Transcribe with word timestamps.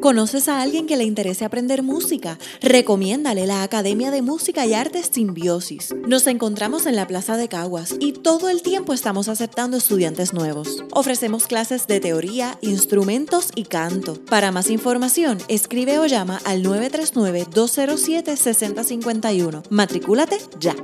¿Conoces 0.00 0.48
a 0.48 0.62
alguien 0.62 0.86
que 0.86 0.96
le 0.96 1.04
interese 1.04 1.44
aprender 1.44 1.84
música? 1.84 2.38
Recomiéndale 2.60 3.46
la 3.46 3.62
Academia 3.62 4.10
de 4.10 4.20
Música 4.20 4.66
y 4.66 4.74
Artes 4.74 5.10
Simbiosis. 5.12 5.94
Nos 6.06 6.26
encontramos 6.26 6.86
en 6.86 6.96
la 6.96 7.06
Plaza 7.06 7.36
de 7.36 7.46
Caguas 7.48 7.94
y 8.00 8.10
todo 8.12 8.48
el 8.48 8.62
tiempo 8.62 8.92
estamos 8.92 9.28
aceptando 9.28 9.76
estudiantes 9.76 10.32
nuevos. 10.32 10.82
Ofrecemos 10.90 11.46
clases 11.46 11.86
de 11.86 12.00
teoría, 12.00 12.58
instrumentos 12.62 13.50
y 13.54 13.62
canto. 13.64 14.14
Para 14.24 14.50
más 14.50 14.70
información, 14.70 15.38
escribe 15.46 16.00
o 16.00 16.06
llama 16.06 16.40
al 16.44 16.64
939-207-6051. 16.64 19.62
Matricúlate 19.70 20.38
ya. 20.58 20.74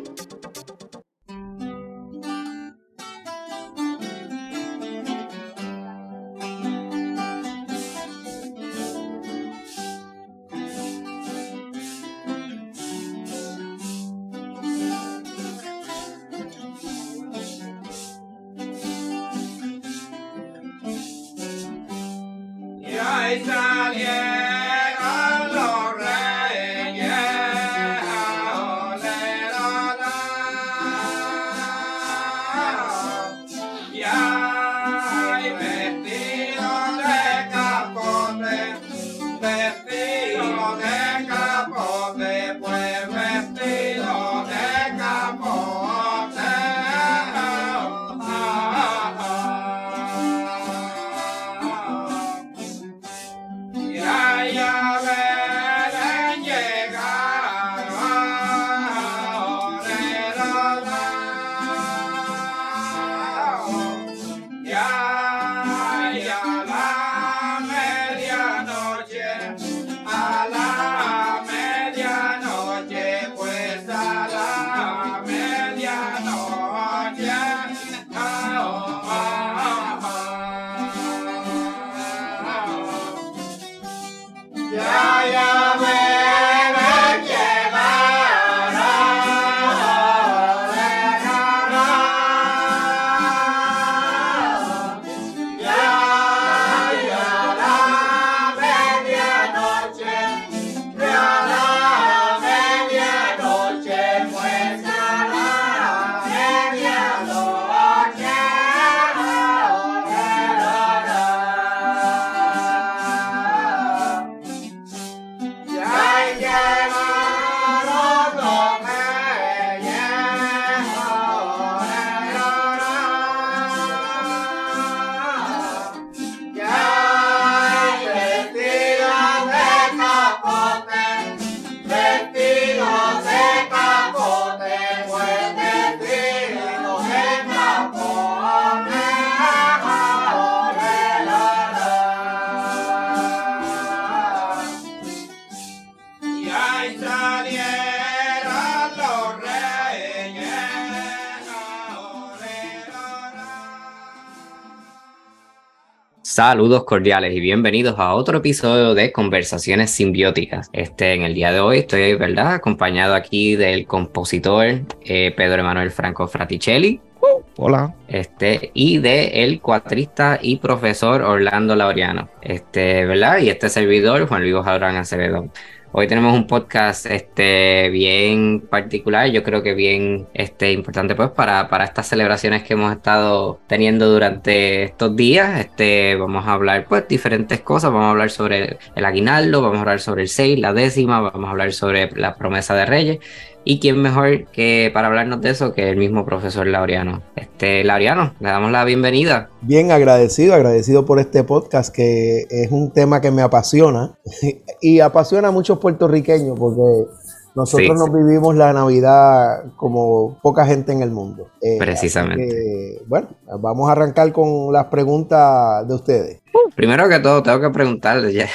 Saludos 156.35 156.85
cordiales 156.85 157.37
y 157.37 157.41
bienvenidos 157.41 157.99
a 157.99 158.15
otro 158.15 158.39
episodio 158.39 158.95
de 158.95 159.13
Conversaciones 159.13 159.91
Simbióticas. 159.91 160.71
Este, 160.73 161.13
en 161.13 161.25
el 161.25 161.35
día 161.35 161.53
de 161.53 161.61
hoy 161.61 161.81
estoy, 161.81 162.15
¿verdad?, 162.15 162.55
acompañado 162.55 163.15
aquí 163.15 163.55
del 163.55 163.87
compositor 163.87 164.81
eh, 165.05 165.35
Pedro 165.37 165.61
Emanuel 165.61 165.91
Franco 165.91 166.27
Fraticelli. 166.27 167.03
Uh, 167.21 167.43
hola. 167.59 167.95
Este, 168.09 168.71
y 168.73 168.97
de 168.97 169.45
el 169.45 169.61
cuatrista 169.61 170.39
y 170.41 170.57
profesor 170.57 171.21
Orlando 171.21 171.77
Laureano. 171.77 172.31
Este, 172.41 173.05
¿verdad? 173.05 173.37
Y 173.41 173.51
este 173.51 173.69
servidor, 173.69 174.27
Juan 174.27 174.41
Luis 174.41 174.65
Jadrán 174.65 174.97
Acevedo. 174.97 175.51
Hoy 175.95 176.07
tenemos 176.07 176.33
un 176.33 176.47
podcast 176.47 177.05
este, 177.05 177.91
bien 177.91 178.63
particular, 178.63 179.29
yo 179.31 179.43
creo 179.43 179.63
que 179.63 179.75
bien 179.75 180.27
este, 180.33 180.73
importante 180.73 181.15
pues 181.15 181.29
para, 181.33 181.69
para 181.69 181.85
estas 181.85 182.09
celebraciones 182.09 182.63
que 182.63 182.73
hemos 182.73 182.91
estado 182.93 183.61
teniendo 183.67 184.11
durante 184.11 184.85
estos 184.85 185.15
días. 185.15 185.61
Este, 185.61 186.17
vamos 186.17 186.47
a 186.47 186.55
hablar 186.55 186.87
pues 186.89 187.07
diferentes 187.09 187.61
cosas, 187.61 187.93
vamos 187.93 188.07
a 188.07 188.11
hablar 188.11 188.31
sobre 188.31 188.79
el 188.95 189.05
aguinaldo, 189.05 189.61
vamos 189.61 189.77
a 189.77 189.81
hablar 189.81 190.01
sobre 190.01 190.23
el 190.23 190.29
6, 190.29 190.61
la 190.61 190.73
décima, 190.73 191.21
vamos 191.21 191.47
a 191.47 191.51
hablar 191.51 191.75
sobre 191.75 192.11
la 192.13 192.37
promesa 192.37 192.75
de 192.75 192.87
Reyes 192.87 193.19
y 193.65 193.81
quién 193.81 194.01
mejor 194.01 194.47
que 194.47 194.91
para 194.93 195.09
hablarnos 195.09 195.41
de 195.41 195.51
eso 195.51 195.73
que 195.73 195.89
el 195.89 195.97
mismo 195.97 196.25
profesor 196.25 196.67
Laureano. 196.67 197.23
Este, 197.37 197.85
Laureano, 197.85 198.35
le 198.41 198.49
damos 198.49 198.73
la 198.73 198.85
bienvenida. 198.85 199.51
Bien 199.61 199.93
agradecido, 199.93 200.55
agradecido 200.55 201.05
por 201.05 201.21
este 201.21 201.45
podcast 201.45 201.95
que 201.95 202.47
es 202.51 202.71
un 202.71 202.91
tema 202.93 203.21
que 203.21 203.31
me 203.31 203.43
apasiona 203.43 204.19
y 204.81 205.01
apasiona 205.01 205.49
a 205.49 205.51
muchos 205.53 205.79
puertorriqueños 205.79 206.59
porque 206.59 207.09
nosotros 207.55 207.97
nos 207.97 208.13
vivimos 208.13 208.57
la 208.57 208.73
Navidad 208.73 209.65
como 209.77 210.39
poca 210.43 210.67
gente 210.67 210.93
en 210.93 211.03
el 211.03 211.11
mundo. 211.11 211.49
Eh, 211.61 211.77
Precisamente. 211.79 213.03
bueno, 213.07 213.29
vamos 213.61 213.89
a 213.89 213.93
arrancar 213.93 214.33
con 214.33 214.73
las 214.73 214.87
preguntas 214.87 215.87
de 215.87 215.95
ustedes. 215.95 216.41
Primero 216.75 217.09
que 217.09 217.21
todo, 217.21 217.43
tengo 217.43 217.61
que 217.61 217.71
preguntarle 217.71 218.33
ya. 218.33 218.49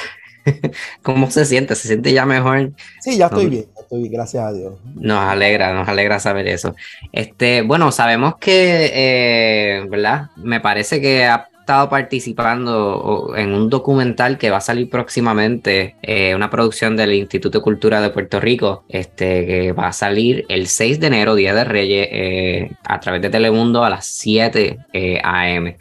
¿Cómo 1.02 1.30
se 1.30 1.44
siente? 1.44 1.76
¿Se 1.76 1.86
siente 1.88 2.12
ya 2.12 2.26
mejor? 2.26 2.72
Sí, 3.00 3.16
ya 3.16 3.26
estoy 3.26 3.46
bien 3.46 3.66
estoy, 3.88 4.08
gracias 4.08 4.44
a 4.44 4.52
Dios. 4.52 4.74
Nos 4.96 5.18
alegra, 5.18 5.72
nos 5.72 5.88
alegra 5.88 6.20
saber 6.20 6.46
eso. 6.46 6.76
Este, 7.10 7.62
bueno, 7.62 7.90
sabemos 7.90 8.36
que, 8.36 8.90
eh, 8.92 9.86
¿verdad? 9.88 10.28
Me 10.36 10.60
parece 10.60 11.00
que 11.00 11.24
ha 11.24 11.48
estado 11.60 11.88
participando 11.88 13.34
en 13.36 13.54
un 13.54 13.70
documental 13.70 14.36
que 14.36 14.50
va 14.50 14.58
a 14.58 14.62
salir 14.62 14.90
próximamente, 14.90 15.96
eh, 16.02 16.34
una 16.34 16.50
producción 16.50 16.96
del 16.96 17.14
Instituto 17.14 17.58
de 17.58 17.64
Cultura 17.64 18.00
de 18.00 18.10
Puerto 18.10 18.40
Rico, 18.40 18.84
este, 18.88 19.46
que 19.46 19.72
va 19.72 19.88
a 19.88 19.92
salir 19.92 20.44
el 20.48 20.66
6 20.66 21.00
de 21.00 21.06
enero, 21.06 21.34
Día 21.34 21.54
de 21.54 21.64
Reyes, 21.64 22.08
eh, 22.10 22.70
a 22.84 23.00
través 23.00 23.22
de 23.22 23.30
Telemundo 23.30 23.84
a 23.84 23.90
las 23.90 24.06
7 24.06 24.78
a.m. 25.22 25.78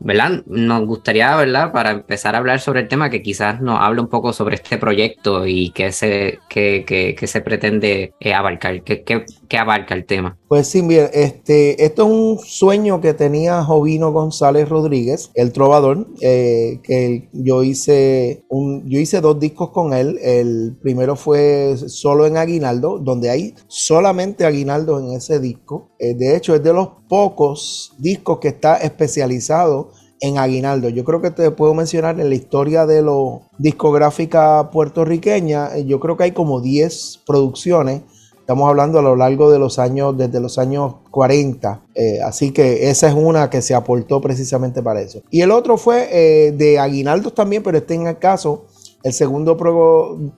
¿verdad? 0.00 0.42
Nos 0.46 0.86
gustaría, 0.86 1.36
¿verdad? 1.36 1.72
Para 1.72 1.90
empezar 1.90 2.34
a 2.34 2.38
hablar 2.38 2.60
sobre 2.60 2.80
el 2.80 2.88
tema, 2.88 3.10
que 3.10 3.22
quizás 3.22 3.60
nos 3.60 3.78
hable 3.80 4.00
un 4.00 4.08
poco 4.08 4.32
sobre 4.32 4.56
este 4.56 4.78
proyecto 4.78 5.46
y 5.46 5.70
qué 5.72 5.92
se, 5.92 6.38
qué, 6.48 7.16
se 7.22 7.40
pretende 7.42 8.14
eh, 8.18 8.34
abarcar, 8.34 8.82
qué, 8.82 9.04
qué, 9.04 9.58
abarca 9.58 9.94
el 9.94 10.06
tema. 10.06 10.38
Pues 10.48 10.68
sí, 10.68 10.80
bien, 10.80 11.08
este, 11.12 11.84
esto 11.84 12.04
es 12.04 12.08
un 12.08 12.38
sueño 12.38 13.00
que 13.00 13.12
tenía 13.12 13.62
Jovino 13.62 14.10
González 14.10 14.68
Rodríguez, 14.68 15.30
el 15.34 15.52
trovador, 15.52 16.08
eh, 16.22 16.80
que 16.82 17.28
yo 17.32 17.62
hice, 17.62 18.42
un, 18.48 18.88
yo 18.88 18.98
hice 18.98 19.20
dos 19.20 19.38
discos 19.38 19.70
con 19.70 19.92
él. 19.92 20.18
El 20.22 20.76
primero 20.80 21.14
fue 21.14 21.76
solo 21.86 22.26
en 22.26 22.38
Aguinaldo, 22.38 22.98
donde 22.98 23.28
hay 23.28 23.54
solamente 23.68 24.46
Aguinaldo 24.46 24.98
en 24.98 25.12
ese 25.12 25.40
disco. 25.40 25.90
Eh, 25.98 26.14
de 26.14 26.36
hecho, 26.36 26.54
es 26.54 26.62
de 26.62 26.72
los 26.72 26.88
pocos 27.08 27.92
discos 27.98 28.38
que 28.38 28.48
está 28.48 28.76
especializado 28.76 29.89
en 30.20 30.38
Aguinaldo. 30.38 30.88
Yo 30.88 31.04
creo 31.04 31.20
que 31.20 31.30
te 31.30 31.50
puedo 31.50 31.74
mencionar 31.74 32.20
en 32.20 32.28
la 32.28 32.34
historia 32.34 32.86
de 32.86 33.02
la 33.02 33.40
discográfica 33.58 34.70
puertorriqueña, 34.70 35.76
eh, 35.76 35.84
yo 35.86 35.98
creo 35.98 36.16
que 36.16 36.24
hay 36.24 36.32
como 36.32 36.60
10 36.60 37.20
producciones. 37.26 38.02
Estamos 38.38 38.68
hablando 38.68 38.98
a 38.98 39.02
lo 39.02 39.14
largo 39.14 39.50
de 39.50 39.60
los 39.60 39.78
años, 39.78 40.18
desde 40.18 40.40
los 40.40 40.58
años 40.58 40.94
40. 41.10 41.82
Eh, 41.94 42.18
así 42.24 42.50
que 42.50 42.90
esa 42.90 43.08
es 43.08 43.14
una 43.14 43.48
que 43.48 43.62
se 43.62 43.74
aportó 43.74 44.20
precisamente 44.20 44.82
para 44.82 45.00
eso. 45.00 45.22
Y 45.30 45.40
el 45.42 45.52
otro 45.52 45.78
fue 45.78 46.08
eh, 46.10 46.52
de 46.52 46.78
Aguinaldos 46.78 47.34
también, 47.34 47.62
pero 47.62 47.78
este 47.78 47.94
en 47.94 48.08
el 48.08 48.18
caso 48.18 48.66
el 49.02 49.12
segundo 49.14 49.56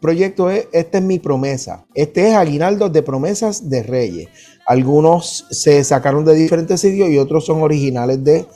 proyecto 0.00 0.49
es 0.49 0.69
Esta 0.73 0.99
es 0.99 1.05
mi 1.05 1.19
promesa. 1.19 1.84
Este 1.94 2.29
es 2.29 2.34
Aguinaldo 2.34 2.88
de 2.88 3.02
Promesas 3.02 3.69
de 3.69 3.82
Reyes. 3.82 4.29
Algunos 4.67 5.46
se 5.50 5.82
sacaron 5.82 6.25
de 6.25 6.34
diferentes 6.34 6.81
sitios 6.81 7.08
y 7.11 7.19
otros 7.19 7.44
son 7.44 7.62
originales 7.62 8.23
de 8.23 8.46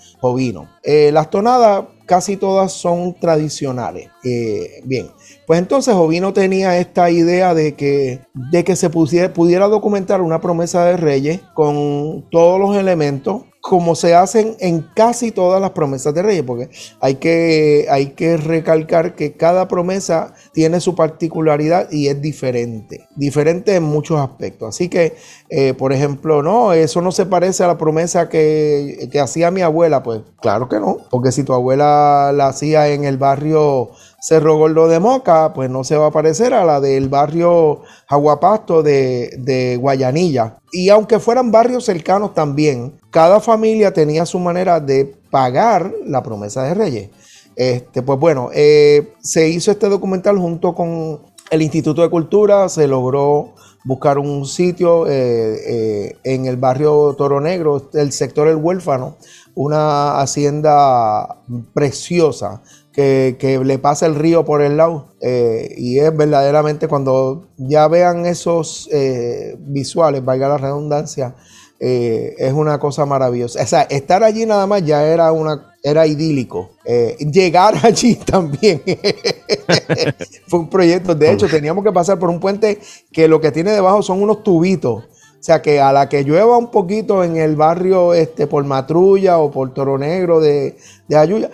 Eh, 0.83 1.11
las 1.13 1.31
tonadas 1.31 1.85
casi 2.07 2.37
todas 2.37 2.73
son 2.73 3.15
tradicionales. 3.15 4.09
Eh, 4.25 4.81
bien, 4.85 5.09
pues 5.47 5.59
entonces 5.59 5.95
Jovino 5.95 6.33
tenía 6.33 6.79
esta 6.79 7.11
idea 7.11 7.55
de 7.55 7.75
que, 7.75 8.21
de 8.35 8.65
que 8.65 8.77
se 8.77 8.91
pudiera 8.91 9.69
documentar 9.69 10.21
una 10.21 10.41
promesa 10.41 10.85
de 10.85 10.97
Reyes 10.97 11.41
con 11.55 12.25
todos 12.31 12.61
los 12.61 12.77
elementos 12.77 13.43
como 13.69 13.97
se 13.97 14.15
hacen 14.15 14.57
en 14.61 14.81
casi 14.95 15.33
todas 15.33 15.61
las 15.61 15.71
promesas 15.71 16.15
de 16.15 16.23
Reyes, 16.23 16.45
porque 16.47 16.71
hay 17.01 17.17
que, 17.17 17.87
hay 17.91 18.11
que 18.11 18.37
recalcar 18.37 19.17
que 19.17 19.33
cada 19.33 19.67
promesa 19.67 20.35
tiene 20.53 20.79
su 20.79 20.95
particularidad 20.95 21.91
y 21.91 22.07
es 22.07 22.23
diferente, 22.23 23.09
diferente 23.17 23.75
en 23.75 23.83
muchos 23.83 24.21
aspectos. 24.21 24.69
Así 24.69 24.89
que, 24.89 25.17
eh, 25.49 25.75
por 25.75 25.93
ejemplo, 25.93 26.45
no, 26.45 26.75
eso 26.75 27.03
no 27.03 27.11
se 27.11 27.27
parece 27.27 27.65
a 27.65 27.67
la 27.67 27.77
promesa 27.77 28.29
que, 28.29 29.09
que 29.11 29.19
hacía 29.19 29.51
mi 29.51 29.63
abuela, 29.63 30.01
pues 30.05 30.21
claro 30.41 30.69
que 30.69 30.79
no, 30.79 30.99
porque 31.11 31.33
si 31.33 31.43
tu 31.43 31.53
abuela 31.53 32.31
la 32.33 32.47
hacía 32.47 32.87
en 32.91 33.05
el 33.05 33.19
barrio 33.19 33.91
Cerro 34.21 34.57
Gordo 34.57 34.89
de 34.89 34.99
Moca, 34.99 35.53
pues 35.53 35.71
no 35.71 35.85
se 35.85 35.97
va 35.97 36.07
a 36.07 36.11
parecer 36.11 36.55
a 36.55 36.65
la 36.65 36.81
del 36.81 37.09
barrio 37.09 37.83
Aguapasto 38.09 38.83
de, 38.83 39.31
de 39.39 39.77
Guayanilla. 39.77 40.59
Y 40.73 40.89
aunque 40.89 41.21
fueran 41.21 41.51
barrios 41.51 41.85
cercanos 41.85 42.35
también, 42.35 42.99
cada 43.11 43.41
familia 43.41 43.93
tenía 43.93 44.27
su 44.27 44.39
manera 44.39 44.81
de 44.81 45.15
pagar 45.31 45.93
la 46.05 46.23
promesa 46.23 46.63
de 46.65 46.75
Reyes. 46.75 47.11
Este, 47.57 48.03
pues 48.03 48.19
bueno, 48.19 48.51
eh, 48.53 49.15
se 49.21 49.49
hizo 49.49 49.71
este 49.71 49.89
documental 49.89 50.39
junto 50.39 50.75
con 50.75 51.23
el 51.51 51.63
Instituto 51.63 52.03
de 52.03 52.11
Cultura, 52.11 52.69
se 52.69 52.87
logró 52.87 53.55
buscar 53.85 54.19
un 54.19 54.45
sitio 54.47 55.07
eh, 55.07 55.57
eh, 55.67 56.17
en 56.25 56.45
el 56.45 56.57
barrio 56.57 57.15
Toro 57.17 57.41
Negro, 57.41 57.89
el 57.95 58.13
sector 58.13 58.49
El 58.49 58.57
Huérfano, 58.57 59.17
una 59.55 60.21
hacienda 60.21 61.39
preciosa 61.73 62.63
que, 62.97 63.61
le 63.63 63.79
pasa 63.79 64.07
el 64.07 64.15
río 64.15 64.45
por 64.45 64.63
el 64.63 64.77
lado. 64.77 65.09
Eh, 65.21 65.75
y 65.77 65.99
es 65.99 66.17
verdaderamente 66.17 66.89
cuando 66.89 67.49
ya 67.57 67.89
vean 67.89 68.27
esos 68.27 68.89
eh, 68.93 69.57
visuales, 69.59 70.25
valga 70.25 70.49
la 70.49 70.59
redundancia, 70.59 71.35
eh, 71.79 72.35
es 72.39 72.53
una 72.53 72.79
cosa 72.79 73.05
maravillosa. 73.05 73.63
O 73.63 73.67
sea, 73.67 73.83
estar 73.83 74.25
allí 74.25 74.47
nada 74.47 74.67
más 74.67 74.85
ya 74.85 75.07
era 75.07 75.31
una 75.33 75.75
era 75.83 76.07
idílico. 76.07 76.71
llegar 77.19 77.75
allí 77.85 78.17
también 78.17 78.83
fue 80.49 80.61
un 80.61 80.71
proyecto. 80.71 81.15
De 81.15 81.31
hecho, 81.31 81.49
teníamos 81.49 81.85
que 81.85 81.93
pasar 81.93 82.19
por 82.19 82.31
un 82.31 82.41
puente 82.41 82.81
que 83.13 83.29
lo 83.29 83.41
que 83.41 83.53
tiene 83.53 83.73
debajo 83.73 84.03
son 84.03 84.23
unos 84.23 84.43
tubitos 84.43 85.05
sea 85.47 85.63
que 85.63 85.81
a 85.81 85.93
la 85.93 86.09
que 86.09 86.25
llueva 86.25 86.59
un 86.59 86.73
poquito 86.73 87.23
en 87.23 87.37
el 87.37 87.55
barrio 87.55 88.15
este, 88.15 88.49
por 88.49 88.65
Matrulla 88.65 89.39
o 89.39 89.49
por 89.49 89.73
Toro 89.73 89.97
Negro 89.97 90.41
de, 90.41 90.77
de 91.07 91.17
Ayuya, 91.17 91.53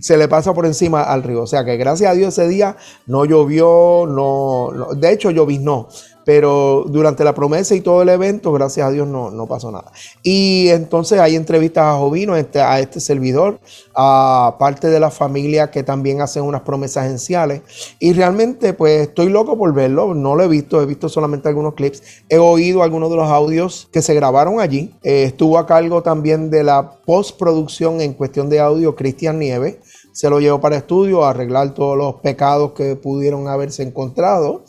se 0.00 0.16
le 0.16 0.26
pasa 0.26 0.54
por 0.54 0.64
encima 0.64 1.02
al 1.02 1.22
río. 1.22 1.42
O 1.42 1.46
sea 1.46 1.66
que 1.66 1.76
gracias 1.76 2.10
a 2.10 2.14
Dios 2.14 2.38
ese 2.38 2.48
día 2.48 2.78
no 3.06 3.26
llovió, 3.26 4.06
no, 4.08 4.70
no 4.72 4.94
de 4.94 5.12
hecho 5.12 5.30
lloviznó 5.30 5.88
pero 6.24 6.84
durante 6.88 7.24
la 7.24 7.34
promesa 7.34 7.74
y 7.74 7.80
todo 7.80 8.02
el 8.02 8.08
evento, 8.08 8.52
gracias 8.52 8.86
a 8.86 8.90
Dios, 8.90 9.06
no, 9.06 9.46
pasó 9.46 9.70
nada. 9.70 9.92
Y 10.22 10.68
entonces 10.68 11.20
hay 11.20 11.36
entrevistas 11.36 11.84
a 11.84 11.98
Jovino, 11.98 12.36
este, 12.36 12.60
a 12.60 12.80
este 12.80 13.00
servidor, 13.00 13.60
a 13.94 14.56
parte 14.58 14.88
de 14.88 15.00
la 15.00 15.10
familia 15.10 15.70
que 15.70 15.82
también 15.82 16.20
hacen 16.20 16.42
unas 16.42 16.62
promesas 16.62 17.06
esenciales. 17.06 17.62
Y 17.98 18.12
realmente, 18.12 18.72
pues 18.72 19.08
estoy 19.08 19.28
loco 19.28 19.56
por 19.58 19.72
verlo. 19.74 20.14
No 20.14 20.34
lo 20.34 20.44
he 20.44 20.48
visto, 20.48 20.80
he 20.80 20.86
visto 20.86 21.08
solamente 21.08 21.48
algunos 21.48 21.74
clips. 21.74 22.02
He 22.28 22.38
oído 22.38 22.82
algunos 22.82 23.10
de 23.10 23.16
los 23.16 23.28
audios 23.28 23.88
que 23.92 24.02
se 24.02 24.14
grabaron 24.14 24.60
allí. 24.60 24.94
Eh, 25.02 25.24
estuvo 25.24 25.58
a 25.58 25.66
cargo 25.66 26.02
también 26.02 26.50
de 26.50 26.64
la 26.64 26.90
postproducción 27.04 28.00
en 28.00 28.14
cuestión 28.14 28.48
de 28.48 28.60
audio 28.60 28.94
Cristian 28.94 29.38
Nieves. 29.38 29.76
Se 30.12 30.30
lo 30.30 30.40
llevó 30.40 30.60
para 30.60 30.76
estudio 30.76 31.24
a 31.24 31.30
arreglar 31.30 31.74
todos 31.74 31.98
los 31.98 32.14
pecados 32.20 32.72
que 32.72 32.96
pudieron 32.96 33.48
haberse 33.48 33.82
encontrado. 33.82 34.62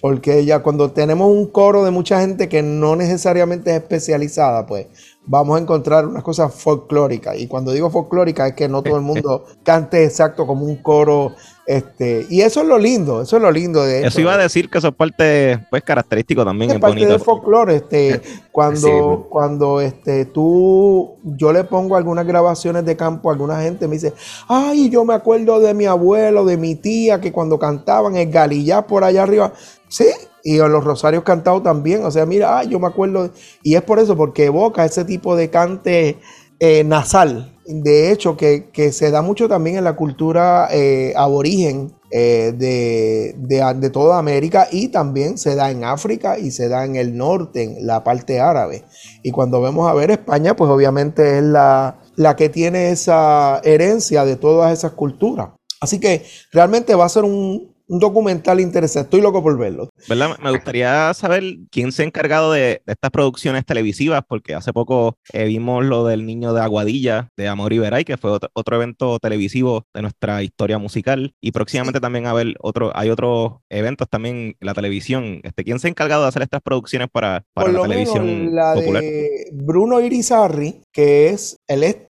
Porque 0.00 0.44
ya 0.44 0.60
cuando 0.60 0.90
tenemos 0.92 1.28
un 1.28 1.46
coro 1.46 1.84
de 1.84 1.90
mucha 1.90 2.20
gente 2.20 2.48
que 2.48 2.62
no 2.62 2.96
necesariamente 2.96 3.70
es 3.70 3.82
especializada, 3.82 4.66
pues 4.66 4.86
vamos 5.26 5.56
a 5.56 5.60
encontrar 5.60 6.06
unas 6.06 6.22
cosas 6.22 6.52
folclóricas. 6.54 7.38
Y 7.38 7.46
cuando 7.46 7.72
digo 7.72 7.90
folclórica 7.90 8.48
es 8.48 8.54
que 8.54 8.68
no 8.68 8.82
todo 8.82 8.96
el 8.96 9.02
mundo 9.10 9.44
cante 9.62 10.04
exacto 10.04 10.46
como 10.46 10.64
un 10.64 10.76
coro. 10.76 11.34
Este, 11.66 12.26
y 12.28 12.40
eso 12.40 12.62
es 12.62 12.66
lo 12.66 12.78
lindo, 12.78 13.22
eso 13.22 13.36
es 13.36 13.42
lo 13.42 13.52
lindo 13.52 13.84
de 13.84 14.04
Eso 14.04 14.20
iba 14.20 14.34
a 14.34 14.38
decir 14.38 14.68
que 14.68 14.78
eso 14.78 14.88
es 14.88 14.94
parte 14.94 15.64
pues, 15.70 15.84
característico 15.84 16.44
también. 16.44 16.72
Es 16.72 16.78
parte 16.80 17.06
del 17.06 17.20
folclore. 17.20 17.76
Este, 17.76 18.20
cuando, 18.50 19.28
cuando 19.30 19.80
este, 19.80 20.24
tú, 20.24 21.16
yo 21.22 21.52
le 21.52 21.62
pongo 21.62 21.94
algunas 21.94 22.26
grabaciones 22.26 22.84
de 22.84 22.96
campo, 22.96 23.30
alguna 23.30 23.60
gente 23.62 23.86
me 23.86 23.94
dice, 23.94 24.14
ay, 24.48 24.90
yo 24.90 25.04
me 25.04 25.14
acuerdo 25.14 25.60
de 25.60 25.72
mi 25.72 25.86
abuelo, 25.86 26.44
de 26.44 26.56
mi 26.56 26.74
tía, 26.74 27.20
que 27.20 27.30
cuando 27.30 27.56
cantaban 27.56 28.16
el 28.16 28.28
galillá 28.32 28.82
por 28.82 29.04
allá 29.04 29.22
arriba. 29.22 29.52
Sí, 29.90 30.06
y 30.44 30.56
los 30.56 30.84
rosarios 30.84 31.24
cantados 31.24 31.62
también. 31.62 32.04
O 32.04 32.10
sea, 32.10 32.24
mira, 32.24 32.58
ah, 32.58 32.64
yo 32.64 32.78
me 32.78 32.86
acuerdo. 32.86 33.30
Y 33.62 33.74
es 33.74 33.82
por 33.82 33.98
eso, 33.98 34.16
porque 34.16 34.46
evoca 34.46 34.84
ese 34.84 35.04
tipo 35.04 35.36
de 35.36 35.50
cante 35.50 36.18
eh, 36.60 36.84
nasal. 36.84 37.52
De 37.66 38.10
hecho, 38.10 38.36
que, 38.36 38.92
se 38.92 39.10
da 39.10 39.22
mucho 39.22 39.48
también 39.48 39.76
en 39.76 39.84
la 39.84 39.96
cultura 39.96 40.68
eh, 40.72 41.12
aborigen 41.16 41.92
eh, 42.10 42.52
de, 42.56 43.34
de, 43.38 43.90
toda 43.90 44.18
América 44.18 44.66
y 44.70 44.88
también 44.88 45.38
se 45.38 45.54
da 45.54 45.70
en 45.70 45.84
África 45.84 46.38
y 46.38 46.50
se 46.50 46.68
da 46.68 46.84
en 46.84 46.96
el 46.96 47.16
norte, 47.16 47.62
en 47.62 47.86
la 47.86 48.02
parte 48.02 48.40
árabe. 48.40 48.84
Y 49.22 49.30
cuando 49.30 49.60
vemos 49.60 49.88
a 49.88 49.94
ver 49.94 50.10
España, 50.10 50.56
pues 50.56 50.70
obviamente 50.70 51.38
es 51.38 51.44
la, 51.44 52.00
la 52.16 52.34
que 52.34 52.48
tiene 52.48 52.90
esa 52.90 53.60
herencia 53.62 54.24
de 54.24 54.36
todas 54.36 54.72
esas 54.72 54.92
culturas. 54.92 55.50
Así 55.80 55.98
que 55.98 56.24
realmente 56.52 56.94
va 56.94 57.06
a 57.06 57.08
ser 57.08 57.24
un, 57.24 57.72
un 57.90 57.98
documental 57.98 58.60
interesante. 58.60 59.06
Estoy 59.06 59.20
loco 59.20 59.42
por 59.42 59.58
verlo. 59.58 59.90
¿Verdad? 60.08 60.38
Me 60.40 60.52
gustaría 60.52 61.12
saber 61.12 61.42
quién 61.72 61.90
se 61.90 62.02
ha 62.02 62.06
encargado 62.06 62.52
de, 62.52 62.82
estas 62.86 63.10
producciones 63.10 63.66
televisivas, 63.66 64.22
porque 64.26 64.54
hace 64.54 64.72
poco 64.72 65.16
eh, 65.32 65.46
vimos 65.46 65.84
lo 65.84 66.06
del 66.06 66.24
niño 66.24 66.52
de 66.54 66.60
Aguadilla 66.60 67.28
de 67.36 67.48
Amor 67.48 67.72
Iberay, 67.72 68.04
que 68.04 68.16
fue 68.16 68.30
otro, 68.30 68.76
evento 68.76 69.18
televisivo 69.18 69.82
de 69.92 70.02
nuestra 70.02 70.44
historia 70.44 70.78
musical. 70.78 71.34
Y 71.40 71.50
próximamente 71.50 71.98
también 71.98 72.26
a 72.26 72.32
ver 72.32 72.54
otro, 72.60 72.92
hay 72.94 73.10
otros 73.10 73.54
eventos 73.68 74.08
también 74.08 74.36
en 74.60 74.66
la 74.66 74.74
televisión. 74.74 75.40
Este, 75.42 75.64
¿Quién 75.64 75.80
se 75.80 75.88
ha 75.88 75.90
encargado 75.90 76.22
de 76.22 76.28
hacer 76.28 76.42
estas 76.42 76.62
producciones 76.62 77.08
para, 77.10 77.42
para 77.52 77.72
la 77.72 77.82
televisión 77.82 78.54
la 78.54 78.74
popular? 78.74 79.02
De 79.02 79.50
Bruno 79.52 80.00
Irizarri, 80.00 80.80
que 80.92 81.28
es 81.28 81.56
el 81.68 82.08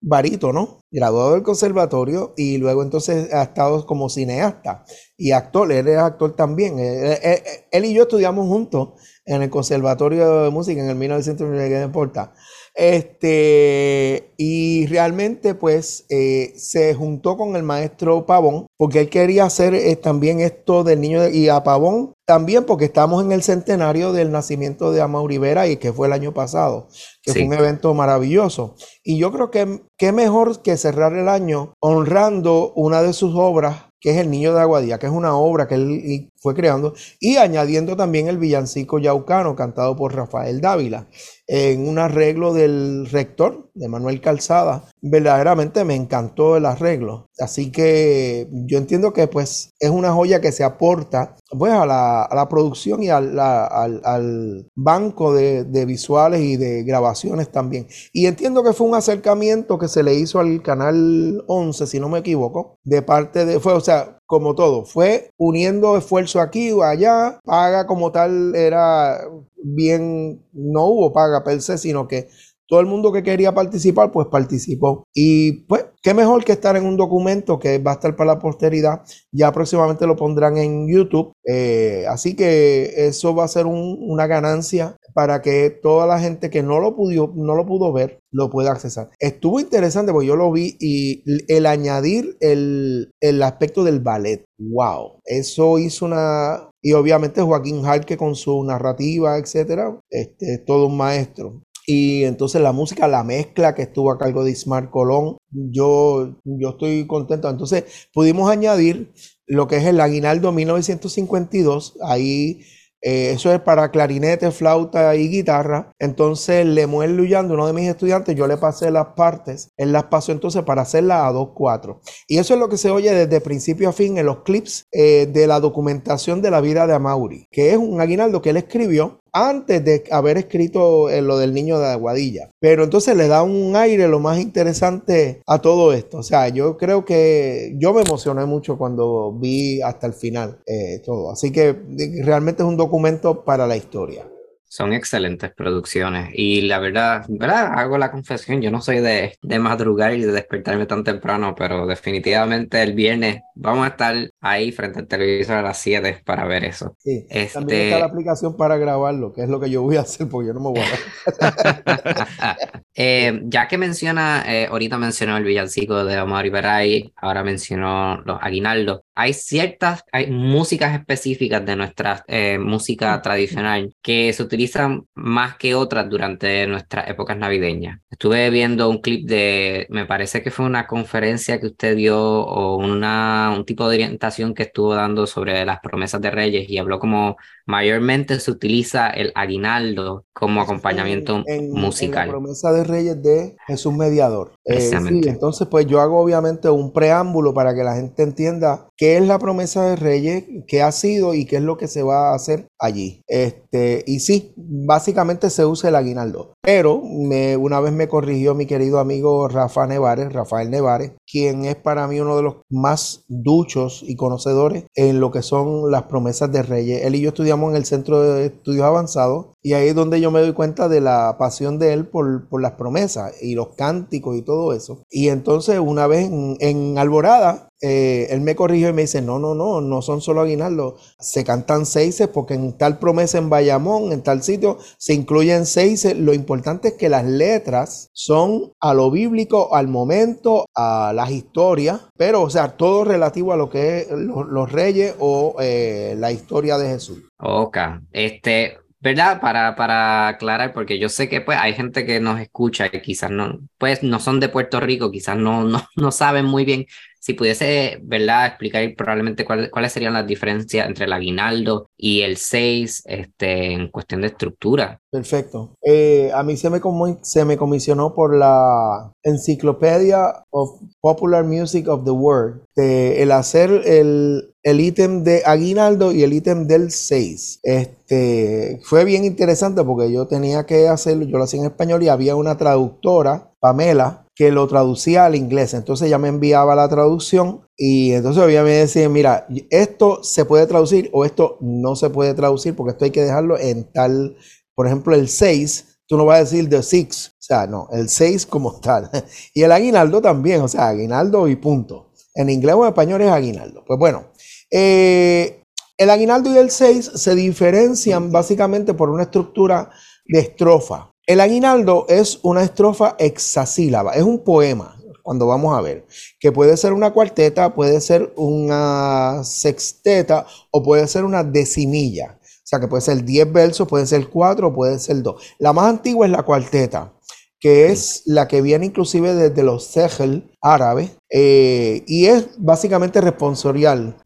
¿no? 0.52 0.80
graduado 0.90 1.32
del 1.32 1.42
conservatorio 1.42 2.34
y 2.36 2.58
luego 2.58 2.82
entonces 2.82 3.32
ha 3.32 3.42
estado 3.42 3.86
como 3.86 4.08
cineasta 4.08 4.84
y 5.16 5.32
actor, 5.32 5.70
él 5.72 5.88
es 5.88 5.98
actor 5.98 6.34
también. 6.36 6.78
Él, 6.78 7.84
y 7.84 7.94
yo 7.94 8.02
estudiamos 8.02 8.46
juntos 8.48 8.90
en 9.24 9.42
el 9.42 9.50
Conservatorio 9.50 10.42
de 10.42 10.50
Música 10.50 10.82
en 10.82 10.90
el 10.90 10.96
1990, 10.96 12.32
Este, 12.74 14.32
y 14.38 14.86
realmente 14.86 15.54
pues 15.54 16.06
eh, 16.08 16.54
se 16.56 16.94
juntó 16.94 17.36
con 17.36 17.54
el 17.54 17.62
maestro 17.62 18.24
Pavón 18.24 18.66
porque 18.78 19.00
él 19.00 19.10
quería 19.10 19.44
hacer 19.44 19.74
eh, 19.74 19.94
también 19.96 20.40
esto 20.40 20.82
del 20.82 21.02
niño 21.02 21.28
y 21.28 21.50
a 21.50 21.62
Pavón 21.64 22.14
también 22.24 22.64
porque 22.64 22.86
estamos 22.86 23.22
en 23.22 23.32
el 23.32 23.42
centenario 23.42 24.12
del 24.12 24.32
nacimiento 24.32 24.90
de 24.90 25.02
Ama 25.02 25.22
Rivera 25.26 25.68
y 25.68 25.76
que 25.76 25.92
fue 25.92 26.06
el 26.06 26.14
año 26.14 26.32
pasado, 26.32 26.88
que 27.22 27.32
fue 27.32 27.44
un 27.44 27.52
evento 27.52 27.92
maravilloso. 27.92 28.74
Y 29.04 29.18
yo 29.18 29.32
creo 29.32 29.50
que 29.50 29.82
qué 29.98 30.12
mejor 30.12 30.62
que 30.62 30.78
cerrar 30.78 31.12
el 31.12 31.28
año 31.28 31.74
honrando 31.78 32.72
una 32.74 33.02
de 33.02 33.12
sus 33.12 33.34
obras 33.34 33.92
que 34.00 34.10
es 34.10 34.16
El 34.16 34.30
Niño 34.30 34.52
de 34.52 34.60
Aguadía, 34.60 34.98
que 34.98 35.06
es 35.06 35.12
una 35.12 35.36
obra 35.36 35.68
que 35.68 35.76
él 35.76 36.31
fue 36.42 36.54
creando 36.54 36.92
y 37.20 37.36
añadiendo 37.36 37.96
también 37.96 38.26
el 38.26 38.38
villancico 38.38 38.98
yaucano 38.98 39.54
cantado 39.54 39.94
por 39.94 40.14
Rafael 40.14 40.60
Dávila 40.60 41.06
en 41.46 41.86
un 41.86 41.98
arreglo 41.98 42.52
del 42.52 43.06
rector 43.10 43.70
de 43.74 43.88
Manuel 43.88 44.20
Calzada. 44.20 44.84
Verdaderamente 45.00 45.84
me 45.84 45.94
encantó 45.94 46.56
el 46.56 46.66
arreglo. 46.66 47.28
Así 47.38 47.70
que 47.70 48.48
yo 48.50 48.78
entiendo 48.78 49.12
que 49.12 49.28
pues 49.28 49.70
es 49.78 49.90
una 49.90 50.12
joya 50.12 50.40
que 50.40 50.52
se 50.52 50.64
aporta 50.64 51.36
pues 51.58 51.72
a 51.72 51.86
la, 51.86 52.48
producción 52.48 53.02
y 53.02 53.10
al, 53.10 53.38
al, 53.38 54.66
banco 54.74 55.34
de, 55.34 55.64
de, 55.64 55.84
visuales 55.84 56.40
y 56.40 56.56
de 56.56 56.84
grabaciones 56.84 57.50
también. 57.50 57.86
Y 58.12 58.26
entiendo 58.26 58.62
que 58.62 58.72
fue 58.72 58.86
un 58.86 58.94
acercamiento 58.94 59.78
que 59.78 59.88
se 59.88 60.02
le 60.02 60.14
hizo 60.14 60.40
al 60.40 60.62
canal 60.62 61.44
11, 61.46 61.86
si 61.86 62.00
no 62.00 62.08
me 62.08 62.20
equivoco, 62.20 62.78
de 62.84 63.02
parte 63.02 63.44
de, 63.44 63.60
fue, 63.60 63.74
o 63.74 63.80
sea, 63.80 64.18
como 64.26 64.54
todo, 64.54 64.84
fue 64.84 65.30
uniendo 65.36 65.96
esfuerzo 65.96 66.40
aquí 66.40 66.72
o 66.72 66.82
allá, 66.82 67.40
paga 67.44 67.86
como 67.86 68.12
tal 68.12 68.54
era 68.54 69.20
bien, 69.56 70.44
no 70.52 70.86
hubo 70.86 71.12
paga 71.12 71.44
per 71.44 71.60
se, 71.62 71.78
sino 71.78 72.08
que 72.08 72.28
todo 72.72 72.80
el 72.80 72.86
mundo 72.86 73.12
que 73.12 73.22
quería 73.22 73.52
participar, 73.52 74.10
pues 74.10 74.28
participó. 74.28 75.04
Y 75.12 75.66
pues, 75.66 75.84
qué 76.02 76.14
mejor 76.14 76.42
que 76.42 76.52
estar 76.52 76.74
en 76.74 76.86
un 76.86 76.96
documento 76.96 77.58
que 77.58 77.76
va 77.76 77.90
a 77.90 77.94
estar 77.96 78.16
para 78.16 78.32
la 78.32 78.38
posteridad. 78.38 79.02
Ya 79.30 79.52
próximamente 79.52 80.06
lo 80.06 80.16
pondrán 80.16 80.56
en 80.56 80.88
YouTube. 80.88 81.34
Eh, 81.46 82.06
así 82.08 82.34
que 82.34 82.94
eso 82.96 83.34
va 83.34 83.44
a 83.44 83.48
ser 83.48 83.66
una 83.66 84.26
ganancia 84.26 84.96
para 85.12 85.42
que 85.42 85.68
toda 85.68 86.06
la 86.06 86.18
gente 86.18 86.48
que 86.48 86.62
no 86.62 86.80
lo, 86.80 86.96
pudo, 86.96 87.34
no 87.36 87.54
lo 87.54 87.66
pudo 87.66 87.92
ver 87.92 88.20
lo 88.30 88.48
pueda 88.48 88.72
accesar. 88.72 89.10
Estuvo 89.18 89.60
interesante 89.60 90.10
porque 90.10 90.28
yo 90.28 90.36
lo 90.36 90.50
vi 90.50 90.78
y 90.80 91.22
el 91.52 91.66
añadir 91.66 92.38
el, 92.40 93.10
el 93.20 93.42
aspecto 93.42 93.84
del 93.84 94.00
ballet. 94.00 94.46
¡Wow! 94.58 95.20
Eso 95.26 95.78
hizo 95.78 96.06
una, 96.06 96.70
y 96.80 96.94
obviamente 96.94 97.42
Joaquín 97.42 97.82
Jarque 97.82 98.16
con 98.16 98.34
su 98.34 98.64
narrativa, 98.64 99.36
etcétera, 99.36 100.00
este, 100.08 100.54
es 100.54 100.64
todo 100.64 100.86
un 100.86 100.96
maestro. 100.96 101.60
Y 101.86 102.24
entonces 102.24 102.60
la 102.60 102.72
música, 102.72 103.08
la 103.08 103.24
mezcla 103.24 103.74
que 103.74 103.82
estuvo 103.82 104.10
a 104.10 104.18
cargo 104.18 104.44
de 104.44 104.52
Ismar 104.52 104.90
Colón, 104.90 105.36
yo, 105.50 106.36
yo 106.44 106.70
estoy 106.70 107.06
contento. 107.06 107.48
Entonces 107.48 108.08
pudimos 108.12 108.50
añadir 108.50 109.12
lo 109.46 109.66
que 109.66 109.76
es 109.76 109.86
el 109.86 110.00
Aguinaldo 110.00 110.52
1952, 110.52 111.98
ahí 112.02 112.62
eh, 113.02 113.32
eso 113.32 113.52
es 113.52 113.60
para 113.60 113.90
clarinete, 113.90 114.50
flauta 114.52 115.14
y 115.16 115.28
guitarra. 115.28 115.92
Entonces, 115.98 116.64
Lemuel 116.64 117.16
Luyando, 117.16 117.54
uno 117.54 117.66
de 117.66 117.72
mis 117.72 117.88
estudiantes, 117.88 118.36
yo 118.36 118.46
le 118.46 118.56
pasé 118.56 118.90
las 118.92 119.08
partes. 119.16 119.72
Él 119.76 119.92
las 119.92 120.04
pasó 120.04 120.30
entonces 120.30 120.62
para 120.62 120.82
hacerlas 120.82 121.24
a 121.24 121.32
2-4. 121.32 121.98
Y 122.28 122.38
eso 122.38 122.54
es 122.54 122.60
lo 122.60 122.68
que 122.68 122.78
se 122.78 122.90
oye 122.90 123.12
desde 123.12 123.40
principio 123.40 123.88
a 123.88 123.92
fin 123.92 124.18
en 124.18 124.26
los 124.26 124.42
clips 124.44 124.86
eh, 124.92 125.26
de 125.26 125.46
la 125.48 125.58
documentación 125.58 126.42
de 126.42 126.52
la 126.52 126.60
vida 126.60 126.86
de 126.86 126.94
Amaury, 126.94 127.48
que 127.50 127.72
es 127.72 127.76
un 127.76 128.00
aguinaldo 128.00 128.40
que 128.40 128.50
él 128.50 128.56
escribió 128.56 129.21
antes 129.32 129.84
de 129.84 130.04
haber 130.10 130.36
escrito 130.38 131.08
eh, 131.08 131.22
lo 131.22 131.38
del 131.38 131.54
niño 131.54 131.78
de 131.78 131.88
Aguadilla. 131.88 132.50
Pero 132.60 132.84
entonces 132.84 133.16
le 133.16 133.28
da 133.28 133.42
un 133.42 133.74
aire 133.76 134.08
lo 134.08 134.20
más 134.20 134.38
interesante 134.38 135.42
a 135.46 135.58
todo 135.58 135.92
esto. 135.92 136.18
O 136.18 136.22
sea, 136.22 136.48
yo 136.48 136.76
creo 136.76 137.04
que 137.04 137.74
yo 137.78 137.92
me 137.92 138.02
emocioné 138.02 138.44
mucho 138.44 138.76
cuando 138.76 139.32
vi 139.32 139.80
hasta 139.82 140.06
el 140.06 140.14
final 140.14 140.58
eh, 140.66 141.00
todo. 141.04 141.30
Así 141.30 141.50
que 141.50 141.76
realmente 142.24 142.62
es 142.62 142.68
un 142.68 142.76
documento 142.76 143.44
para 143.44 143.66
la 143.66 143.76
historia. 143.76 144.26
Son 144.68 144.94
excelentes 144.94 145.52
producciones 145.52 146.30
y 146.32 146.62
la 146.62 146.78
verdad, 146.78 147.26
¿verdad? 147.28 147.72
Hago 147.74 147.98
la 147.98 148.10
confesión, 148.10 148.62
yo 148.62 148.70
no 148.70 148.80
soy 148.80 149.00
de, 149.00 149.36
de 149.42 149.58
madrugar 149.58 150.14
y 150.14 150.22
de 150.22 150.32
despertarme 150.32 150.86
tan 150.86 151.04
temprano, 151.04 151.54
pero 151.54 151.86
definitivamente 151.86 152.82
el 152.82 152.94
viernes 152.94 153.42
vamos 153.54 153.84
a 153.84 153.88
estar 153.88 154.30
ahí 154.42 154.72
frente 154.72 154.98
al 154.98 155.06
televisor 155.06 155.56
a 155.56 155.62
las 155.62 155.78
7 155.78 156.22
para 156.24 156.44
ver 156.44 156.64
eso. 156.64 156.96
Sí, 156.98 157.24
este... 157.30 157.54
también 157.54 157.80
está 157.82 158.00
la 158.00 158.06
aplicación 158.06 158.56
para 158.56 158.76
grabarlo, 158.76 159.32
que 159.32 159.44
es 159.44 159.48
lo 159.48 159.60
que 159.60 159.70
yo 159.70 159.82
voy 159.82 159.96
a 159.96 160.00
hacer 160.00 160.28
porque 160.28 160.48
yo 160.48 160.54
no 160.54 160.60
me 160.60 160.70
voy 160.70 160.80
a... 160.80 162.56
eh, 162.94 163.40
ya 163.44 163.68
que 163.68 163.78
menciona, 163.78 164.42
eh, 164.46 164.66
ahorita 164.68 164.98
mencionó 164.98 165.36
el 165.36 165.44
villancico 165.44 166.04
de 166.04 166.20
Omar 166.20 166.44
Iberay, 166.44 167.12
ahora 167.16 167.44
mencionó 167.44 168.20
los 168.22 168.38
aguinaldos, 168.42 169.02
hay 169.14 169.32
ciertas, 169.32 170.02
hay 170.10 170.28
músicas 170.28 170.92
específicas 170.98 171.64
de 171.64 171.76
nuestra 171.76 172.24
eh, 172.26 172.58
música 172.58 173.22
tradicional 173.22 173.94
que 174.02 174.32
se 174.32 174.42
utilizan 174.42 175.06
más 175.14 175.56
que 175.56 175.76
otras 175.76 176.10
durante 176.10 176.66
nuestras 176.66 177.08
épocas 177.08 177.36
navideñas. 177.36 178.00
Estuve 178.10 178.50
viendo 178.50 178.90
un 178.90 179.00
clip 179.00 179.28
de, 179.28 179.86
me 179.90 180.04
parece 180.04 180.42
que 180.42 180.50
fue 180.50 180.66
una 180.66 180.88
conferencia 180.88 181.60
que 181.60 181.66
usted 181.66 181.94
dio 181.94 182.18
o 182.18 182.76
una, 182.76 183.52
un 183.54 183.64
tipo 183.64 183.88
de 183.88 183.96
orientación 183.96 184.31
que 184.54 184.64
estuvo 184.64 184.94
dando 184.94 185.26
sobre 185.26 185.64
las 185.64 185.80
promesas 185.80 186.20
de 186.20 186.30
Reyes 186.30 186.68
y 186.68 186.78
habló 186.78 186.98
como 186.98 187.36
mayormente 187.66 188.40
se 188.40 188.50
utiliza 188.50 189.08
el 189.10 189.32
aguinaldo 189.34 190.24
como 190.32 190.60
acompañamiento 190.60 191.44
musical. 191.70 192.26
la 192.26 192.32
promesa 192.32 192.72
de 192.72 192.84
Reyes 192.84 193.22
de 193.22 193.56
Jesús 193.66 193.94
Mediador. 193.94 194.52
Eh, 194.64 194.80
sí, 194.80 195.20
entonces 195.24 195.68
pues 195.68 195.86
yo 195.86 196.00
hago 196.00 196.20
obviamente 196.20 196.68
un 196.70 196.92
preámbulo 196.92 197.54
para 197.54 197.74
que 197.74 197.84
la 197.84 197.94
gente 197.94 198.22
entienda 198.22 198.88
qué 199.02 199.16
es 199.16 199.26
la 199.26 199.40
promesa 199.40 199.84
de 199.84 199.96
Reyes, 199.96 200.44
qué 200.68 200.80
ha 200.80 200.92
sido 200.92 201.34
y 201.34 201.44
qué 201.44 201.56
es 201.56 201.62
lo 201.64 201.76
que 201.76 201.88
se 201.88 202.04
va 202.04 202.30
a 202.30 202.36
hacer 202.36 202.68
allí. 202.78 203.24
Este, 203.26 204.04
y 204.06 204.20
sí, 204.20 204.54
básicamente 204.56 205.50
se 205.50 205.66
usa 205.66 205.88
el 205.88 205.96
aguinaldo. 205.96 206.54
Pero 206.62 207.02
me, 207.02 207.56
una 207.56 207.80
vez 207.80 207.92
me 207.92 208.06
corrigió 208.06 208.54
mi 208.54 208.66
querido 208.66 209.00
amigo 209.00 209.48
Rafa 209.48 209.88
Nevares, 209.88 210.32
Rafael 210.32 210.70
Nevares, 210.70 211.14
quien 211.28 211.64
es 211.64 211.74
para 211.74 212.06
mí 212.06 212.20
uno 212.20 212.36
de 212.36 212.44
los 212.44 212.56
más 212.70 213.24
duchos 213.26 214.04
y 214.06 214.14
conocedores 214.14 214.84
en 214.94 215.18
lo 215.18 215.32
que 215.32 215.42
son 215.42 215.90
las 215.90 216.04
promesas 216.04 216.52
de 216.52 216.62
Reyes. 216.62 217.04
Él 217.04 217.16
y 217.16 217.22
yo 217.22 217.30
estudiamos 217.30 217.70
en 217.70 217.78
el 217.78 217.84
Centro 217.84 218.22
de 218.22 218.46
Estudios 218.46 218.84
Avanzados 218.84 219.46
y 219.62 219.74
ahí 219.74 219.88
es 219.88 219.94
donde 219.94 220.20
yo 220.20 220.30
me 220.32 220.40
doy 220.40 220.52
cuenta 220.52 220.88
de 220.88 221.00
la 221.00 221.36
pasión 221.38 221.78
de 221.78 221.92
él 221.92 222.06
por, 222.06 222.48
por 222.48 222.60
las 222.60 222.72
promesas 222.72 223.32
y 223.40 223.54
los 223.54 223.68
cánticos 223.76 224.36
y 224.36 224.42
todo 224.42 224.72
eso. 224.72 225.04
Y 225.08 225.28
entonces 225.28 225.78
una 225.78 226.08
vez 226.08 226.28
en, 226.58 226.98
Alborada, 226.98 227.68
eh, 227.80 228.28
él 228.30 228.40
me 228.40 228.56
corrigió 228.56 228.88
y 228.88 228.92
me 228.92 229.02
dice, 229.02 229.22
no, 229.22 229.38
no, 229.38 229.54
no, 229.54 229.80
no 229.80 230.02
son 230.02 230.20
solo 230.20 230.40
aguinaldos, 230.40 231.14
se 231.18 231.44
cantan 231.44 231.86
seises 231.86 232.28
porque 232.28 232.54
en 232.54 232.76
tal 232.76 232.98
promesa 232.98 233.38
en 233.38 233.50
Bayamón, 233.50 234.12
en 234.12 234.22
tal 234.22 234.42
sitio, 234.42 234.78
se 234.98 235.14
incluyen 235.14 235.66
seises. 235.66 236.16
Lo 236.16 236.34
importante 236.34 236.88
es 236.88 236.94
que 236.94 237.08
las 237.08 237.24
letras 237.24 238.10
son 238.12 238.72
a 238.80 238.94
lo 238.94 239.10
bíblico, 239.10 239.74
al 239.74 239.88
momento, 239.88 240.64
a 240.74 241.12
las 241.14 241.30
historias, 241.30 242.00
pero 242.16 242.42
o 242.42 242.50
sea, 242.50 242.76
todo 242.76 243.04
relativo 243.04 243.52
a 243.52 243.56
lo 243.56 243.70
que 243.70 243.98
es 243.98 244.10
los, 244.10 244.72
reyes 244.72 245.14
o 245.18 245.56
eh, 245.60 246.14
la 246.18 246.32
historia 246.32 246.78
de 246.78 246.88
Jesús. 246.88 247.18
Ok, 247.38 247.76
este, 248.12 248.76
¿verdad? 249.02 249.40
Para, 249.40 249.74
para 249.74 250.28
aclarar, 250.28 250.72
porque 250.72 250.98
yo 250.98 251.08
sé 251.08 251.28
que 251.28 251.40
pues 251.40 251.58
hay 251.60 251.74
gente 251.74 252.06
que 252.06 252.20
nos 252.20 252.40
escucha 252.40 252.86
y 252.92 253.02
quizás 253.02 253.30
no, 253.30 253.58
pues 253.76 254.02
no 254.04 254.20
son 254.20 254.38
de 254.38 254.48
Puerto 254.48 254.78
Rico, 254.78 255.10
quizás 255.10 255.36
no, 255.36 255.64
no, 255.64 255.82
no 255.96 256.12
saben 256.12 256.44
muy 256.46 256.64
bien 256.64 256.86
si 257.22 257.34
pudiese, 257.34 258.00
¿verdad?, 258.02 258.46
explicar 258.46 258.82
probablemente 258.96 259.44
cuáles 259.44 259.92
serían 259.92 260.12
las 260.12 260.26
diferencias 260.26 260.88
entre 260.88 261.04
el 261.04 261.12
aguinaldo 261.12 261.88
y 261.96 262.22
el 262.22 262.36
6 262.36 263.04
este, 263.06 263.74
en 263.74 263.88
cuestión 263.88 264.22
de 264.22 264.26
estructura. 264.26 265.00
Perfecto. 265.08 265.76
Eh, 265.82 266.32
a 266.34 266.42
mí 266.42 266.56
se 266.56 266.68
me, 266.68 266.80
se 267.22 267.44
me 267.44 267.56
comisionó 267.56 268.12
por 268.12 268.36
la 268.36 269.12
Encyclopedia 269.22 270.44
of 270.50 270.80
Popular 271.00 271.44
Music 271.44 271.86
of 271.86 272.04
the 272.04 272.10
World 272.10 272.62
el 272.74 273.30
hacer 273.30 273.70
el, 273.84 274.51
el 274.62 274.80
ítem 274.80 275.24
de 275.24 275.42
aguinaldo 275.44 276.12
y 276.12 276.22
el 276.22 276.32
ítem 276.32 276.66
del 276.66 276.90
6. 276.90 277.60
Este, 277.62 278.80
fue 278.84 279.04
bien 279.04 279.24
interesante 279.24 279.82
porque 279.82 280.12
yo 280.12 280.26
tenía 280.26 280.64
que 280.66 280.88
hacerlo, 280.88 281.24
yo 281.24 281.38
lo 281.38 281.44
hacía 281.44 281.60
en 281.60 281.66
español 281.66 282.02
y 282.02 282.08
había 282.08 282.36
una 282.36 282.56
traductora, 282.56 283.52
Pamela, 283.60 284.26
que 284.34 284.50
lo 284.50 284.66
traducía 284.66 285.26
al 285.26 285.34
inglés. 285.34 285.74
Entonces 285.74 286.08
ya 286.08 286.18
me 286.18 286.28
enviaba 286.28 286.74
la 286.74 286.88
traducción 286.88 287.66
y 287.76 288.12
entonces 288.12 288.44
ella 288.44 288.62
me 288.62 288.70
decía, 288.70 289.08
mira, 289.08 289.46
esto 289.70 290.22
se 290.22 290.44
puede 290.44 290.66
traducir 290.66 291.10
o 291.12 291.24
esto 291.24 291.58
no 291.60 291.96
se 291.96 292.10
puede 292.10 292.34
traducir 292.34 292.74
porque 292.74 292.92
esto 292.92 293.04
hay 293.04 293.10
que 293.10 293.22
dejarlo 293.24 293.58
en 293.58 293.90
tal, 293.92 294.36
por 294.74 294.86
ejemplo, 294.86 295.14
el 295.14 295.28
6, 295.28 296.00
tú 296.06 296.16
no 296.16 296.24
vas 296.24 296.36
a 296.36 296.40
decir 296.40 296.68
the 296.68 296.82
6, 296.82 297.32
o 297.32 297.42
sea, 297.42 297.66
no, 297.66 297.88
el 297.92 298.08
6 298.08 298.46
como 298.46 298.80
tal. 298.80 299.10
Y 299.54 299.62
el 299.62 299.72
aguinaldo 299.72 300.22
también, 300.22 300.60
o 300.62 300.68
sea, 300.68 300.88
aguinaldo 300.88 301.48
y 301.48 301.56
punto. 301.56 302.12
En 302.34 302.48
inglés 302.48 302.74
o 302.74 302.82
en 302.84 302.88
español 302.88 303.20
es 303.20 303.30
aguinaldo. 303.30 303.84
Pues 303.86 303.98
bueno, 303.98 304.31
eh, 304.72 305.62
el 305.98 306.10
aguinaldo 306.10 306.50
y 306.50 306.56
el 306.56 306.70
6 306.70 307.12
se 307.14 307.34
diferencian 307.34 308.32
básicamente 308.32 308.94
por 308.94 309.10
una 309.10 309.24
estructura 309.24 309.90
de 310.24 310.40
estrofa. 310.40 311.10
El 311.26 311.40
aguinaldo 311.40 312.06
es 312.08 312.40
una 312.42 312.64
estrofa 312.64 313.14
hexasílaba, 313.18 314.14
es 314.14 314.22
un 314.22 314.42
poema, 314.42 314.96
cuando 315.22 315.46
vamos 315.46 315.76
a 315.76 315.80
ver, 315.80 316.06
que 316.40 316.50
puede 316.50 316.76
ser 316.76 316.92
una 316.92 317.12
cuarteta, 317.12 317.74
puede 317.74 318.00
ser 318.00 318.32
una 318.36 319.42
sexteta 319.44 320.46
o 320.70 320.82
puede 320.82 321.06
ser 321.06 321.24
una 321.24 321.44
decimilla. 321.44 322.38
O 322.42 322.64
sea, 322.64 322.80
que 322.80 322.88
puede 322.88 323.02
ser 323.02 323.22
10 323.22 323.52
versos, 323.52 323.86
puede 323.86 324.06
ser 324.06 324.28
4 324.28 324.74
puede 324.74 324.98
ser 324.98 325.22
2. 325.22 325.42
La 325.58 325.72
más 325.72 325.86
antigua 325.86 326.26
es 326.26 326.32
la 326.32 326.42
cuarteta, 326.42 327.12
que 327.60 327.92
es 327.92 328.22
la 328.24 328.48
que 328.48 328.62
viene 328.62 328.86
inclusive 328.86 329.34
desde 329.34 329.62
los 329.62 329.84
Segel 329.84 330.50
árabes 330.60 331.10
eh, 331.30 332.02
y 332.06 332.26
es 332.26 332.48
básicamente 332.58 333.20
responsorial. 333.20 334.16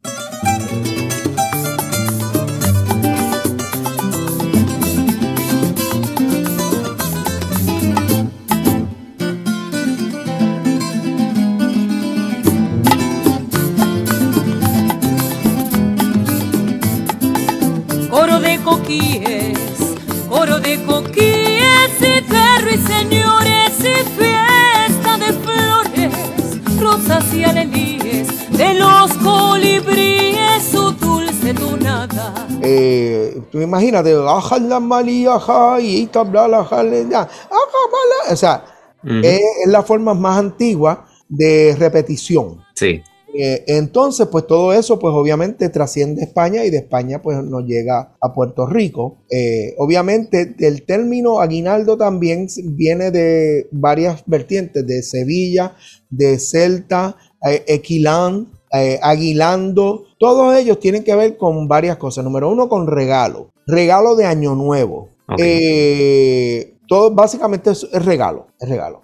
Tú 33.50 33.61
imagínate, 33.61 34.15
"Ajala 34.26 34.81
María, 34.81 35.35
ajá, 35.35 35.81
y 35.81 36.07
tabla, 36.07 36.45
ajale, 36.59 37.07
ya, 37.11 37.21
ajá, 37.21 37.31
mala". 37.50 38.33
o 38.33 38.37
sea, 38.37 38.65
Ujú. 39.03 39.21
es, 39.23 39.41
es 39.65 39.69
la 39.69 39.83
forma 39.83 40.15
más 40.15 40.38
antigua 40.38 41.07
de 41.29 41.75
repetición. 41.79 42.59
Sí. 42.75 43.03
Eh, 43.38 43.65
entonces, 43.67 44.29
pues 44.29 44.47
todo 44.47 44.73
eso, 44.73 44.99
pues 44.99 45.12
obviamente 45.15 45.69
trasciende 45.69 46.23
España 46.23 46.65
y 46.65 46.71
de 46.71 46.79
España, 46.79 47.21
pues 47.21 47.43
nos 47.45 47.65
llega 47.65 48.17
a 48.21 48.33
Puerto 48.33 48.67
Rico. 48.67 49.19
Eh, 49.31 49.75
obviamente, 49.79 50.55
el 50.59 50.87
término 50.87 51.41
aguinaldo 51.41 51.99
también 51.99 52.47
viene 52.65 53.11
de 53.11 53.69
varias 53.73 54.23
vertientes, 54.26 54.87
de 54.87 55.03
Sevilla, 55.03 55.75
de 56.09 56.38
Celta, 56.38 57.17
eh, 57.47 57.62
Equilán, 57.67 58.49
eh, 58.83 58.99
Aguilando. 59.02 60.04
Todos 60.18 60.56
ellos 60.56 60.80
tienen 60.80 61.04
que 61.04 61.14
ver 61.14 61.37
con 61.37 61.68
varias 61.68 61.97
cosas. 61.97 62.25
Número 62.25 62.49
uno, 62.50 62.68
con 62.68 62.87
regalo. 62.87 63.50
Regalo 63.66 64.16
de 64.16 64.26
Año 64.26 64.54
Nuevo. 64.54 65.11
Ok. 65.28 65.38
Eh, 65.38 66.76
todo 66.88 67.11
básicamente 67.11 67.71
es, 67.71 67.87
es 67.92 68.04
regalo, 68.04 68.47
es 68.61 68.68
regalo. 68.68 69.02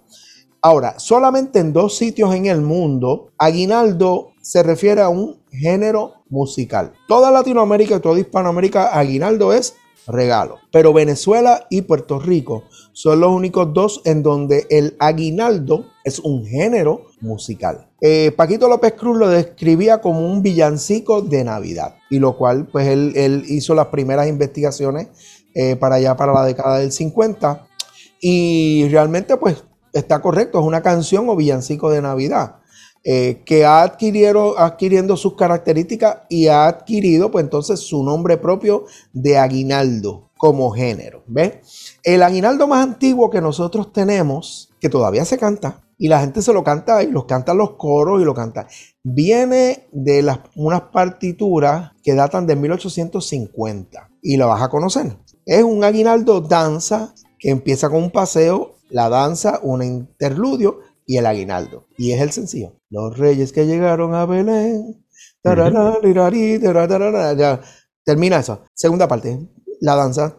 Ahora, 0.64 0.98
solamente 0.98 1.58
en 1.58 1.72
dos 1.72 1.96
sitios 1.96 2.32
en 2.34 2.46
el 2.46 2.60
mundo, 2.60 3.32
aguinaldo 3.36 4.28
se 4.42 4.62
refiere 4.62 5.00
a 5.00 5.08
un 5.08 5.40
género 5.50 6.22
musical. 6.28 6.92
Toda 7.08 7.32
Latinoamérica 7.32 7.96
y 7.96 8.00
toda 8.00 8.20
Hispanoamérica, 8.20 8.96
aguinaldo 8.96 9.52
es 9.52 9.74
regalo. 10.06 10.58
Pero 10.70 10.92
Venezuela 10.92 11.66
y 11.70 11.82
Puerto 11.82 12.18
Rico 12.18 12.64
son 12.92 13.20
los 13.20 13.30
únicos 13.30 13.72
dos 13.72 14.02
en 14.04 14.22
donde 14.22 14.66
el 14.70 14.96
aguinaldo 14.98 15.86
es 16.04 16.18
un 16.18 16.44
género 16.46 17.06
musical. 17.20 17.88
Eh, 18.00 18.32
Paquito 18.36 18.68
López 18.68 18.94
Cruz 18.94 19.16
lo 19.16 19.28
describía 19.28 20.00
como 20.00 20.26
un 20.26 20.42
villancico 20.42 21.22
de 21.22 21.44
Navidad, 21.44 21.96
y 22.10 22.18
lo 22.18 22.36
cual, 22.36 22.66
pues 22.66 22.88
él, 22.88 23.44
hizo 23.46 23.74
las 23.74 23.86
primeras 23.86 24.28
investigaciones 24.28 25.08
eh, 25.54 25.76
para 25.76 25.96
allá, 25.96 26.16
para 26.16 26.32
la 26.32 26.44
década 26.44 26.78
del 26.78 26.90
50, 26.90 27.66
y 28.20 28.88
realmente, 28.88 29.36
pues 29.36 29.64
está 29.92 30.20
correcto, 30.20 30.58
es 30.58 30.66
una 30.66 30.82
canción 30.82 31.28
o 31.28 31.36
villancico 31.36 31.90
de 31.90 32.02
Navidad. 32.02 32.56
Eh, 33.04 33.42
que 33.44 33.64
ha 33.64 33.82
adquirido, 33.82 34.58
adquiriendo 34.58 35.16
sus 35.16 35.34
características 35.34 36.18
y 36.28 36.46
ha 36.46 36.66
adquirido, 36.66 37.30
pues 37.30 37.44
entonces, 37.44 37.80
su 37.80 38.04
nombre 38.04 38.36
propio 38.36 38.84
de 39.12 39.38
aguinaldo 39.38 40.30
como 40.36 40.70
género. 40.70 41.24
¿Ves? 41.26 41.96
El 42.04 42.22
aguinaldo 42.22 42.66
más 42.66 42.84
antiguo 42.84 43.30
que 43.30 43.40
nosotros 43.40 43.92
tenemos, 43.92 44.70
que 44.80 44.88
todavía 44.88 45.24
se 45.24 45.38
canta, 45.38 45.82
y 45.98 46.08
la 46.08 46.20
gente 46.20 46.42
se 46.42 46.52
lo 46.52 46.64
canta 46.64 47.02
y 47.04 47.12
los 47.12 47.26
cantan 47.26 47.58
los 47.58 47.76
coros 47.76 48.20
y 48.20 48.24
lo 48.24 48.34
cantan, 48.34 48.66
viene 49.04 49.86
de 49.92 50.22
las, 50.22 50.40
unas 50.56 50.82
partituras 50.92 51.92
que 52.02 52.14
datan 52.14 52.44
de 52.46 52.56
1850 52.56 54.10
y 54.20 54.36
lo 54.36 54.48
vas 54.48 54.62
a 54.62 54.68
conocer. 54.68 55.16
Es 55.46 55.62
un 55.62 55.84
aguinaldo 55.84 56.40
danza 56.40 57.14
que 57.38 57.50
empieza 57.50 57.88
con 57.88 58.02
un 58.02 58.10
paseo, 58.10 58.74
la 58.90 59.08
danza, 59.08 59.60
un 59.62 59.82
interludio 59.84 60.80
y 61.06 61.16
el 61.16 61.26
aguinaldo. 61.26 61.86
Y 61.96 62.12
es 62.12 62.20
el 62.20 62.32
sencillo. 62.32 62.74
Los 62.90 63.18
reyes 63.18 63.52
que 63.52 63.66
llegaron 63.66 64.14
a 64.14 64.26
Belén. 64.26 65.04
Lirari. 66.02 66.60
Termina 68.04 68.38
eso. 68.38 68.64
Segunda 68.74 69.08
parte. 69.08 69.48
La 69.80 69.96
danza. 69.96 70.36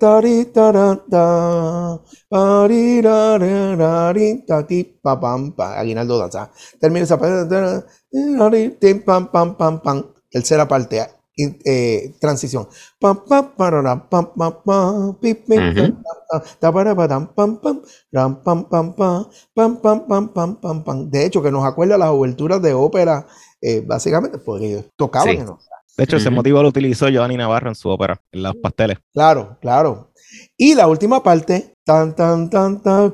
Aguinaldo 5.80 6.18
danza. 6.18 6.52
Termina 6.80 7.04
esa 7.04 7.20
parte. 7.20 7.86
Tercera 10.32 10.68
parte 10.68 11.08
eh, 11.38 12.14
transición. 12.20 12.68
De 21.10 21.26
hecho, 21.26 21.42
que 21.42 21.52
nos 21.52 21.66
acuerda 21.66 21.98
las 21.98 22.10
oberturas 22.10 22.62
de 22.62 22.74
ópera, 22.74 23.28
básicamente, 23.86 24.38
porque 24.38 24.86
tocaban 24.96 25.58
De 25.98 26.04
hecho, 26.04 26.18
ese 26.18 26.30
motivo 26.30 26.62
lo 26.62 26.70
utilizó 26.70 27.10
Giovanni 27.10 27.38
Navarro 27.38 27.70
en 27.70 27.76
su 27.76 27.90
ópera, 27.90 28.22
en 28.32 28.44
los 28.44 28.56
pasteles. 28.56 28.98
Claro, 29.14 29.58
claro. 29.62 30.12
Y 30.58 30.76
la 30.76 30.88
última 30.88 31.22
parte 31.22 31.73
tan, 31.84 32.16
tan, 32.16 32.50
tan, 32.50 32.82
tan, 32.82 33.14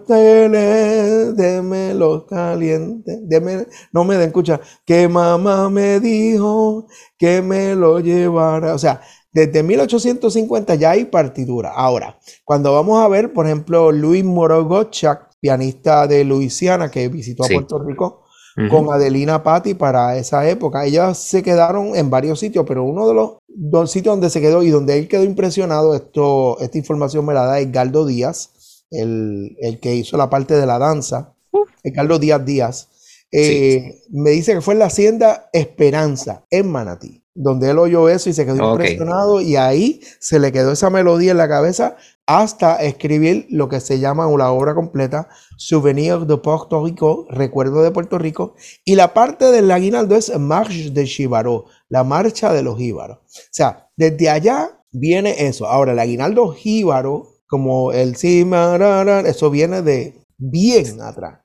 deme 1.35 1.93
los 1.95 2.25
calientes, 2.25 3.19
deme, 3.27 3.65
no 3.91 4.03
me 4.03 4.15
den 4.17 4.27
escucha, 4.27 4.59
que 4.85 5.07
mamá 5.07 5.69
me 5.69 5.99
dijo 5.99 6.85
que 7.17 7.41
me 7.41 7.75
lo 7.75 7.99
llevara. 7.99 8.73
O 8.75 8.77
sea, 8.77 9.01
desde 9.33 9.63
1850 9.63 10.75
ya 10.75 10.91
hay 10.91 11.05
partitura. 11.05 11.71
Ahora, 11.73 12.17
cuando 12.45 12.73
vamos 12.73 13.03
a 13.03 13.07
ver, 13.07 13.33
por 13.33 13.45
ejemplo, 13.45 13.91
Luis 13.91 14.23
Morogochak, 14.23 15.29
pianista 15.39 16.05
de 16.07 16.23
Luisiana 16.25 16.91
que 16.91 17.07
visitó 17.07 17.43
a 17.43 17.47
Sí. 17.47 17.53
Puerto 17.53 17.79
Rico, 17.79 18.23
Ujú. 18.57 18.67
con 18.69 18.93
Adelina 18.93 19.41
Patti 19.41 19.73
para 19.73 20.17
esa 20.17 20.47
época. 20.49 20.85
Ellas 20.85 21.17
se 21.17 21.41
quedaron 21.43 21.95
en 21.95 22.09
varios 22.09 22.39
sitios, 22.39 22.65
pero 22.67 22.83
uno 22.83 23.07
de 23.07 23.13
los 23.13 23.31
dos 23.47 23.89
sitios 23.91 24.13
donde 24.13 24.29
se 24.29 24.41
quedó 24.41 24.63
y 24.63 24.69
donde 24.69 24.97
él 24.97 25.07
quedó 25.07 25.23
impresionado, 25.23 25.95
esto, 25.95 26.59
esta 26.59 26.77
información 26.77 27.25
me 27.25 27.33
la 27.33 27.45
da 27.45 27.59
Edgardo 27.59 28.05
Díaz, 28.05 28.49
el, 28.91 29.55
el 29.59 29.79
que 29.79 29.95
hizo 29.95 30.17
la 30.17 30.29
parte 30.29 30.55
de 30.55 30.65
la 30.65 30.79
danza, 30.79 31.35
Edgardo 31.83 32.19
Díaz 32.19 32.45
Díaz. 32.45 32.89
Eh, 33.31 34.01
Me 34.09 34.31
dice 34.31 34.53
que 34.53 34.61
fue 34.61 34.73
en 34.73 34.79
la 34.79 34.85
hacienda 34.87 35.49
Esperanza, 35.53 36.45
en 36.49 36.71
Manatí, 36.71 37.23
donde 37.35 37.69
él 37.69 37.77
oyó 37.77 38.09
eso 38.09 38.29
y 38.29 38.33
se 38.33 38.45
quedó 38.45 38.71
impresionado 38.71 39.39
y 39.41 39.55
ahí 39.55 40.01
se 40.19 40.39
le 40.39 40.51
quedó 40.51 40.71
esa 40.71 40.89
melodía 40.89 41.31
en 41.31 41.37
la 41.37 41.47
cabeza 41.47 41.95
hasta 42.25 42.75
escribir 42.77 43.47
lo 43.49 43.69
que 43.69 43.79
se 43.79 43.99
llama 43.99 44.27
la 44.37 44.51
obra 44.51 44.75
completa, 44.75 45.29
Souvenir 45.57 46.19
de 46.27 46.37
Puerto 46.37 46.85
Rico, 46.85 47.25
Recuerdo 47.29 47.81
de 47.81 47.91
Puerto 47.91 48.19
Rico, 48.19 48.55
y 48.85 48.95
la 48.95 49.13
parte 49.13 49.45
del 49.45 49.69
aguinaldo 49.71 50.15
es 50.15 50.37
Marche 50.37 50.91
de 50.91 51.07
Jíbaro, 51.07 51.65
la 51.87 52.03
marcha 52.03 52.53
de 52.53 52.61
los 52.61 52.77
jíbaros. 52.77 53.17
O 53.17 53.49
sea, 53.51 53.89
desde 53.95 54.29
allá 54.29 54.79
viene 54.91 55.47
eso. 55.47 55.67
Ahora, 55.67 55.93
el 55.93 55.99
aguinaldo 55.99 56.51
jíbaro, 56.51 57.38
como 57.49 57.91
el 57.91 58.15
cimarara, 58.15 59.21
eso 59.21 59.49
viene 59.49 59.81
de 59.81 60.23
bien 60.37 61.01
atrás. 61.01 61.39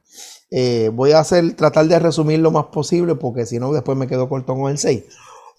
Eh, 0.50 0.90
voy 0.92 1.12
a 1.12 1.20
hacer, 1.20 1.54
tratar 1.54 1.86
de 1.88 1.98
resumir 1.98 2.38
lo 2.38 2.50
más 2.50 2.66
posible 2.66 3.14
porque 3.16 3.46
si 3.46 3.58
no 3.58 3.72
después 3.72 3.96
me 3.96 4.06
quedo 4.06 4.28
corto 4.28 4.54
con 4.54 4.70
el 4.70 4.78
6. 4.78 5.02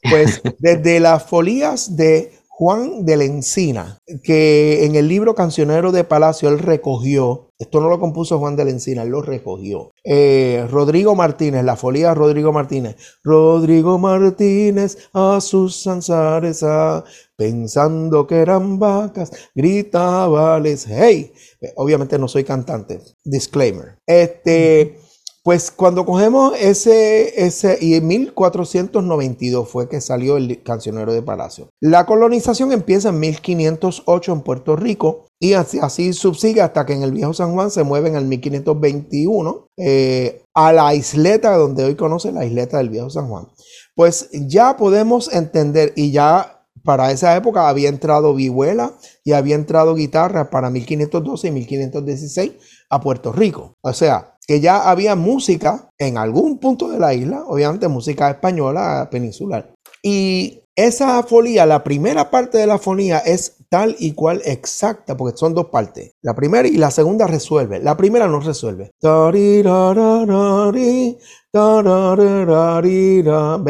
Pues 0.10 0.42
desde 0.60 1.00
las 1.00 1.24
folías 1.24 1.98
de 1.98 2.32
Juan 2.58 3.04
de 3.04 3.18
la 3.18 3.26
Encina, 3.26 4.00
que 4.24 4.86
en 4.86 4.96
el 4.96 5.10
libro 5.10 5.36
Cancionero 5.36 5.92
de 5.92 6.06
Palacio 6.06 6.48
él 6.48 6.60
recogió, 6.60 7.52
esto 7.60 7.82
no 7.82 7.90
lo 7.90 8.00
compuso 8.00 8.40
Juan 8.40 8.56
de 8.56 8.64
la 8.64 8.72
Encina, 8.72 9.04
él 9.04 9.10
lo 9.10 9.22
recogió. 9.22 9.92
Eh, 10.06 10.66
Rodrigo 10.72 11.16
Martínez, 11.16 11.66
la 11.66 11.76
folía 11.76 12.14
Rodrigo 12.14 12.54
Martínez. 12.54 12.96
Rodrigo 13.26 13.98
Martínez 13.98 15.10
a 15.12 15.42
sus 15.42 15.86
anzares, 15.86 16.64
ah, 16.64 17.04
pensando 17.36 18.26
que 18.26 18.36
eran 18.36 18.80
vacas, 18.80 19.34
gritábales, 19.54 20.88
hey. 20.88 21.34
Eh, 21.60 21.74
Obviamente 21.76 22.18
no 22.18 22.30
soy 22.30 22.46
cantante, 22.46 23.02
disclaimer. 23.26 23.98
Este. 24.08 24.98
Pues 25.46 25.70
cuando 25.70 26.08
cogemos 26.08 26.54
ese, 26.60 27.46
ese, 27.46 27.78
y 27.80 27.94
en 27.94 28.08
1492 28.08 29.70
fue 29.70 29.88
que 29.88 30.02
salió 30.02 30.38
el 30.38 30.64
cancionero 30.64 31.14
de 31.14 31.22
Palacio. 31.22 31.70
La 31.80 32.08
colonización 32.08 32.72
empieza 32.72 33.10
en 33.10 33.20
1508 33.20 34.34
en 34.34 34.42
Puerto 34.42 34.76
Rico 34.76 35.28
y 35.40 35.54
así, 35.54 35.78
así 35.80 36.14
subsigue 36.14 36.62
hasta 36.62 36.88
que 36.88 36.94
en 36.94 37.04
el 37.04 37.12
Viejo 37.12 37.36
San 37.36 37.54
Juan 37.54 37.70
se 37.70 37.84
mueve 37.84 38.10
en 38.10 38.16
el 38.16 38.26
1521 38.26 39.68
eh, 39.78 40.42
a 40.56 40.74
la 40.74 40.96
isleta 40.96 41.56
donde 41.58 41.84
hoy 41.84 41.94
conoce 41.94 42.32
la 42.32 42.44
isleta 42.44 42.80
del 42.80 42.90
Viejo 42.90 43.12
San 43.12 43.28
Juan. 43.28 43.48
Pues 43.94 44.30
ya 44.32 44.76
podemos 44.78 45.32
entender 45.32 45.94
y 45.96 46.12
ya 46.12 46.66
para 46.84 47.12
esa 47.12 47.36
época 47.36 47.70
había 47.70 47.90
entrado 47.90 48.34
vihuela 48.34 48.94
y 49.24 49.34
había 49.34 49.54
entrado 49.54 49.94
guitarra 49.94 50.50
para 50.50 50.72
1512 50.72 51.48
y 51.48 51.52
1516 51.52 52.52
a 52.90 53.02
Puerto 53.02 53.32
Rico. 53.32 53.76
O 53.82 53.94
sea, 53.94 54.35
que 54.48 54.60
ya 54.60 54.90
había 54.90 55.16
música 55.16 55.90
en 55.98 56.18
algún 56.18 56.60
punto 56.60 56.90
de 56.90 57.00
la 57.00 57.14
isla, 57.14 57.44
obviamente 57.48 57.88
música 57.88 58.30
española 58.30 59.08
peninsular. 59.12 59.74
Y 60.04 60.62
esa 60.76 61.24
folía, 61.24 61.66
la 61.66 61.84
primera 61.84 62.30
parte 62.30 62.58
de 62.58 62.68
la 62.68 62.78
folía 62.78 63.20
es 63.20 63.56
tal 63.70 63.96
y 63.98 64.12
cual 64.12 64.42
exacta, 64.46 65.16
porque 65.16 65.38
son 65.38 65.54
dos 65.54 65.68
partes. 65.68 66.12
La 66.22 66.36
primera 66.36 66.68
y 66.68 66.78
la 66.78 66.92
segunda 66.92 67.28
resuelve. 67.28 67.80
La 67.80 67.96
primera 67.96 68.28
no 68.28 68.42
resuelve. 68.42 68.92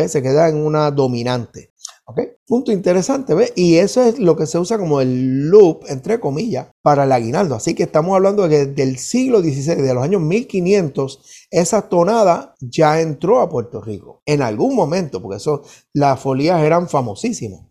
Se 0.10 0.22
queda 0.24 0.50
en 0.50 0.58
una 0.58 0.90
dominante. 0.92 1.75
¿Ok? 2.08 2.20
Punto 2.46 2.72
interesante, 2.72 3.34
¿ves? 3.34 3.52
Y 3.56 3.78
eso 3.78 4.04
es 4.04 4.20
lo 4.20 4.36
que 4.38 4.46
se 4.46 4.60
usa 4.60 4.78
como 4.78 5.02
el 5.02 5.50
loop, 5.50 5.86
entre 5.88 6.20
comillas, 6.20 6.68
para 6.84 7.06
el 7.06 7.12
aguinaldo. 7.12 7.56
Así 7.56 7.74
que 7.74 7.84
estamos 7.84 8.16
hablando 8.16 8.48
de 8.48 8.50
que 8.50 8.66
del 8.68 9.00
siglo 9.00 9.42
XVI, 9.42 9.82
de 9.82 9.94
los 9.94 10.04
años 10.04 10.22
1500, 10.22 11.48
esa 11.50 11.90
tonada 11.90 12.54
ya 12.60 13.02
entró 13.02 13.42
a 13.42 13.50
Puerto 13.50 13.82
Rico. 13.82 14.22
En 14.26 14.44
algún 14.44 14.76
momento, 14.76 15.20
porque 15.20 15.38
eso, 15.38 15.64
las 15.94 16.20
folías 16.20 16.62
eran 16.62 16.88
famosísimas. 16.88 17.62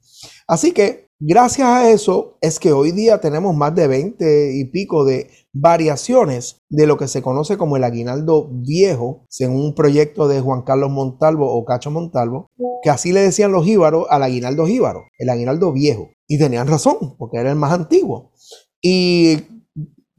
Así 0.49 0.73
que 0.73 1.11
gracias 1.27 1.67
a 1.67 1.91
eso 1.91 2.37
es 2.41 2.59
que 2.59 2.73
hoy 2.73 2.93
día 2.93 3.21
tenemos 3.21 3.57
más 3.57 3.75
de 3.75 3.89
20 3.89 4.57
y 4.57 4.65
pico 4.67 5.05
de 5.05 5.31
variaciones 5.53 6.63
de 6.69 6.87
lo 6.87 6.99
que 6.99 7.09
se 7.09 7.23
conoce 7.23 7.57
como 7.57 7.77
el 7.77 7.85
aguinaldo 7.85 8.49
viejo, 8.51 9.25
según 9.29 9.65
un 9.65 9.75
proyecto 9.75 10.29
de 10.29 10.41
Juan 10.41 10.63
Carlos 10.63 10.91
Montalvo 10.91 11.51
o 11.51 11.65
Cacho 11.65 11.91
Montalvo, 11.91 12.51
que 12.83 12.91
así 12.91 13.13
le 13.13 13.21
decían 13.21 13.53
los 13.53 13.65
jíbaros 13.65 14.07
al 14.11 14.23
aguinaldo 14.23 14.67
jíbaro, 14.67 15.05
el 15.19 15.31
aguinaldo 15.31 15.73
viejo. 15.73 16.11
Y 16.27 16.39
tenían 16.39 16.67
razón, 16.67 17.17
porque 17.19 17.39
era 17.39 17.51
el 17.51 17.57
más 17.57 17.73
antiguo. 17.73 18.33
Y 18.83 19.39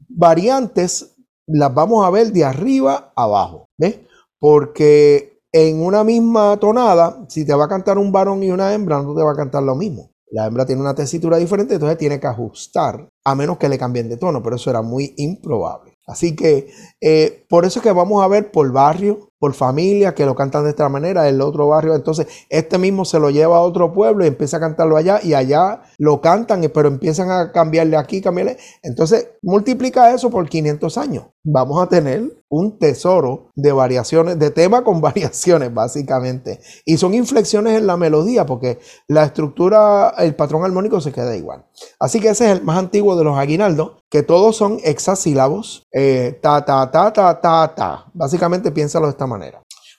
variantes 0.08 1.16
las 1.46 1.72
vamos 1.72 2.04
a 2.04 2.10
ver 2.10 2.32
de 2.32 2.44
arriba 2.44 3.12
abajo, 3.14 3.68
¿ves? 3.78 4.00
Porque 4.38 5.40
en 5.52 5.82
una 5.82 6.04
misma 6.04 6.58
tonada, 6.58 7.24
si 7.28 7.44
te 7.44 7.54
va 7.54 7.64
a 7.64 7.68
cantar 7.68 7.98
un 7.98 8.12
varón 8.12 8.42
y 8.42 8.50
una 8.50 8.74
hembra, 8.74 9.02
no 9.02 9.14
te 9.14 9.22
va 9.22 9.32
a 9.32 9.36
cantar 9.36 9.62
lo 9.62 9.74
mismo. 9.74 10.10
La 10.30 10.46
hembra 10.46 10.66
tiene 10.66 10.80
una 10.82 10.94
tesitura 10.94 11.36
diferente, 11.36 11.74
entonces 11.74 11.98
tiene 11.98 12.18
que 12.18 12.26
ajustar, 12.26 13.08
a 13.24 13.34
menos 13.34 13.58
que 13.58 13.68
le 13.68 13.78
cambien 13.78 14.08
de 14.08 14.16
tono, 14.16 14.42
pero 14.42 14.56
eso 14.56 14.70
era 14.70 14.82
muy 14.82 15.14
improbable. 15.16 15.94
Así 16.06 16.36
que 16.36 16.68
eh, 17.00 17.44
por 17.48 17.64
eso 17.64 17.78
es 17.78 17.82
que 17.82 17.92
vamos 17.92 18.22
a 18.22 18.28
ver 18.28 18.50
por 18.50 18.70
barrio, 18.72 19.28
por 19.46 19.54
familia 19.54 20.12
que 20.12 20.26
lo 20.26 20.34
cantan 20.34 20.64
de 20.64 20.70
esta 20.70 20.88
manera, 20.88 21.28
el 21.28 21.40
otro 21.40 21.68
barrio, 21.68 21.94
entonces 21.94 22.26
este 22.48 22.78
mismo 22.78 23.04
se 23.04 23.20
lo 23.20 23.30
lleva 23.30 23.58
a 23.58 23.60
otro 23.60 23.92
pueblo 23.92 24.24
y 24.24 24.26
empieza 24.26 24.56
a 24.56 24.60
cantarlo 24.60 24.96
allá 24.96 25.20
y 25.22 25.34
allá 25.34 25.82
lo 25.98 26.20
cantan, 26.20 26.68
pero 26.74 26.88
empiezan 26.88 27.30
a 27.30 27.52
cambiarle 27.52 27.96
aquí, 27.96 28.20
cambiarle. 28.20 28.56
Entonces 28.82 29.28
multiplica 29.42 30.12
eso 30.12 30.30
por 30.30 30.48
500 30.48 30.98
años. 30.98 31.26
Vamos 31.44 31.80
a 31.80 31.88
tener 31.88 32.24
un 32.48 32.78
tesoro 32.78 33.52
de 33.54 33.70
variaciones, 33.70 34.36
de 34.36 34.50
tema 34.50 34.82
con 34.82 35.00
variaciones 35.10 35.72
básicamente. 35.72 36.58
Y 36.84 36.96
son 36.96 37.14
inflexiones 37.14 37.78
en 37.78 37.86
la 37.86 37.96
melodía 37.96 38.46
porque 38.46 38.80
la 39.06 39.24
estructura, 39.24 40.12
el 40.18 40.34
patrón 40.34 40.64
armónico 40.64 41.00
se 41.00 41.12
queda 41.12 41.36
igual. 41.36 41.64
Así 42.00 42.18
que 42.18 42.30
ese 42.30 42.46
es 42.46 42.58
el 42.58 42.64
más 42.64 42.78
antiguo 42.78 43.16
de 43.16 43.22
los 43.22 43.38
aguinaldos, 43.38 44.02
que 44.10 44.24
todos 44.24 44.56
son 44.56 44.78
hexasílabos, 44.82 45.86
eh, 45.92 46.38
ta, 46.42 46.64
ta, 46.64 46.90
ta, 46.90 47.12
ta, 47.12 47.40
ta, 47.40 47.74
ta. 47.76 48.06
Básicamente 48.12 48.72
piénsalo 48.72 49.06
de 49.06 49.12
esta 49.12 49.26
manera. 49.26 49.35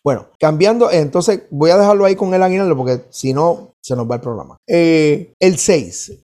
Bueno, 0.03 0.27
cambiando, 0.39 0.89
entonces 0.89 1.43
voy 1.49 1.71
a 1.71 1.77
dejarlo 1.77 2.05
ahí 2.05 2.15
con 2.15 2.33
el 2.33 2.41
aguinaldo 2.41 2.77
porque 2.77 3.05
si 3.09 3.33
no, 3.33 3.75
se 3.81 3.95
nos 3.95 4.09
va 4.09 4.15
el 4.15 4.21
programa. 4.21 4.57
Eh, 4.67 5.33
el 5.39 5.57
6. 5.57 6.23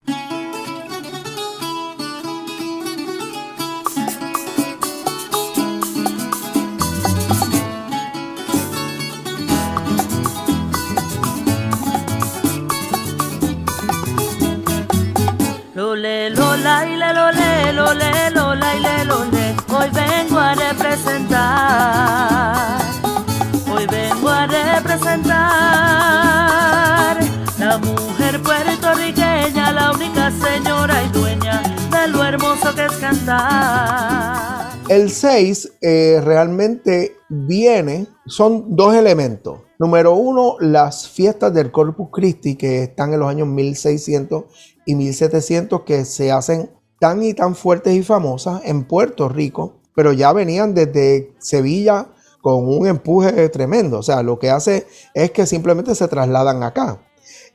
El 34.94 35.10
6 35.10 35.72
eh, 35.82 36.22
realmente 36.24 37.16
viene, 37.28 38.06
son 38.28 38.76
dos 38.76 38.94
elementos. 38.94 39.62
Número 39.80 40.14
uno, 40.14 40.56
las 40.60 41.10
fiestas 41.10 41.52
del 41.52 41.72
Corpus 41.72 42.10
Christi 42.12 42.56
que 42.56 42.84
están 42.84 43.12
en 43.12 43.22
los 43.22 43.28
años 43.28 43.48
1600 43.48 44.44
y 44.86 44.94
1700 44.94 45.82
que 45.82 46.06
se 46.06 46.32
hacen 46.32 46.70
tan 47.00 47.24
y 47.24 47.34
tan 47.34 47.56
fuertes 47.56 47.96
y 47.96 48.04
famosas 48.04 48.62
en 48.66 48.84
Puerto 48.84 49.30
Rico, 49.30 49.80
pero 49.96 50.14
ya 50.14 50.32
venían 50.32 50.76
desde 50.76 51.34
Sevilla 51.40 52.10
con 52.44 52.68
un 52.68 52.86
empuje 52.86 53.50
tremendo. 53.50 53.98
O 53.98 54.04
sea, 54.04 54.22
lo 54.22 54.38
que 54.38 54.52
hace 54.52 54.86
es 55.16 55.32
que 55.32 55.48
simplemente 55.48 55.96
se 55.96 56.08
trasladan 56.08 56.62
acá. 56.62 57.02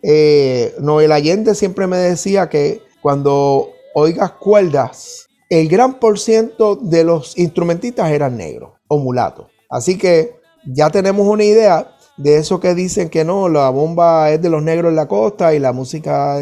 Eh, 0.03 0.74
Noel 0.81 1.12
Allende 1.12 1.55
siempre 1.55 1.87
me 1.87 1.98
decía 1.98 2.48
que 2.48 2.83
cuando 3.01 3.68
oigas 3.94 4.33
cuerdas, 4.33 5.28
el 5.49 5.69
gran 5.69 5.95
por 5.95 6.19
ciento 6.19 6.77
de 6.77 7.05
los 7.05 7.37
instrumentistas 7.39 8.11
eran 8.11 8.37
negros 8.37 8.73
o 8.89 8.99
mulatos. 8.99 9.47
Así 9.71 9.97
que 9.99 10.37
ya 10.67 10.91
tenemos 10.91 11.27
una 11.27 11.45
idea 11.45 11.95
de 12.17 12.37
eso 12.39 12.59
que 12.61 12.75
dicen 12.75 13.09
que 13.09 13.25
no, 13.25 13.49
la 13.49 13.71
bomba 13.71 14.31
es 14.31 14.43
de 14.43 14.51
los 14.51 14.63
negros 14.63 14.91
en 14.91 14.97
la 14.97 15.07
costa 15.09 15.55
y 15.55 15.59
la 15.59 15.73
música 15.73 16.39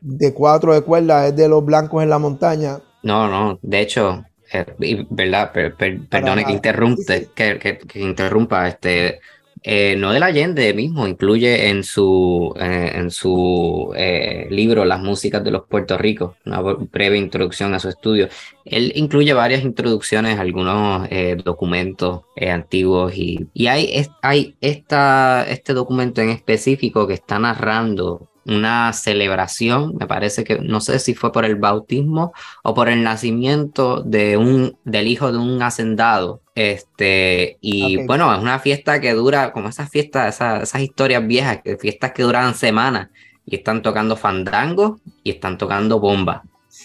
de 0.00 0.34
cuatro 0.34 0.72
de 0.74 0.80
cuerdas 0.82 1.28
es 1.30 1.36
de 1.36 1.48
los 1.48 1.64
blancos 1.64 2.02
en 2.02 2.10
la 2.10 2.18
montaña. 2.18 2.80
No, 3.02 3.28
no, 3.28 3.58
de 3.62 3.80
hecho, 3.80 4.24
eh, 4.52 5.04
¿verdad? 5.10 5.52
Per- 5.52 5.76
per- 5.76 6.08
perdone 6.08 6.44
que 6.44 6.52
interrumpe, 6.52 7.28
que, 7.34 7.58
que- 7.58 7.78
que 7.78 8.00
interrumpa, 8.00 8.68
este, 8.68 9.20
eh, 9.62 9.96
Noel 9.96 10.22
Allende 10.22 10.72
mismo 10.74 11.06
incluye 11.06 11.68
en 11.68 11.82
su, 11.84 12.54
eh, 12.60 12.92
en 12.94 13.10
su 13.10 13.92
eh, 13.96 14.46
libro 14.50 14.84
Las 14.84 15.00
músicas 15.00 15.42
de 15.44 15.50
los 15.50 15.66
Puerto 15.66 15.98
Ricos, 15.98 16.36
una 16.46 16.60
breve 16.60 17.18
introducción 17.18 17.74
a 17.74 17.78
su 17.80 17.88
estudio. 17.88 18.28
Él 18.64 18.92
incluye 18.94 19.32
varias 19.32 19.62
introducciones, 19.62 20.38
algunos 20.38 21.08
eh, 21.10 21.36
documentos 21.42 22.22
antiguos 22.40 23.14
y, 23.16 23.46
y 23.54 23.66
hay, 23.66 23.90
es- 23.92 24.10
hay 24.22 24.54
esta, 24.60 25.44
este 25.48 25.72
documento 25.74 26.20
en 26.20 26.30
específico 26.30 27.06
que 27.06 27.14
está 27.14 27.38
narrando 27.38 28.28
una 28.48 28.92
celebración, 28.94 29.94
me 29.98 30.06
parece 30.06 30.42
que 30.42 30.58
no 30.58 30.80
sé 30.80 30.98
si 30.98 31.14
fue 31.14 31.32
por 31.32 31.44
el 31.44 31.56
bautismo 31.56 32.32
o 32.64 32.74
por 32.74 32.88
el 32.88 33.02
nacimiento 33.02 34.02
de 34.02 34.36
un 34.38 34.76
del 34.84 35.06
hijo 35.06 35.30
de 35.30 35.38
un 35.38 35.62
hacendado. 35.62 36.40
Este, 36.54 37.58
y 37.60 38.04
bueno, 38.06 38.34
es 38.34 38.40
una 38.40 38.58
fiesta 38.58 39.00
que 39.00 39.12
dura, 39.12 39.52
como 39.52 39.68
esas 39.68 39.90
fiestas, 39.90 40.34
esas, 40.34 40.62
esas 40.62 40.80
historias 40.80 41.26
viejas, 41.26 41.60
que 41.62 41.76
fiestas 41.76 42.12
que 42.12 42.22
duran 42.22 42.54
semanas 42.54 43.08
y 43.44 43.56
están 43.56 43.82
tocando 43.82 44.16
fandangos 44.16 45.00
y 45.22 45.30
están 45.30 45.58
tocando 45.58 46.00
bombas. 46.00 46.42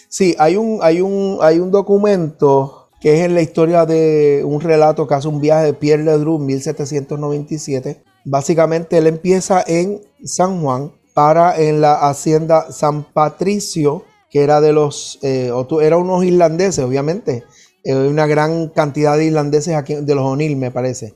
Sí, 0.10 0.36
hay 0.38 0.58
un, 0.58 0.80
hay 0.82 1.02
un, 1.02 1.40
hay 1.42 1.60
un 1.60 1.72
documento 1.72 2.90
que 3.00 3.20
es 3.20 3.26
en 3.26 3.36
la 3.36 3.42
historia 3.42 3.86
de 3.86 4.44
un 4.46 4.62
relato 4.62 5.08
que 5.08 5.14
hace 5.14 5.28
un 5.28 5.42
viaje 5.42 5.66
de 5.68 5.74
Pierre 5.74 6.04
Ledru 6.04 6.38
en 6.38 6.46
1797. 6.46 8.04
Básicamente 8.26 8.98
él 8.98 9.08
empieza 9.08 9.64
en 9.66 10.02
San 10.24 10.62
Juan 10.62 10.92
para 11.14 11.60
en 11.60 11.82
la 11.82 12.10
hacienda 12.10 12.72
San 12.72 13.04
Patricio, 13.04 14.04
que 14.30 14.42
era 14.42 14.62
de 14.62 14.74
los, 14.74 15.20
eh, 15.22 15.52
era 15.82 15.98
unos 15.98 16.24
irlandeses, 16.24 16.84
obviamente. 16.84 17.44
Eh, 17.84 17.96
una 17.96 18.26
gran 18.28 18.70
cantidad 18.70 19.18
de 19.18 19.26
irlandeses 19.26 19.76
aquí, 19.76 19.96
de 19.96 20.16
los 20.16 20.24
O'Neill, 20.26 20.56
me 20.56 20.72
parece. 20.72 21.14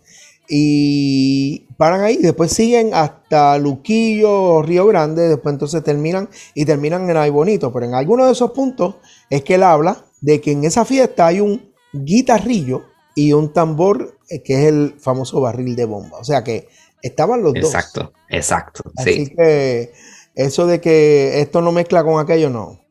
Y 0.49 1.65
paran 1.77 2.01
ahí, 2.01 2.17
después 2.17 2.51
siguen 2.51 2.93
hasta 2.93 3.57
Luquillo, 3.57 4.61
Río 4.61 4.85
Grande, 4.85 5.27
después 5.27 5.53
entonces 5.53 5.83
terminan 5.83 6.29
y 6.53 6.65
terminan 6.65 7.09
en 7.09 7.17
Ay 7.17 7.29
Bonito. 7.29 7.73
Pero 7.73 7.85
en 7.85 7.95
alguno 7.95 8.25
de 8.25 8.31
esos 8.31 8.51
puntos 8.51 8.95
es 9.29 9.43
que 9.43 9.55
él 9.55 9.63
habla 9.63 10.05
de 10.21 10.39
que 10.39 10.51
en 10.51 10.63
esa 10.63 10.85
fiesta 10.85 11.27
hay 11.27 11.41
un 11.41 11.73
guitarrillo 11.91 12.83
y 13.15 13.33
un 13.33 13.51
tambor 13.51 14.17
eh, 14.29 14.41
que 14.41 14.53
es 14.53 14.67
el 14.67 14.95
famoso 14.99 15.41
barril 15.41 15.75
de 15.75 15.85
bomba. 15.85 16.19
O 16.19 16.23
sea 16.23 16.43
que 16.43 16.67
estaban 17.01 17.43
los 17.43 17.53
dos. 17.53 17.63
Exacto, 17.65 18.13
exacto, 18.29 18.83
Así 18.97 19.25
sí. 19.27 19.35
que 19.35 19.91
eso 20.35 20.67
de 20.67 20.81
que 20.81 21.41
esto 21.41 21.61
no 21.61 21.71
mezcla 21.71 22.03
con 22.03 22.19
aquello, 22.19 22.49
no. 22.49 22.81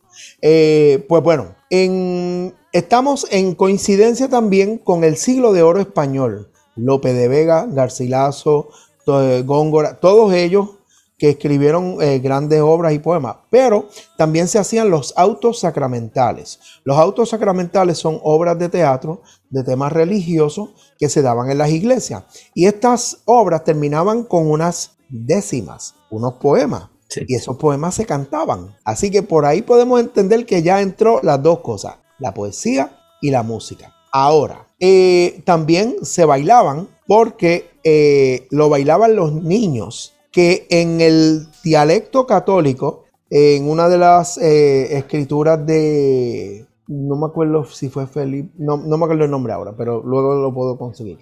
Eh, 0.42 1.04
pues 1.08 1.22
bueno, 1.22 1.54
en- 1.70 2.54
estamos 2.72 3.26
en 3.30 3.54
coincidencia 3.54 4.28
también 4.28 4.78
con 4.78 5.04
el 5.04 5.16
siglo 5.16 5.52
de 5.52 5.62
oro 5.62 5.80
español. 5.80 6.50
Lope 6.74 7.12
de 7.14 7.28
Vega, 7.28 7.66
Garcilaso, 7.68 8.68
Góngora, 9.06 10.00
todos 10.00 10.32
ellos 10.34 10.75
que 11.18 11.30
escribieron 11.30 11.96
eh, 12.00 12.18
grandes 12.18 12.60
obras 12.60 12.92
y 12.92 12.98
poemas, 12.98 13.36
pero 13.50 13.88
también 14.18 14.48
se 14.48 14.58
hacían 14.58 14.90
los 14.90 15.14
autos 15.16 15.60
sacramentales. 15.60 16.60
Los 16.84 16.98
autos 16.98 17.30
sacramentales 17.30 17.98
son 17.98 18.20
obras 18.22 18.58
de 18.58 18.68
teatro 18.68 19.22
de 19.48 19.64
temas 19.64 19.92
religiosos 19.92 20.70
que 20.98 21.08
se 21.08 21.22
daban 21.22 21.50
en 21.50 21.58
las 21.58 21.70
iglesias. 21.70 22.24
Y 22.54 22.66
estas 22.66 23.22
obras 23.24 23.64
terminaban 23.64 24.24
con 24.24 24.50
unas 24.50 24.96
décimas, 25.08 25.94
unos 26.10 26.34
poemas. 26.34 26.90
Sí. 27.08 27.22
Y 27.28 27.36
esos 27.36 27.56
poemas 27.56 27.94
se 27.94 28.04
cantaban. 28.04 28.76
Así 28.84 29.10
que 29.10 29.22
por 29.22 29.46
ahí 29.46 29.62
podemos 29.62 30.00
entender 30.00 30.44
que 30.44 30.62
ya 30.62 30.80
entró 30.80 31.20
las 31.22 31.42
dos 31.42 31.60
cosas, 31.60 31.96
la 32.18 32.34
poesía 32.34 32.98
y 33.22 33.30
la 33.30 33.42
música. 33.42 33.94
Ahora, 34.12 34.66
eh, 34.80 35.42
también 35.44 35.96
se 36.02 36.24
bailaban 36.24 36.88
porque 37.06 37.70
eh, 37.84 38.46
lo 38.50 38.68
bailaban 38.68 39.14
los 39.14 39.32
niños 39.32 40.15
que 40.36 40.66
en 40.68 41.00
el 41.00 41.46
dialecto 41.64 42.26
católico, 42.26 43.06
en 43.30 43.70
una 43.70 43.88
de 43.88 43.96
las 43.96 44.36
eh, 44.36 44.98
escrituras 44.98 45.64
de, 45.64 46.66
no 46.88 47.16
me 47.16 47.24
acuerdo 47.24 47.64
si 47.64 47.88
fue 47.88 48.06
Felipe, 48.06 48.50
no, 48.58 48.76
no, 48.76 48.98
me 48.98 49.04
acuerdo 49.06 49.24
el 49.24 49.30
nombre 49.30 49.54
ahora, 49.54 49.74
pero 49.78 50.02
luego 50.02 50.34
lo 50.34 50.52
puedo 50.52 50.76
conseguir, 50.76 51.20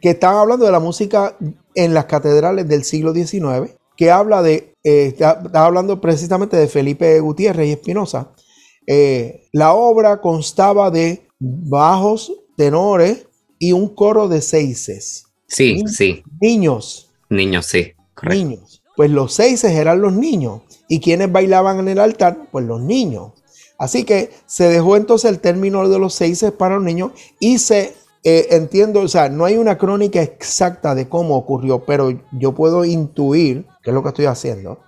que 0.00 0.10
están 0.10 0.34
hablando 0.34 0.66
de 0.66 0.72
la 0.72 0.80
música 0.80 1.36
en 1.76 1.94
las 1.94 2.06
catedrales 2.06 2.66
del 2.66 2.82
siglo 2.82 3.14
XIX, 3.14 3.76
que 3.96 4.10
habla 4.10 4.42
de, 4.42 4.74
eh, 4.82 5.06
está, 5.06 5.40
hablando 5.54 6.00
precisamente 6.00 6.56
de 6.56 6.66
Felipe 6.66 7.20
Gutiérrez 7.20 7.68
y 7.68 7.72
Espinosa. 7.72 8.32
Eh, 8.88 9.44
la 9.52 9.72
obra 9.74 10.20
constaba 10.20 10.90
de 10.90 11.28
bajos, 11.38 12.32
tenores 12.56 13.24
y 13.60 13.70
un 13.70 13.94
coro 13.94 14.26
de 14.26 14.40
seises. 14.40 15.26
Sí, 15.46 15.84
sí. 15.86 16.24
Niños. 16.40 17.08
Niños, 17.30 17.66
sí. 17.66 17.92
Niños. 18.22 18.82
Pues 18.96 19.10
los 19.10 19.32
seises 19.32 19.72
eran 19.72 20.00
los 20.00 20.12
niños. 20.12 20.62
¿Y 20.88 21.00
quienes 21.00 21.30
bailaban 21.30 21.78
en 21.80 21.88
el 21.88 22.00
altar? 22.00 22.48
Pues 22.50 22.64
los 22.64 22.80
niños. 22.80 23.32
Así 23.78 24.04
que 24.04 24.30
se 24.46 24.68
dejó 24.68 24.96
entonces 24.96 25.30
el 25.30 25.38
término 25.38 25.88
de 25.88 25.98
los 25.98 26.14
seises 26.14 26.50
para 26.50 26.74
los 26.74 26.84
niños 26.84 27.12
y 27.38 27.58
se 27.58 27.94
eh, 28.24 28.48
entiendo, 28.50 29.00
o 29.00 29.08
sea, 29.08 29.28
no 29.28 29.44
hay 29.44 29.56
una 29.56 29.78
crónica 29.78 30.20
exacta 30.20 30.96
de 30.96 31.08
cómo 31.08 31.36
ocurrió, 31.36 31.84
pero 31.84 32.10
yo 32.32 32.54
puedo 32.54 32.84
intuir, 32.84 33.66
que 33.82 33.90
es 33.90 33.94
lo 33.94 34.02
que 34.02 34.08
estoy 34.08 34.26
haciendo, 34.26 34.80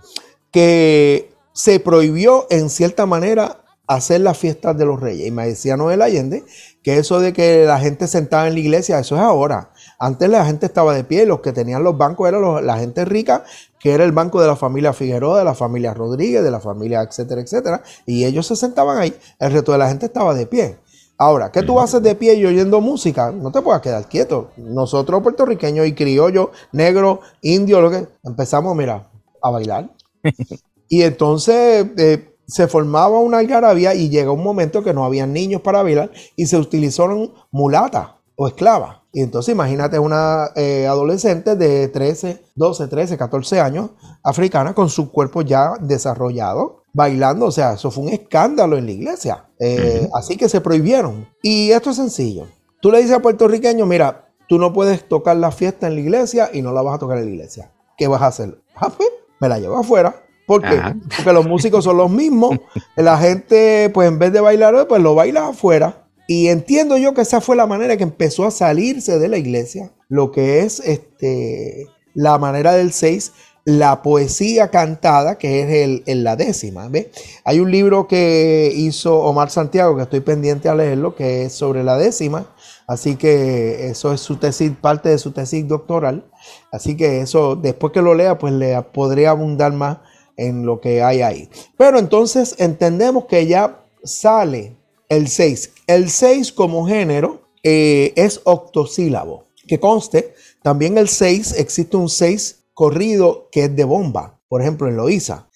que 0.50 1.32
se 1.52 1.78
prohibió 1.78 2.46
en 2.50 2.68
cierta 2.68 3.06
manera 3.06 3.62
hacer 3.86 4.20
las 4.20 4.36
fiestas 4.36 4.76
de 4.76 4.84
los 4.84 5.00
reyes. 5.00 5.28
Y 5.28 5.30
me 5.30 5.46
decía 5.46 5.76
Noel 5.76 6.02
Allende 6.02 6.44
que 6.82 6.98
eso 6.98 7.20
de 7.20 7.32
que 7.32 7.64
la 7.64 7.78
gente 7.78 8.08
sentaba 8.08 8.48
en 8.48 8.54
la 8.54 8.60
iglesia, 8.60 8.98
eso 8.98 9.14
es 9.14 9.22
ahora. 9.22 9.69
Antes 10.02 10.30
la 10.30 10.46
gente 10.46 10.64
estaba 10.64 10.94
de 10.94 11.04
pie, 11.04 11.26
los 11.26 11.40
que 11.40 11.52
tenían 11.52 11.84
los 11.84 11.98
bancos 11.98 12.26
eran 12.26 12.66
la 12.66 12.78
gente 12.78 13.04
rica, 13.04 13.44
que 13.78 13.92
era 13.92 14.02
el 14.02 14.12
banco 14.12 14.40
de 14.40 14.46
la 14.46 14.56
familia 14.56 14.94
Figueroa, 14.94 15.38
de 15.38 15.44
la 15.44 15.54
familia 15.54 15.92
Rodríguez, 15.92 16.42
de 16.42 16.50
la 16.50 16.58
familia, 16.58 17.02
etcétera, 17.02 17.42
etcétera. 17.42 17.82
Y 18.06 18.24
ellos 18.24 18.46
se 18.46 18.56
sentaban 18.56 18.96
ahí, 18.96 19.14
el 19.38 19.52
resto 19.52 19.72
de 19.72 19.78
la 19.78 19.88
gente 19.88 20.06
estaba 20.06 20.32
de 20.32 20.46
pie. 20.46 20.78
Ahora, 21.18 21.52
¿qué 21.52 21.62
tú 21.62 21.78
haces 21.78 22.02
de 22.02 22.14
pie 22.14 22.32
y 22.32 22.46
oyendo 22.46 22.80
música? 22.80 23.30
No 23.30 23.52
te 23.52 23.60
puedes 23.60 23.82
quedar 23.82 24.08
quieto. 24.08 24.52
Nosotros 24.56 25.22
puertorriqueños 25.22 25.86
y 25.86 25.92
criollos, 25.92 26.48
negros, 26.72 27.18
indios, 27.42 27.82
lo 27.82 27.90
que 27.90 28.08
empezamos, 28.24 28.74
mira, 28.74 29.06
a 29.42 29.50
bailar. 29.50 29.90
y 30.88 31.02
entonces 31.02 31.88
eh, 31.98 32.38
se 32.46 32.68
formaba 32.68 33.18
una 33.18 33.36
algarabía 33.36 33.94
y 33.94 34.08
llega 34.08 34.32
un 34.32 34.42
momento 34.42 34.82
que 34.82 34.94
no 34.94 35.04
había 35.04 35.26
niños 35.26 35.60
para 35.60 35.82
bailar 35.82 36.10
y 36.36 36.46
se 36.46 36.56
utilizaron 36.56 37.34
mulatas 37.50 38.12
o 38.34 38.48
esclavas. 38.48 38.99
Y 39.12 39.22
entonces 39.22 39.52
imagínate 39.52 39.98
una 39.98 40.50
eh, 40.54 40.86
adolescente 40.86 41.56
de 41.56 41.88
13, 41.88 42.44
12, 42.54 42.86
13, 42.88 43.18
14 43.18 43.60
años, 43.60 43.90
africana, 44.22 44.74
con 44.74 44.88
su 44.88 45.10
cuerpo 45.10 45.42
ya 45.42 45.72
desarrollado, 45.80 46.84
bailando. 46.92 47.46
O 47.46 47.50
sea, 47.50 47.72
eso 47.72 47.90
fue 47.90 48.04
un 48.04 48.10
escándalo 48.10 48.76
en 48.76 48.86
la 48.86 48.92
iglesia. 48.92 49.44
Eh, 49.58 50.08
así 50.14 50.36
que 50.36 50.48
se 50.48 50.60
prohibieron. 50.60 51.28
Y 51.42 51.70
esto 51.70 51.90
es 51.90 51.96
sencillo. 51.96 52.46
Tú 52.80 52.90
le 52.90 52.98
dices 52.98 53.16
a 53.16 53.22
puertorriqueño, 53.22 53.84
mira, 53.84 54.28
tú 54.48 54.58
no 54.58 54.72
puedes 54.72 55.08
tocar 55.08 55.36
la 55.36 55.50
fiesta 55.50 55.88
en 55.88 55.94
la 55.94 56.00
iglesia 56.00 56.50
y 56.52 56.62
no 56.62 56.72
la 56.72 56.82
vas 56.82 56.94
a 56.94 56.98
tocar 56.98 57.18
en 57.18 57.24
la 57.24 57.30
iglesia. 57.30 57.72
¿Qué 57.96 58.06
vas 58.06 58.22
a 58.22 58.28
hacer? 58.28 58.58
Ah, 58.76 58.90
pues, 58.96 59.10
me 59.40 59.48
la 59.48 59.58
llevo 59.58 59.76
afuera. 59.76 60.24
¿Por 60.46 60.62
qué? 60.62 60.80
Porque 61.16 61.32
los 61.32 61.46
músicos 61.46 61.84
son 61.84 61.96
los 61.96 62.10
mismos. 62.10 62.58
La 62.96 63.18
gente, 63.18 63.90
pues 63.94 64.08
en 64.08 64.18
vez 64.18 64.32
de 64.32 64.40
bailar, 64.40 64.88
pues 64.88 65.00
lo 65.00 65.14
baila 65.14 65.48
afuera. 65.48 66.08
Y 66.32 66.46
entiendo 66.46 66.96
yo 66.96 67.12
que 67.12 67.22
esa 67.22 67.40
fue 67.40 67.56
la 67.56 67.66
manera 67.66 67.96
que 67.96 68.04
empezó 68.04 68.46
a 68.46 68.52
salirse 68.52 69.18
de 69.18 69.26
la 69.26 69.36
iglesia, 69.36 69.90
lo 70.08 70.30
que 70.30 70.60
es 70.60 70.78
este, 70.78 71.88
la 72.14 72.38
manera 72.38 72.72
del 72.72 72.92
6, 72.92 73.32
la 73.64 74.00
poesía 74.02 74.68
cantada, 74.68 75.38
que 75.38 75.62
es 75.62 76.04
el, 76.06 76.22
la 76.22 76.36
décima. 76.36 76.86
¿ve? 76.86 77.10
Hay 77.42 77.58
un 77.58 77.72
libro 77.72 78.06
que 78.06 78.72
hizo 78.72 79.22
Omar 79.22 79.50
Santiago, 79.50 79.96
que 79.96 80.02
estoy 80.02 80.20
pendiente 80.20 80.68
a 80.68 80.76
leerlo, 80.76 81.16
que 81.16 81.46
es 81.46 81.52
sobre 81.52 81.82
la 81.82 81.98
décima. 81.98 82.46
Así 82.86 83.16
que 83.16 83.88
eso 83.88 84.12
es 84.12 84.20
su 84.20 84.36
tesis, 84.36 84.70
parte 84.80 85.08
de 85.08 85.18
su 85.18 85.32
tesis 85.32 85.66
doctoral. 85.66 86.30
Así 86.70 86.96
que 86.96 87.22
eso, 87.22 87.56
después 87.56 87.92
que 87.92 88.02
lo 88.02 88.14
lea, 88.14 88.38
pues 88.38 88.52
le 88.52 88.80
podría 88.82 89.30
abundar 89.30 89.72
más 89.72 89.98
en 90.36 90.64
lo 90.64 90.80
que 90.80 91.02
hay 91.02 91.22
ahí. 91.22 91.50
Pero 91.76 91.98
entonces 91.98 92.54
entendemos 92.58 93.24
que 93.24 93.48
ya 93.48 93.84
sale 94.04 94.79
el 95.10 95.28
6. 95.28 95.72
El 95.86 96.08
6 96.08 96.52
como 96.52 96.86
género 96.86 97.42
eh, 97.62 98.14
es 98.16 98.40
octosílabo. 98.44 99.44
Que 99.68 99.78
conste, 99.78 100.34
también 100.62 100.96
el 100.96 101.08
6, 101.08 101.56
existe 101.58 101.96
un 101.96 102.08
6 102.08 102.68
corrido 102.72 103.48
que 103.52 103.64
es 103.64 103.76
de 103.76 103.84
bomba. 103.84 104.40
Por 104.48 104.62
ejemplo, 104.62 104.88
en 104.88 104.96
Loíza. 104.96 105.48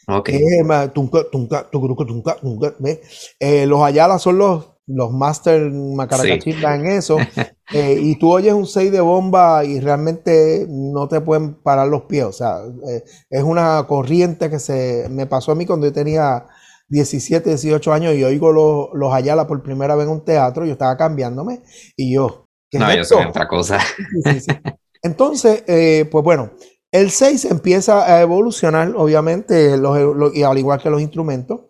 Eh, 3.41 3.65
los 3.67 3.81
Ayala 3.83 4.19
son 4.19 4.39
los, 4.39 4.69
los 4.87 5.11
master 5.11 5.71
macaracachita 5.71 6.75
en 6.75 6.87
eso. 6.87 7.17
Eh, 7.73 7.99
y 7.99 8.17
tú 8.17 8.31
oyes 8.31 8.53
un 8.53 8.67
6 8.67 8.93
de 8.93 9.01
bomba 9.01 9.65
y 9.65 9.81
realmente 9.81 10.67
no 10.69 11.09
te 11.09 11.23
pueden 11.23 11.55
parar 11.55 11.89
los 11.89 12.03
pies. 12.03 12.25
O 12.25 12.33
sea, 12.33 12.59
es 13.31 13.43
una 13.43 13.87
corriente 13.89 14.51
que 14.51 14.59
se 14.59 15.09
me 15.11 15.27
pasó 15.27 15.51
a 15.51 15.55
mí 15.55 15.65
cuando 15.65 15.87
yo 15.87 15.93
tenía 15.93 16.47
17, 16.95 17.51
18 17.51 17.93
años 17.93 18.15
y 18.15 18.25
oigo 18.25 18.53
los, 18.53 18.89
los 18.95 19.13
Ayala 19.13 19.47
por 19.47 19.63
primera 19.63 19.97
vez 19.97 20.07
en 20.07 20.13
un 20.13 20.25
teatro, 20.25 20.65
yo 20.65 20.73
estaba 20.73 20.97
cambiándome 20.97 21.63
y 21.97 22.15
yo... 22.15 22.47
no, 22.73 22.95
yo 22.95 23.05
soy 23.05 23.25
otra 23.27 23.49
cosa. 23.49 23.79
Entonces, 25.03 25.65
eh, 25.67 26.09
pues 26.11 26.25
bueno, 26.25 26.53
el 26.93 27.11
6 27.11 27.47
empieza 27.47 28.07
a 28.07 28.23
evolucionar, 28.23 28.95
obviamente, 28.97 29.77
y 30.35 30.43
al 30.43 30.59
igual 30.59 30.81
que 30.81 30.91
los 30.91 31.03
instrumentos, 31.03 31.63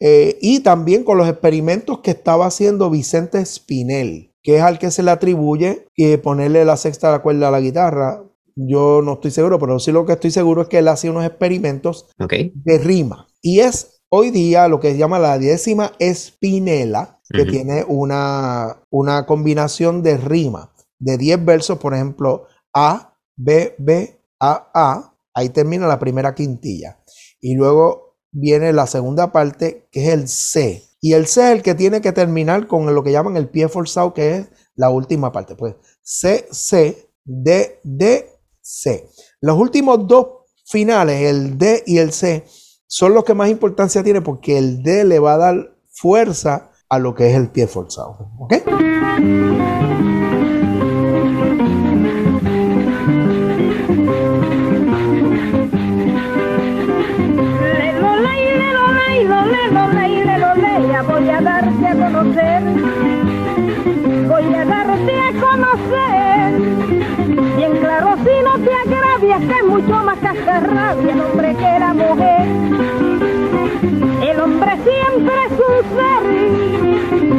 eh, 0.00 0.38
y 0.40 0.60
también 0.60 1.04
con 1.04 1.18
los 1.18 1.28
experimentos 1.28 2.00
que 2.00 2.12
estaba 2.12 2.46
haciendo 2.46 2.88
Vicente 2.88 3.44
Spinel, 3.44 4.34
que 4.42 4.56
es 4.56 4.62
al 4.62 4.78
que 4.78 4.90
se 4.90 5.02
le 5.02 5.10
atribuye 5.10 5.86
que 5.94 6.16
ponerle 6.16 6.64
la 6.64 6.78
sexta 6.78 7.08
de 7.08 7.18
la 7.18 7.22
cuerda 7.22 7.48
a 7.48 7.50
la 7.50 7.60
guitarra. 7.60 8.24
Yo 8.56 9.02
no 9.02 9.14
estoy 9.14 9.30
seguro, 9.30 9.58
pero 9.58 9.78
sí 9.78 9.92
lo 9.92 10.06
que 10.06 10.14
estoy 10.14 10.30
seguro 10.30 10.62
es 10.62 10.68
que 10.68 10.78
él 10.78 10.88
hacía 10.88 11.10
unos 11.10 11.26
experimentos 11.26 12.08
de 12.18 12.78
rima. 12.78 13.28
Y 13.42 13.60
es 13.60 13.99
hoy 14.10 14.30
día 14.30 14.68
lo 14.68 14.80
que 14.80 14.92
se 14.92 14.98
llama 14.98 15.18
la 15.18 15.38
décima 15.38 15.92
espinela, 15.98 17.20
que 17.32 17.44
tiene 17.44 17.84
una, 17.86 18.82
una 18.90 19.24
combinación 19.24 20.02
de 20.02 20.16
rima 20.16 20.72
de 20.98 21.16
10 21.16 21.44
versos, 21.44 21.78
por 21.78 21.94
ejemplo, 21.94 22.46
A, 22.74 23.16
B, 23.36 23.74
B, 23.78 24.20
A, 24.40 24.70
A, 24.74 25.14
ahí 25.32 25.48
termina 25.48 25.86
la 25.86 25.98
primera 25.98 26.34
quintilla. 26.34 26.98
Y 27.40 27.54
luego 27.54 28.16
viene 28.32 28.72
la 28.72 28.86
segunda 28.86 29.32
parte, 29.32 29.88
que 29.90 30.08
es 30.08 30.12
el 30.12 30.28
C. 30.28 30.82
Y 31.00 31.14
el 31.14 31.26
C 31.26 31.42
es 31.44 31.50
el 31.52 31.62
que 31.62 31.74
tiene 31.74 32.00
que 32.00 32.12
terminar 32.12 32.66
con 32.66 32.92
lo 32.94 33.02
que 33.02 33.12
llaman 33.12 33.36
el 33.36 33.48
pie 33.48 33.68
forzado, 33.68 34.12
que 34.12 34.36
es 34.36 34.48
la 34.74 34.90
última 34.90 35.32
parte. 35.32 35.54
Pues 35.54 35.76
C, 36.02 36.46
C, 36.50 37.10
D, 37.24 37.80
D, 37.84 38.28
C. 38.60 39.08
Los 39.40 39.56
últimos 39.56 40.06
dos 40.06 40.26
finales, 40.66 41.22
el 41.22 41.56
D 41.56 41.82
y 41.86 41.98
el 41.98 42.12
C, 42.12 42.44
son 42.92 43.14
los 43.14 43.22
que 43.22 43.34
más 43.34 43.48
importancia 43.48 44.02
tienen 44.02 44.24
porque 44.24 44.58
el 44.58 44.82
D 44.82 45.04
le 45.04 45.20
va 45.20 45.34
a 45.34 45.38
dar 45.38 45.76
fuerza 45.86 46.72
a 46.88 46.98
lo 46.98 47.14
que 47.14 47.30
es 47.30 47.36
el 47.36 47.48
pie 47.48 47.68
forzado. 47.68 48.32
¿Ok? 48.40 48.54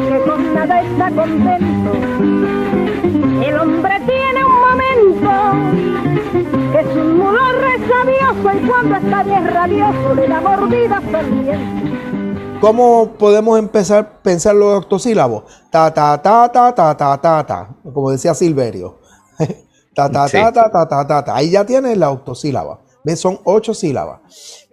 Que 0.10 0.22
con 0.26 0.54
nada 0.54 0.82
está 0.82 1.12
contento. 1.12 1.92
El 3.44 3.58
hombre 3.58 4.00
tiene 4.06 4.46
un 4.46 4.56
momento 4.62 5.32
que 6.72 6.80
es 6.80 6.96
un 6.96 7.18
mulo 7.18 7.40
resabioso 7.60 8.58
y 8.58 8.68
cuando 8.68 8.96
está 8.96 9.24
bien 9.24 9.48
rabioso 9.48 10.14
le 10.16 10.28
da 10.28 10.42
mordida 10.42 11.02
ferviente. 11.02 12.60
¿Cómo 12.60 13.14
podemos 13.18 13.58
empezar 13.58 14.00
a 14.00 14.22
pensar 14.22 14.54
los 14.54 14.78
octosílabos? 14.78 15.44
Ta, 15.72 15.92
ta, 15.92 16.22
ta, 16.22 16.48
ta, 16.52 16.76
ta, 16.76 16.96
ta, 16.96 17.18
ta, 17.18 17.44
ta, 17.44 17.70
como 17.84 18.12
decía 18.12 18.36
Silverio. 18.36 19.00
ta, 19.96 20.12
ta, 20.12 20.28
ta, 20.28 20.52
ta, 20.52 20.72
ta, 20.72 20.88
ta, 20.88 21.08
ta, 21.08 21.26
ta. 21.26 21.36
Ahí 21.36 21.50
ya 21.50 21.66
tienes 21.66 21.98
la 21.98 22.12
octosílaba. 22.12 22.82
¿Ves? 23.04 23.20
Son 23.20 23.40
ocho 23.44 23.74
sílabas. 23.74 24.22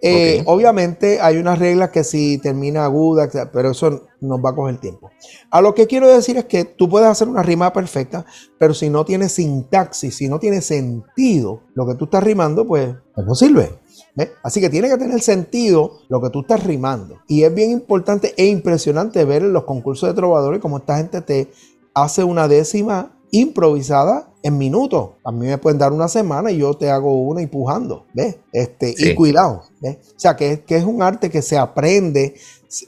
Eh, 0.01 0.43
obviamente 0.45 1.19
hay 1.19 1.37
unas 1.37 1.59
reglas 1.59 1.89
que 1.89 2.03
si 2.03 2.37
termina 2.37 2.85
aguda, 2.85 3.27
pero 3.51 3.71
eso 3.71 4.07
nos 4.21 4.39
va 4.39 4.51
a 4.51 4.55
coger 4.55 4.77
tiempo. 4.79 5.09
A 5.49 5.61
lo 5.61 5.73
que 5.73 5.87
quiero 5.87 6.07
decir 6.07 6.37
es 6.37 6.45
que 6.45 6.65
tú 6.65 6.87
puedes 6.87 7.07
hacer 7.07 7.27
una 7.27 7.43
rima 7.43 7.73
perfecta, 7.73 8.25
pero 8.57 8.73
si 8.73 8.89
no 8.89 9.03
tiene 9.03 9.29
sintaxis, 9.29 10.15
si 10.15 10.29
no 10.29 10.39
tiene 10.39 10.61
sentido 10.61 11.63
lo 11.73 11.87
que 11.87 11.95
tú 11.95 12.05
estás 12.05 12.23
rimando, 12.23 12.65
pues, 12.67 12.95
pues 13.13 13.27
no 13.27 13.35
sirve. 13.35 13.79
¿ves? 14.15 14.29
Así 14.43 14.61
que 14.61 14.69
tiene 14.69 14.89
que 14.89 14.97
tener 14.97 15.21
sentido 15.21 15.99
lo 16.07 16.21
que 16.21 16.29
tú 16.29 16.41
estás 16.41 16.63
rimando. 16.63 17.17
Y 17.27 17.43
es 17.43 17.53
bien 17.53 17.71
importante 17.71 18.33
e 18.37 18.45
impresionante 18.45 19.25
ver 19.25 19.41
en 19.43 19.53
los 19.53 19.63
concursos 19.63 20.07
de 20.09 20.15
trovadores 20.15 20.61
cómo 20.61 20.77
esta 20.77 20.97
gente 20.97 21.21
te 21.21 21.51
hace 21.93 22.23
una 22.23 22.47
décima 22.47 23.18
improvisada 23.31 24.31
en 24.41 24.57
minutos. 24.57 25.11
A 25.23 25.31
mí 25.31 25.45
me 25.47 25.57
pueden 25.57 25.79
dar 25.79 25.91
una 25.91 26.07
semana 26.07 26.51
y 26.51 26.57
yo 26.57 26.73
te 26.73 26.89
hago 26.89 27.21
una 27.21 27.41
empujando, 27.41 28.05
¿ves? 28.13 28.37
Este, 28.51 28.93
Sí. 28.93 29.09
Y 29.09 29.15
cuidado, 29.15 29.63
¿ves? 29.81 29.97
O 30.15 30.19
sea, 30.19 30.35
que, 30.35 30.61
que 30.61 30.77
es 30.77 30.83
un 30.83 31.01
arte 31.01 31.29
que 31.29 31.41
se 31.41 31.57
aprende, 31.57 32.35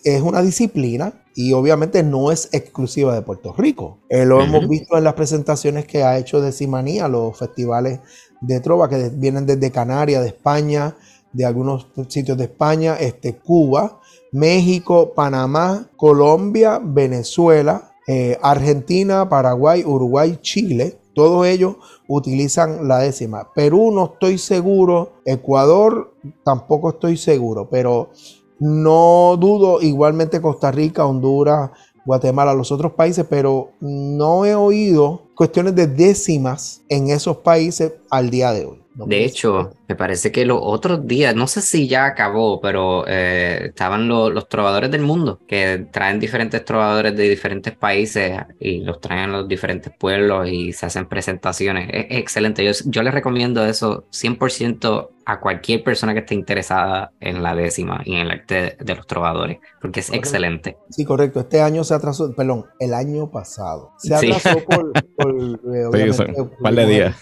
es 0.04 0.22
una 0.22 0.42
disciplina 0.42 1.14
y 1.36 1.54
obviamente 1.54 2.04
no 2.04 2.32
es 2.32 2.50
exclusiva 2.52 3.14
de 3.16 3.22
Puerto 3.22 3.54
Rico. 3.58 4.00
Eh, 4.10 4.26
lo 4.26 4.42
hemos 4.42 4.68
visto 4.68 4.98
en 4.98 5.04
las 5.04 5.14
presentaciones 5.14 5.86
que 5.86 6.04
ha 6.04 6.18
hecho 6.18 6.42
de 6.42 6.52
Simanía, 6.52 7.08
los 7.08 7.38
festivales 7.38 8.00
de 8.42 8.60
trova 8.60 8.90
que 8.90 9.10
vienen 9.10 9.46
desde 9.46 9.72
Canarias, 9.72 10.22
de 10.22 10.30
España, 10.30 10.96
de 11.32 11.46
algunos 11.46 11.88
sitios 12.10 12.38
de 12.38 12.46
España, 12.46 12.96
este, 13.00 13.38
Cuba, 13.38 14.00
México, 14.32 15.14
Panamá, 15.14 15.90
Colombia, 15.96 16.80
Venezuela, 16.84 17.91
eh, 18.08 18.38
Argentina, 18.42 19.30
Paraguay, 19.30 19.84
Uruguay, 19.86 20.38
Chile. 20.42 20.98
Todos 21.14 21.46
ellos 21.46 21.76
utilizan 22.08 22.88
la 22.88 23.00
décima. 23.00 23.52
Perú 23.54 23.92
no 23.92 24.14
estoy 24.14 24.38
seguro. 24.38 25.14
Ecuador 25.26 26.14
tampoco 26.44 26.90
estoy 26.90 27.18
seguro. 27.18 27.70
Pero 27.70 28.10
no 28.60 29.36
dudo 29.38 29.82
igualmente 29.82 30.42
Costa 30.42 30.72
Rica, 30.72 31.06
Honduras, 31.06 31.72
Guatemala, 32.06 32.54
los 32.54 32.72
otros 32.72 32.94
países. 32.94 33.26
Pero 33.30 33.72
no 33.82 34.46
he 34.46 34.56
oído 34.56 35.24
cuestiones 35.36 35.76
de 35.76 35.88
décimas 35.88 36.82
en 36.88 37.10
esos 37.10 37.38
países 37.38 37.94
al 38.10 38.30
día 38.30 38.52
de 38.54 38.66
hoy. 38.66 38.81
De 38.94 39.24
hecho, 39.24 39.72
me 39.88 39.96
parece 39.96 40.34
que 40.34 40.46
los 40.46 40.60
otros 40.62 41.08
días, 41.08 41.34
no 41.34 41.48
sé 41.48 41.62
si 41.62 41.88
ya 41.88 42.06
acabó, 42.06 42.60
pero 42.60 43.06
eh, 43.08 43.68
estaban 43.68 44.08
lo- 44.10 44.30
los 44.30 44.50
trovadores 44.50 44.92
del 44.92 45.02
mundo, 45.02 45.40
que 45.48 45.88
traen 45.92 46.20
diferentes 46.20 46.66
trovadores 46.66 47.16
de 47.16 47.30
diferentes 47.30 47.74
países 47.76 48.38
y 48.60 48.82
los 48.84 49.00
traen 49.00 49.30
a 49.30 49.38
los 49.40 49.48
diferentes 49.48 49.94
pueblos 49.98 50.50
y 50.50 50.74
se 50.74 50.86
hacen 50.88 51.08
presentaciones. 51.08 51.90
Es, 51.94 52.06
es 52.10 52.18
excelente. 52.20 52.66
Yo, 52.66 52.72
yo 52.86 53.02
les 53.04 53.14
recomiendo 53.14 53.66
eso 53.66 54.08
100% 54.12 55.12
a 55.32 55.40
cualquier 55.40 55.84
persona 55.84 56.14
que 56.14 56.20
esté 56.20 56.36
interesada 56.36 57.14
en 57.20 57.42
la 57.42 57.56
décima 57.56 58.02
y 58.06 58.16
en 58.16 58.20
el 58.22 58.32
arte 58.32 58.56
de, 58.56 58.78
de 58.84 58.96
los 58.96 59.08
trovadores, 59.08 59.60
porque 59.82 60.02
es 60.02 60.08
Correcto. 60.08 60.28
excelente. 60.28 60.78
Sí, 60.90 61.06
correcto. 61.06 61.40
Este 61.40 61.62
año 61.62 61.84
se 61.84 61.94
atrasó, 61.94 62.34
perdón, 62.36 62.66
el 62.80 62.94
año 62.94 63.32
pasado. 63.32 63.92
Se 63.98 64.18
Sí. 64.18 64.32
atrasó 64.32 64.60
por, 64.66 64.92
por, 65.16 65.32
eh, 65.76 65.86
obviamente, 65.86 66.42
un 66.42 66.52
par 66.62 66.76
de 66.76 66.86
días. 66.86 67.16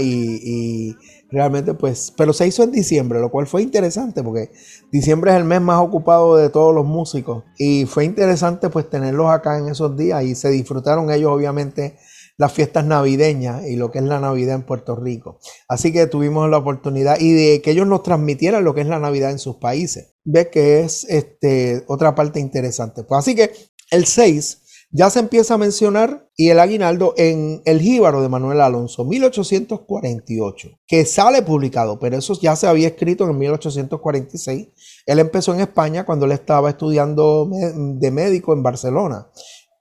y, 0.00 0.90
y 0.90 0.96
realmente 1.30 1.74
pues, 1.74 2.12
pero 2.16 2.32
se 2.32 2.46
hizo 2.46 2.62
en 2.62 2.72
diciembre, 2.72 3.20
lo 3.20 3.30
cual 3.30 3.46
fue 3.46 3.62
interesante 3.62 4.22
porque 4.22 4.50
diciembre 4.90 5.30
es 5.32 5.36
el 5.38 5.44
mes 5.44 5.60
más 5.60 5.80
ocupado 5.80 6.36
de 6.36 6.50
todos 6.50 6.74
los 6.74 6.84
músicos 6.84 7.44
y 7.58 7.86
fue 7.86 8.04
interesante 8.04 8.68
pues 8.68 8.88
tenerlos 8.90 9.30
acá 9.30 9.58
en 9.58 9.68
esos 9.68 9.96
días 9.96 10.22
y 10.24 10.34
se 10.34 10.50
disfrutaron 10.50 11.10
ellos 11.10 11.30
obviamente 11.30 11.96
las 12.36 12.52
fiestas 12.52 12.84
navideñas 12.84 13.66
y 13.66 13.76
lo 13.76 13.90
que 13.90 13.98
es 13.98 14.04
la 14.04 14.20
Navidad 14.20 14.56
en 14.56 14.62
Puerto 14.62 14.96
Rico. 14.96 15.38
Así 15.68 15.92
que 15.92 16.06
tuvimos 16.06 16.48
la 16.50 16.58
oportunidad 16.58 17.20
y 17.20 17.32
de 17.32 17.62
que 17.62 17.72
ellos 17.72 17.86
nos 17.86 18.02
transmitieran 18.02 18.64
lo 18.64 18.74
que 18.74 18.80
es 18.80 18.86
la 18.86 18.98
Navidad 18.98 19.30
en 19.30 19.38
sus 19.38 19.56
países. 19.56 20.14
Ves 20.24 20.48
que 20.48 20.80
es 20.80 21.04
este, 21.04 21.84
otra 21.86 22.14
parte 22.14 22.40
interesante. 22.40 23.04
Pues 23.04 23.18
así 23.18 23.34
que 23.34 23.52
el 23.90 24.06
6 24.06 24.62
ya 24.94 25.08
se 25.08 25.20
empieza 25.20 25.54
a 25.54 25.58
mencionar 25.58 26.28
y 26.36 26.50
el 26.50 26.60
aguinaldo 26.60 27.14
en 27.16 27.62
El 27.64 27.80
Jíbaro 27.80 28.20
de 28.20 28.28
Manuel 28.28 28.60
Alonso, 28.60 29.06
1848, 29.06 30.68
que 30.86 31.06
sale 31.06 31.40
publicado, 31.40 31.98
pero 31.98 32.18
eso 32.18 32.38
ya 32.38 32.56
se 32.56 32.66
había 32.66 32.88
escrito 32.88 33.24
en 33.24 33.38
1846. 33.38 34.68
Él 35.06 35.18
empezó 35.18 35.54
en 35.54 35.60
España 35.60 36.04
cuando 36.04 36.26
él 36.26 36.32
estaba 36.32 36.68
estudiando 36.68 37.48
de 37.50 38.10
médico 38.10 38.52
en 38.52 38.62
Barcelona. 38.62 39.28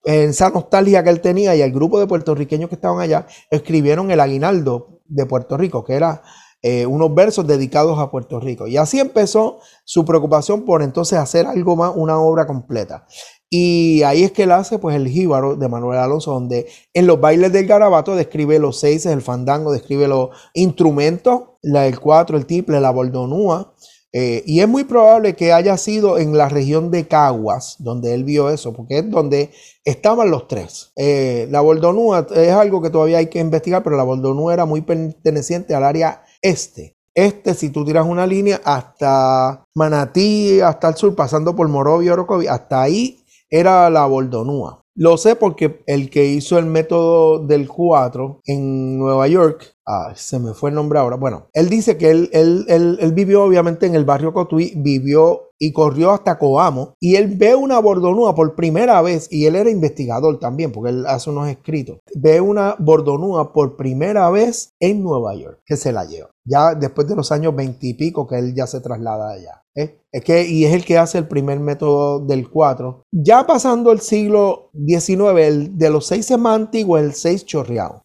Esa 0.04 0.50
nostalgia 0.50 1.04
que 1.04 1.10
él 1.10 1.22
tenía 1.22 1.56
y 1.56 1.62
el 1.62 1.72
grupo 1.72 2.00
de 2.00 2.08
puertorriqueños 2.08 2.70
que 2.70 2.76
estaban 2.76 3.00
allá 3.00 3.28
escribieron 3.50 4.10
el 4.12 4.20
aguinaldo 4.20 5.02
de 5.06 5.26
Puerto 5.26 5.58
Rico, 5.58 5.84
que 5.84 5.94
era 5.94 6.24
eh, 6.64 6.86
unos 6.86 7.14
versos 7.14 7.48
dedicados 7.48 7.98
a 8.00 8.12
Puerto 8.12 8.40
Rico. 8.40 8.68
Y 8.68 8.78
así 8.78 9.00
empezó 9.00 9.60
su 9.84 10.06
preocupación 10.06 10.64
por 10.64 10.84
entonces 10.84 11.18
hacer 11.18 11.48
algo 11.48 11.76
más, 11.76 11.94
una 11.96 12.20
obra 12.20 12.46
completa. 12.46 13.06
Y 13.50 14.04
ahí 14.04 14.24
es 14.24 14.32
que 14.32 14.44
él 14.44 14.52
hace 14.52 14.80
pues 14.80 14.96
el 14.96 15.08
jíbaro 15.08 15.56
de 15.56 15.68
Manuel 15.68 16.00
Alonso, 16.00 16.32
donde 16.32 16.68
en 16.94 17.06
los 17.08 17.20
bailes 17.20 17.52
del 17.52 17.68
garabato 17.68 18.16
describe 18.16 18.60
los 18.60 18.80
seis, 18.80 19.06
el 19.06 19.22
fandango, 19.22 19.72
describe 19.72 20.08
los 20.08 20.30
instrumentos, 20.54 21.42
la, 21.62 21.86
el 21.86 22.00
cuatro, 22.00 22.38
el 22.38 22.46
tiple, 22.46 22.80
la 22.80 22.92
bordonúa. 22.92 23.74
Eh, 24.14 24.44
y 24.46 24.60
es 24.60 24.68
muy 24.68 24.84
probable 24.84 25.36
que 25.36 25.54
haya 25.54 25.78
sido 25.78 26.18
en 26.18 26.38
la 26.38 26.50
región 26.50 26.92
de 26.92 27.08
Caguas, 27.08 27.78
donde 27.80 28.14
él 28.14 28.24
vio 28.24 28.50
eso, 28.50 28.74
porque 28.74 29.00
es 29.00 29.10
donde 29.10 29.52
estaban 29.86 30.30
los 30.30 30.48
tres. 30.48 30.92
Eh, 30.98 31.48
la 31.50 31.62
bordonúa 31.62 32.28
es 32.36 32.52
algo 32.52 32.82
que 32.82 32.90
todavía 32.90 33.20
hay 33.20 33.28
que 33.28 33.40
investigar, 33.40 33.84
pero 33.84 33.96
la 33.96 34.04
bordonúa 34.04 34.54
era 34.54 34.66
muy 34.66 34.82
perteneciente 34.82 35.74
al 35.76 35.84
área 35.84 36.24
este. 36.42 36.98
Este, 37.14 37.54
si 37.54 37.70
tú 37.70 37.84
tiras 37.84 38.06
una 38.06 38.26
línea 38.26 38.62
hasta 38.64 39.66
Manatí, 39.76 40.62
hasta 40.62 40.90
el 40.90 40.96
sur, 40.96 41.16
pasando 41.16 41.56
por 41.56 41.68
Morovia, 41.68 42.14
Orocovi, 42.14 42.48
hasta 42.48 42.82
ahí 42.82 43.21
era 43.52 43.90
la 43.90 44.06
Bordonúa. 44.06 44.82
Lo 44.96 45.18
sé 45.18 45.36
porque 45.36 45.84
el 45.88 46.10
que 46.10 46.26
hizo 46.26 46.58
el 46.58 46.66
método 46.66 47.40
del 47.40 47.68
4 47.68 48.42
en 48.46 48.98
Nueva 48.98 49.28
York, 49.28 49.76
ah, 49.88 50.14
se 50.16 50.38
me 50.40 50.54
fue 50.54 50.70
el 50.70 50.76
nombre 50.76 51.00
ahora. 51.00 51.16
Bueno, 51.16 51.48
él 51.54 51.70
dice 51.70 51.98
que 51.98 52.12
él, 52.12 52.30
él, 52.34 52.66
él, 52.68 52.98
él 53.00 53.14
vivió 53.14 53.44
obviamente 53.44 53.86
en 53.86 53.96
el 53.96 54.04
barrio 54.04 54.34
Cotuí, 54.34 54.74
vivió 54.76 55.51
y 55.62 55.72
corrió 55.74 56.10
hasta 56.10 56.40
Coamo 56.40 56.96
y 57.00 57.16
él 57.18 57.36
ve 57.38 57.54
una 57.54 57.78
bordonúa 57.78 58.34
por 58.34 58.56
primera 58.56 59.00
vez 59.04 59.28
y 59.32 59.46
él 59.46 59.56
era 59.56 59.70
investigador 59.70 60.40
también 60.40 60.72
porque 60.72 60.90
él 60.90 61.06
hace 61.06 61.30
unos 61.30 61.50
escritos. 61.50 62.00
Ve 62.16 62.42
una 62.42 62.76
bordonúa 62.80 63.54
por 63.54 63.78
primera 63.78 64.28
vez 64.32 64.74
en 64.80 65.04
Nueva 65.04 65.36
York 65.36 65.60
que 65.64 65.78
se 65.78 65.92
la 65.92 66.06
lleva. 66.06 66.32
Ya 66.44 66.74
después 66.74 67.08
de 67.08 67.16
los 67.16 67.32
años 67.32 67.56
20 67.56 67.86
y 67.86 67.94
pico 67.94 68.28
que 68.28 68.40
él 68.40 68.56
ya 68.56 68.66
se 68.66 68.82
traslada 68.82 69.34
allá. 69.34 69.62
¿eh? 69.76 70.02
Es 70.12 70.24
que, 70.24 70.48
y 70.48 70.66
es 70.66 70.74
el 70.74 70.84
que 70.84 70.98
hace 70.98 71.20
el 71.20 71.28
primer 71.28 71.60
método 71.60 72.20
del 72.20 72.50
4. 72.50 73.04
Ya 73.12 73.46
pasando 73.46 73.92
el 73.92 74.02
siglo 74.02 74.72
XIX, 74.74 75.40
el 75.42 75.78
de 75.78 75.90
los 75.92 76.08
6 76.08 76.32
es 76.32 76.40
más 76.40 76.62
el 76.72 77.14
6 77.14 77.46
chorreado. 77.46 78.02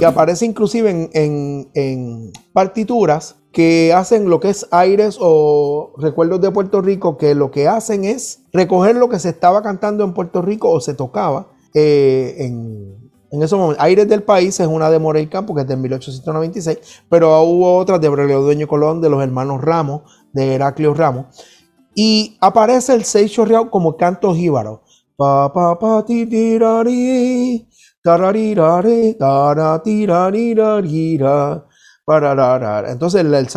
Que 0.00 0.06
aparece 0.06 0.46
inclusive 0.46 0.90
en, 0.90 1.10
en- 1.14 1.70
en 1.74 2.32
partituras 2.54 3.36
que 3.52 3.92
hacen 3.92 4.30
lo 4.30 4.40
que 4.40 4.50
es 4.50 4.66
aires 4.70 5.18
o 5.20 5.92
recuerdos 5.98 6.40
de 6.40 6.50
Puerto 6.52 6.80
Rico, 6.82 7.18
que 7.18 7.34
lo 7.34 7.50
que 7.50 7.68
hacen 7.68 8.04
es 8.04 8.40
recoger 8.52 8.96
lo 8.96 9.08
que 9.10 9.18
se 9.18 9.28
estaba 9.30 9.62
cantando 9.62 10.04
en 10.04 10.14
Puerto 10.14 10.42
Rico 10.42 10.70
o 10.70 10.80
se 10.80 10.94
tocaba 10.94 11.48
eh, 11.74 12.36
en, 12.38 13.10
en 13.32 13.42
esos 13.42 13.58
momentos. 13.58 13.84
Aires 13.84 14.08
del 14.08 14.22
País 14.22 14.58
es 14.60 14.66
una 14.68 14.90
de 14.90 14.98
Morel 15.00 15.28
Campo, 15.28 15.54
que 15.54 15.62
es 15.62 15.68
de 15.68 15.76
1896, 15.76 16.78
pero 17.10 17.42
hubo 17.42 17.76
otras 17.76 18.00
de 18.00 18.06
Aurelio 18.08 18.40
Dueño 18.40 18.68
Colón, 18.68 19.00
de 19.00 19.10
los 19.10 19.22
hermanos 19.22 19.60
Ramos, 19.62 20.02
de 20.32 20.54
Heraclio 20.54 20.94
Ramos. 20.94 21.26
Y 21.94 22.38
aparece 22.40 22.94
el 22.94 23.04
seis 23.04 23.32
chorreado 23.32 23.70
como 23.70 23.96
canto 23.96 24.34
jíbaro. 24.34 24.82
Pa, 25.16 25.52
pa, 25.52 25.78
pa, 25.78 26.04
ti, 26.06 26.24
ti, 26.26 26.58
ra. 26.58 26.82
Entonces 32.88 33.20
el, 33.20 33.34
el 33.34 33.48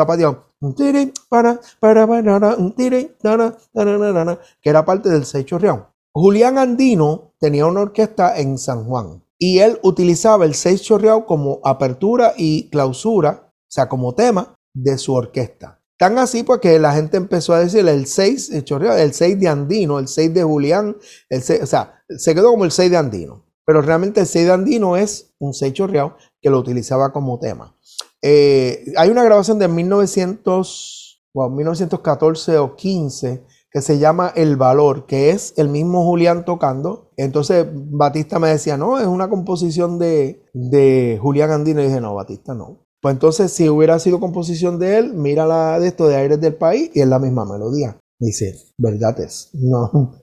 que 4.62 4.70
era 4.70 4.86
parte 4.86 5.10
del 5.10 5.26
seis 5.26 5.46
chorreado. 5.46 5.90
Julián 6.14 6.58
Andino 6.58 7.34
tenía 7.40 7.66
una 7.66 7.82
orquesta 7.82 8.38
en 8.38 8.58
San 8.58 8.86
Juan 8.86 9.24
y 9.40 9.60
él 9.60 9.80
utilizaba 9.82 10.46
el 10.46 10.54
seis 10.54 10.82
chorreado 10.82 11.26
como 11.26 11.60
apertura 11.64 12.34
y 12.38 12.70
clausura, 12.70 13.50
o 13.50 13.72
sea, 13.72 13.90
como 13.90 14.14
tema 14.14 14.56
de 14.74 14.98
su 14.98 15.14
orquesta. 15.14 15.80
Tan 15.98 16.18
así 16.18 16.44
pues 16.44 16.60
que 16.60 16.80
la 16.80 16.94
gente 16.94 17.18
empezó 17.18 17.54
a 17.54 17.60
decir 17.60 17.88
el 17.88 18.08
6 18.08 18.64
chorreado, 18.66 18.98
el 18.98 19.14
6 19.14 19.40
de 19.40 19.48
Andino, 19.48 20.00
el 20.00 20.08
6 20.08 20.34
de 20.34 20.44
Julián, 20.44 20.98
el 21.30 21.42
6, 21.42 21.62
o 21.64 21.66
sea, 21.66 22.04
se 22.10 22.36
quedó 22.36 22.52
como 22.52 22.66
el 22.66 22.72
6 22.72 22.92
de 22.92 22.98
Andino. 22.98 23.46
Pero 23.66 23.82
realmente 23.82 24.22
el 24.22 24.28
6 24.28 24.46
de 24.46 24.52
Andino 24.52 24.98
es 24.98 25.34
un 25.40 25.54
6 25.54 25.74
chorreado 25.74 26.18
que 26.42 26.50
lo 26.50 26.60
utilizaba 26.60 27.12
como 27.12 27.40
tema. 27.40 27.76
Eh, 28.22 28.94
hay 28.98 29.10
una 29.10 29.24
grabación 29.24 29.60
de 29.60 29.68
1900, 29.68 31.24
wow, 31.34 31.50
1914 31.50 32.58
o 32.58 32.76
15 32.76 33.46
que 33.74 33.82
se 33.82 33.98
llama 33.98 34.32
El 34.36 34.56
Valor, 34.56 35.08
que 35.08 35.32
es 35.32 35.56
el 35.58 35.68
mismo 35.68 36.06
Julián 36.06 36.46
tocando. 36.46 37.10
Entonces 37.18 37.66
Batista 37.74 38.38
me 38.38 38.50
decía, 38.50 38.78
no, 38.78 39.00
es 39.00 39.08
una 39.08 39.30
composición 39.30 39.98
de, 39.98 40.46
de 40.54 41.18
Julián 41.20 41.50
Andino. 41.50 41.82
Y 41.82 41.88
dije, 41.88 42.00
no, 42.00 42.14
Batista 42.14 42.54
no. 42.54 42.86
Pues 43.02 43.14
entonces, 43.14 43.52
si 43.52 43.68
hubiera 43.68 44.00
sido 44.00 44.22
composición 44.22 44.80
de 44.80 44.98
él, 44.98 45.14
mira 45.14 45.46
la 45.46 45.78
de 45.78 45.88
esto 45.88 46.08
de 46.08 46.16
Aires 46.16 46.40
del 46.40 46.56
País 46.56 46.90
y 46.94 47.02
es 47.02 47.08
la 47.08 47.20
misma 47.20 47.44
melodía. 47.44 47.98
Dice, 48.20 48.56
verdad 48.78 49.20
es. 49.20 49.50
No. 49.54 50.22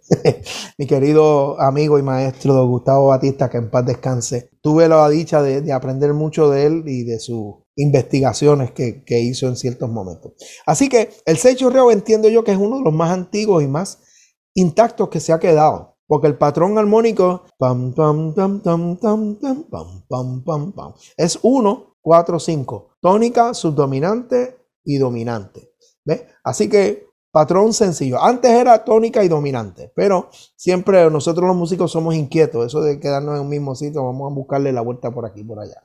Mi 0.79 0.87
querido 0.87 1.61
amigo 1.61 1.99
y 1.99 2.03
maestro 2.03 2.67
Gustavo 2.67 3.09
Batista, 3.09 3.51
que 3.51 3.59
en 3.59 3.71
paz 3.71 3.85
descanse, 3.87 4.51
tuve 4.63 4.89
la 4.89 5.09
dicha 5.09 5.43
de, 5.43 5.61
de 5.61 5.73
aprender 5.73 6.15
mucho 6.15 6.49
de 6.51 6.67
él 6.67 6.85
y 6.87 7.05
de 7.05 7.19
sus 7.19 7.57
investigaciones 7.77 8.73
que, 8.73 9.05
que 9.05 9.21
hizo 9.21 9.49
en 9.49 9.57
ciertos 9.57 9.91
momentos. 9.91 10.33
Así 10.67 10.89
que 10.89 11.11
el 11.27 11.37
seis 11.37 11.57
chorreo 11.57 11.91
entiendo 11.91 12.29
yo 12.29 12.45
que 12.45 12.53
es 12.53 12.59
uno 12.59 12.79
de 12.79 12.85
los 12.85 12.95
más 12.95 13.11
antiguos 13.11 13.63
y 13.63 13.69
más 13.69 13.99
intactos 14.55 15.09
que 15.09 15.21
se 15.21 15.33
ha 15.33 15.39
quedado. 15.39 15.91
Porque 16.07 16.27
el 16.27 16.37
patrón 16.37 16.77
armónico 16.77 17.45
es 21.17 21.39
1, 21.41 21.97
4, 22.01 22.41
5. 22.41 22.89
Tónica, 23.01 23.55
subdominante 23.55 24.57
y 24.85 24.99
dominante. 24.99 25.71
¿Ves? 26.05 26.25
Así 26.43 26.69
que 26.69 27.10
patrón 27.31 27.73
sencillo. 27.73 28.23
Antes 28.23 28.51
era 28.51 28.85
tónica 28.85 29.23
y 29.25 29.29
dominante, 29.29 29.93
pero 29.95 30.31
siempre 30.57 31.09
nosotros 31.11 31.47
los 31.47 31.57
músicos 31.57 31.93
somos 31.93 32.15
inquietos. 32.15 32.67
Eso 32.67 32.81
de 32.81 32.99
quedarnos 32.99 33.37
en 33.37 33.43
un 33.43 33.49
mismo 33.49 33.75
sitio, 33.75 34.05
vamos 34.05 34.31
a 34.31 34.35
buscarle 34.35 34.73
la 34.73 34.81
vuelta 34.81 35.11
por 35.11 35.27
aquí, 35.27 35.45
por 35.45 35.61
allá. 35.61 35.83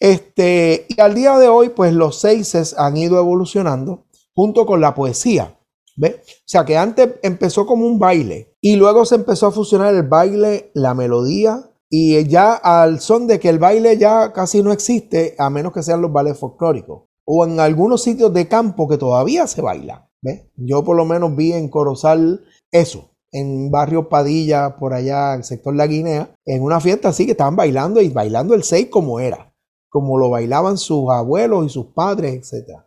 Este, 0.00 0.86
y 0.88 1.00
al 1.00 1.14
día 1.14 1.38
de 1.38 1.48
hoy, 1.48 1.70
pues 1.70 1.92
los 1.92 2.20
seises 2.20 2.78
han 2.78 2.96
ido 2.96 3.18
evolucionando 3.18 4.06
junto 4.34 4.66
con 4.66 4.80
la 4.80 4.94
poesía. 4.94 5.52
¿Ve? 5.98 6.20
O 6.20 6.42
sea 6.44 6.66
que 6.66 6.76
antes 6.76 7.14
empezó 7.22 7.64
como 7.64 7.86
un 7.86 7.98
baile 7.98 8.54
y 8.60 8.76
luego 8.76 9.06
se 9.06 9.14
empezó 9.14 9.46
a 9.46 9.50
fusionar 9.50 9.94
el 9.94 10.02
baile, 10.02 10.70
la 10.74 10.92
melodía 10.92 11.70
y 11.88 12.22
ya 12.28 12.52
al 12.52 13.00
son 13.00 13.26
de 13.26 13.40
que 13.40 13.48
el 13.48 13.58
baile 13.58 13.96
ya 13.96 14.34
casi 14.34 14.62
no 14.62 14.72
existe 14.72 15.34
a 15.38 15.48
menos 15.48 15.72
que 15.72 15.82
sean 15.82 16.02
los 16.02 16.12
bailes 16.12 16.38
folclóricos 16.38 17.04
o 17.26 17.44
en 17.44 17.60
algunos 17.60 18.02
sitios 18.02 18.32
de 18.32 18.48
campo 18.48 18.88
que 18.88 18.96
todavía 18.96 19.46
se 19.46 19.60
baila. 19.60 20.08
¿ve? 20.22 20.50
Yo 20.56 20.82
por 20.84 20.96
lo 20.96 21.04
menos 21.04 21.36
vi 21.36 21.52
en 21.52 21.68
Corozal 21.68 22.44
eso, 22.70 23.10
en 23.32 23.70
barrio 23.70 24.08
Padilla, 24.08 24.76
por 24.78 24.94
allá, 24.94 25.34
el 25.34 25.44
sector 25.44 25.74
La 25.74 25.86
Guinea, 25.86 26.34
en 26.46 26.62
una 26.62 26.80
fiesta 26.80 27.10
así 27.10 27.26
que 27.26 27.32
estaban 27.32 27.56
bailando 27.56 28.00
y 28.00 28.08
bailando 28.08 28.54
el 28.54 28.62
6 28.62 28.88
como 28.90 29.20
era, 29.20 29.52
como 29.90 30.18
lo 30.18 30.30
bailaban 30.30 30.78
sus 30.78 31.10
abuelos 31.10 31.66
y 31.66 31.68
sus 31.68 31.86
padres, 31.86 32.52
etc. 32.52 32.78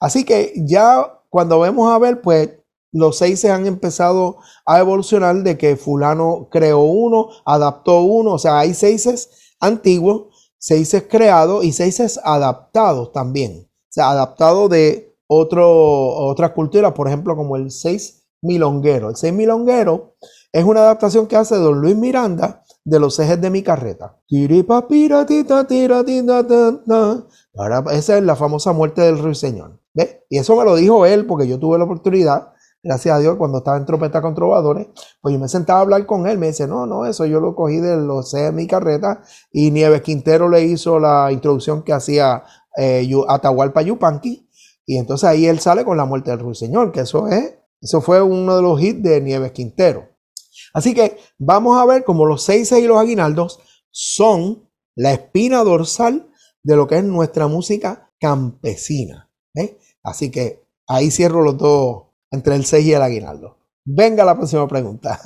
Así 0.00 0.24
que 0.24 0.52
ya 0.56 1.20
cuando 1.28 1.60
vemos 1.60 1.92
a 1.92 1.98
ver, 1.98 2.20
pues 2.20 2.50
los 2.92 3.16
seis 3.16 3.40
se 3.40 3.50
han 3.50 3.66
empezado 3.66 4.36
a 4.66 4.78
evolucionar 4.78 5.42
de 5.42 5.56
que 5.56 5.76
fulano 5.76 6.48
creó 6.50 6.80
uno, 6.80 7.28
adaptó 7.46 8.02
uno, 8.02 8.32
o 8.32 8.38
sea, 8.38 8.58
hay 8.58 8.74
seises 8.74 9.54
antiguos, 9.58 10.52
seises 10.58 11.04
creados 11.08 11.64
y 11.64 11.72
seises 11.72 12.20
adaptados 12.22 13.12
también. 13.12 13.71
Sea, 13.92 14.08
adaptados 14.08 14.70
de 14.70 15.14
otro, 15.26 15.68
otra 15.68 16.54
cultura, 16.54 16.94
por 16.94 17.08
ejemplo, 17.08 17.36
como 17.36 17.56
el 17.56 17.70
seis 17.70 18.24
milonguero. 18.40 19.10
El 19.10 19.16
seis 19.16 19.34
milonguero 19.34 20.14
es 20.50 20.64
una 20.64 20.80
adaptación 20.80 21.26
que 21.26 21.36
hace 21.36 21.56
don 21.56 21.78
Luis 21.78 21.94
Miranda 21.94 22.62
de 22.84 22.98
los 22.98 23.18
ejes 23.18 23.38
de 23.38 23.50
mi 23.50 23.62
carreta. 23.62 24.18
Esa 27.92 28.16
es 28.16 28.22
la 28.22 28.34
famosa 28.34 28.72
muerte 28.72 29.02
del 29.02 29.18
ruiseñor. 29.18 29.78
¿Ves? 29.92 30.20
Y 30.30 30.38
eso 30.38 30.56
me 30.56 30.64
lo 30.64 30.74
dijo 30.74 31.04
él 31.04 31.26
porque 31.26 31.46
yo 31.46 31.58
tuve 31.58 31.76
la 31.76 31.84
oportunidad, 31.84 32.54
gracias 32.82 33.14
a 33.14 33.18
Dios, 33.18 33.36
cuando 33.36 33.58
estaba 33.58 33.76
en 33.76 33.84
Tropeta 33.84 34.22
con 34.22 34.34
Trovadores, 34.34 34.86
pues 35.20 35.34
yo 35.34 35.38
me 35.38 35.48
sentaba 35.48 35.80
a 35.80 35.82
hablar 35.82 36.06
con 36.06 36.26
él. 36.26 36.38
Me 36.38 36.46
dice, 36.46 36.66
no, 36.66 36.86
no, 36.86 37.04
eso 37.04 37.26
yo 37.26 37.40
lo 37.40 37.54
cogí 37.54 37.76
de 37.76 37.98
los 37.98 38.30
C 38.30 38.38
de 38.38 38.52
mi 38.52 38.66
carreta. 38.66 39.22
Y 39.52 39.70
Nieves 39.70 40.00
Quintero 40.00 40.48
le 40.48 40.62
hizo 40.62 40.98
la 40.98 41.30
introducción 41.30 41.82
que 41.82 41.92
hacía 41.92 42.42
eh, 42.76 43.08
Atahualpa 43.28 43.82
Yupanqui. 43.82 44.48
Y 44.86 44.98
entonces 44.98 45.28
ahí 45.28 45.46
él 45.46 45.60
sale 45.60 45.84
con 45.84 45.96
la 45.96 46.04
muerte 46.04 46.30
del 46.30 46.40
ruiseñor, 46.40 46.90
que 46.92 47.00
eso 47.00 47.28
es, 47.28 47.54
eso 47.80 48.00
fue 48.00 48.20
uno 48.20 48.56
de 48.56 48.62
los 48.62 48.80
hits 48.82 49.02
de 49.02 49.20
Nieves 49.20 49.52
Quintero. 49.52 50.08
Así 50.74 50.94
que 50.94 51.18
vamos 51.38 51.78
a 51.80 51.84
ver 51.86 52.02
cómo 52.04 52.24
los 52.26 52.42
seis 52.42 52.72
y 52.72 52.86
los 52.86 52.98
aguinaldos 52.98 53.60
son 53.90 54.68
la 54.96 55.12
espina 55.12 55.62
dorsal 55.64 56.28
de 56.62 56.76
lo 56.76 56.86
que 56.86 56.98
es 56.98 57.04
nuestra 57.04 57.46
música 57.46 58.10
campesina. 58.20 59.30
¿eh? 59.54 59.78
Así 60.02 60.30
que 60.30 60.64
ahí 60.88 61.10
cierro 61.10 61.42
los 61.42 61.56
dos 61.58 62.04
entre 62.30 62.54
el 62.56 62.64
6 62.64 62.86
y 62.86 62.92
el 62.94 63.02
aguinaldo. 63.02 63.58
Venga 63.84 64.24
la 64.24 64.34
próxima 64.36 64.66
pregunta. 64.66 65.20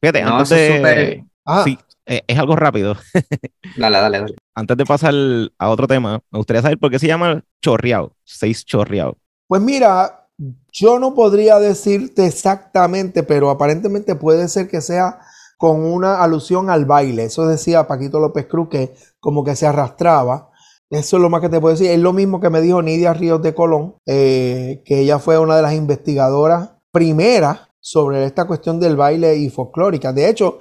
Fíjate, 0.00 0.22
No, 0.22 0.36
antes 0.36 0.50
de- 0.50 1.24
Ah, 1.46 1.62
Sí, 1.64 1.78
eh, 2.10 2.24
es 2.26 2.38
algo 2.38 2.56
rápido. 2.56 2.96
Dale, 3.76 3.98
dale, 3.98 4.18
dale. 4.18 4.34
Antes 4.52 4.76
de 4.76 4.84
pasar 4.84 5.14
a 5.58 5.70
otro 5.70 5.86
tema, 5.86 6.20
me 6.30 6.38
gustaría 6.38 6.60
saber 6.60 6.76
por 6.76 6.90
qué 6.90 6.98
se 6.98 7.06
llama 7.06 7.44
chorreado, 7.62 8.12
seis 8.24 8.64
chorreado. 8.64 9.16
Pues 9.46 9.62
mira, 9.62 10.28
yo 10.72 10.98
no 10.98 11.14
podría 11.14 11.60
decirte 11.60 12.26
exactamente, 12.26 13.22
pero 13.22 13.48
aparentemente 13.48 14.16
puede 14.16 14.48
ser 14.48 14.68
que 14.68 14.80
sea 14.80 15.20
con 15.56 15.84
una 15.84 16.20
alusión 16.20 16.68
al 16.68 16.84
baile. 16.84 17.24
Eso 17.24 17.46
decía 17.46 17.86
Paquito 17.86 18.18
López 18.18 18.46
Cruz, 18.46 18.68
que 18.68 18.94
como 19.20 19.44
que 19.44 19.54
se 19.54 19.68
arrastraba. 19.68 20.50
Eso 20.90 21.16
es 21.16 21.22
lo 21.22 21.30
más 21.30 21.40
que 21.40 21.48
te 21.48 21.60
puedo 21.60 21.76
decir. 21.76 21.92
Es 21.92 22.00
lo 22.00 22.12
mismo 22.12 22.40
que 22.40 22.50
me 22.50 22.60
dijo 22.60 22.82
Nidia 22.82 23.14
Ríos 23.14 23.40
de 23.40 23.54
Colón, 23.54 23.94
eh, 24.06 24.82
que 24.84 25.00
ella 25.00 25.20
fue 25.20 25.38
una 25.38 25.54
de 25.54 25.62
las 25.62 25.74
investigadoras 25.74 26.70
primeras 26.90 27.68
sobre 27.78 28.24
esta 28.24 28.46
cuestión 28.46 28.80
del 28.80 28.96
baile 28.96 29.36
y 29.36 29.48
folclórica. 29.48 30.12
De 30.12 30.28
hecho, 30.28 30.58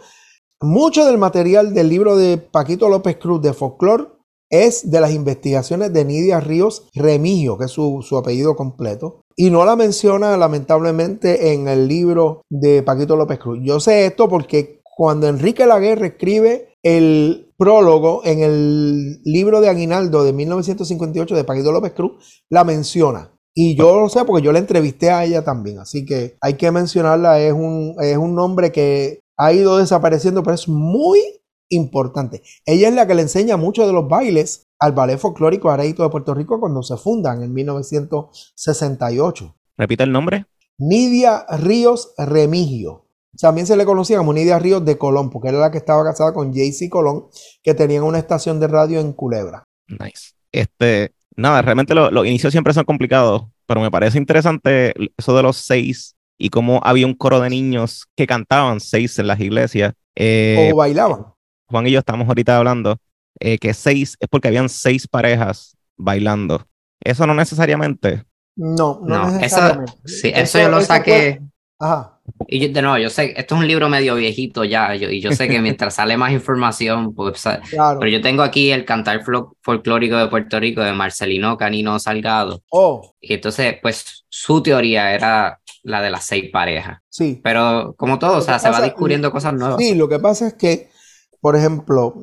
mucho 0.62 1.06
del 1.06 1.18
material 1.18 1.74
del 1.74 1.90
libro 1.90 2.18
de 2.18 2.38
Paquito 2.38 2.90
López 2.90 3.18
Cruz 3.18 3.42
de 3.42 3.54
folclore 3.54 4.08
es 4.50 4.90
de 4.90 5.00
las 5.00 5.14
investigaciones 5.14 5.94
de 5.94 6.06
Nidia 6.06 6.40
Ríos 6.40 6.88
Remigio, 6.94 7.58
que 7.58 7.66
es 7.66 7.72
su, 7.72 8.02
su 8.02 8.18
apellido 8.18 8.56
completo, 8.56 9.22
y 9.36 9.52
no 9.52 9.64
la 9.64 9.76
menciona 9.76 10.36
lamentablemente 10.38 11.54
en 11.54 11.68
el 11.68 11.88
libro 11.88 12.42
de 12.50 12.82
Paquito 12.84 13.16
López 13.16 13.40
Cruz. 13.40 13.60
Yo 13.64 13.80
sé 13.80 14.06
esto 14.06 14.28
porque 14.28 14.82
cuando 14.84 15.28
Enrique 15.28 15.66
Laguerre 15.66 16.08
escribe 16.08 16.74
el 16.84 17.54
prólogo 17.58 18.22
en 18.26 18.40
el 18.40 19.22
libro 19.24 19.62
de 19.62 19.70
Aguinaldo 19.70 20.24
de 20.24 20.34
1958 20.34 21.36
de 21.36 21.44
Paquito 21.44 21.72
López 21.72 21.94
Cruz, 21.94 22.44
la 22.50 22.64
menciona. 22.64 23.32
Y 23.54 23.76
yo 23.76 24.00
lo 24.00 24.10
sé 24.10 24.26
porque 24.26 24.44
yo 24.44 24.52
la 24.52 24.60
entrevisté 24.60 25.12
a 25.12 25.26
ella 25.26 25.44
también, 25.44 25.80
así 25.80 26.06
que 26.06 26.38
hay 26.42 26.54
que 26.54 26.72
mencionarla, 26.72 27.40
es 27.42 27.54
un, 27.54 27.96
es 28.00 28.18
un 28.18 28.36
nombre 28.36 28.72
que 28.72 29.20
ha 29.40 29.54
ido 29.54 29.78
desapareciendo, 29.78 30.44
pero 30.44 30.56
es 30.56 30.68
muy 30.68 31.20
importante. 31.70 32.42
Ella 32.66 32.90
es 32.90 32.94
la 32.94 33.08
que 33.08 33.16
le 33.16 33.22
enseña 33.24 33.58
mucho 33.58 33.88
de 33.88 33.94
los 33.94 34.08
bailes 34.08 34.68
al 34.80 34.92
Ballet 34.92 35.18
Folclórico 35.18 35.70
Areito 35.70 36.04
de 36.04 36.10
Puerto 36.10 36.34
Rico 36.34 36.60
cuando 36.60 36.84
se 36.84 36.98
fundan 36.98 37.42
en 37.44 37.54
1968. 37.54 39.56
Repite 39.78 40.04
el 40.04 40.12
nombre. 40.12 40.46
Nidia 40.78 41.46
Ríos 41.58 42.14
Remigio. 42.18 43.06
También 43.40 43.68
se 43.68 43.78
le 43.78 43.86
conocía 43.86 44.18
como 44.18 44.34
Nidia 44.34 44.60
Ríos 44.60 44.84
de 44.84 44.98
Colón, 44.98 45.30
porque 45.30 45.50
era 45.50 45.60
la 45.60 45.72
que 45.72 45.78
estaba 45.78 46.04
casada 46.04 46.34
con 46.34 46.54
Jaycee 46.54 46.90
Colón, 46.90 47.26
que 47.64 47.74
tenían 47.74 48.04
una 48.04 48.18
estación 48.18 48.60
de 48.60 48.68
radio 48.68 49.00
en 49.00 49.14
Culebra. 49.14 49.64
Nice. 49.88 50.34
Este, 50.52 51.14
nada, 51.36 51.62
realmente 51.62 51.94
lo- 51.94 52.12
los 52.12 52.26
inicios 52.26 52.52
siempre 52.52 52.74
son 52.74 52.86
complicados, 52.86 53.44
pero 53.66 53.82
me 53.82 53.92
parece 53.92 54.18
interesante 54.18 54.94
eso 55.18 55.36
de 55.36 55.44
los 55.44 55.58
seis 55.58 56.16
y 56.40 56.50
cómo 56.50 56.80
había 56.84 57.06
un 57.06 57.14
coro 57.14 57.40
de 57.42 57.50
niños 57.52 58.08
que 58.16 58.26
cantaban 58.26 58.80
seis 58.80 59.20
en 59.20 59.28
las 59.28 59.40
iglesias. 59.40 59.94
Eh, 60.16 60.72
o 60.74 60.78
bailaban. 60.78 61.26
Juan 61.68 61.86
y 61.86 61.92
yo 61.92 62.00
estamos 62.00 62.28
ahorita 62.28 62.58
hablando 62.58 62.98
eh, 63.40 63.60
que 63.60 63.74
seis 63.76 64.16
es 64.20 64.28
porque 64.28 64.48
habían 64.48 64.70
seis 64.70 65.08
parejas 65.08 65.78
bailando. 65.98 66.66
Eso 67.04 67.28
no 67.28 67.34
necesariamente. 67.36 68.24
No, 68.56 69.00
no, 69.04 69.20
No, 69.20 69.28
eso, 69.28 69.38
necesariamente. 69.40 69.94
sí, 70.06 70.32
eso, 70.34 70.60
yo 70.60 70.70
lo 70.70 70.78
eso 70.80 70.88
saqué. 70.88 71.40
fue- 71.40 71.42
Ajá. 71.82 72.20
Y 72.48 72.60
yo- 72.60 72.74
de 72.74 72.82
nuevo, 72.82 72.98
yo 72.98 73.10
sé, 73.10 73.34
esto 73.38 73.56
es 73.56 73.62
un 73.62 73.68
libro 73.68 73.88
medio 73.90 74.16
viejito 74.16 74.64
ya, 74.66 74.94
yo- 74.96 75.10
y 75.10 75.22
yo 75.22 75.32
sé 75.32 75.48
que 75.48 75.60
mientras 75.62 75.96
sale 75.96 76.18
más 76.18 76.32
información, 76.34 77.14
pues, 77.16 77.42
Claro. 77.72 78.00
pero 78.00 78.12
yo 78.12 78.22
tengo 78.22 78.44
aquí 78.44 78.72
el 78.72 78.84
cantar 78.86 79.24
folclórico 79.62 80.18
de 80.18 80.28
Puerto 80.28 80.60
Rico 80.60 80.82
de 80.82 80.92
Marcelino 80.94 81.58
Canino 81.58 81.98
Salgado, 82.00 82.62
Oh, 82.70 83.14
y 83.22 83.34
entonces, 83.36 83.76
pues, 83.82 84.26
su 84.28 84.62
teoría 84.62 85.14
era 85.14 85.59
la 85.84 86.02
de 86.02 86.10
las 86.10 86.26
seis 86.26 86.46
parejas, 86.52 87.00
sí. 87.10 87.40
pero 87.44 87.94
como 87.98 88.18
todo, 88.20 88.38
o 88.38 88.42
sea, 88.42 88.60
se 88.60 88.70
va 88.70 88.82
descubriendo 88.82 89.32
cosas 89.32 89.54
nuevas. 89.54 89.78
Sí, 89.78 89.96
lo 89.96 90.10
que 90.10 90.20
pasa 90.20 90.48
es 90.48 90.54
que, 90.54 90.90
por 91.42 91.56
ejemplo, 91.56 92.16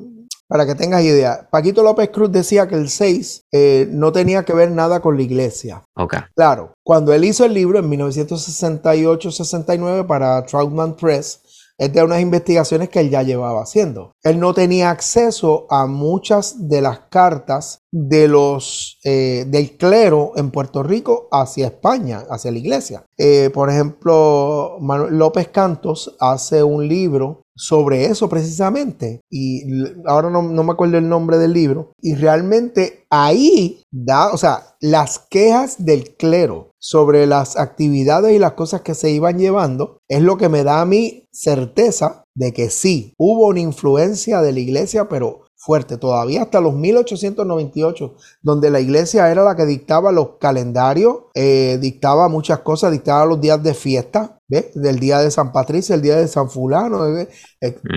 para 0.47 0.65
que 0.65 0.75
tengas 0.75 1.03
idea, 1.03 1.47
Paquito 1.51 1.83
López 1.83 2.09
Cruz 2.09 2.31
decía 2.31 2.67
que 2.67 2.75
el 2.75 2.89
6 2.89 3.47
eh, 3.51 3.87
no 3.91 4.11
tenía 4.13 4.45
que 4.45 4.53
ver 4.53 4.71
nada 4.71 5.01
con 5.01 5.17
la 5.17 5.23
iglesia. 5.23 5.83
Ok, 5.95 6.15
Claro, 6.35 6.73
cuando 6.83 7.13
él 7.13 7.25
hizo 7.25 7.43
el 7.43 7.53
libro 7.53 7.79
en 7.79 7.89
1968-69 7.89 10.07
para 10.07 10.45
Troutman 10.45 10.95
Press, 10.95 11.41
es 11.77 11.93
de 11.93 12.03
unas 12.03 12.21
investigaciones 12.21 12.89
que 12.89 12.99
él 12.99 13.09
ya 13.09 13.23
llevaba 13.23 13.61
haciendo. 13.61 14.11
Él 14.23 14.39
no 14.39 14.53
tenía 14.53 14.89
acceso 14.89 15.67
a 15.69 15.85
muchas 15.85 16.67
de 16.67 16.81
las 16.81 16.99
cartas 17.09 17.81
de 17.91 18.27
los 18.27 18.99
eh, 19.03 19.45
del 19.47 19.77
clero 19.77 20.33
en 20.35 20.51
Puerto 20.51 20.83
Rico 20.83 21.27
hacia 21.31 21.67
España, 21.67 22.23
hacia 22.29 22.51
la 22.51 22.57
iglesia. 22.57 23.05
Eh, 23.17 23.49
por 23.53 23.69
ejemplo, 23.69 24.77
Manuel 24.81 25.17
López 25.17 25.49
Cantos 25.49 26.15
hace 26.19 26.63
un 26.63 26.87
libro 26.87 27.41
sobre 27.57 28.05
eso 28.05 28.29
precisamente. 28.29 29.21
Y 29.29 29.63
ahora 30.05 30.29
no, 30.29 30.41
no 30.43 30.63
me 30.63 30.71
acuerdo 30.71 30.97
el 30.97 31.09
nombre 31.09 31.37
del 31.37 31.53
libro. 31.53 31.91
Y 32.01 32.15
realmente 32.15 33.05
ahí 33.09 33.81
da, 33.91 34.31
o 34.31 34.37
sea, 34.37 34.75
las 34.79 35.19
quejas 35.19 35.83
del 35.83 36.15
clero 36.15 36.71
sobre 36.79 37.25
las 37.25 37.57
actividades 37.57 38.33
y 38.33 38.39
las 38.39 38.53
cosas 38.53 38.81
que 38.81 38.93
se 38.93 39.09
iban 39.09 39.39
llevando 39.39 39.97
es 40.07 40.21
lo 40.21 40.37
que 40.37 40.49
me 40.49 40.63
da 40.63 40.81
a 40.81 40.85
mí 40.85 41.25
certeza 41.31 42.23
de 42.35 42.53
que 42.53 42.69
sí, 42.69 43.13
hubo 43.17 43.47
una 43.47 43.61
influencia 43.61 44.41
de 44.41 44.51
la 44.51 44.59
iglesia, 44.59 45.09
pero 45.09 45.46
fuerte, 45.67 45.97
todavía 45.97 46.43
hasta 46.43 46.61
los 46.61 46.73
1898, 46.73 48.15
donde 48.41 48.69
la 48.69 48.79
iglesia 48.79 49.29
era 49.29 49.43
la 49.43 49.57
que 49.57 49.65
dictaba 49.65 50.13
los 50.13 50.37
calendarios, 50.39 51.17
eh, 51.33 51.77
dictaba 51.81 52.29
muchas 52.29 52.59
cosas, 52.59 52.93
dictaba 52.93 53.25
los 53.25 53.41
días 53.41 53.61
de 53.61 53.73
fiesta, 53.73 54.39
¿ves? 54.47 54.67
Del 54.75 54.97
día 54.97 55.19
de 55.19 55.29
San 55.29 55.51
Patricio, 55.51 55.93
el 55.93 56.01
día 56.01 56.15
de 56.15 56.29
San 56.29 56.49
Fulano, 56.49 57.05
eh. 57.17 57.27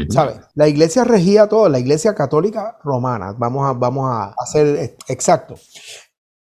¿sabes? 0.08 0.38
La 0.54 0.66
iglesia 0.66 1.04
regía 1.04 1.46
todo, 1.46 1.68
la 1.68 1.78
iglesia 1.78 2.12
católica 2.12 2.76
romana, 2.82 3.36
vamos 3.38 3.64
a, 3.64 3.72
vamos 3.72 4.10
a 4.10 4.34
hacer 4.36 4.66
eh, 4.66 4.96
exacto. 5.06 5.54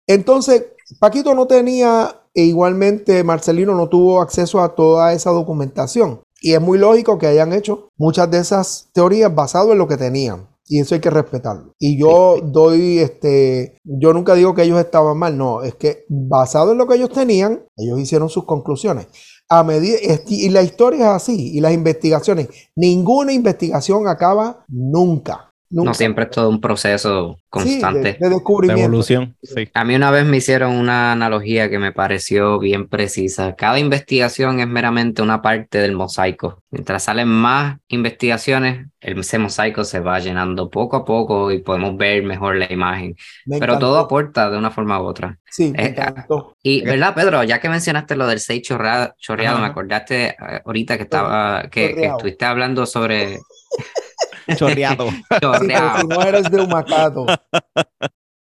Entonces, 0.07 0.65
Paquito 0.99 1.35
no 1.35 1.47
tenía, 1.47 2.23
e 2.33 2.45
igualmente 2.45 3.23
Marcelino 3.23 3.75
no 3.75 3.91
tuvo 3.91 4.23
acceso 4.23 4.63
a 4.63 4.75
toda 4.75 5.13
esa 5.13 5.31
documentación. 5.31 6.23
Y 6.41 6.55
es 6.55 6.61
muy 6.61 6.79
lógico 6.79 7.19
que 7.19 7.27
hayan 7.27 7.53
hecho 7.53 7.91
muchas 7.99 8.31
de 8.31 8.39
esas 8.39 8.89
teorías 8.95 9.35
basado 9.35 9.73
en 9.73 9.79
lo 9.79 9.89
que 9.89 9.99
tenían. 9.99 10.47
Y 10.69 10.81
eso 10.81 10.95
hay 10.95 11.01
que 11.01 11.11
respetarlo. 11.11 11.75
Y 11.79 11.99
yo 11.99 12.41
doy, 12.43 12.99
este, 12.99 13.79
yo 13.85 14.13
nunca 14.13 14.35
digo 14.35 14.55
que 14.55 14.63
ellos 14.63 14.79
estaban 14.79 15.17
mal, 15.17 15.37
no, 15.37 15.63
es 15.63 15.75
que 15.75 16.05
basado 16.09 16.73
en 16.73 16.79
lo 16.79 16.87
que 16.87 16.97
ellos 16.97 17.11
tenían, 17.11 17.63
ellos 17.77 17.99
hicieron 17.99 18.29
sus 18.29 18.45
conclusiones. 18.45 19.07
A 19.49 19.65
medida, 19.65 19.97
y 20.27 20.51
la 20.51 20.63
historia 20.63 21.09
es 21.09 21.23
así, 21.23 21.57
y 21.57 21.61
las 21.61 21.73
investigaciones, 21.73 22.49
ninguna 22.77 23.33
investigación 23.33 24.07
acaba 24.07 24.65
nunca. 24.69 25.48
Nunca. 25.71 25.91
No 25.91 25.95
siempre 25.95 26.25
es 26.25 26.31
todo 26.31 26.49
un 26.49 26.61
proceso 26.63 27.37
Sí, 27.39 27.43
constante. 27.51 27.99
de, 27.99 28.13
de 28.15 28.19
De 28.21 28.31
descubrimiento. 28.31 28.83
evolución. 28.85 29.37
Sí. 29.43 29.69
A 29.75 29.85
mí 29.85 29.95
una 29.95 30.11
vez 30.11 30.25
me 30.25 30.39
hicieron 30.39 30.73
una 30.75 31.13
analogía 31.13 31.69
que 31.69 31.79
me 31.79 31.93
pareció 31.93 32.59
bien 32.59 32.89
precisa. 32.89 33.55
Cada 33.55 33.79
investigación 33.79 34.61
es 34.61 34.67
meramente 34.67 35.21
una 35.21 35.43
parte 35.43 35.77
del 35.79 35.95
mosaico. 35.95 36.63
Mientras 36.71 37.03
salen 37.05 37.29
más 37.29 37.79
investigaciones, 37.89 38.87
el- 39.01 39.19
ese 39.19 39.39
mosaico 39.39 39.85
se 39.85 40.01
va 40.01 40.19
llenando 40.21 40.71
poco 40.71 40.97
a 40.97 41.05
poco 41.05 41.51
y 41.53 41.59
podemos 41.59 41.97
ver 41.99 42.23
mejor 42.23 42.57
la 42.57 42.73
imagen. 42.73 43.15
Me 43.45 43.59
Pero 43.59 43.75
encantó. 43.75 43.87
todo 43.89 43.99
aporta 43.99 44.51
de 44.51 44.57
una 44.57 44.71
forma 44.71 45.01
u 45.03 45.05
otra. 45.05 45.39
Sí, 45.51 45.73
me 45.73 45.83
Eh, 45.85 45.89
encantó. 45.89 46.57
Y, 46.63 46.83
¿verdad, 46.83 47.15
Pedro? 47.15 47.43
Ya 47.45 47.61
que 47.61 47.69
mencionaste 47.69 48.17
lo 48.17 48.27
del 48.27 48.41
6 48.41 48.63
chorra- 48.63 49.15
chorreado, 49.19 49.57
Ajá. 49.59 49.67
me 49.67 49.71
acordaste 49.71 50.29
eh, 50.29 50.37
ahorita 50.65 50.97
que 50.97 51.03
estaba, 51.03 51.63
que, 51.71 51.95
que 51.95 52.07
estuviste 52.07 52.45
hablando 52.47 52.87
sobre 52.87 53.39
Chorreado. 54.57 55.09
Chorreado. 55.41 56.01
si 56.01 56.07
no 56.07 56.23
eres 56.23 56.51
de 56.51 56.61
Humacato. 56.61 57.27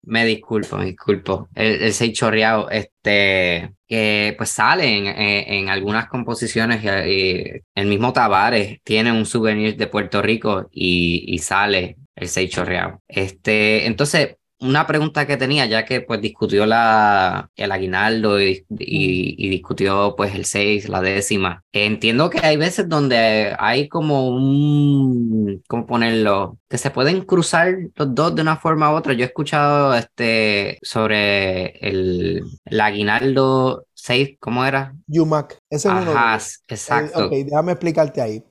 Me 0.08 0.24
disculpo, 0.24 0.76
me 0.76 0.84
disculpo. 0.86 1.48
El, 1.54 1.82
el 1.82 1.92
seis 1.92 2.12
chorreado, 2.16 2.70
este, 2.70 3.74
que 3.88 4.34
pues 4.38 4.50
sale 4.50 4.96
en, 4.98 5.06
en- 5.06 5.52
en 5.54 5.68
algunas 5.68 6.08
composiciones. 6.08 6.84
y, 6.84 7.10
y 7.10 7.60
el 7.74 7.86
mismo 7.88 8.12
Tavares 8.12 8.78
tiene 8.84 9.10
un 9.10 9.26
souvenir 9.26 9.76
de 9.76 9.88
Puerto 9.88 10.22
Rico 10.22 10.68
y, 10.70 11.24
y 11.26 11.38
sale 11.38 11.96
el 12.14 12.28
seis 12.28 12.50
chorreado. 12.50 13.02
Este, 13.08 13.86
entonces, 13.86 14.36
una 14.60 14.86
pregunta 14.86 15.26
que 15.26 15.36
tenía, 15.36 15.66
ya 15.66 15.84
que 15.84 16.00
pues 16.00 16.20
discutió 16.20 16.66
la, 16.66 17.50
el 17.56 17.72
aguinaldo 17.72 18.40
y, 18.40 18.64
y, 18.70 19.34
y 19.46 19.48
discutió 19.50 20.14
pues 20.16 20.34
el 20.34 20.44
6, 20.44 20.88
la 20.88 21.00
décima. 21.02 21.64
Entiendo 21.72 22.30
que 22.30 22.38
hay 22.44 22.56
veces 22.56 22.88
donde 22.88 23.54
hay 23.58 23.88
como 23.88 24.28
un, 24.28 25.62
¿cómo 25.68 25.86
ponerlo? 25.86 26.58
Que 26.68 26.78
se 26.78 26.90
pueden 26.90 27.22
cruzar 27.24 27.74
los 27.94 28.14
dos 28.14 28.34
de 28.34 28.42
una 28.42 28.56
forma 28.56 28.92
u 28.92 28.96
otra. 28.96 29.12
Yo 29.12 29.22
he 29.24 29.26
escuchado 29.26 29.94
este 29.94 30.78
sobre 30.82 31.78
el, 31.86 32.42
el 32.64 32.80
aguinaldo 32.80 33.86
6, 33.94 34.36
¿cómo 34.40 34.64
era? 34.64 34.94
Yumac. 35.06 35.58
Ese 35.70 35.88
es 35.88 35.94
uno 35.94 36.14
de 36.14 36.18
Ajá, 36.18 36.34
ellos. 36.34 36.62
exacto. 36.68 37.20
Eh, 37.24 37.24
ok, 37.24 37.30
déjame 37.46 37.72
explicarte 37.72 38.20
ahí. 38.20 38.44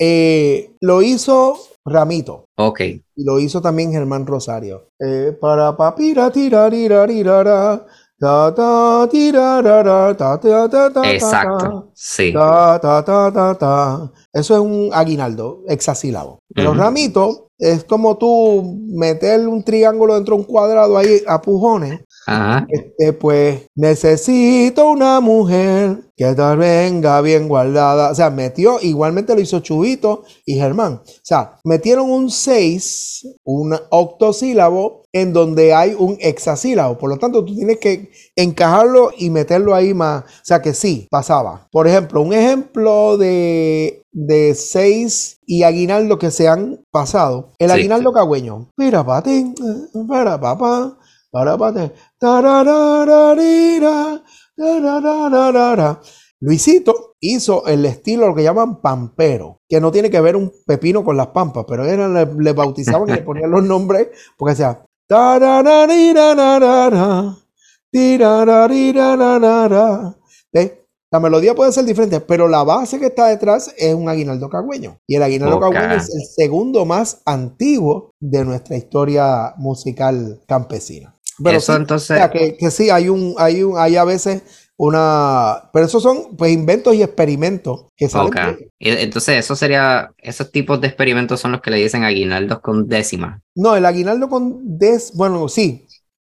Eh, 0.00 0.72
lo 0.80 1.02
hizo 1.02 1.58
Ramito. 1.84 2.46
Ok, 2.56 2.80
Y 2.80 3.24
lo 3.24 3.38
hizo 3.38 3.60
también 3.60 3.92
Germán 3.92 4.26
Rosario. 4.26 4.88
Eh, 4.98 5.36
para 5.38 5.76
papira 5.76 6.30
ta, 10.92 11.10
exacto. 11.10 11.90
Sí. 11.94 12.32
Eso 14.32 14.54
es 14.54 14.60
un 14.60 14.90
aguinaldo 14.92 15.62
hexasílabo. 15.66 16.38
Pero. 16.54 16.74
Ramito 16.74 17.48
es 17.58 17.84
como 17.84 18.18
tú 18.18 18.78
meter 18.88 19.46
un 19.48 19.62
triángulo 19.62 20.14
dentro 20.14 20.34
de 20.34 20.42
un 20.42 20.46
cuadrado 20.46 20.98
ahí 20.98 21.22
a 21.26 21.40
pujones. 21.40 22.00
Ajá. 22.26 22.66
Este, 22.68 23.12
pues 23.12 23.66
necesito 23.74 24.88
una 24.90 25.20
mujer 25.20 26.04
que 26.16 26.32
tal 26.34 26.58
venga 26.58 27.20
bien 27.22 27.48
guardada. 27.48 28.10
O 28.10 28.14
sea, 28.14 28.30
metió, 28.30 28.78
igualmente 28.80 29.34
lo 29.34 29.40
hizo 29.40 29.60
Chubito 29.60 30.22
y 30.44 30.54
Germán. 30.56 31.02
O 31.04 31.20
sea, 31.22 31.56
metieron 31.64 32.10
un 32.10 32.30
6, 32.30 33.26
un 33.44 33.74
octosílabo, 33.90 35.02
en 35.12 35.32
donde 35.32 35.74
hay 35.74 35.94
un 35.98 36.18
hexasílabo. 36.20 36.96
Por 36.98 37.10
lo 37.10 37.18
tanto, 37.18 37.44
tú 37.44 37.54
tienes 37.56 37.78
que 37.78 38.10
encajarlo 38.36 39.10
y 39.16 39.30
meterlo 39.30 39.74
ahí 39.74 39.92
más. 39.92 40.22
O 40.24 40.44
sea, 40.44 40.62
que 40.62 40.72
sí, 40.74 41.08
pasaba. 41.10 41.66
Por 41.72 41.88
ejemplo, 41.88 42.22
un 42.22 42.32
ejemplo 42.32 43.16
de, 43.18 44.04
de 44.12 44.54
6 44.54 45.38
y 45.46 45.64
aguinaldo 45.64 46.18
que 46.18 46.30
se 46.30 46.46
han 46.46 46.80
pasado. 46.92 47.50
El 47.58 47.70
Sí, 47.70 47.74
aguinaldo 47.74 48.10
sí. 48.10 48.14
cagüeño. 48.14 48.68
Mira, 48.76 49.04
patín, 49.04 49.54
para 50.08 50.40
papá. 50.40 50.96
Para 51.30 51.56
pate. 51.56 51.92
Tararararira, 52.18 54.22
tararararara. 54.56 56.00
Luisito 56.40 57.16
hizo 57.20 57.66
el 57.66 57.84
estilo 57.84 58.28
lo 58.28 58.34
que 58.34 58.42
llaman 58.42 58.80
pampero, 58.80 59.60
que 59.68 59.80
no 59.80 59.92
tiene 59.92 60.10
que 60.10 60.20
ver 60.20 60.36
un 60.36 60.50
pepino 60.66 61.04
con 61.04 61.16
las 61.16 61.28
pampas, 61.28 61.66
pero 61.68 61.84
era, 61.84 62.08
le, 62.08 62.26
le 62.38 62.52
bautizaban 62.52 63.08
y 63.10 63.12
le 63.12 63.22
ponían 63.22 63.50
los 63.50 63.62
nombres 63.62 64.08
porque 64.38 64.54
sea. 64.54 64.84
¿Ves? 70.52 70.72
La 71.12 71.18
melodía 71.18 71.56
puede 71.56 71.72
ser 71.72 71.84
diferente, 71.84 72.20
pero 72.20 72.46
la 72.46 72.62
base 72.62 73.00
que 73.00 73.06
está 73.06 73.26
detrás 73.26 73.74
es 73.76 73.94
un 73.94 74.08
aguinaldo 74.08 74.48
cagüeño. 74.48 74.98
Y 75.08 75.16
el 75.16 75.24
aguinaldo 75.24 75.58
cagüeño 75.58 75.94
es 75.94 76.14
el 76.14 76.24
segundo 76.24 76.84
más 76.84 77.20
antiguo 77.24 78.12
de 78.20 78.44
nuestra 78.44 78.76
historia 78.76 79.54
musical 79.56 80.40
campesina. 80.46 81.18
Pero 81.42 81.60
Eso 81.60 81.74
sí, 81.76 81.76
o 81.76 81.76
entonces, 81.76 82.18
sea, 82.18 82.30
que, 82.30 82.56
que 82.56 82.70
sí, 82.70 82.90
hay 82.90 83.08
un, 83.08 83.34
hay 83.38 83.62
un, 83.62 83.78
hay 83.78 83.96
a 83.96 84.04
veces 84.04 84.42
una, 84.76 85.70
pero 85.72 85.86
esos 85.86 86.02
son 86.02 86.36
pues 86.36 86.52
inventos 86.52 86.94
y 86.94 87.02
experimentos 87.02 87.86
que 87.96 88.08
salen. 88.08 88.32
ok. 88.32 88.36
de- 88.40 88.70
Y 88.78 88.90
Entonces, 88.90 89.36
eso 89.38 89.56
sería, 89.56 90.12
esos 90.18 90.50
tipos 90.50 90.80
de 90.80 90.88
experimentos 90.88 91.40
son 91.40 91.52
los 91.52 91.60
que 91.60 91.70
le 91.70 91.76
dicen 91.78 92.04
aguinaldos 92.04 92.60
con 92.60 92.88
décima. 92.88 93.42
No, 93.54 93.76
el 93.76 93.84
aguinaldo 93.84 94.28
con 94.28 94.78
des, 94.78 95.12
bueno, 95.14 95.48
sí, 95.48 95.86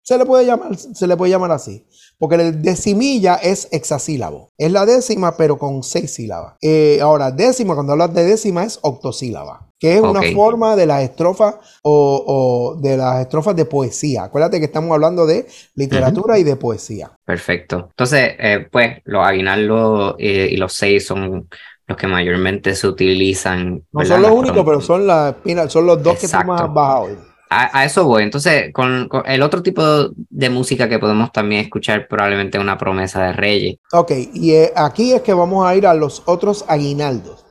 se 0.03 0.17
le 0.17 0.25
puede 0.25 0.45
llamar, 0.45 0.75
se 0.77 1.07
le 1.07 1.17
puede 1.17 1.31
llamar 1.31 1.51
así, 1.51 1.85
porque 2.18 2.36
el 2.36 2.61
decimilla 2.61 3.36
es 3.36 3.68
hexasílabo, 3.72 4.51
es 4.57 4.72
la 4.72 4.86
décima 4.86 5.36
pero 5.38 5.57
con 5.57 5.84
seis 5.84 6.13
sílabas. 6.13 6.55
Eh, 6.61 6.99
ahora, 7.01 7.32
décima, 7.32 7.74
cuando 7.74 7.93
hablas 7.93 8.13
de 8.13 8.26
décima 8.26 8.63
es 8.63 8.80
octosílaba, 8.82 9.68
que 9.80 9.95
es 9.95 10.01
una 10.01 10.22
forma 10.34 10.76
de 10.76 10.86
las 10.86 11.03
estrofas 11.03 11.55
o, 11.84 12.24
o 12.26 12.82
de 12.82 12.97
las 12.97 13.22
estrofas 13.22 13.55
de 13.55 13.66
poesía. 13.66 14.24
Acuérdate 14.24 14.59
que 14.59 14.66
estamos 14.66 14.91
hablando 14.91 15.26
de 15.26 15.45
literatura 15.76 16.39
y 16.39 16.43
de 16.43 16.55
poesía. 16.55 17.11
Perfecto. 17.26 17.88
Entonces, 17.89 18.36
eh, 18.39 18.68
pues, 18.72 19.01
los 19.03 19.26
aguinaldos 19.26 20.16
eh, 20.18 20.49
y 20.51 20.57
los 20.57 20.74
seis 20.74 21.05
son 21.05 21.47
los 21.88 21.97
que 21.97 22.07
mayormente 22.07 22.76
se 22.76 22.88
utilizan. 22.88 23.84
No 23.91 24.05
son 24.05 24.22
los 24.22 24.32
únicos, 24.32 24.63
pero 24.66 24.82
son 24.82 25.07
mira, 25.43 25.70
son 25.70 25.86
los 25.86 26.01
dos 26.01 26.18
que 26.18 26.28
tú 26.28 26.38
más 26.45 26.61
has 26.61 26.74
bajado. 26.74 27.34
A, 27.49 27.79
a 27.79 27.85
eso 27.85 28.05
voy. 28.05 28.23
Entonces, 28.23 28.73
con, 28.73 29.07
con 29.07 29.23
el 29.25 29.41
otro 29.41 29.61
tipo 29.61 29.81
de 30.15 30.49
música 30.49 30.89
que 30.89 30.99
podemos 30.99 31.31
también 31.31 31.61
escuchar, 31.61 32.07
probablemente 32.07 32.59
una 32.59 32.77
promesa 32.77 33.23
de 33.23 33.33
Reyes. 33.33 33.77
Ok, 33.91 34.11
y 34.33 34.51
eh, 34.51 34.73
aquí 34.75 35.13
es 35.13 35.21
que 35.21 35.33
vamos 35.33 35.65
a 35.65 35.75
ir 35.75 35.87
a 35.87 35.93
los 35.93 36.23
otros 36.25 36.65
aguinaldos. 36.67 37.45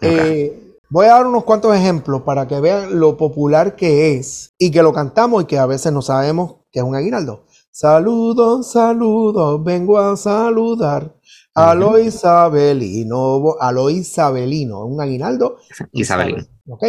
Eh, 0.00 0.76
voy 0.90 1.06
a 1.06 1.14
dar 1.14 1.26
unos 1.26 1.44
cuantos 1.44 1.74
ejemplos 1.74 2.22
para 2.22 2.46
que 2.46 2.60
vean 2.60 2.98
lo 3.00 3.16
popular 3.16 3.74
que 3.76 4.14
es 4.14 4.54
y 4.58 4.70
que 4.70 4.82
lo 4.82 4.92
cantamos 4.92 5.42
y 5.42 5.46
que 5.46 5.58
a 5.58 5.66
veces 5.66 5.92
no 5.92 6.02
sabemos 6.02 6.56
que 6.70 6.80
es 6.80 6.84
un 6.84 6.94
aguinaldo. 6.94 7.46
Saludos, 7.70 8.72
saludos, 8.72 9.62
vengo 9.62 9.98
a 9.98 10.16
saludar 10.16 11.14
a 11.54 11.74
lo. 11.74 11.98
Isabelino, 11.98 13.56
a 13.60 13.72
lo 13.72 13.90
Isabelino, 13.90 14.84
un 14.84 15.00
aguinaldo 15.00 15.58
Isabelino. 15.92 16.44
¿Ok? 16.68 16.84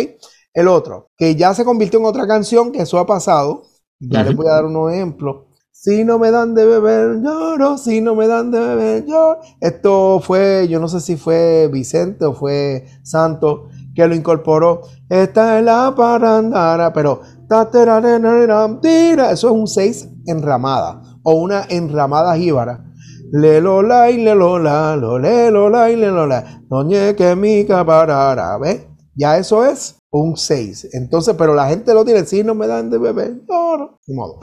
El 0.54 0.68
otro, 0.68 1.12
que 1.18 1.36
ya 1.36 1.54
se 1.54 1.64
convirtió 1.64 2.00
en 2.00 2.06
otra 2.06 2.28
canción, 2.28 2.72
que 2.72 2.82
eso 2.82 2.98
ha 2.98 3.06
pasado. 3.06 3.64
Ya 4.00 4.24
les 4.24 4.36
voy 4.36 4.48
a 4.48 4.54
dar 4.54 4.66
unos 4.66 4.92
ejemplos. 4.92 5.46
Si 5.72 6.04
no 6.04 6.20
me 6.20 6.32
dan 6.32 6.56
de 6.56 6.66
beber, 6.66 7.22
lloro. 7.22 7.78
Si 7.78 8.02
no 8.02 8.16
me 8.16 8.28
dan 8.28 8.52
de 8.52 8.60
beber, 8.60 9.06
lloro. 9.06 9.40
Esto 9.62 10.20
fue, 10.22 10.68
yo 10.70 10.80
no 10.80 10.88
sé 10.88 11.00
si 11.00 11.16
fue 11.16 11.70
Vicente 11.72 12.26
o 12.26 12.34
fue 12.34 12.86
Santo, 13.04 13.70
que 13.96 14.08
lo 14.08 14.16
incorporó. 14.16 14.82
Esta 15.10 15.60
es 15.60 15.66
la 15.66 15.94
parandara, 15.96 16.92
pero 16.92 17.22
eso 17.50 19.32
es 19.32 19.44
un 19.44 19.68
6 19.68 20.10
enramada 20.26 21.02
o 21.24 21.36
una 21.36 21.66
enramada 21.70 22.36
jíbara. 22.36 22.86
Le 23.32 23.62
lo 23.62 23.82
la 23.82 24.10
y 24.10 24.24
le 24.24 24.34
lo 24.36 24.58
la, 24.58 24.96
lo 24.96 25.20
le 25.20 25.52
lo 25.52 25.70
la 25.70 25.92
y 25.92 25.96
le 25.96 26.08
lo 26.08 26.26
la. 26.26 26.62
Doñe 26.68 27.16
que 27.16 27.36
mi 27.36 27.66
caparara, 27.66 28.58
¿ves? 28.58 28.88
Ya 29.16 29.38
eso 29.38 29.64
es 29.66 29.99
un 30.12 30.38
6. 30.38 30.90
Entonces, 30.94 31.36
pero 31.38 31.54
la 31.54 31.68
gente 31.70 31.94
lo 31.94 32.04
tiene, 32.04 32.26
si 32.26 32.44
no 32.44 32.56
me 32.56 32.66
dan 32.68 32.90
de 32.90 32.98
beber, 32.98 33.42
no, 33.48 33.78
no, 33.78 34.00
ni 34.08 34.16
modo. 34.16 34.40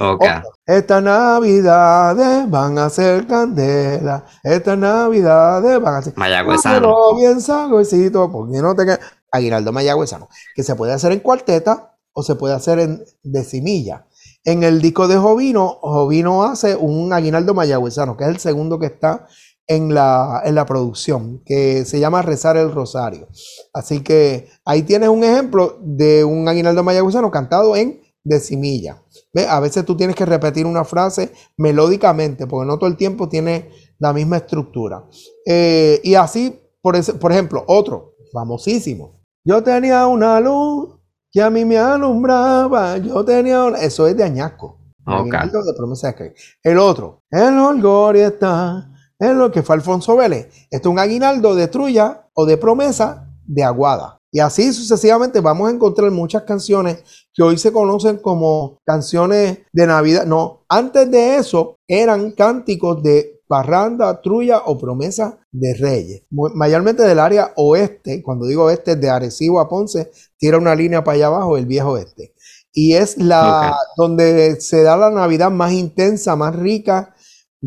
Estas 0.64 1.02
navidades 1.02 2.50
van 2.50 2.78
a 2.78 2.88
ser 2.90 3.26
candela. 3.26 4.24
Estas 4.42 4.78
navidades 4.78 5.80
van 5.80 5.94
a 5.96 6.02
ser. 6.02 6.12
Mayagüezano. 6.16 6.74
Pero 6.76 7.16
bien 7.16 7.40
sabrosito, 7.40 8.30
porque 8.30 8.60
no 8.62 8.74
te 8.74 8.84
queda- 8.84 9.00
Aguinaldo 9.32 9.72
Mayagüezano, 9.72 10.28
que 10.54 10.62
se 10.62 10.74
puede 10.76 10.92
hacer 10.92 11.12
en 11.12 11.20
cuarteta 11.20 11.96
o 12.12 12.22
se 12.22 12.36
puede 12.36 12.54
hacer 12.54 12.78
en 12.78 13.04
decimilla. 13.22 14.06
En 14.44 14.62
el 14.62 14.80
disco 14.80 15.08
de 15.08 15.16
Jovino, 15.16 15.78
Jovino 15.82 16.44
hace 16.44 16.76
un 16.76 17.12
Aguinaldo 17.12 17.52
Mayagüezano, 17.52 18.16
que 18.16 18.24
es 18.24 18.30
el 18.30 18.38
segundo 18.38 18.78
que 18.78 18.86
está 18.86 19.26
en 19.68 19.94
la, 19.94 20.42
en 20.44 20.54
la 20.54 20.64
producción, 20.66 21.42
que 21.44 21.84
se 21.84 21.98
llama 21.98 22.22
Rezar 22.22 22.56
el 22.56 22.72
Rosario. 22.72 23.28
Así 23.74 24.00
que 24.00 24.48
ahí 24.64 24.82
tienes 24.82 25.08
un 25.08 25.24
ejemplo 25.24 25.78
de 25.82 26.24
un 26.24 26.48
Aguinaldo 26.48 26.82
Mayagüezano 26.84 27.30
cantado 27.30 27.74
en 27.76 28.00
decimilla. 28.22 29.02
¿Ve? 29.32 29.46
A 29.48 29.60
veces 29.60 29.84
tú 29.84 29.96
tienes 29.96 30.16
que 30.16 30.24
repetir 30.26 30.66
una 30.66 30.84
frase 30.84 31.32
melódicamente, 31.56 32.46
porque 32.46 32.66
no 32.66 32.78
todo 32.78 32.88
el 32.88 32.96
tiempo 32.96 33.28
tiene 33.28 33.70
la 33.98 34.12
misma 34.12 34.38
estructura. 34.38 35.04
Eh, 35.46 36.00
y 36.02 36.14
así, 36.14 36.60
por, 36.80 36.96
ese- 36.96 37.14
por 37.14 37.32
ejemplo, 37.32 37.64
otro, 37.66 38.14
famosísimo. 38.32 39.20
Yo 39.44 39.62
tenía 39.62 40.06
una 40.06 40.40
luz 40.40 40.96
que 41.30 41.42
a 41.42 41.50
mí 41.50 41.64
me 41.64 41.76
alumbraba. 41.78 42.96
Yo 42.98 43.24
tenía 43.24 43.64
una... 43.64 43.78
Eso 43.78 44.06
es 44.06 44.16
de 44.16 44.24
Añasco. 44.24 44.80
Ok. 45.06 45.12
Aguinaldo 45.18 45.62
de 45.64 45.72
promesa 45.74 46.12
de. 46.14 46.34
El 46.62 46.78
otro, 46.78 47.20
el 47.30 47.58
Olgoria 47.58 48.26
está 48.28 48.90
en 49.18 49.38
lo 49.38 49.50
que 49.50 49.62
fue 49.62 49.76
Alfonso 49.76 50.16
Vélez. 50.16 50.48
Esto 50.70 50.88
es 50.88 50.92
un 50.92 50.98
aguinaldo 50.98 51.54
de 51.54 51.68
trulla 51.68 52.28
o 52.34 52.46
de 52.46 52.56
promesa 52.56 53.30
de 53.46 53.64
aguada. 53.64 54.20
Y 54.30 54.40
así 54.40 54.72
sucesivamente 54.72 55.40
vamos 55.40 55.68
a 55.68 55.72
encontrar 55.72 56.10
muchas 56.10 56.42
canciones 56.42 57.02
que 57.32 57.42
hoy 57.42 57.56
se 57.56 57.72
conocen 57.72 58.18
como 58.18 58.80
canciones 58.84 59.60
de 59.72 59.86
Navidad. 59.86 60.26
No, 60.26 60.64
antes 60.68 61.10
de 61.10 61.36
eso 61.36 61.78
eran 61.88 62.32
cánticos 62.32 63.02
de 63.02 63.40
parranda, 63.48 64.20
trulla 64.20 64.58
o 64.66 64.76
promesa 64.76 65.38
de 65.52 65.74
reyes. 65.74 66.22
Mayormente 66.30 67.02
del 67.02 67.18
área 67.18 67.52
oeste, 67.56 68.22
cuando 68.22 68.46
digo 68.46 68.64
oeste, 68.64 68.96
de 68.96 69.08
Arecibo 69.08 69.60
a 69.60 69.68
Ponce, 69.68 70.10
tira 70.36 70.58
una 70.58 70.74
línea 70.74 71.02
para 71.02 71.14
allá 71.14 71.26
abajo, 71.28 71.56
el 71.56 71.66
viejo 71.66 71.92
oeste. 71.92 72.34
Y 72.72 72.92
es 72.94 73.16
la 73.16 73.74
donde 73.96 74.60
se 74.60 74.82
da 74.82 74.98
la 74.98 75.10
Navidad 75.10 75.50
más 75.50 75.72
intensa, 75.72 76.36
más 76.36 76.54
rica. 76.54 77.14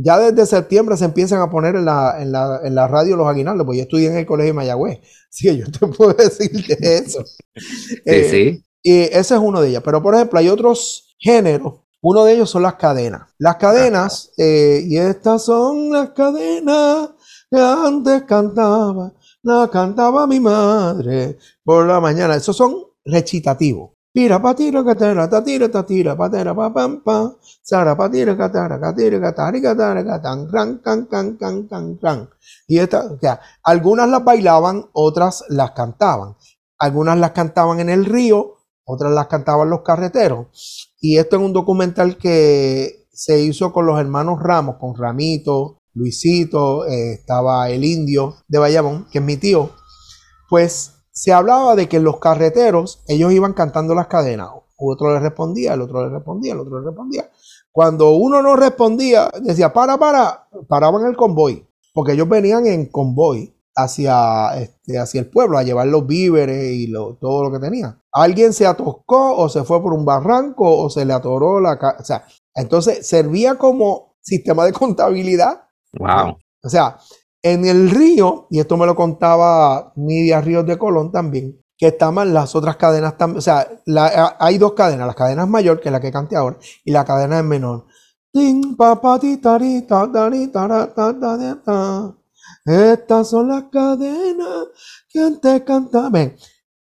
Ya 0.03 0.19
desde 0.19 0.45
septiembre 0.45 0.97
se 0.97 1.05
empiezan 1.05 1.41
a 1.41 1.49
poner 1.49 1.75
en 1.75 1.85
la, 1.85 2.21
en 2.21 2.31
la, 2.31 2.61
en 2.63 2.75
la 2.75 2.87
radio 2.87 3.15
los 3.15 3.27
aguinaldos, 3.27 3.65
pues 3.65 3.77
yo 3.77 3.83
estudié 3.83 4.07
en 4.09 4.17
el 4.17 4.25
colegio 4.25 4.53
de 4.53 4.57
Mayagüez, 4.57 4.99
así 5.29 5.47
que 5.47 5.57
yo 5.57 5.65
te 5.71 5.87
puedo 5.87 6.13
decir 6.17 6.51
de 6.51 6.97
eso. 6.97 7.23
Sí, 7.25 7.97
Eh, 8.05 8.23
sí. 8.23 8.65
y 8.83 8.99
ese 9.01 9.35
es 9.35 9.41
uno 9.41 9.61
de 9.61 9.69
ellos. 9.69 9.83
Pero, 9.83 10.01
por 10.01 10.15
ejemplo, 10.15 10.39
hay 10.39 10.49
otros 10.49 11.15
géneros. 11.19 11.81
Uno 12.01 12.23
de 12.23 12.33
ellos 12.33 12.49
son 12.49 12.63
las 12.63 12.75
cadenas. 12.75 13.23
Las 13.37 13.57
cadenas, 13.57 14.31
eh, 14.37 14.81
y 14.85 14.97
estas 14.97 15.43
son 15.45 15.91
las 15.91 16.11
cadenas 16.11 17.09
que 17.51 17.59
antes 17.59 18.23
cantaba, 18.23 19.13
la 19.43 19.69
cantaba 19.71 20.25
mi 20.27 20.39
madre 20.39 21.37
por 21.63 21.85
la 21.87 21.99
mañana. 21.99 22.35
Esos 22.35 22.55
son 22.55 22.75
recitativos. 23.03 23.91
Tira 24.12 24.41
pa 24.41 24.55
tira 24.55 24.84
catera, 24.84 25.30
ta 25.30 25.43
tira 25.43 25.70
ta 25.70 25.84
tira 25.84 26.16
pa 26.16 26.30
pam 26.74 27.03
pa, 27.03 27.32
sara 27.62 27.95
pa 27.95 28.10
tira 28.10 28.36
catara, 28.36 28.80
catira 28.80 29.20
catari 29.22 29.62
catara 29.62 30.03
catan, 30.03 30.49
can 30.49 30.80
can 30.82 31.05
can 31.07 31.38
can 31.38 31.68
can 31.68 31.97
can. 32.01 32.30
Y 32.68 32.80
esta, 32.80 33.05
o 33.05 33.20
sea, 33.20 33.39
algunas 33.64 34.10
las 34.10 34.24
bailaban, 34.24 34.86
otras 34.93 35.43
las 35.49 35.72
cantaban. 35.72 36.36
Algunas 36.80 37.20
las 37.20 37.32
cantaban 37.32 37.80
en 37.82 37.89
el 37.89 38.05
río, 38.05 38.57
otras 38.84 39.12
las 39.12 39.28
cantaban 39.28 39.70
los 39.70 39.82
carreteros. 39.82 40.47
Y 40.99 41.18
esto 41.18 41.36
es 41.36 41.43
un 41.43 41.53
documental 41.53 42.18
que 42.18 43.07
se 43.14 43.41
hizo 43.41 43.72
con 43.72 43.86
los 43.86 43.99
hermanos 43.99 44.39
Ramos, 44.41 44.78
con 44.80 44.95
Ramito, 44.95 45.78
Luisito, 45.93 46.88
eh, 46.88 47.14
estaba 47.14 47.70
el 47.70 47.86
indio 47.86 48.38
de 48.47 48.57
Bayamón, 48.57 49.07
que 49.12 49.20
es 49.20 49.24
mi 49.24 49.38
tío. 49.38 49.70
Pues 50.49 50.98
se 51.20 51.34
hablaba 51.34 51.76
de 51.76 51.89
que 51.89 51.99
los 51.99 52.17
carreteros, 52.20 53.03
ellos 53.07 53.34
iban 53.34 53.51
cantando 53.51 53.93
las 53.93 54.07
cadenas. 54.07 54.49
Otro 54.78 55.13
le 55.13 55.20
respondía, 55.20 55.74
el 55.74 55.82
otro 55.82 56.05
le 56.05 56.09
respondía, 56.15 56.53
el 56.53 56.59
otro 56.61 56.80
le 56.80 56.86
respondía. 56.86 57.30
Cuando 57.74 58.11
uno 58.11 58.41
no 58.41 58.55
respondía, 58.55 59.30
decía, 59.41 59.74
para, 59.74 59.97
para, 59.97 60.47
paraban 60.70 61.05
el 61.05 61.17
convoy, 61.17 61.67
porque 61.93 62.13
ellos 62.13 62.30
venían 62.30 62.65
en 62.67 62.86
convoy 62.86 63.53
hacia, 63.76 64.57
este, 64.61 64.97
hacia 64.97 65.20
el 65.20 65.30
pueblo 65.30 65.57
a 65.57 65.63
llevar 65.63 65.88
los 65.88 66.07
víveres 66.07 66.72
y 66.74 66.88
lo- 66.88 67.15
todo 67.15 67.43
lo 67.43 67.51
que 67.51 67.59
tenían. 67.59 68.01
Alguien 68.13 68.53
se 68.53 68.65
atoscó 68.65 69.36
o 69.36 69.49
se 69.49 69.65
fue 69.65 69.82
por 69.82 69.93
un 69.93 70.05
barranco 70.05 70.78
o 70.84 70.89
se 70.89 71.03
le 71.03 71.11
atoró 71.13 71.59
la... 71.59 71.78
O 71.99 72.03
sea, 72.05 72.24
entonces 72.55 73.05
servía 73.05 73.55
como 73.55 74.15
sistema 74.22 74.63
de 74.65 74.72
contabilidad 74.74 75.63
Wow. 75.99 76.38
o 76.63 76.70
sea, 76.70 76.97
en 77.41 77.65
el 77.65 77.89
río, 77.89 78.47
y 78.49 78.59
esto 78.59 78.77
me 78.77 78.85
lo 78.85 78.95
contaba 78.95 79.93
Nidia 79.95 80.41
Ríos 80.41 80.65
de 80.65 80.77
Colón 80.77 81.11
también, 81.11 81.61
que 81.77 81.87
estaban 81.87 82.33
las 82.33 82.55
otras 82.55 82.75
cadenas 82.77 83.17
también. 83.17 83.39
O 83.39 83.41
sea, 83.41 83.67
la- 83.85 84.35
hay 84.39 84.57
dos 84.57 84.73
cadenas, 84.73 85.07
la 85.07 85.13
cadena 85.13 85.43
es 85.43 85.49
mayor, 85.49 85.79
que 85.79 85.89
es 85.89 85.93
la 85.93 86.01
que 86.01 86.11
canté 86.11 86.35
ahora, 86.35 86.57
y 86.83 86.91
la 86.91 87.05
cadena 87.05 87.39
es 87.39 87.45
menor. 87.45 87.85
Estas 92.65 93.29
son 93.29 93.47
las 93.49 93.63
cadenas 93.71 94.67
que 95.09 95.19
antes 95.19 95.61
cantaban. 95.63 96.35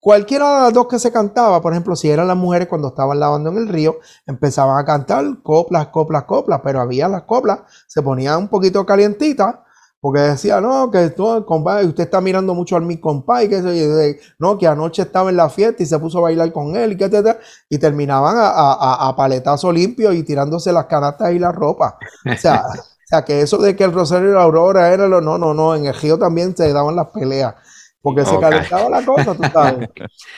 Cualquiera 0.02 0.56
de 0.56 0.62
las 0.64 0.74
dos 0.74 0.88
que 0.88 0.98
se 0.98 1.12
cantaba, 1.12 1.62
por 1.62 1.74
ejemplo, 1.74 1.96
si 1.96 2.10
eran 2.10 2.28
las 2.28 2.38
mujeres 2.38 2.68
cuando 2.70 2.88
estaban 2.90 3.20
lavando 3.20 3.50
en 3.50 3.58
el 3.58 3.68
río, 3.68 3.98
empezaban 4.26 4.78
a 4.80 4.86
cantar 4.86 5.42
coplas, 5.44 5.88
coplas, 5.88 6.24
coplas, 6.24 6.62
pero 6.64 6.80
había 6.80 7.08
las 7.10 7.24
coplas, 7.24 7.60
se 7.88 8.02
ponían 8.02 8.38
un 8.38 8.48
poquito 8.48 8.86
calientitas, 8.86 9.56
porque 10.02 10.22
decía, 10.22 10.62
no, 10.62 10.90
que 10.92 11.10
tú, 11.10 11.44
compadre, 11.46 11.86
usted 11.88 12.04
está 12.06 12.22
mirando 12.22 12.54
mucho 12.56 12.76
al 12.78 12.84
mi 12.84 12.98
compadre, 13.00 13.50
que 13.50 14.18
no, 14.40 14.58
que 14.58 14.68
anoche 14.68 15.02
estaba 15.02 15.30
en 15.30 15.38
la 15.38 15.50
fiesta 15.50 15.84
y 15.84 15.86
se 15.86 16.00
puso 16.00 16.20
a 16.20 16.22
bailar 16.22 16.52
con 16.54 16.76
él, 16.76 16.94
y, 16.94 16.98
que, 16.98 17.10
te- 17.10 17.22
te- 17.24 17.38
y 17.70 17.78
terminaban 17.78 18.38
a, 18.38 18.48
a- 18.50 19.10
a- 19.10 19.16
paletazo 19.16 19.72
limpio 19.72 20.14
y 20.14 20.24
tirándose 20.24 20.72
las 20.72 20.86
canastas 20.86 21.34
y 21.34 21.40
la 21.40 21.52
ropa. 21.52 21.98
O 22.32 22.38
sea, 22.38 22.64
o 22.74 23.08
sea, 23.10 23.26
que 23.26 23.42
eso 23.42 23.58
de 23.58 23.76
que 23.76 23.84
el 23.84 23.92
Rosario 23.94 24.30
y 24.30 24.34
la 24.34 24.44
Aurora 24.44 24.94
era 24.94 25.08
lo, 25.08 25.20
no, 25.22 25.38
no, 25.38 25.54
no, 25.54 25.76
en 25.76 25.86
el 25.88 25.94
río 25.96 26.18
también 26.18 26.56
se 26.56 26.72
daban 26.72 26.96
las 26.96 27.08
peleas, 27.08 27.56
porque 28.02 28.26
se 28.26 28.40
calentaba 28.40 28.90
la 28.90 29.04
cosa, 29.04 29.36
tú 29.36 29.50
sabes. 29.52 29.90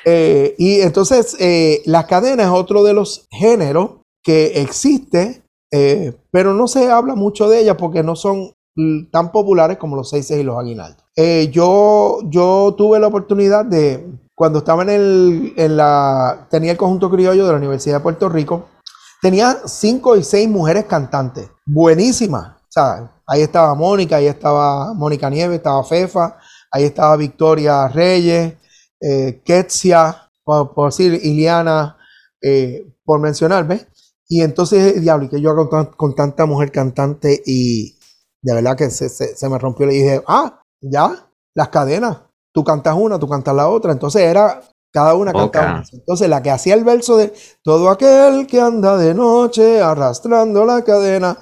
Eh, 0.04 0.56
y 0.58 0.82
entonces, 0.82 1.36
eh, 1.40 1.82
la 1.86 2.08
cadena 2.08 2.44
es 2.44 2.50
otro 2.50 2.84
de 2.84 2.94
los 2.94 3.28
géneros 3.32 3.98
que 4.24 4.62
existe, 4.62 5.44
eh, 5.72 6.14
pero 6.32 6.54
no 6.54 6.68
se 6.68 6.90
habla 6.92 7.16
mucho 7.16 7.50
de 7.50 7.60
ella 7.60 7.78
porque 7.78 8.04
no 8.04 8.16
son 8.16 8.52
tan 9.12 9.32
populares 9.32 9.78
como 9.78 9.96
los 9.96 10.10
seises 10.10 10.40
y 10.40 10.44
los 10.44 10.58
aguinaldos. 10.58 11.04
Eh, 11.16 11.50
yo, 11.52 12.20
yo 12.30 12.74
tuve 12.78 13.00
la 13.00 13.08
oportunidad 13.08 13.66
de, 13.66 14.08
cuando 14.34 14.60
estaba 14.60 14.84
en, 14.84 14.90
el, 14.90 15.54
en 15.58 15.78
la, 15.78 16.48
tenía 16.50 16.72
el 16.72 16.78
conjunto 16.78 17.10
criollo 17.10 17.46
de 17.46 17.52
la 17.52 17.58
Universidad 17.58 17.98
de 17.98 18.04
Puerto 18.04 18.30
Rico, 18.30 18.70
tenía 19.22 19.58
cinco 19.66 20.16
y 20.16 20.24
seis 20.24 20.50
mujeres 20.50 20.86
cantantes, 20.86 21.50
buenísimas. 21.66 22.58
O 22.62 22.72
sea, 22.72 23.12
ahí 23.28 23.42
estaba 23.42 23.76
Mónica, 23.76 24.16
ahí 24.16 24.28
estaba 24.28 24.94
Mónica 24.94 25.30
Nieves, 25.30 25.58
estaba 25.58 25.84
Fefa, 25.84 26.38
ahí 26.72 26.86
estaba 26.86 27.18
Victoria 27.18 27.88
Reyes, 27.90 28.56
eh, 29.02 29.42
Ketsia, 29.44 30.30
por, 30.44 30.74
por 30.74 30.90
decir, 30.90 31.20
Iliana, 31.22 31.98
eh, 32.42 32.86
por 33.04 33.20
mencionar, 33.20 33.68
¿ves? 33.68 33.86
Y 34.28 34.42
entonces, 34.42 35.02
diablo, 35.02 35.26
y 35.26 35.30
que 35.30 35.42
yo 35.42 35.50
hago 35.52 35.68
con, 35.68 35.88
con 35.88 36.16
tanta 36.16 36.46
mujer 36.46 36.72
cantante 36.72 37.44
y 37.46 37.98
de 38.42 38.54
verdad 38.54 38.76
que 38.78 38.90
se, 38.90 39.10
se- 39.10 39.36
se 39.36 39.50
me 39.50 39.58
rompió. 39.58 39.86
Le 39.86 39.94
dije, 39.94 40.24
ah, 40.28 40.62
ya, 40.82 41.30
las 41.54 41.70
cadenas. 41.70 42.18
Tú 42.54 42.64
cantas 42.64 42.96
una, 42.98 43.18
tú 43.20 43.28
cantas 43.30 43.56
la 43.56 43.70
otra. 43.70 43.92
Entonces 43.92 44.22
era, 44.24 44.62
cada 44.92 45.16
una 45.16 45.34
cantaba. 45.34 45.66
Ok. 45.66 45.72
una. 45.76 45.84
Entonces 45.94 46.30
la 46.30 46.42
que 46.44 46.52
hacía 46.52 46.74
el 46.76 46.84
verso 46.84 47.18
de 47.18 47.34
todo 47.64 47.90
aquel 47.90 48.48
que 48.48 48.60
anda 48.60 48.98
de 48.98 49.14
noche 49.14 49.82
arrastrando 49.82 50.66
la 50.66 50.84
cadena, 50.84 51.38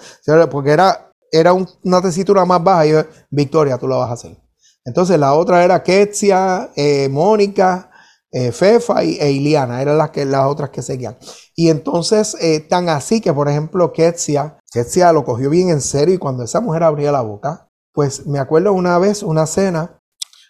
porque 0.52 0.72
era, 0.72 1.12
era 1.32 1.54
un- 1.54 1.68
una 1.84 2.02
tesitura 2.02 2.46
más 2.46 2.64
baja. 2.64 2.86
Y 2.86 2.92
yo, 2.92 3.02
Victoria, 3.30 3.78
tú 3.78 3.88
la 3.88 3.98
vas 3.98 4.10
a 4.10 4.14
hacer. 4.14 4.38
Entonces 4.86 5.20
la 5.20 5.34
otra 5.34 5.64
era 5.64 5.84
Ketsia, 5.84 6.70
eh, 6.76 7.10
Mónica, 7.10 7.92
eh, 8.32 8.52
Fefa 8.52 9.04
y, 9.04 9.18
e 9.20 9.32
Iliana, 9.32 9.82
eran 9.82 9.98
las, 9.98 10.12
que, 10.12 10.26
las 10.26 10.46
otras 10.46 10.70
que 10.70 10.82
seguían. 10.82 11.18
Y 11.56 11.70
entonces, 11.70 12.36
eh, 12.40 12.60
tan 12.62 12.90
así 12.90 13.22
que, 13.22 13.34
por 13.34 13.50
ejemplo, 13.50 13.92
Ketsia, 13.92 14.59
Ketsia 14.72 15.12
lo 15.12 15.24
cogió 15.24 15.50
bien 15.50 15.70
en 15.70 15.82
serio 15.82 16.16
y 16.16 16.18
cuando 16.18 16.44
esa 16.44 16.62
mujer 16.62 16.84
abría 16.84 17.12
la 17.12 17.22
boca, 17.22 17.70
pues 17.94 18.28
me 18.28 18.40
acuerdo 18.40 18.74
una 18.74 18.98
vez, 19.00 19.24
una 19.24 19.46
cena, 19.46 20.02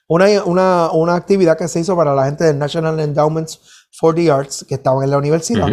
una, 0.08 0.26
una, 0.44 0.92
una 0.92 1.16
actividad 1.16 1.58
que 1.58 1.68
se 1.68 1.80
hizo 1.80 1.96
para 1.96 2.14
la 2.14 2.26
gente 2.26 2.44
del 2.44 2.58
National 2.58 3.00
Endowments 3.00 3.60
for 3.98 4.14
the 4.14 4.30
Arts 4.30 4.66
que 4.68 4.76
estaban 4.76 5.04
en 5.04 5.12
la 5.12 5.18
universidad. 5.18 5.68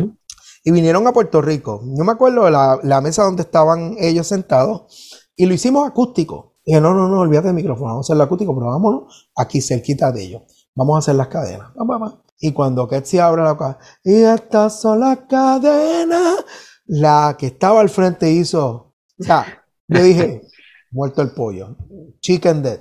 Y 0.65 0.71
vinieron 0.73 1.07
a 1.07 1.13
Puerto 1.13 1.41
Rico. 1.41 1.81
Yo 1.85 2.05
me 2.05 2.13
acuerdo 2.13 2.45
de 2.45 2.51
la, 2.51 2.79
la 2.83 3.01
mesa 3.01 3.23
donde 3.23 3.43
estaban 3.43 3.97
ellos 3.99 4.27
sentados 4.27 5.27
y 5.37 5.47
lo 5.47 5.55
hicimos 5.55 5.87
acústico. 5.87 6.57
Dije, 6.65 6.81
no, 6.81 6.93
no, 6.95 7.09
no, 7.09 7.21
olvídate 7.21 7.47
del 7.47 7.57
micrófono, 7.57 7.91
vamos 7.91 8.07
a 8.07 8.09
hacerlo 8.09 8.25
acústico, 8.25 8.53
pero 8.53 8.67
vámonos 8.67 9.31
aquí 9.37 9.61
cerquita 9.61 10.11
de 10.11 10.25
ellos. 10.25 10.43
Vamos 10.75 10.97
a 10.97 10.99
hacer 10.99 11.15
las 11.15 11.29
cadenas. 11.29 11.71
Va, 11.79 11.85
va, 11.85 11.99
va. 11.99 12.23
Y 12.39 12.53
cuando 12.53 12.87
Ketsi 12.87 13.19
abre 13.19 13.43
la 13.43 13.57
cara, 13.57 13.79
y 14.05 14.23
estas 14.23 14.81
son 14.81 15.01
las 15.01 15.21
cadenas, 15.29 16.45
la 16.87 17.37
que 17.39 17.47
estaba 17.47 17.81
al 17.81 17.89
frente 17.91 18.31
hizo, 18.31 18.95
o 19.19 19.23
sea, 19.23 19.65
yo 19.89 20.03
dije, 20.03 20.43
muerto 20.91 21.23
el 21.23 21.31
pollo, 21.31 21.77
chicken 22.21 22.63
dead. 22.63 22.81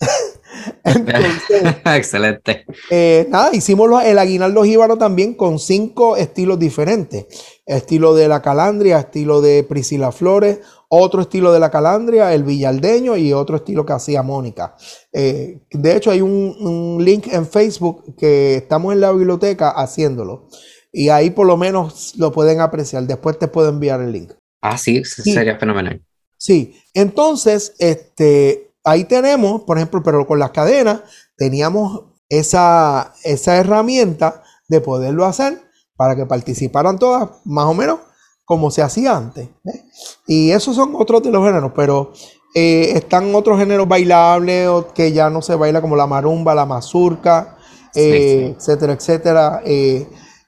Entonces, 0.84 1.42
Excelente. 1.84 2.64
eh, 2.90 3.26
nada, 3.30 3.50
hicimos 3.54 4.02
el 4.04 4.18
aguinaldo 4.18 4.64
jíbaro 4.64 4.96
también 4.96 5.34
con 5.34 5.58
cinco 5.58 6.16
estilos 6.16 6.58
diferentes. 6.58 7.26
Estilo 7.66 8.14
de 8.14 8.28
la 8.28 8.42
calandria, 8.42 8.98
estilo 8.98 9.40
de 9.40 9.62
Priscila 9.62 10.10
Flores, 10.10 10.58
otro 10.88 11.22
estilo 11.22 11.52
de 11.52 11.60
la 11.60 11.70
calandria, 11.70 12.34
el 12.34 12.42
villaldeño 12.42 13.16
y 13.16 13.32
otro 13.32 13.56
estilo 13.56 13.86
que 13.86 13.92
hacía 13.92 14.22
Mónica. 14.22 14.74
Eh, 15.12 15.60
de 15.70 15.96
hecho, 15.96 16.10
hay 16.10 16.20
un, 16.20 16.56
un 16.60 17.04
link 17.04 17.28
en 17.30 17.46
Facebook 17.46 18.16
que 18.16 18.56
estamos 18.56 18.92
en 18.92 19.00
la 19.00 19.12
biblioteca 19.12 19.70
haciéndolo. 19.70 20.48
Y 20.92 21.08
ahí 21.08 21.30
por 21.30 21.46
lo 21.46 21.56
menos 21.56 22.14
lo 22.16 22.32
pueden 22.32 22.60
apreciar. 22.60 23.04
Después 23.04 23.38
te 23.38 23.48
puedo 23.48 23.68
enviar 23.68 24.00
el 24.00 24.12
link. 24.12 24.32
Ah, 24.62 24.76
sí, 24.76 25.04
se- 25.04 25.22
Sí. 25.22 25.32
sería 25.32 25.56
fenomenal. 25.58 26.02
Sí, 26.36 26.74
entonces, 26.94 27.74
este, 27.78 28.72
ahí 28.84 29.04
tenemos, 29.04 29.62
por 29.62 29.76
ejemplo, 29.78 30.02
pero 30.02 30.26
con 30.26 30.38
las 30.38 30.50
cadenas, 30.50 31.00
teníamos 31.36 32.02
esa, 32.28 33.14
esa 33.24 33.56
herramienta 33.56 34.42
de 34.68 34.80
poderlo 34.80 35.26
hacer 35.26 35.60
para 35.96 36.16
que 36.16 36.26
participaran 36.26 36.98
todas, 36.98 37.28
más 37.44 37.66
o 37.66 37.74
menos 37.74 37.98
como 38.44 38.70
se 38.70 38.82
hacía 38.82 39.16
antes. 39.16 39.48
¿eh? 39.66 39.84
Y 40.26 40.50
esos 40.50 40.74
son 40.76 40.92
otros 40.96 41.22
de 41.22 41.30
los 41.30 41.44
géneros, 41.44 41.72
pero 41.76 42.12
eh, 42.54 42.92
están 42.94 43.32
otros 43.34 43.58
géneros 43.58 43.86
bailables 43.86 44.68
que 44.94 45.12
ya 45.12 45.30
no 45.30 45.40
se 45.42 45.54
baila 45.54 45.80
como 45.80 45.94
la 45.94 46.06
marumba, 46.06 46.54
la 46.54 46.66
mazurca, 46.66 47.56
eh, 47.94 48.46
Sí, 48.48 48.56
etcétera, 48.56 48.92
etcétera. 48.94 49.62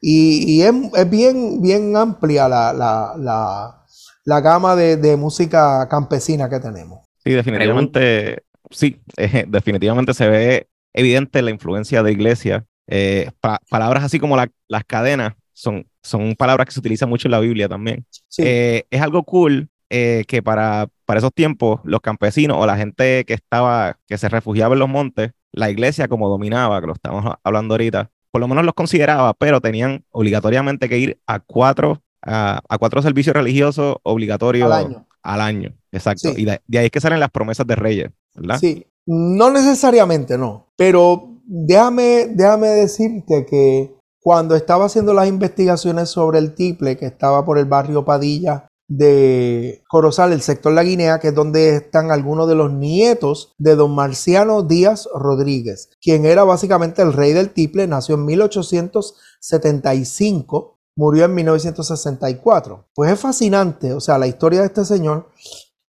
Y 0.03 0.59
y 0.59 0.63
es, 0.63 0.75
es 0.97 1.11
bien, 1.11 1.63
bien 1.63 1.97
amplia 1.97 2.49
la, 2.49 2.73
la, 2.75 3.15
la, 3.19 3.85
la 4.25 4.41
gama 4.43 4.77
de, 4.77 4.99
de 4.99 5.17
música 5.17 5.89
campesina 5.89 6.51
que 6.51 6.61
tenemos. 6.61 7.01
Sí, 7.25 7.31
definitivamente, 7.31 8.43
sí, 8.71 9.01
eh, 9.17 9.45
definitivamente 9.49 10.13
se 10.15 10.29
ve 10.29 10.69
evidente 10.93 11.41
la 11.43 11.51
influencia 11.51 12.03
de 12.03 12.13
iglesia. 12.13 12.67
Eh, 12.89 13.31
pa- 13.41 13.61
palabras 13.71 14.03
así 14.05 14.19
como 14.19 14.37
la- 14.37 14.51
las 14.69 14.85
cadenas 14.85 15.35
son, 15.53 15.87
son 16.03 16.35
palabras 16.35 16.67
que 16.67 16.73
se 16.73 16.81
utilizan 16.81 17.09
mucho 17.09 17.29
en 17.29 17.33
la 17.33 17.41
Biblia 17.41 17.69
también. 17.69 18.05
Sí, 18.29 18.43
Eh, 18.45 18.85
es 18.91 19.01
algo 19.01 19.23
cool 19.23 19.69
eh, 19.91 20.25
que 20.27 20.43
para, 20.43 20.89
para 21.05 21.19
esos 21.19 21.33
tiempos 21.33 21.81
los 21.85 22.01
campesinos 22.01 22.57
o 22.59 22.67
la 22.67 22.77
gente 22.77 23.25
que 23.25 23.35
estaba, 23.35 23.99
que 24.09 24.19
se 24.19 24.29
refugiaba 24.29 24.75
en 24.75 24.81
los 24.81 24.89
montes, 24.89 25.31
la 25.53 25.71
iglesia 25.71 26.09
como 26.09 26.29
dominaba, 26.29 26.81
que 26.81 26.87
lo 26.89 26.95
estamos 26.95 27.25
ha- 27.27 27.39
hablando 27.45 27.75
ahorita, 27.75 28.11
por 28.33 28.41
lo 28.41 28.49
menos 28.49 28.65
los 28.65 28.75
consideraba, 28.75 29.35
pero 29.35 29.61
tenían 29.61 30.05
obligatoriamente 30.11 30.89
que 30.89 30.99
ir 30.99 31.21
a 31.27 31.39
cuatro, 31.39 32.03
a, 32.23 32.61
a 32.69 32.79
cuatro 32.79 33.03
servicios 33.03 33.37
religiosos 33.37 33.97
obligatorios 34.03 34.73
al 34.73 34.87
año. 34.87 35.07
al 35.23 35.41
año. 35.41 35.75
Exacto. 35.93 36.33
Sí. 36.33 36.43
Y 36.43 36.45
de, 36.47 36.61
de 36.67 36.79
ahí 36.79 36.87
es 36.87 36.91
que 36.91 37.01
salen 37.01 37.21
las 37.21 37.31
promesas 37.31 37.67
de 37.67 37.77
reyes, 37.77 38.11
¿verdad? 38.35 38.59
Sí, 38.59 38.87
no 39.07 39.51
necesariamente, 39.51 40.39
no. 40.39 40.69
Pero 40.77 41.39
déjame, 41.45 42.29
déjame 42.31 42.69
decirte 42.69 43.45
que 43.45 43.95
cuando 44.21 44.57
estaba 44.57 44.87
haciendo 44.87 45.13
las 45.13 45.29
investigaciones 45.29 46.09
sobre 46.09 46.39
el 46.39 46.55
tiple, 46.55 46.97
que 46.97 47.07
estaba 47.07 47.45
por 47.45 47.59
el 47.59 47.67
barrio 47.67 48.05
Padilla 48.05 48.69
de 48.97 49.83
Corozal, 49.89 50.33
el 50.33 50.41
sector 50.43 50.73
La 50.73 50.85
Guinea, 50.85 51.19
que 51.19 51.29
es 51.29 51.35
donde 51.35 51.77
están 51.77 52.11
algunos 52.11 52.47
de 52.47 52.55
los 52.55 52.71
nietos 52.73 53.55
de 53.57 53.75
don 53.75 53.95
Marciano 53.95 54.63
Díaz 54.63 55.09
Rodríguez, 55.15 55.89
quien 56.01 56.27
era 56.27 56.45
básicamente 56.45 57.01
el 57.01 57.15
rey 57.15 57.33
del 57.33 57.49
tiple, 57.51 57.87
nació 57.87 58.17
en 58.17 58.27
1875, 58.27 60.79
murió 60.95 61.25
en 61.25 61.35
1964. 61.35 62.85
Pues 62.95 63.11
es 63.11 63.19
fascinante, 63.19 63.95
o 63.95 64.01
sea, 64.01 64.19
la 64.19 64.27
historia 64.27 64.61
de 64.61 64.67
este 64.67 64.85
señor 64.85 65.31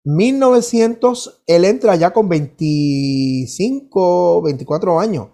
1900, 0.04 1.42
él 1.46 1.66
entra 1.66 1.94
ya 1.94 2.12
con 2.12 2.28
25, 2.28 4.42
24 4.42 4.98
años, 4.98 5.28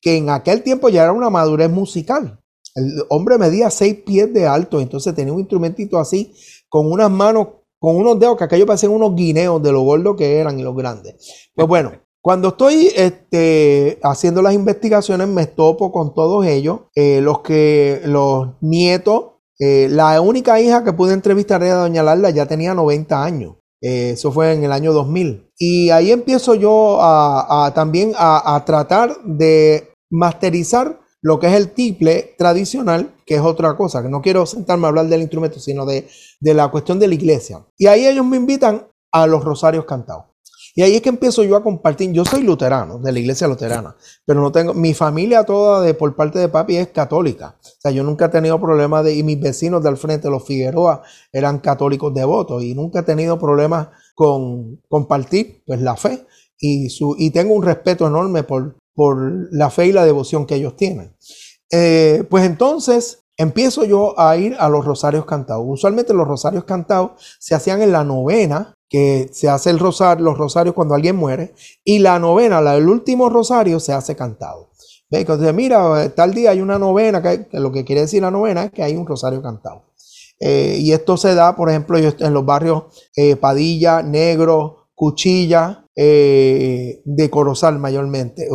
que 0.00 0.18
en 0.18 0.30
aquel 0.30 0.62
tiempo 0.62 0.88
ya 0.88 1.02
era 1.02 1.10
una 1.12 1.30
madurez 1.30 1.70
musical. 1.70 2.40
El 2.74 3.04
hombre 3.08 3.38
medía 3.38 3.70
6 3.70 4.02
pies 4.04 4.30
de 4.32 4.46
alto, 4.46 4.80
entonces 4.80 5.14
tenía 5.14 5.32
un 5.32 5.40
instrumentito 5.40 5.98
así, 5.98 6.34
con 6.68 6.90
unas 6.90 7.10
manos, 7.10 7.48
con 7.78 7.96
unos 7.96 8.18
dedos 8.18 8.36
que 8.36 8.44
aquellos 8.44 8.66
parecían 8.66 8.92
unos 8.92 9.14
guineos 9.14 9.62
de 9.62 9.72
lo 9.72 9.82
gordos 9.82 10.16
que 10.16 10.38
eran 10.38 10.58
y 10.58 10.62
los 10.62 10.76
grandes. 10.76 11.48
Pues 11.54 11.68
bueno, 11.68 11.92
cuando 12.20 12.48
estoy 12.48 12.90
este, 12.94 13.98
haciendo 14.02 14.42
las 14.42 14.52
investigaciones, 14.52 15.28
me 15.28 15.46
topo 15.46 15.92
con 15.92 16.14
todos 16.14 16.44
ellos, 16.46 16.80
eh, 16.94 17.20
los 17.22 17.40
que, 17.40 18.02
los 18.04 18.48
nietos, 18.60 19.32
eh, 19.58 19.88
la 19.90 20.20
única 20.20 20.60
hija 20.60 20.84
que 20.84 20.92
pude 20.92 21.14
entrevistar 21.14 21.62
era 21.62 21.76
doña 21.76 22.02
Larla, 22.02 22.30
ya 22.30 22.46
tenía 22.46 22.74
90 22.74 23.24
años. 23.24 23.56
Eh, 23.80 24.10
eso 24.10 24.32
fue 24.32 24.52
en 24.52 24.64
el 24.64 24.72
año 24.72 24.92
2000. 24.92 25.52
Y 25.56 25.90
ahí 25.90 26.10
empiezo 26.10 26.54
yo 26.54 26.98
a 27.00 27.72
también 27.74 28.12
a, 28.16 28.56
a 28.56 28.64
tratar 28.64 29.16
de 29.24 29.92
masterizar 30.10 31.00
lo 31.20 31.38
que 31.38 31.48
es 31.48 31.54
el 31.54 31.70
tiple 31.70 32.34
tradicional, 32.38 33.14
que 33.28 33.34
es 33.34 33.42
otra 33.42 33.76
cosa, 33.76 34.02
que 34.02 34.08
no 34.08 34.22
quiero 34.22 34.46
sentarme 34.46 34.86
a 34.86 34.88
hablar 34.88 35.06
del 35.06 35.20
instrumento, 35.20 35.60
sino 35.60 35.84
de, 35.84 36.08
de 36.40 36.54
la 36.54 36.68
cuestión 36.68 36.98
de 36.98 37.08
la 37.08 37.14
iglesia. 37.14 37.62
Y 37.76 37.86
ahí 37.86 38.06
ellos 38.06 38.24
me 38.24 38.38
invitan 38.38 38.88
a 39.12 39.26
los 39.26 39.44
rosarios 39.44 39.84
cantados. 39.84 40.24
Y 40.74 40.82
ahí 40.82 40.94
es 40.94 41.02
que 41.02 41.10
empiezo 41.10 41.44
yo 41.44 41.56
a 41.56 41.62
compartir. 41.62 42.10
Yo 42.12 42.24
soy 42.24 42.42
luterano, 42.42 42.98
de 42.98 43.12
la 43.12 43.18
iglesia 43.18 43.46
luterana, 43.46 43.94
pero 44.24 44.40
no 44.40 44.50
tengo. 44.50 44.72
Mi 44.72 44.94
familia 44.94 45.44
toda, 45.44 45.82
de, 45.82 45.92
por 45.92 46.16
parte 46.16 46.38
de 46.38 46.48
papi, 46.48 46.76
es 46.76 46.88
católica. 46.88 47.58
O 47.62 47.80
sea, 47.80 47.90
yo 47.90 48.02
nunca 48.02 48.26
he 48.26 48.28
tenido 48.30 48.58
problemas 48.58 49.04
de. 49.04 49.14
Y 49.14 49.22
mis 49.22 49.38
vecinos 49.38 49.82
del 49.82 49.98
frente, 49.98 50.30
los 50.30 50.46
Figueroa, 50.46 51.02
eran 51.30 51.58
católicos 51.58 52.14
devotos. 52.14 52.62
Y 52.62 52.74
nunca 52.74 53.00
he 53.00 53.02
tenido 53.02 53.38
problemas 53.38 53.88
con 54.14 54.80
compartir 54.88 55.62
pues, 55.66 55.82
la 55.82 55.96
fe. 55.96 56.26
Y, 56.58 56.88
su, 56.88 57.14
y 57.18 57.30
tengo 57.30 57.52
un 57.54 57.62
respeto 57.62 58.06
enorme 58.06 58.42
por, 58.44 58.76
por 58.94 59.52
la 59.52 59.68
fe 59.68 59.88
y 59.88 59.92
la 59.92 60.06
devoción 60.06 60.46
que 60.46 60.54
ellos 60.54 60.76
tienen. 60.76 61.14
Eh, 61.70 62.24
pues 62.30 62.44
entonces 62.44 63.24
empiezo 63.36 63.84
yo 63.84 64.18
a 64.18 64.36
ir 64.36 64.56
a 64.58 64.68
los 64.68 64.84
rosarios 64.84 65.24
cantados. 65.24 65.64
Usualmente 65.66 66.14
los 66.14 66.26
rosarios 66.26 66.64
cantados 66.64 67.12
se 67.38 67.54
hacían 67.54 67.82
en 67.82 67.92
la 67.92 68.04
novena, 68.04 68.74
que 68.88 69.28
se 69.32 69.48
hace 69.48 69.70
el 69.70 69.78
rosario, 69.78 70.24
los 70.24 70.38
rosarios 70.38 70.74
cuando 70.74 70.94
alguien 70.94 71.16
muere, 71.16 71.54
y 71.84 71.98
la 71.98 72.18
novena, 72.18 72.60
la 72.60 72.74
del 72.74 72.88
último 72.88 73.28
rosario, 73.28 73.80
se 73.80 73.92
hace 73.92 74.16
cantado. 74.16 74.70
¿Ve? 75.10 75.20
Entonces, 75.20 75.54
mira, 75.54 76.12
tal 76.14 76.34
día 76.34 76.50
hay 76.50 76.60
una 76.60 76.78
novena, 76.78 77.22
que, 77.22 77.46
lo 77.52 77.70
que 77.70 77.84
quiere 77.84 78.02
decir 78.02 78.22
la 78.22 78.30
novena 78.30 78.64
es 78.64 78.72
que 78.72 78.82
hay 78.82 78.96
un 78.96 79.06
rosario 79.06 79.40
cantado. 79.42 79.84
Eh, 80.40 80.78
y 80.80 80.92
esto 80.92 81.16
se 81.16 81.34
da, 81.34 81.54
por 81.56 81.68
ejemplo, 81.68 81.98
en 81.98 82.34
los 82.34 82.44
barrios 82.44 82.84
eh, 83.16 83.36
Padilla, 83.36 84.02
Negro, 84.02 84.88
Cuchilla, 84.94 85.84
de 85.94 87.28
Corozal 87.30 87.78
mayormente. 87.78 88.48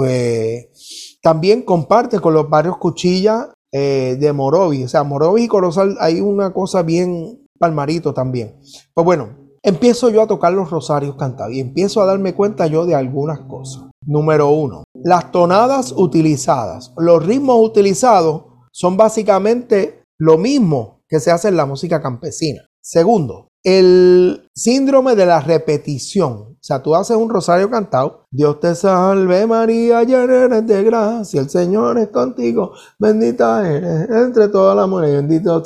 También 1.24 1.62
comparte 1.62 2.20
con 2.20 2.34
los 2.34 2.50
barrios 2.50 2.78
Cuchilla 2.78 3.54
eh, 3.72 4.18
de 4.20 4.34
Morovi. 4.34 4.84
O 4.84 4.90
sea, 4.90 5.04
Morovi 5.04 5.44
y 5.44 5.48
Corozal 5.48 5.96
hay 6.02 6.20
una 6.20 6.52
cosa 6.52 6.84
bien 6.84 7.48
palmarito 7.58 8.14
también. 8.14 8.60
Pues 8.94 9.06
bueno, 9.06 9.30
empiezo 9.64 10.10
yo 10.10 10.22
a 10.22 10.28
tocar 10.28 10.52
los 10.52 10.70
rosarios 10.70 11.16
cantados 11.16 11.54
y 11.54 11.62
empiezo 11.62 12.02
a 12.02 12.06
darme 12.06 12.34
cuenta 12.34 12.68
yo 12.68 12.86
de 12.86 12.96
algunas 12.96 13.40
cosas. 13.40 13.86
Número 14.06 14.50
uno, 14.50 14.84
las 14.94 15.32
tonadas 15.32 15.94
utilizadas, 15.96 16.94
los 16.98 17.26
ritmos 17.26 17.58
utilizados 17.62 18.44
son 18.74 18.98
básicamente 18.98 20.04
lo 20.20 20.38
mismo 20.38 21.00
que 21.08 21.22
se 21.22 21.32
hace 21.32 21.48
en 21.48 21.56
la 21.56 21.66
música 21.66 22.02
campesina. 22.02 22.66
Segundo, 22.82 23.48
el 23.64 24.50
síndrome 24.54 25.16
de 25.16 25.26
la 25.26 25.40
repetición. 25.40 26.32
O 26.32 26.66
sea, 26.66 26.82
tú 26.82 26.96
haces 26.96 27.18
un 27.18 27.30
rosario 27.30 27.70
cantado. 27.70 28.26
Dios 28.30 28.60
te 28.60 28.76
salve 28.76 29.46
María, 29.48 30.04
llena 30.04 30.62
de 30.62 30.84
gracia, 30.84 31.42
el 31.42 31.50
Señor 31.50 31.98
es 31.98 32.10
contigo, 32.10 32.74
bendita 33.00 33.70
eres 33.70 34.10
entre 34.10 34.48
todas 34.48 34.76
las 34.76 34.88
mujeres, 34.88 35.16
bendito 35.16 35.64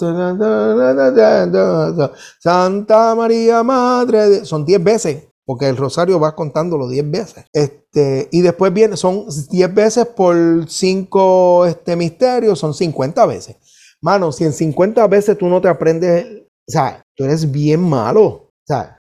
Santa 2.40 3.16
María, 3.16 3.64
Madre 3.64 4.30
de... 4.30 4.46
Son 4.46 4.66
10 4.66 4.84
veces, 4.84 5.28
porque 5.46 5.68
el 5.68 5.78
rosario 5.78 6.20
va 6.20 6.36
contándolo 6.36 6.88
10 6.88 7.12
veces. 7.12 7.46
Este, 7.54 8.28
y 8.32 8.42
después 8.42 8.74
viene, 8.74 8.98
son 8.98 9.26
10 9.50 9.74
veces 9.74 10.06
por 10.08 10.36
5 10.68 11.66
este, 11.68 11.96
misterios, 11.96 12.60
son 12.60 12.74
50 12.74 13.26
veces. 13.26 13.58
Mano, 14.02 14.32
si 14.32 14.44
en 14.44 14.54
50 14.54 15.06
veces 15.08 15.38
tú 15.38 15.48
no 15.48 15.62
te 15.62 15.68
aprendes, 15.68 16.26
o 16.68 16.72
sea, 16.72 17.04
tú 17.18 17.26
eres 17.26 17.52
bien 17.52 17.82
malo. 17.82 18.52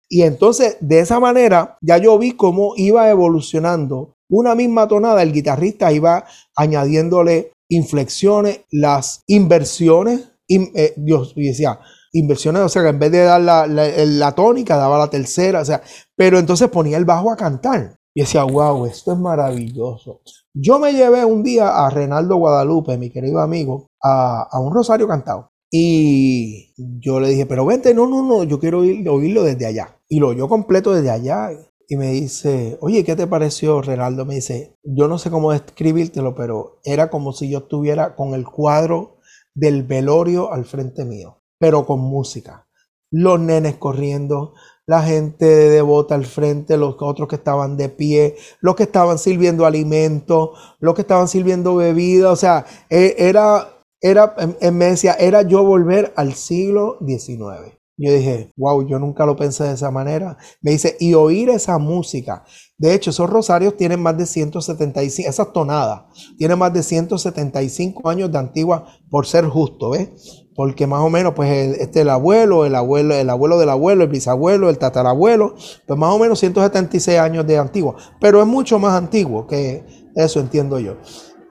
Y 0.09 0.23
entonces, 0.23 0.77
de 0.81 1.01
esa 1.01 1.19
manera, 1.19 1.79
ya 1.81 1.97
yo 1.97 2.19
vi 2.19 2.33
cómo 2.33 2.75
iba 2.77 3.09
evolucionando 3.09 4.13
una 4.31 4.55
misma 4.55 4.89
tonada, 4.89 5.23
el 5.23 5.33
guitarrista 5.33 5.93
iba 5.93 6.25
añadiéndole 6.57 7.53
inflexiones, 7.71 8.61
las 8.71 9.23
inversiones, 9.27 10.33
eh, 10.49 10.93
Dios 10.97 11.35
decía, 11.35 11.79
inversiones, 12.13 12.63
o 12.63 12.69
sea, 12.69 12.83
que 12.83 12.89
en 12.89 12.99
vez 12.99 13.13
de 13.13 13.25
dar 13.25 13.41
la, 13.41 13.67
la, 13.67 14.33
tónica, 14.33 14.77
daba 14.77 14.99
la 14.99 15.09
tercera, 15.09 15.61
o 15.61 15.65
sea, 15.65 15.83
pero 16.17 16.39
entonces 16.39 16.69
ponía 16.69 16.97
el 16.97 17.05
bajo 17.05 17.31
a 17.31 17.37
cantar. 17.37 17.97
Y 18.15 18.21
decía, 18.21 18.45
wow, 18.45 18.85
esto 18.85 19.13
es 19.13 19.19
maravilloso. 19.19 20.21
Yo 20.55 20.79
me 20.79 20.93
llevé 20.93 21.25
un 21.25 21.43
día 21.43 21.85
a 21.87 21.89
Renaldo 21.89 22.37
Guadalupe, 22.37 22.99
mi 22.99 23.09
querido 23.09 23.41
amigo, 23.41 23.87
a, 24.03 24.43
a 24.51 24.61
un 24.61 24.75
rosario 24.75 25.09
cantado. 25.09 25.52
Y 25.75 26.75
yo 26.77 27.19
le 27.19 27.31
dije, 27.31 27.47
pero 27.47 27.65
vente, 27.65 27.95
no, 27.95 28.07
no, 28.07 28.23
no, 28.23 28.45
yo 28.45 28.61
quiero 28.61 28.81
oírlo 28.81 29.43
desde 29.43 29.65
allá. 29.65 29.99
Y 30.07 30.21
lo 30.21 30.29
oyó 30.29 30.47
completo 30.47 30.93
desde 30.93 31.11
allá. 31.11 31.49
Y 31.89 31.97
me 31.97 32.11
dice, 32.13 32.77
oye, 32.83 33.03
¿qué 33.05 33.17
te 33.17 33.27
pareció, 33.27 33.81
Renaldo? 33.81 34.27
Me 34.27 34.35
dice, 34.35 34.77
yo 34.83 35.09
no 35.09 35.17
sé 35.17 35.31
cómo 35.31 35.51
describírtelo, 35.51 36.35
pero 36.35 36.79
era 36.85 37.09
como 37.09 37.33
si 37.33 37.49
yo 37.49 37.61
estuviera 37.61 38.15
con 38.15 38.35
el 38.35 38.45
cuadro 38.45 39.17
del 39.55 39.83
velorio 39.83 40.53
al 40.53 40.67
frente 40.67 41.07
mío, 41.07 41.43
pero 41.59 41.87
con 41.87 42.01
música. 42.01 42.69
Los 43.11 43.41
nenes 43.41 43.77
corriendo, 43.77 44.53
la 44.87 45.03
gente 45.03 45.47
devota 45.47 46.15
al 46.15 46.27
frente, 46.27 46.77
los 46.77 46.97
otros 47.01 47.29
que 47.29 47.37
estaban 47.37 47.79
de 47.79 47.89
pie, 47.89 48.37
los 48.61 48.75
que 48.75 48.83
estaban 48.83 49.19
sirviendo 49.19 49.65
alimentos, 49.65 50.51
los 50.81 50.95
que 50.95 51.01
estaban 51.03 51.29
sirviendo 51.29 51.77
bebida, 51.77 52.31
o 52.31 52.37
sea, 52.37 52.67
e, 52.91 53.15
era 53.17 53.82
era, 54.03 54.35
me 54.73 54.87
decía, 54.87 55.15
era 55.15 55.43
yo 55.43 55.65
volver 55.65 56.13
al 56.17 56.35
siglo 56.35 56.99
XIX. 57.07 57.79
Yo 57.99 58.13
dije, 58.13 58.51
wow, 58.57 58.85
yo 58.85 58.99
nunca 58.99 59.25
lo 59.27 59.37
pensé 59.37 59.63
de 59.65 59.75
esa 59.75 59.93
manera. 59.93 60.37
Me 60.61 60.73
dice, 60.73 60.97
y 60.99 61.15
oír 61.15 61.51
esa 61.51 61.79
música. 61.79 62.43
De 62.77 62.95
hecho, 62.95 63.11
esos 63.11 63.31
rosarios 63.31 63.77
tienen 63.77 64.01
más 64.01 64.19
de 64.19 64.27
175, 64.27 65.29
esas 65.29 65.53
tonadas, 65.53 66.03
tienen 66.37 66.59
más 66.59 66.73
de 66.73 66.83
175 66.83 68.09
años 68.09 68.33
de 68.33 68.39
antigua 68.39 68.87
por 69.09 69.27
ser 69.27 69.47
justo, 69.47 69.91
¿ves? 69.91 70.09
Porque 70.57 70.87
más 70.87 71.01
o 71.01 71.11
menos, 71.11 71.35
pues, 71.35 71.51
el, 71.51 71.75
este, 71.81 72.01
el 72.01 72.11
abuelo, 72.11 72.65
el 72.65 72.75
abuelo, 72.75 73.15
el 73.15 73.31
abuelo 73.31 73.59
del 73.59 73.69
abuelo, 73.69 74.03
el 74.03 74.11
bisabuelo, 74.11 74.69
el 74.69 74.79
tatarabuelo, 74.79 75.55
pues 75.87 75.99
más 75.99 76.13
o 76.13 76.19
menos 76.19 76.41
176 76.41 77.19
años 77.21 77.47
de 77.47 77.59
antigua. 77.59 77.95
Pero 78.21 78.41
es 78.41 78.49
mucho 78.49 78.81
más 78.81 78.95
antiguo 78.95 79.47
que 79.47 79.85
eso, 80.17 80.41
entiendo 80.41 80.81
yo. 80.81 80.97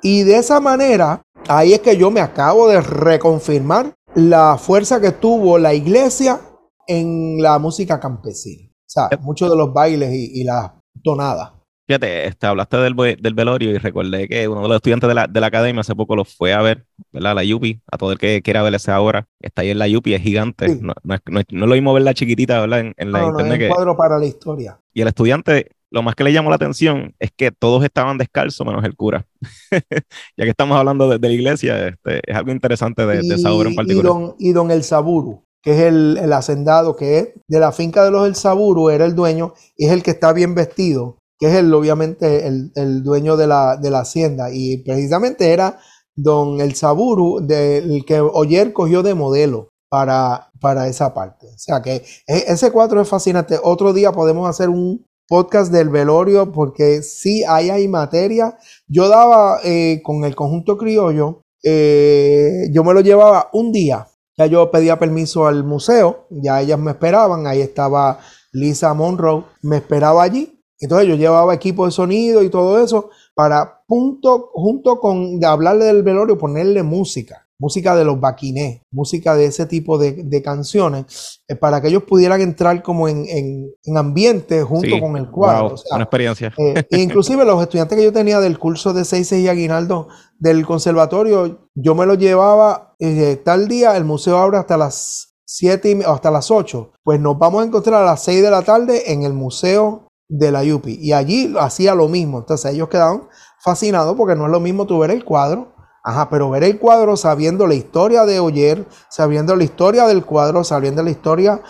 Y 0.04 0.24
de 0.24 0.38
esa 0.38 0.60
manera, 0.60 1.22
ahí 1.48 1.74
es 1.74 1.80
que 1.80 1.98
yo 1.98 2.12
me 2.12 2.22
acabo 2.22 2.68
de 2.68 2.82
reconfirmar 2.82 3.94
la 4.16 4.58
fuerza 4.58 5.00
que 5.00 5.12
tuvo 5.12 5.58
la 5.58 5.74
iglesia 5.74 6.40
en 6.88 7.42
la 7.42 7.60
música 7.60 8.00
campesina. 8.00 8.70
O 8.70 8.90
sea, 8.94 9.10
muchos 9.22 9.50
de 9.50 9.56
los 9.56 9.74
bailes 9.74 10.12
y, 10.14 10.44
las 10.44 10.72
tonadas. 11.02 11.54
Fíjate, 11.88 12.28
este, 12.28 12.48
hablaste 12.48 12.78
del, 12.78 12.96
del, 12.96 13.34
velorio 13.34 13.72
y 13.72 13.78
recordé 13.78 14.28
que 14.28 14.48
uno 14.48 14.62
de 14.62 14.68
los 14.68 14.76
estudiantes 14.78 15.08
de 15.08 15.14
la, 15.14 15.28
de 15.28 15.42
la 15.42 15.48
academia 15.48 15.82
hace 15.82 15.96
poco 15.96 16.16
lo 16.16 16.26
fue 16.26 16.54
a 16.54 16.62
ver, 16.62 16.86
¿verdad? 17.12 17.36
La 17.36 17.44
Yupi, 17.44 17.82
a 17.92 17.98
todo 17.98 18.12
el 18.14 18.18
que 18.18 18.42
quiera 18.42 18.62
ver 18.64 18.76
esa 18.76 19.00
obra. 19.00 19.28
Está 19.40 19.62
ahí 19.62 19.72
en 19.72 19.80
la 19.80 19.88
Yupi, 19.88 20.14
es 20.14 20.22
gigante. 20.22 20.76
No, 20.76 20.94
no, 21.04 21.16
es, 21.16 21.22
no, 21.50 21.68
lo 21.68 21.74
mismo 21.74 21.94
ver 21.94 22.04
la 22.04 22.14
chiquitita, 22.14 22.60
¿verdad? 22.62 22.80
En, 22.80 22.94
en 22.98 23.12
la 23.12 23.26
internet. 23.26 23.60
No, 23.60 23.66
es 23.66 23.70
un 23.70 23.76
cuadro 23.76 23.98
para 23.98 24.20
la 24.20 24.26
historia. 24.26 24.80
Y 24.94 25.02
el 25.02 25.08
estudiante 25.08 25.72
lo 25.92 26.02
más 26.02 26.16
que 26.16 26.24
le 26.24 26.34
llamó 26.34 26.50
la 26.50 26.56
atención 26.56 27.14
es 27.20 27.32
que 27.36 27.52
todos 27.52 27.84
estaban 27.84 28.18
descalzos 28.18 28.66
menos 28.66 28.84
el 28.86 28.96
cura. 28.96 29.28
ya 29.72 30.46
que 30.46 30.50
estamos 30.50 30.78
hablando 30.78 31.10
de, 31.10 31.20
la 31.20 31.34
iglesia, 31.34 31.90
este, 31.90 32.22
es 32.26 32.36
algo 32.36 32.52
interesante 32.52 33.06
de, 33.06 33.20
esa 33.20 33.52
obra 33.52 33.70
en 33.70 33.76
particular. 33.76 34.06
Y 34.06 34.08
don, 34.08 34.36
y 34.40 34.52
don 34.54 34.72
El 34.72 34.84
Saburu, 34.84 35.44
que 35.62 35.74
es 35.74 35.80
el, 35.82 36.32
hacendado 36.32 36.96
que 36.96 37.20
es 37.20 37.30
de 37.48 37.60
la 37.60 37.74
finca 37.74 38.06
de 38.06 38.12
los 38.12 38.26
El 38.26 38.36
Saburu, 38.36 38.90
era 38.90 39.06
el 39.06 39.16
dueño, 39.16 39.54
y 39.76 39.86
es 39.88 39.92
el 39.92 40.02
que 40.02 40.12
está 40.12 40.32
bien 40.32 40.56
vestido, 40.56 41.18
que 41.38 41.48
es 41.48 41.56
el, 41.56 41.74
obviamente 41.74 42.48
el, 42.48 43.04
dueño 43.04 43.36
de 43.36 43.48
la, 43.48 43.76
de 43.76 43.92
la, 43.92 44.00
hacienda. 44.00 44.50
Y 44.50 44.78
precisamente 44.78 45.52
era 45.52 45.78
don 46.16 46.62
El 46.62 46.74
Saburu, 46.74 47.42
del 47.42 48.06
que 48.06 48.22
Oyer 48.22 48.72
cogió 48.72 49.04
de 49.04 49.14
modelo. 49.14 49.68
Para, 49.94 50.50
para 50.62 50.88
esa 50.88 51.14
parte. 51.14 51.48
O 51.48 51.58
sea 51.58 51.82
que 51.82 51.96
e, 52.26 52.46
ese 52.48 52.72
cuadro 52.72 53.02
es 53.02 53.10
fascinante. 53.10 53.60
Otro 53.62 53.92
día 53.92 54.14
podemos 54.14 54.50
hacer 54.50 54.70
un, 54.70 55.06
podcast 55.32 55.72
del 55.72 55.88
velorio 55.88 56.52
porque 56.52 57.02
sí 57.04 57.42
hay, 57.48 57.70
hay 57.70 57.88
materia. 57.88 58.58
Yo 58.86 59.08
daba 59.08 59.60
eh, 59.64 60.02
con 60.04 60.26
el 60.26 60.36
conjunto 60.36 60.78
criollo, 60.78 61.44
eh, 61.64 62.68
yo 62.72 62.84
me 62.84 62.94
lo 62.94 63.00
llevaba 63.00 63.50
un 63.54 63.72
día. 63.72 64.08
Ya 64.38 64.48
yo 64.48 64.70
pedía 64.70 65.00
permiso 65.00 65.48
al 65.48 65.64
museo, 65.64 66.28
ya 66.30 66.60
ellas 66.60 66.78
me 66.78 66.92
esperaban, 66.92 67.48
ahí 67.48 67.62
estaba 67.62 68.20
Lisa 68.52 68.94
Monroe, 68.94 69.46
me 69.62 69.78
esperaba 69.78 70.22
allí. 70.22 70.62
Entonces 70.82 71.08
yo 71.08 71.16
llevaba 71.16 71.54
equipo 71.54 71.86
de 71.86 71.92
sonido 71.92 72.44
y 72.44 72.50
todo 72.50 72.84
eso 72.84 73.10
para 73.34 73.86
punto, 73.88 74.50
junto 74.52 75.00
con 75.00 75.40
hablarle 75.46 75.86
del 75.86 76.04
velorio, 76.04 76.38
ponerle 76.38 76.84
música 76.84 77.48
música 77.62 77.96
de 77.96 78.04
los 78.04 78.20
baquinés, 78.20 78.82
música 78.90 79.36
de 79.36 79.46
ese 79.46 79.68
tipo 79.68 80.00
de, 80.00 80.42
canciones, 80.42 81.44
eh, 81.48 81.56
para 81.56 81.80
que 81.80 81.90
ellos 81.90 82.04
pudieran 82.04 82.42
entrar 82.42 82.82
como 82.82 83.08
en, 83.08 83.72
ambiente 83.96 84.64
junto 84.64 85.00
con 85.00 85.16
el 85.16 85.30
cuadro. 85.30 85.76
una 85.92 86.04
experiencia. 86.04 86.52
Eh, 86.58 86.84
e 86.90 87.00
inclusive 87.02 87.46
los 87.46 87.62
estudiantes 87.62 87.96
que 87.96 88.04
yo 88.04 88.12
tenía 88.12 88.40
del 88.40 88.58
curso 88.58 88.94
de 88.94 89.06
6 89.06 89.32
y 89.34 89.48
Aguinaldo 89.48 90.08
del 90.40 90.66
conservatorio, 90.66 91.70
yo 91.76 91.94
me 91.94 92.08
lo 92.08 92.16
llevaba 92.16 92.96
eh, 92.98 93.40
tal 93.46 93.68
día, 93.68 93.96
el 93.96 94.06
museo 94.06 94.40
abre 94.40 94.58
hasta 94.58 94.76
las 94.76 95.36
7 95.46 96.04
o 96.08 96.12
hasta 96.12 96.32
las 96.32 96.50
8, 96.50 96.94
pues 97.04 97.20
nos 97.20 97.38
vamos 97.38 97.62
a 97.62 97.68
encontrar 97.68 98.02
a 98.02 98.06
las 98.06 98.24
6 98.24 98.42
de 98.42 98.50
la 98.50 98.64
tarde 98.64 99.12
en 99.14 99.22
el 99.22 99.34
museo 99.34 100.08
de 100.28 100.52
la 100.52 100.64
UPI. 100.64 100.98
Y 101.00 101.14
allí 101.14 101.54
hacía 101.60 101.94
lo 101.94 102.08
mismo. 102.08 102.40
Entonces 102.40 102.74
ellos 102.74 102.90
quedaban 102.90 103.28
fascinados 103.64 104.16
porque 104.16 104.36
no 104.36 104.46
es 104.46 104.52
lo 104.52 104.60
mismo 104.60 104.88
tú 104.88 104.98
ver 104.98 105.12
el 105.12 105.24
cuadro 105.24 105.76
Ajá, 106.04 106.30
pero 106.30 106.50
ver 106.50 106.64
el 106.64 106.80
cuadro 106.80 107.16
sabiendo 107.16 107.68
la 107.68 107.76
historia 107.76 108.26
de 108.26 108.40
Oyer, 108.40 108.88
sabiendo 109.10 109.56
la 109.56 109.64
historia 109.64 110.08
del 110.08 110.26
cuadro, 110.26 110.64
sabiendo 110.64 111.04
la 111.04 111.12
historia 111.12 111.62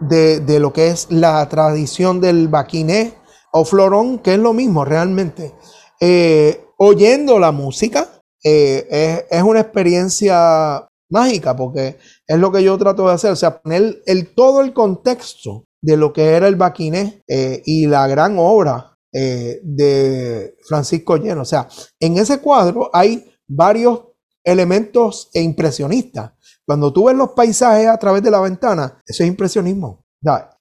de, 0.00 0.58
lo 0.58 0.72
que 0.72 0.88
es 0.88 1.10
la 1.10 1.48
tradición 1.48 2.20
del 2.20 2.48
baquiné 2.48 3.14
o 3.52 3.64
florón, 3.64 4.18
que 4.18 4.34
es 4.34 4.40
lo 4.40 4.52
mismo 4.52 4.84
realmente. 4.84 5.54
Eh, 6.00 6.64
oyendo 6.76 7.38
la 7.38 7.52
música 7.52 8.08
eh, 8.44 9.26
es, 9.30 9.42
una 9.42 9.60
experiencia 9.60 10.88
mágica 11.10 11.56
porque 11.56 11.98
es 12.26 12.38
lo 12.38 12.52
que 12.52 12.62
yo 12.62 12.76
trato 12.78 13.06
de 13.06 13.14
hacer, 13.14 13.32
o 13.32 13.36
sea, 13.36 13.60
poner 13.60 14.02
el, 14.06 14.34
todo 14.34 14.60
el 14.60 14.72
contexto 14.72 15.64
de 15.80 15.96
lo 15.96 16.12
que 16.12 16.24
era 16.32 16.48
el 16.48 16.56
baquiné 16.56 17.22
eh, 17.28 17.62
y 17.64 17.86
la 17.86 18.08
gran 18.08 18.36
obra 18.38 18.94
de 19.10 20.54
Francisco 20.68 21.16
Lleno. 21.16 21.42
O 21.42 21.44
sea, 21.44 21.66
en 21.98 22.18
ese 22.18 22.40
cuadro 22.40 22.90
hay 22.92 23.24
varios 23.48 24.04
elementos 24.44 25.30
e 25.34 25.42
impresionistas. 25.42 26.32
Cuando 26.64 26.92
tú 26.92 27.06
ves 27.06 27.16
los 27.16 27.30
paisajes 27.30 27.88
a 27.88 27.98
través 27.98 28.22
de 28.22 28.30
la 28.30 28.40
ventana, 28.40 29.02
eso 29.06 29.22
es 29.22 29.28
impresionismo. 29.28 30.04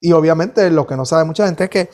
Y 0.02 0.12
obviamente 0.12 0.70
lo 0.72 0.88
que 0.88 0.96
no 0.96 1.06
sabe 1.06 1.26
mucha 1.26 1.46
gente 1.46 1.66
es 1.66 1.70
que 1.70 1.90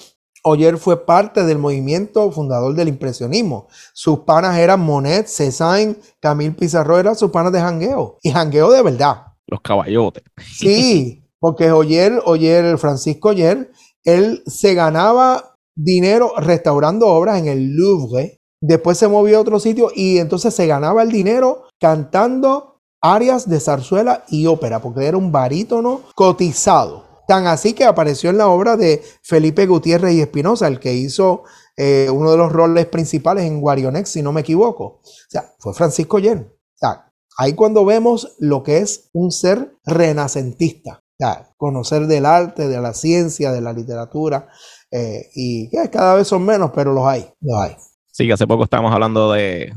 Oyer 0.45 0.77
fue 0.77 1.05
parte 1.05 1.45
del 1.45 1.57
movimiento 1.57 2.29
fundador 2.31 2.75
del 2.75 2.89
impresionismo. 2.89 3.67
Sus 3.93 4.19
panas 4.19 4.57
eran 4.57 4.81
Monet, 4.81 5.27
Cézanne, 5.27 5.95
Camille 6.19 6.51
Pizarro, 6.51 6.99
eran 6.99 7.15
sus 7.15 7.31
panas 7.31 7.53
de 7.53 7.61
jangueo. 7.61 8.19
Y 8.21 8.31
jangueo 8.31 8.69
de 8.69 8.81
verdad. 8.81 9.27
Los 9.47 9.61
caballotes. 9.61 10.23
Sí, 10.41 11.23
porque 11.39 11.71
Oyer, 11.71 12.21
Oyer, 12.25 12.77
Francisco 12.77 13.29
Oyer, 13.29 13.71
él 14.03 14.43
se 14.45 14.73
ganaba 14.73 15.57
dinero 15.75 16.33
restaurando 16.37 17.07
obras 17.07 17.39
en 17.39 17.47
el 17.47 17.75
Louvre 17.75 18.41
Después 18.65 18.97
se 18.97 19.09
movió 19.09 19.37
a 19.37 19.41
otro 19.41 19.59
sitio 19.59 19.91
y 19.93 20.19
entonces 20.19 20.55
se 20.55 20.67
ganaba 20.67 21.03
el 21.03 21.11
dinero 21.11 21.65
cantando 21.81 22.79
arias 23.01 23.49
de 23.49 23.59
zarzuela 23.59 24.23
y 24.29 24.45
ópera, 24.45 24.81
porque 24.81 25.05
era 25.05 25.17
un 25.17 25.33
barítono 25.33 25.99
cotizado. 26.15 27.03
Tan 27.27 27.45
así 27.45 27.73
que 27.73 27.83
apareció 27.83 28.29
en 28.29 28.37
la 28.37 28.47
obra 28.47 28.77
de 28.77 29.03
Felipe 29.21 29.65
Gutiérrez 29.65 30.13
y 30.13 30.21
Espinosa, 30.21 30.69
el 30.69 30.79
que 30.79 30.93
hizo 30.93 31.43
eh, 31.75 32.07
uno 32.09 32.31
de 32.31 32.37
los 32.37 32.53
roles 32.53 32.85
principales 32.85 33.43
en 33.43 33.59
Guarionex, 33.59 34.07
si 34.07 34.21
no 34.21 34.31
me 34.31 34.39
equivoco. 34.39 34.83
O 34.85 35.01
sea, 35.27 35.53
fue 35.59 35.73
Francisco 35.73 36.19
Yen. 36.19 36.49
O 36.49 36.77
sea, 36.77 37.11
ahí 37.37 37.55
cuando 37.55 37.83
vemos 37.83 38.33
lo 38.39 38.63
que 38.63 38.77
es 38.77 39.09
un 39.11 39.33
ser 39.33 39.75
renacentista. 39.83 41.01
O 41.01 41.15
sea, 41.17 41.49
conocer 41.57 42.07
del 42.07 42.25
arte, 42.25 42.69
de 42.69 42.79
la 42.79 42.93
ciencia, 42.93 43.51
de 43.51 43.59
la 43.59 43.73
literatura, 43.73 44.47
eh, 44.89 45.29
y 45.35 45.69
cada 45.91 46.15
vez 46.15 46.29
son 46.29 46.45
menos, 46.45 46.71
pero 46.73 46.93
los 46.93 47.05
hay, 47.05 47.29
los 47.41 47.59
hay. 47.61 47.75
Sí, 48.13 48.27
que 48.27 48.33
hace 48.33 48.45
poco 48.45 48.63
estábamos 48.63 48.93
hablando 48.93 49.31
de, 49.31 49.73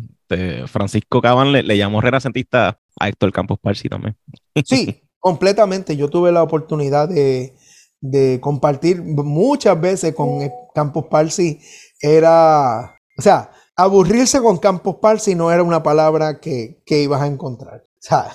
Francisco 0.66 1.22
Caban, 1.22 1.52
le, 1.52 1.76
llamó 1.76 2.00
renacentista 2.00 2.78
a 3.00 3.08
Héctor 3.08 3.32
Campos 3.32 3.58
Parsi 3.58 3.88
también. 3.88 4.16
Sí, 4.64 5.02
completamente. 5.18 5.96
Yo 5.96 6.10
tuve 6.10 6.32
la 6.32 6.42
oportunidad 6.42 7.08
de, 7.08 7.54
compartir 8.40 9.02
muchas 9.02 9.80
veces 9.80 10.14
con 10.14 10.50
Campos 10.74 11.06
Parsi. 11.10 11.60
Era, 12.00 12.98
o 13.16 13.22
sea, 13.22 13.50
aburrirse 13.74 14.42
con 14.42 14.58
Campos 14.58 14.96
Parsi 15.00 15.34
no 15.34 15.50
era 15.50 15.62
una 15.62 15.82
palabra 15.82 16.38
que, 16.38 16.82
ibas 16.86 17.22
a 17.22 17.26
encontrar. 17.26 17.84
O 17.86 18.02
sea, 18.02 18.34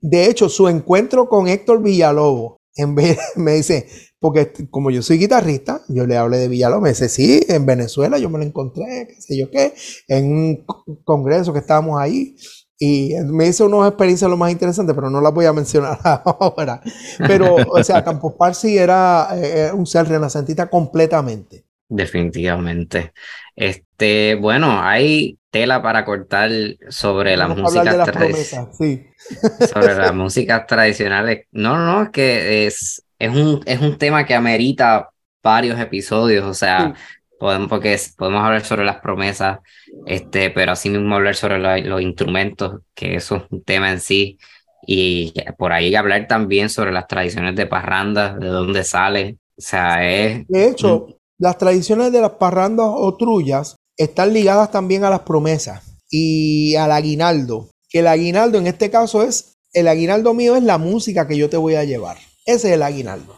de 0.00 0.26
hecho, 0.26 0.48
su 0.48 0.68
encuentro 0.68 1.28
con 1.28 1.48
Héctor 1.48 1.82
Villalobos, 1.82 2.58
en 2.76 2.94
vez, 2.94 3.18
me 3.36 3.54
dice, 3.54 3.88
porque 4.22 4.52
como 4.70 4.92
yo 4.92 5.02
soy 5.02 5.18
guitarrista, 5.18 5.82
yo 5.88 6.06
le 6.06 6.16
hablé 6.16 6.38
de 6.38 6.46
Villalobos, 6.46 6.84
me 6.84 6.88
dice, 6.90 7.08
sí, 7.08 7.44
en 7.48 7.66
Venezuela 7.66 8.18
yo 8.18 8.30
me 8.30 8.38
lo 8.38 8.44
encontré, 8.44 9.08
qué 9.08 9.20
sé 9.20 9.36
yo 9.36 9.50
qué, 9.50 9.74
en 10.06 10.32
un 10.32 10.64
congreso 11.02 11.52
que 11.52 11.58
estábamos 11.58 12.00
ahí. 12.00 12.36
Y 12.78 13.14
me 13.26 13.48
hizo 13.48 13.66
unas 13.66 13.88
experiencias 13.88 14.30
lo 14.30 14.36
más 14.36 14.50
interesantes, 14.50 14.94
pero 14.94 15.10
no 15.10 15.20
las 15.20 15.34
voy 15.34 15.46
a 15.46 15.52
mencionar 15.52 15.98
ahora. 16.24 16.80
Pero, 17.18 17.56
o 17.56 17.82
sea, 17.82 18.02
Campos 18.04 18.34
Parsi 18.38 18.78
era 18.78 19.28
eh, 19.34 19.70
un 19.72 19.86
ser 19.86 20.08
renacentista 20.08 20.70
completamente. 20.70 21.64
Definitivamente. 21.88 23.12
Este, 23.54 24.36
bueno, 24.36 24.80
hay 24.80 25.38
tela 25.50 25.82
para 25.82 26.04
cortar 26.04 26.50
sobre 26.88 27.36
las 27.36 27.56
músicas 27.56 28.10
tradicionales. 28.10 28.76
Sí. 28.78 29.06
sobre 29.72 29.94
las 29.94 30.14
músicas 30.14 30.66
tradicionales. 30.66 31.46
No, 31.52 31.76
no, 31.76 32.04
es 32.04 32.10
que 32.10 32.66
es, 32.66 33.01
es, 33.22 33.30
un, 33.30 33.60
es 33.66 33.80
un 33.80 33.96
tema 33.98 34.26
que 34.26 34.34
amerita 34.34 35.10
varios 35.42 35.78
episodios. 35.78 36.44
O 36.44 36.54
sea, 36.54 36.94
podemos, 37.38 37.68
porque 37.68 37.96
podemos 38.16 38.42
hablar 38.42 38.64
sobre 38.64 38.84
las 38.84 39.00
promesas, 39.00 39.60
este, 40.06 40.50
pero 40.50 40.72
así 40.72 40.90
mismo 40.90 41.14
hablar 41.14 41.36
sobre 41.36 41.82
los 41.82 42.02
instrumentos, 42.02 42.80
que 42.94 43.14
eso 43.14 43.36
es 43.36 43.42
un 43.50 43.62
tema 43.62 43.92
en 43.92 44.00
sí. 44.00 44.38
Y 44.84 45.32
por 45.56 45.72
ahí 45.72 45.94
hablar 45.94 46.26
también 46.26 46.68
sobre 46.68 46.90
las 46.90 47.06
tradiciones 47.06 47.54
de 47.54 47.66
parranda, 47.66 48.36
de 48.36 48.48
dónde 48.48 48.82
sale. 48.82 49.38
O 49.56 49.62
sea, 49.62 50.04
es. 50.04 50.44
De 50.48 50.68
hecho, 50.68 51.06
las 51.38 51.58
tradiciones 51.58 52.10
de 52.10 52.20
las 52.20 52.32
parrandas 52.32 52.88
o 52.88 53.16
trullas 53.16 53.76
están 53.96 54.32
ligadas 54.32 54.72
también 54.72 55.04
a 55.04 55.10
las 55.10 55.20
promesas 55.20 55.96
y 56.10 56.74
al 56.74 56.90
aguinaldo. 56.90 57.70
Que 57.88 58.00
el 58.00 58.08
aguinaldo 58.08 58.58
en 58.58 58.66
este 58.66 58.90
caso 58.90 59.22
es, 59.22 59.54
el 59.72 59.86
aguinaldo 59.86 60.34
mío 60.34 60.56
es 60.56 60.64
la 60.64 60.78
música 60.78 61.28
que 61.28 61.36
yo 61.36 61.48
te 61.48 61.56
voy 61.56 61.76
a 61.76 61.84
llevar. 61.84 62.16
Ese 62.46 62.68
es 62.68 62.74
el 62.74 62.82
aguinaldo. 62.82 63.34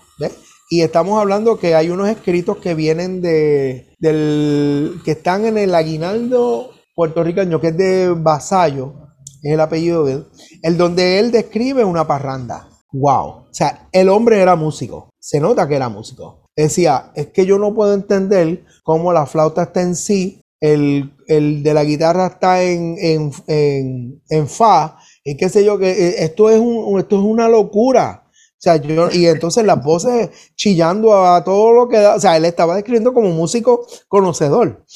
Y 0.70 0.80
estamos 0.80 1.20
hablando 1.20 1.59
que 1.59 1.74
hay 1.74 1.90
unos 1.90 2.09
escritos 2.09 2.57
que 2.57 2.74
vienen 2.74 3.20
de, 3.20 3.94
del, 3.98 5.00
que 5.05 5.12
están 5.12 5.44
en 5.44 5.59
el 5.59 5.74
aguinaldo 5.74 6.70
puertorriqueño, 6.94 7.61
que 7.61 7.68
es 7.68 7.76
de 7.76 8.09
Vasallo, 8.16 8.94
es 9.42 9.52
el 9.52 9.61
apellido 9.61 10.05
de 10.05 10.12
él, 10.14 10.26
el 10.62 10.76
donde 10.78 11.18
él 11.18 11.30
describe 11.30 11.84
una 11.84 12.07
parranda. 12.07 12.68
Wow. 12.92 13.26
O 13.26 13.48
sea, 13.52 13.88
el 13.92 14.09
hombre 14.09 14.40
era 14.40 14.57
músico. 14.57 15.11
Se 15.20 15.38
nota 15.38 15.68
que 15.68 15.76
era 15.76 15.88
músico 15.88 16.44
decía, 16.57 17.11
es 17.14 17.28
que 17.28 17.46
yo 17.46 17.59
no 17.59 17.74
puedo 17.74 17.94
entender 17.94 18.64
cómo 18.82 19.12
la 19.12 19.26
flauta 19.26 19.64
está 19.64 19.82
en 19.82 19.96
sí, 19.96 20.40
el, 20.61 21.12
de 21.26 21.74
la 21.74 21.84
guitarra 21.84 22.26
está 22.26 22.62
en, 22.62 22.96
en, 22.98 24.48
fa, 24.48 24.98
y 25.22 25.36
qué 25.36 25.48
sé 25.48 25.64
yo, 25.64 25.78
que 25.78 25.90
eh, 25.90 26.24
esto 26.24 26.48
es, 26.48 26.59
un, 26.59 26.98
esto 26.98 27.16
es 27.16 27.22
una 27.22 27.48
locura. 27.48 28.23
O 28.64 28.70
sea, 28.70 28.76
yo, 28.76 29.10
y 29.12 29.26
entonces 29.26 29.62
las 29.66 29.84
voces 29.84 30.30
chillando 30.54 31.26
a 31.26 31.44
todo 31.44 31.70
lo 31.74 31.86
que 31.86 31.98
da, 31.98 32.14
o 32.14 32.20
sea, 32.20 32.34
él 32.38 32.46
estaba 32.46 32.74
describiendo 32.74 33.12
como 33.12 33.28
músico 33.28 33.86
conocedor. 34.08 34.86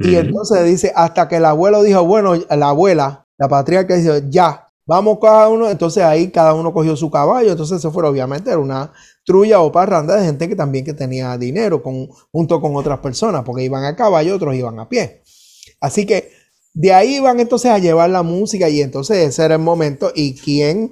Y 0.00 0.16
entonces 0.16 0.64
dice, 0.64 0.92
hasta 0.96 1.28
que 1.28 1.36
el 1.36 1.44
abuelo 1.44 1.84
dijo, 1.84 2.04
bueno, 2.04 2.34
la 2.34 2.70
abuela, 2.70 3.28
la 3.38 3.48
patriarca 3.48 3.94
dice, 3.94 4.24
ya, 4.30 4.68
vamos 4.84 5.18
cada 5.22 5.48
uno, 5.48 5.70
entonces 5.70 6.02
ahí 6.02 6.32
cada 6.32 6.54
uno 6.54 6.72
cogió 6.72 6.96
su 6.96 7.08
caballo, 7.08 7.52
entonces 7.52 7.80
se 7.80 7.88
fue, 7.88 8.04
obviamente 8.04 8.50
era 8.50 8.58
una 8.58 8.92
trulla 9.24 9.60
o 9.60 9.70
parranda 9.70 10.16
de 10.16 10.24
gente 10.24 10.48
que 10.48 10.56
también 10.56 10.84
que 10.84 10.92
tenía 10.92 11.38
dinero 11.38 11.84
con, 11.84 12.08
junto 12.32 12.60
con 12.60 12.74
otras 12.74 12.98
personas, 12.98 13.44
porque 13.44 13.62
iban 13.62 13.84
a 13.84 13.94
caballo, 13.94 14.34
otros 14.34 14.56
iban 14.56 14.80
a 14.80 14.88
pie. 14.88 15.22
Así 15.80 16.04
que 16.04 16.32
de 16.72 16.92
ahí 16.92 17.14
iban 17.14 17.38
entonces 17.38 17.70
a 17.70 17.78
llevar 17.78 18.10
la 18.10 18.24
música 18.24 18.68
y 18.68 18.82
entonces 18.82 19.18
ese 19.18 19.44
era 19.44 19.54
el 19.54 19.60
momento 19.60 20.10
y 20.12 20.34
quién 20.34 20.90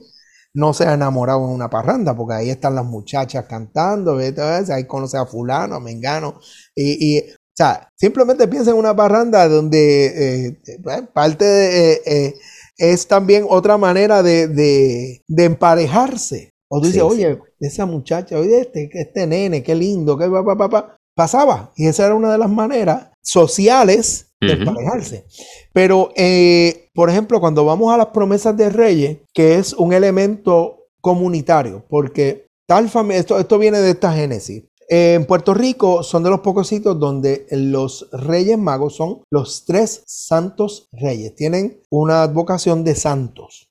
no 0.55 0.73
se 0.75 0.85
ha 0.85 0.95
enamorado 0.95 1.45
en 1.45 1.51
una 1.51 1.71
parranda, 1.71 2.15
porque 2.15 2.35
ahí 2.35 2.51
están 2.51 2.75
las 2.75 2.85
muchachas 2.85 3.47
cantando, 3.47 4.19
ahí 4.19 4.87
conoce 4.87 5.17
a 5.17 5.27
fulano, 5.27 5.77
a 5.77 5.81
mengano, 5.81 6.41
y, 6.75 7.17
y 7.17 7.21
o 7.21 7.55
sea, 7.55 7.89
simplemente 7.97 8.49
piensa 8.49 8.71
en 8.71 8.79
una 8.79 8.97
parranda 8.97 9.47
donde 9.47 10.07
eh, 10.07 10.61
eh, 10.67 11.03
parte 11.13 11.45
de, 11.45 12.03
eh, 12.07 12.35
es 12.79 13.07
también 13.07 13.45
otra 13.49 13.77
manera 13.77 14.23
de, 14.23 14.49
de, 14.49 15.23
de 15.29 15.45
emparejarse. 15.45 16.51
O 16.71 16.81
tú 16.81 16.87
dices, 16.87 17.03
oye, 17.03 17.39
esa 17.61 17.85
muchacha, 17.85 18.39
oye, 18.39 18.63
este, 18.63 18.89
este 18.91 19.27
nene, 19.27 19.63
qué 19.63 19.75
lindo, 19.75 20.17
qué 20.17 20.27
papá, 20.29 20.57
papá. 20.57 20.97
Pasaba. 21.15 21.71
Y 21.77 21.87
esa 21.87 22.07
era 22.07 22.15
una 22.15 22.33
de 22.33 22.39
las 22.39 22.49
maneras 22.49 23.11
sociales 23.21 24.33
de 24.41 24.53
emparejarse. 24.53 25.27
Pero, 25.75 26.09
eh, 26.17 26.82
por 26.95 27.11
ejemplo, 27.11 27.41
cuando 27.41 27.65
vamos 27.65 27.93
a 27.93 27.97
las 27.97 28.09
promesas 28.09 28.57
de 28.57 28.71
reyes, 28.71 29.19
que 29.33 29.57
es 29.57 29.73
un 29.73 29.93
elemento 29.93 30.89
comunitario, 31.01 31.85
porque 31.89 32.47
tal 32.67 32.89
familia, 32.89 33.21
esto, 33.21 33.39
esto 33.39 33.59
viene 33.59 33.79
de 33.79 33.91
esta 33.91 34.13
génesis. 34.13 34.65
En 34.89 35.25
Puerto 35.25 35.55
Rico 35.55 36.03
son 36.03 36.23
de 36.23 36.31
los 36.31 36.41
pocos 36.41 36.69
sitios 36.69 36.99
donde 36.99 37.47
los 37.51 38.09
reyes 38.13 38.59
magos 38.59 38.97
son 38.97 39.23
los 39.31 39.65
tres 39.65 40.03
santos 40.07 40.89
reyes. 40.93 41.35
Tienen 41.35 41.81
una 41.91 42.23
advocación 42.23 42.85
de 42.85 42.95
santos, 42.95 43.71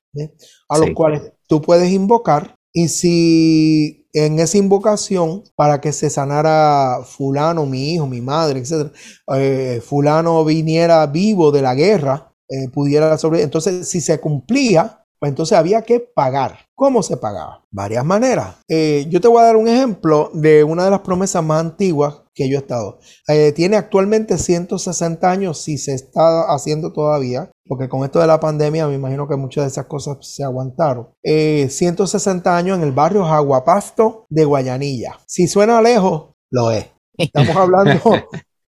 a 0.67 0.77
los 0.79 0.89
cuales 0.95 1.33
tú 1.47 1.61
puedes 1.61 1.91
invocar 1.91 2.55
y 2.73 2.87
si 2.87 4.07
en 4.13 4.39
esa 4.39 4.57
invocación, 4.57 5.43
para 5.55 5.79
que 5.79 5.93
se 5.93 6.09
sanara 6.09 7.01
fulano, 7.05 7.65
mi 7.65 7.93
hijo, 7.93 8.07
mi 8.07 8.21
madre, 8.21 8.59
etc., 8.59 8.91
eh, 9.35 9.81
fulano 9.83 10.43
viniera 10.43 11.05
vivo 11.07 11.51
de 11.51 11.61
la 11.61 11.75
guerra, 11.75 12.30
eh, 12.51 12.69
pudiera 12.69 13.17
sobre... 13.17 13.41
Entonces, 13.41 13.87
si 13.87 14.01
se 14.01 14.19
cumplía, 14.19 15.01
pues 15.21 15.29
entonces 15.29 15.55
había 15.55 15.83
que 15.83 15.99
pagar. 15.99 16.65
¿Cómo 16.73 17.03
se 17.03 17.15
pagaba? 17.15 17.63
Varias 17.69 18.03
maneras. 18.03 18.55
Eh, 18.67 19.05
yo 19.07 19.21
te 19.21 19.27
voy 19.27 19.39
a 19.39 19.45
dar 19.45 19.55
un 19.55 19.67
ejemplo 19.67 20.31
de 20.33 20.63
una 20.63 20.83
de 20.83 20.89
las 20.89 21.01
promesas 21.01 21.43
más 21.43 21.59
antiguas 21.59 22.23
que 22.33 22.49
yo 22.49 22.57
he 22.57 22.61
estado. 22.61 22.97
Eh, 23.27 23.51
tiene 23.51 23.77
actualmente 23.77 24.39
160 24.39 25.29
años, 25.29 25.61
si 25.61 25.77
se 25.77 25.93
está 25.93 26.51
haciendo 26.51 26.91
todavía, 26.91 27.51
porque 27.67 27.87
con 27.87 28.03
esto 28.03 28.19
de 28.19 28.25
la 28.25 28.39
pandemia 28.39 28.87
me 28.87 28.95
imagino 28.95 29.27
que 29.27 29.35
muchas 29.35 29.65
de 29.65 29.67
esas 29.67 29.85
cosas 29.85 30.17
se 30.21 30.43
aguantaron. 30.43 31.09
160 31.23 32.49
eh, 32.49 32.53
años 32.57 32.77
en 32.79 32.83
el 32.83 32.91
barrio 32.91 33.23
Jaguapasto 33.23 34.25
de 34.27 34.43
Guayanilla. 34.43 35.19
Si 35.27 35.47
suena 35.47 35.83
lejos, 35.83 36.31
lo 36.49 36.71
es. 36.71 36.87
Estamos 37.19 37.55
hablando 37.55 38.01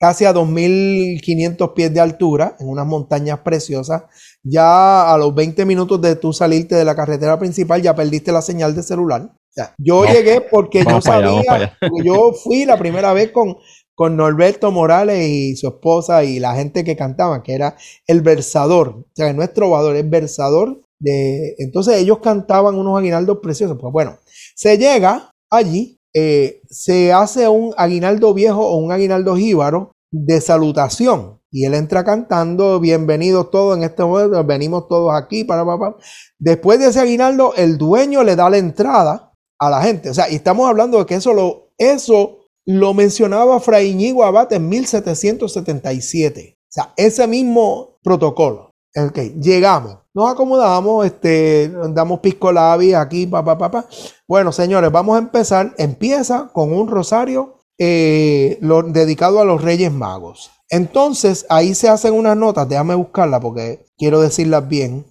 casi 0.01 0.25
a 0.25 0.33
2.500 0.33 1.75
pies 1.75 1.93
de 1.93 2.01
altura, 2.01 2.57
en 2.59 2.69
unas 2.69 2.87
montañas 2.87 3.41
preciosas. 3.41 4.05
Ya 4.43 5.13
a 5.13 5.19
los 5.19 5.35
20 5.35 5.67
minutos 5.67 6.01
de 6.01 6.17
tú 6.17 6.33
salirte 6.33 6.75
de 6.75 6.87
la 6.87 6.97
carretera 6.97 7.39
principal, 7.39 7.83
ya 7.83 7.95
perdiste 7.95 8.33
la 8.33 8.41
señal 8.41 8.75
de 8.75 8.83
celular. 8.83 9.31
yo 9.77 10.07
llegué 10.07 10.41
porque 10.41 10.85
yo 10.89 11.03
sabía, 11.03 11.77
yo 12.03 12.33
fui 12.33 12.65
la 12.65 12.79
primera 12.79 13.13
vez 13.13 13.31
con, 13.31 13.59
con 13.95 14.17
Norberto 14.17 14.71
Morales 14.71 15.29
y 15.29 15.57
su 15.57 15.69
esposa 15.69 16.25
y 16.25 16.39
la 16.39 16.55
gente 16.55 16.83
que 16.83 16.97
cantaba, 16.97 17.43
que 17.43 17.53
era 17.53 17.77
el 18.07 18.23
versador, 18.23 18.89
o 18.89 19.05
sea, 19.15 19.35
no 19.35 19.43
es 19.43 19.53
trovador, 19.53 19.97
es 19.97 20.09
versador. 20.09 20.81
De, 20.99 21.55
entonces 21.59 21.97
ellos 21.97 22.19
cantaban 22.19 22.77
unos 22.77 22.99
aguinaldos 22.99 23.39
preciosos. 23.43 23.77
Pues 23.79 23.93
bueno, 23.93 24.19
se 24.55 24.79
llega 24.79 25.31
allí 25.51 26.00
eh, 26.15 26.61
se 26.69 27.13
hace 27.13 27.49
un 27.49 27.75
aguinaldo 27.77 28.35
viejo 28.35 28.67
o 28.67 28.77
un 28.77 28.93
aguinaldo 28.93 29.37
jíbaro 29.37 29.93
de 30.11 30.41
salutación. 30.41 31.41
Y 31.53 31.65
él 31.65 31.75
entra 31.75 32.05
cantando, 32.05 32.79
bienvenidos 32.79 33.51
todos 33.51 33.77
en 33.77 33.83
este 33.83 34.05
momento, 34.05 34.43
venimos 34.45 34.87
todos 34.89 35.13
aquí, 35.13 35.45
para, 35.45 35.65
para, 35.65 35.97
Después 36.39 36.79
de 36.79 36.87
ese 36.87 37.01
aguinaldo, 37.01 37.55
el 37.57 37.77
dueño 37.77 38.23
le 38.23 38.37
da 38.37 38.49
la 38.49 38.59
entrada 38.59 39.33
a 39.59 39.71
la 39.71 39.83
gente. 39.83 40.11
O 40.11 40.15
sea, 40.15 40.31
y 40.31 40.37
estamos 40.37 40.69
hablando 40.69 40.99
de 40.99 41.07
que 41.07 41.17
eso 41.17 41.33
lo, 41.33 41.73
eso 41.77 42.39
lo 42.65 42.95
mencionaba 42.95 43.59
Fray 43.59 43.91
Iñigo 43.91 44.25
Abate 44.25 44.57
en 44.57 44.69
1777. 44.69 46.57
O 46.57 46.73
sea, 46.73 46.93
ese 46.97 47.27
mismo 47.27 47.99
protocolo. 48.03 48.70
Ok, 48.97 49.19
llegamos. 49.41 49.99
Nos 50.13 50.31
acomodamos, 50.33 51.07
este, 51.07 51.69
damos 51.91 52.19
pisco 52.21 52.51
labi 52.51 52.93
aquí, 52.95 53.27
papá, 53.27 53.57
papá. 53.57 53.87
Bueno, 54.27 54.51
señores, 54.51 54.91
vamos 54.91 55.17
a 55.17 55.21
empezar. 55.21 55.75
Empieza 55.79 56.51
con 56.53 56.73
un 56.73 56.89
rosario 56.89 57.61
eh, 57.79 58.59
dedicado 58.89 59.41
a 59.41 59.45
los 59.45 59.63
Reyes 59.63 59.93
Magos. 59.93 60.51
Entonces, 60.69 61.47
ahí 61.49 61.75
se 61.75 61.89
hacen 61.89 62.15
unas 62.15 62.37
notas. 62.37 62.69
Déjame 62.69 62.97
buscarla 62.97 63.39
porque 63.41 63.87
quiero 63.97 64.21
decirlas 64.21 64.69
bien. 64.69 65.07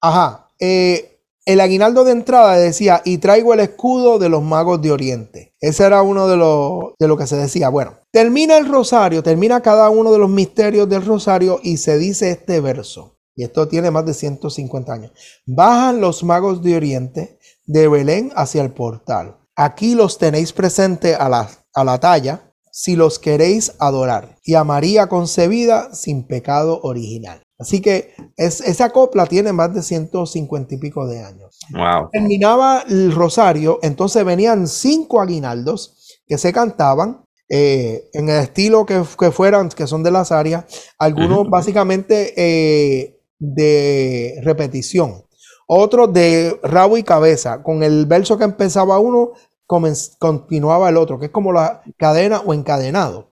Ajá. 0.00 0.48
Eh, 0.58 1.09
el 1.52 1.60
aguinaldo 1.60 2.04
de 2.04 2.12
entrada 2.12 2.56
decía, 2.56 3.02
y 3.04 3.18
traigo 3.18 3.54
el 3.54 3.60
escudo 3.60 4.18
de 4.18 4.28
los 4.28 4.42
magos 4.42 4.80
de 4.82 4.92
Oriente. 4.92 5.54
Ese 5.60 5.84
era 5.84 6.02
uno 6.02 6.28
de 6.28 6.36
los 6.36 6.94
de 6.98 7.08
lo 7.08 7.16
que 7.16 7.26
se 7.26 7.36
decía. 7.36 7.68
Bueno, 7.68 7.98
termina 8.10 8.56
el 8.56 8.68
rosario, 8.68 9.22
termina 9.22 9.60
cada 9.60 9.90
uno 9.90 10.12
de 10.12 10.18
los 10.18 10.30
misterios 10.30 10.88
del 10.88 11.04
rosario 11.04 11.60
y 11.62 11.76
se 11.76 11.98
dice 11.98 12.30
este 12.30 12.60
verso 12.60 13.20
y 13.40 13.44
esto 13.44 13.68
tiene 13.68 13.90
más 13.90 14.04
de 14.04 14.12
150 14.12 14.92
años. 14.92 15.12
Bajan 15.46 16.02
los 16.02 16.22
magos 16.24 16.62
de 16.62 16.76
Oriente 16.76 17.38
de 17.64 17.88
Belén 17.88 18.30
hacia 18.34 18.60
el 18.60 18.70
portal. 18.70 19.38
Aquí 19.56 19.94
los 19.94 20.18
tenéis 20.18 20.52
presente 20.52 21.14
a 21.14 21.26
la, 21.30 21.50
a 21.72 21.84
la 21.84 21.98
talla 21.98 22.52
si 22.70 22.96
los 22.96 23.18
queréis 23.18 23.72
adorar. 23.78 24.36
Y 24.44 24.56
a 24.56 24.64
María 24.64 25.08
concebida 25.08 25.94
sin 25.94 26.26
pecado 26.26 26.80
original. 26.82 27.42
Así 27.60 27.82
que 27.82 28.14
es, 28.36 28.62
esa 28.62 28.90
copla 28.90 29.26
tiene 29.26 29.52
más 29.52 29.74
de 29.74 29.82
150 29.82 30.74
y 30.74 30.78
pico 30.78 31.06
de 31.06 31.22
años. 31.22 31.58
Terminaba 32.10 32.84
el 32.88 33.12
rosario, 33.12 33.78
entonces 33.82 34.24
venían 34.24 34.66
cinco 34.66 35.20
aguinaldos 35.20 36.18
que 36.26 36.38
se 36.38 36.52
cantaban 36.52 37.24
eh, 37.50 38.08
en 38.12 38.28
el 38.28 38.42
estilo 38.42 38.86
que, 38.86 39.02
que 39.18 39.30
fueran, 39.30 39.68
que 39.68 39.86
son 39.86 40.02
de 40.02 40.10
las 40.10 40.32
áreas, 40.32 40.64
algunos 40.98 41.50
básicamente 41.50 42.32
eh, 42.36 43.20
de 43.38 44.40
repetición, 44.42 45.24
otros 45.66 46.12
de 46.12 46.58
rabo 46.62 46.96
y 46.96 47.02
cabeza, 47.02 47.62
con 47.62 47.82
el 47.82 48.06
verso 48.06 48.38
que 48.38 48.44
empezaba 48.44 49.00
uno, 49.00 49.32
continuaba 49.66 50.88
el 50.88 50.96
otro, 50.96 51.18
que 51.18 51.26
es 51.26 51.32
como 51.32 51.52
la 51.52 51.82
cadena 51.96 52.40
o 52.40 52.54
encadenado, 52.54 53.29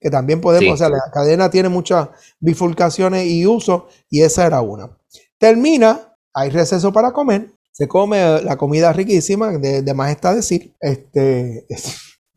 que 0.00 0.10
también 0.10 0.40
podemos, 0.40 0.64
Sí. 0.64 0.70
o 0.72 0.76
sea, 0.76 0.88
la 0.88 0.98
cadena 1.12 1.50
tiene 1.50 1.68
muchas 1.68 2.08
bifurcaciones 2.40 3.26
y 3.26 3.46
usos, 3.46 3.84
y 4.10 4.22
esa 4.22 4.46
era 4.46 4.60
una. 4.60 4.90
Termina, 5.38 6.14
hay 6.34 6.50
receso 6.50 6.92
para 6.92 7.12
comer, 7.12 7.50
se 7.72 7.88
come 7.88 8.42
la 8.42 8.56
comida 8.56 8.92
riquísima, 8.92 9.52
de, 9.58 9.82
de 9.82 9.94
más 9.94 10.10
está 10.10 10.34
decir, 10.34 10.74
este... 10.80 11.66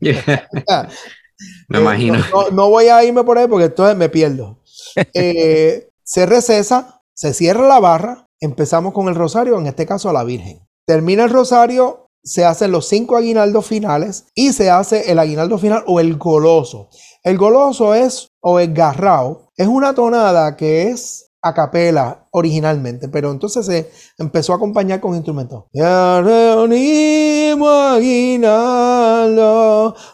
Me 1.68 1.78
Eh, 1.78 1.80
imagino. 1.80 2.18
No, 2.32 2.42
no- 2.44 2.50
no 2.50 2.70
voy 2.70 2.86
a 2.88 3.04
irme 3.04 3.22
por 3.24 3.38
ahí 3.38 3.46
porque 3.46 3.66
entonces 3.66 3.96
me 3.96 4.08
pierdo. 4.08 4.60
Eh, 5.14 5.88
se 6.04 6.24
recesa, 6.26 7.02
se 7.12 7.34
cierra 7.34 7.66
la 7.68 7.80
barra, 7.80 8.28
empezamos 8.40 8.94
con 8.94 9.08
el 9.08 9.14
rosario, 9.14 9.58
en 9.58 9.66
este 9.66 9.84
caso 9.86 10.08
a 10.08 10.12
la 10.12 10.24
Virgen. 10.24 10.60
Termina 10.86 11.24
el 11.24 11.30
rosario, 11.30 12.08
se 12.22 12.44
hacen 12.44 12.70
los 12.70 12.88
cinco 12.88 13.16
aguinaldos 13.16 13.66
finales 13.66 14.26
y 14.34 14.52
se 14.52 14.70
hace 14.70 15.10
el 15.10 15.18
aguinaldo 15.18 15.58
final 15.58 15.82
o 15.86 16.00
el 16.00 16.16
goloso. 16.16 16.88
El 17.26 17.36
goloso 17.38 17.92
es, 17.92 18.28
o 18.40 18.60
el 18.60 18.72
garrao, 18.72 19.50
es 19.56 19.66
una 19.66 19.92
tonada 19.96 20.56
que 20.56 20.90
es 20.90 21.32
a 21.42 21.52
capela 21.54 22.28
originalmente, 22.30 23.08
pero 23.08 23.32
entonces 23.32 23.66
se 23.66 23.90
empezó 24.16 24.52
a 24.52 24.56
acompañar 24.56 25.00
con 25.00 25.16
instrumentos. 25.16 25.64
Ya 25.72 26.20
reunimos 26.20 27.68
aguinaldo, 27.68 28.76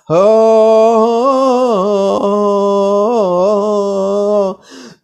oh, 0.08 0.58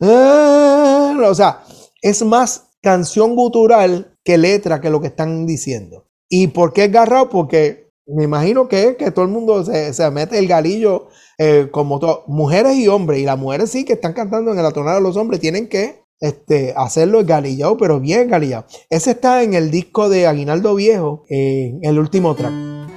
eh, 0.00 1.14
o 1.28 1.34
sea, 1.34 1.62
es 2.00 2.24
más 2.24 2.70
canción 2.80 3.36
gutural 3.36 4.16
que 4.24 4.38
letra 4.38 4.80
que 4.80 4.88
lo 4.88 5.02
que 5.02 5.08
están 5.08 5.44
diciendo. 5.44 6.06
¿Y 6.26 6.46
por 6.46 6.72
qué 6.72 6.88
garrao? 6.88 7.28
Porque 7.28 7.87
me 8.08 8.24
imagino 8.24 8.68
que, 8.68 8.96
que 8.96 9.10
todo 9.10 9.24
el 9.24 9.30
mundo 9.30 9.64
se, 9.64 9.92
se 9.92 10.10
mete 10.10 10.38
el 10.38 10.48
galillo 10.48 11.08
eh, 11.38 11.68
como 11.70 12.00
mujeres 12.26 12.76
y 12.76 12.88
hombres. 12.88 13.20
Y 13.20 13.24
las 13.24 13.38
mujeres 13.38 13.70
sí 13.70 13.84
que 13.84 13.94
están 13.94 14.12
cantando 14.12 14.50
en 14.50 14.62
la 14.62 14.72
tonada 14.72 14.96
de 14.96 15.02
los 15.02 15.16
hombres 15.16 15.40
tienen 15.40 15.68
que 15.68 16.02
este, 16.20 16.74
hacerlo 16.76 17.20
el 17.20 17.26
galillao, 17.26 17.76
pero 17.76 18.00
bien 18.00 18.28
galillao. 18.28 18.64
Ese 18.90 19.12
está 19.12 19.42
en 19.42 19.54
el 19.54 19.70
disco 19.70 20.08
de 20.08 20.26
Aguinaldo 20.26 20.74
Viejo, 20.74 21.24
en 21.28 21.80
el 21.82 21.98
último 21.98 22.34
track. 22.34 22.87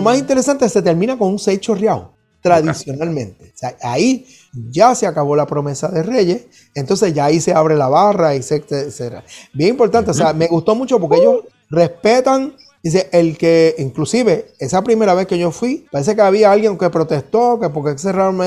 Lo 0.00 0.04
más 0.04 0.18
interesante, 0.18 0.68
se 0.68 0.82
termina 0.82 1.16
con 1.18 1.28
un 1.28 1.38
seis 1.38 1.60
chorreado, 1.60 2.14
tradicionalmente. 2.40 3.52
O 3.54 3.58
sea, 3.58 3.76
ahí 3.82 4.26
ya 4.70 4.94
se 4.94 5.06
acabó 5.06 5.36
la 5.36 5.46
promesa 5.46 5.88
de 5.88 6.02
Reyes, 6.02 6.46
entonces 6.74 7.12
ya 7.12 7.26
ahí 7.26 7.40
se 7.40 7.52
abre 7.52 7.76
la 7.76 7.88
barra, 7.88 8.34
etcétera. 8.34 9.24
Bien 9.52 9.70
importante, 9.70 10.10
o 10.10 10.14
sea, 10.14 10.32
me 10.32 10.46
gustó 10.46 10.74
mucho 10.74 10.98
porque 10.98 11.18
ellos 11.18 11.44
respetan, 11.68 12.54
dice, 12.82 13.08
el 13.12 13.36
que, 13.36 13.74
inclusive, 13.78 14.52
esa 14.58 14.82
primera 14.82 15.14
vez 15.14 15.26
que 15.26 15.38
yo 15.38 15.50
fui, 15.50 15.86
parece 15.92 16.16
que 16.16 16.22
había 16.22 16.50
alguien 16.50 16.78
que 16.78 16.88
protestó, 16.90 17.60
que 17.60 17.68
porque 17.68 17.98
cerraron, 17.98 18.40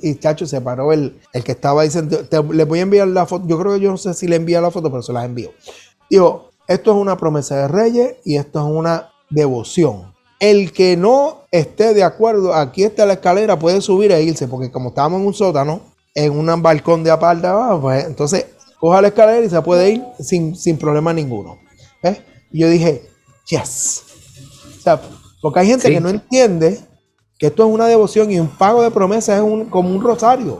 y 0.00 0.14
chacho, 0.14 0.46
se 0.46 0.60
paró 0.60 0.92
el, 0.92 1.20
el 1.32 1.44
que 1.44 1.52
estaba 1.52 1.82
diciendo, 1.82 2.20
les 2.52 2.68
voy 2.68 2.78
a 2.78 2.82
enviar 2.82 3.08
la 3.08 3.26
foto, 3.26 3.46
yo 3.48 3.58
creo 3.58 3.74
que 3.74 3.80
yo 3.80 3.90
no 3.90 3.96
sé 3.96 4.14
si 4.14 4.28
le 4.28 4.36
envía 4.36 4.60
la 4.60 4.70
foto, 4.70 4.90
pero 4.90 5.02
se 5.02 5.12
las 5.12 5.24
envío. 5.24 5.50
Digo, 6.08 6.50
esto 6.68 6.92
es 6.92 6.96
una 6.96 7.16
promesa 7.16 7.56
de 7.56 7.68
Reyes 7.68 8.14
y 8.24 8.36
esto 8.36 8.60
es 8.60 8.64
una 8.64 9.10
devoción. 9.28 10.09
El 10.40 10.72
que 10.72 10.96
no 10.96 11.42
esté 11.52 11.94
de 11.94 12.02
acuerdo, 12.02 12.54
aquí 12.54 12.82
está 12.82 13.06
la 13.06 13.12
escalera, 13.14 13.58
puede 13.58 13.80
subir 13.80 14.10
e 14.10 14.22
irse, 14.22 14.48
porque 14.48 14.70
como 14.70 14.88
estábamos 14.88 15.20
en 15.20 15.26
un 15.28 15.34
sótano, 15.34 15.80
en 16.14 16.32
un 16.32 16.62
balcón 16.62 17.04
de 17.04 17.10
aparte 17.10 17.46
abajo, 17.46 17.82
pues 17.82 18.04
entonces 18.06 18.46
coja 18.80 19.00
la 19.02 19.08
escalera 19.08 19.44
y 19.44 19.50
se 19.50 19.60
puede 19.62 19.90
ir 19.90 20.02
sin, 20.18 20.56
sin 20.56 20.76
problema 20.78 21.12
ninguno. 21.12 21.58
Y 22.52 22.60
yo 22.60 22.68
dije, 22.68 23.02
yes. 23.48 24.02
O 24.78 24.82
sea, 24.82 25.00
porque 25.40 25.60
hay 25.60 25.66
gente 25.68 25.86
Sí. 25.86 25.94
que 25.94 26.00
no 26.00 26.08
entiende 26.08 26.80
que 27.38 27.46
esto 27.46 27.64
es 27.66 27.72
una 27.72 27.86
devoción 27.86 28.30
y 28.32 28.40
un 28.40 28.48
pago 28.48 28.82
de 28.82 28.90
promesa 28.90 29.36
es 29.36 29.42
un, 29.42 29.66
como 29.66 29.90
un 29.90 30.02
rosario. 30.02 30.54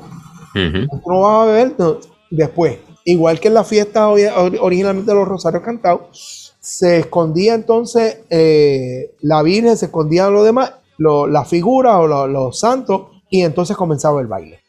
Ujú. 0.54 0.86
Tú 1.02 1.10
no 1.10 1.20
vas 1.22 1.42
a 1.42 1.46
beber 1.50 1.74
no, 1.78 1.96
después. 2.30 2.78
Igual 3.04 3.40
que 3.40 3.48
en 3.48 3.54
la 3.54 3.64
fiesta 3.64 4.06
ori- 4.08 4.30
ori- 4.32 4.58
originalmente 4.60 5.10
de 5.10 5.16
los 5.18 5.26
rosarios 5.26 5.62
cantados, 5.64 6.39
se 6.60 6.98
escondía 6.98 7.54
entonces 7.54 8.18
eh, 8.30 9.14
la 9.20 9.42
Virgen, 9.42 9.76
se 9.76 9.86
escondían 9.86 10.32
los 10.32 10.44
demás, 10.44 10.74
las 10.98 11.48
figuras 11.48 11.96
o 11.96 12.06
lo- 12.06 12.26
los 12.26 12.58
santos, 12.60 13.06
y 13.30 13.42
entonces 13.42 13.76
comenzaba 13.76 14.20
el 14.20 14.26
baile. 14.26 14.60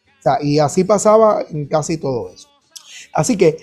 Y 0.42 0.60
así 0.60 0.84
pasaba 0.84 1.44
en 1.50 1.66
casi 1.68 1.98
todo 1.98 2.30
eso. 2.30 2.48
Así 3.14 3.36
que, 3.36 3.58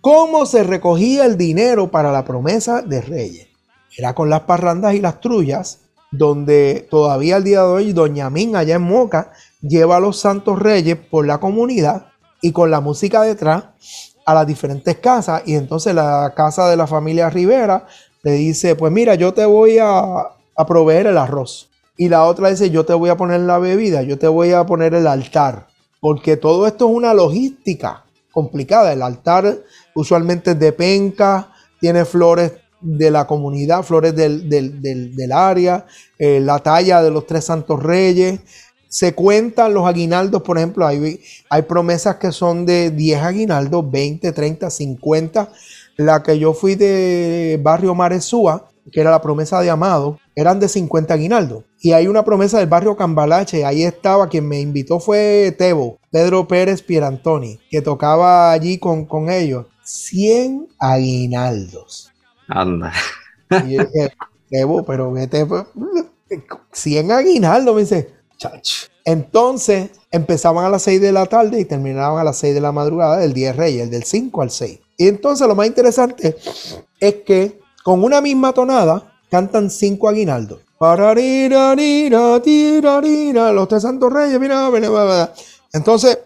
¿cómo 0.00 0.46
se 0.46 0.62
recogía 0.62 1.24
el 1.24 1.36
dinero 1.36 1.90
para 1.90 2.12
la 2.12 2.24
promesa 2.24 2.82
de 2.82 3.00
Reyes? 3.00 3.48
Era 3.96 4.14
con 4.14 4.30
las 4.30 4.42
parrandas 4.42 4.94
y 4.94 5.00
las 5.00 5.20
trullas, 5.20 5.80
donde 6.10 6.86
todavía 6.90 7.36
al 7.36 7.44
día 7.44 7.60
de 7.62 7.66
hoy 7.66 7.92
Doña 7.92 8.28
Min 8.30 8.54
allá 8.54 8.76
en 8.76 8.82
Moca 8.82 9.32
lleva 9.62 9.96
a 9.96 10.00
los 10.00 10.18
santos 10.20 10.58
reyes 10.58 10.96
por 10.98 11.26
la 11.26 11.40
comunidad 11.40 12.08
y 12.42 12.52
con 12.52 12.70
la 12.70 12.80
música 12.80 13.22
detrás 13.22 13.64
a 14.24 14.34
las 14.34 14.46
diferentes 14.46 14.96
casas 14.98 15.42
y 15.46 15.54
entonces 15.54 15.94
la 15.94 16.32
casa 16.36 16.68
de 16.68 16.76
la 16.76 16.86
familia 16.86 17.28
Rivera 17.30 17.86
le 18.22 18.32
dice, 18.32 18.76
pues 18.76 18.92
mira, 18.92 19.14
yo 19.16 19.34
te 19.34 19.44
voy 19.44 19.78
a, 19.80 20.28
proveer 20.68 21.08
el 21.08 21.18
arroz. 21.18 21.68
Y 21.96 22.08
la 22.08 22.24
otra 22.24 22.48
dice, 22.50 22.70
yo 22.70 22.84
te 22.84 22.94
voy 22.94 23.10
a 23.10 23.16
poner 23.16 23.40
la 23.40 23.58
bebida, 23.58 24.02
yo 24.02 24.16
te 24.18 24.28
voy 24.28 24.52
a 24.52 24.64
poner 24.64 24.94
el 24.94 25.06
altar. 25.08 25.66
Porque 26.00 26.36
todo 26.36 26.66
esto 26.66 26.88
es 26.88 26.94
una 26.96 27.14
logística 27.14 28.04
complicada. 28.30 28.92
El 28.92 29.02
altar 29.02 29.58
usualmente 29.94 30.52
es 30.52 30.58
de 30.58 30.72
penca, 30.72 31.48
tiene 31.80 32.04
flores 32.04 32.52
de 32.80 33.10
la 33.10 33.26
comunidad, 33.26 33.82
flores 33.82 34.14
del, 34.14 34.48
del- 34.48 34.80
del- 34.80 35.14
del 35.16 35.32
área, 35.32 35.84
eh, 36.18 36.40
la 36.40 36.58
talla 36.60 37.02
de 37.02 37.10
los 37.10 37.26
tres 37.26 37.44
santos 37.44 37.82
reyes. 37.82 38.40
Se 38.92 39.14
cuentan 39.14 39.72
los 39.72 39.86
aguinaldos, 39.86 40.42
por 40.42 40.58
ejemplo, 40.58 40.86
hay, 40.86 41.18
hay 41.48 41.62
promesas 41.62 42.16
que 42.16 42.30
son 42.30 42.66
de 42.66 42.90
10 42.90 43.22
aguinaldos, 43.22 43.90
20, 43.90 44.32
30, 44.32 44.68
50. 44.68 45.48
La 45.96 46.22
que 46.22 46.38
yo 46.38 46.52
fui 46.52 46.74
de 46.74 47.58
barrio 47.62 47.94
Maresúa, 47.94 48.68
que 48.92 49.00
era 49.00 49.10
la 49.10 49.22
promesa 49.22 49.62
de 49.62 49.70
Amado, 49.70 50.18
eran 50.34 50.60
de 50.60 50.68
50 50.68 51.14
aguinaldos. 51.14 51.64
Y 51.80 51.92
hay 51.92 52.06
una 52.06 52.22
promesa 52.22 52.58
del 52.58 52.68
barrio 52.68 52.94
Cambalache, 52.94 53.64
ahí 53.64 53.82
estaba, 53.82 54.28
quien 54.28 54.46
me 54.46 54.60
invitó 54.60 55.00
fue 55.00 55.54
Tebo, 55.56 55.98
Pedro 56.10 56.46
Pérez 56.46 56.82
Pierantoni, 56.82 57.60
que 57.70 57.80
tocaba 57.80 58.52
allí 58.52 58.76
con, 58.76 59.06
con 59.06 59.30
ellos. 59.30 59.68
100 59.84 60.68
aguinaldos. 60.78 62.12
Anda. 62.46 62.92
Y 63.66 63.72
yo 63.72 63.84
dije, 63.86 64.12
Tebo, 64.50 64.84
pero 64.84 65.10
vete, 65.10 65.46
pues, 65.46 65.64
100 66.72 67.10
aguinaldos, 67.10 67.74
me 67.74 67.80
dice, 67.80 68.21
Entonces 69.04 69.90
empezaban 70.10 70.64
a 70.64 70.68
las 70.68 70.82
6 70.82 71.00
de 71.00 71.12
la 71.12 71.26
tarde 71.26 71.60
y 71.60 71.64
terminaban 71.64 72.18
a 72.20 72.24
las 72.24 72.36
6 72.38 72.54
de 72.54 72.60
la 72.60 72.72
madrugada 72.72 73.18
del 73.18 73.32
día 73.32 73.48
de 73.48 73.58
Reyes, 73.58 73.82
el 73.84 73.90
del 73.90 74.04
5 74.04 74.42
al 74.42 74.50
6. 74.50 74.78
Y 74.96 75.08
entonces 75.08 75.46
lo 75.48 75.54
más 75.54 75.66
interesante 75.66 76.36
es 77.00 77.14
que 77.26 77.58
con 77.82 78.04
una 78.04 78.20
misma 78.20 78.52
tonada 78.52 79.12
cantan 79.30 79.70
cinco 79.70 80.08
aguinaldos. 80.08 80.60
Los 83.54 83.68
tres 83.68 83.82
santos 83.82 84.12
reyes, 84.12 84.38
mira, 84.40 84.70
mira, 84.70 84.90
mira, 84.90 85.04
mira. 85.04 85.32
Entonces, 85.72 86.18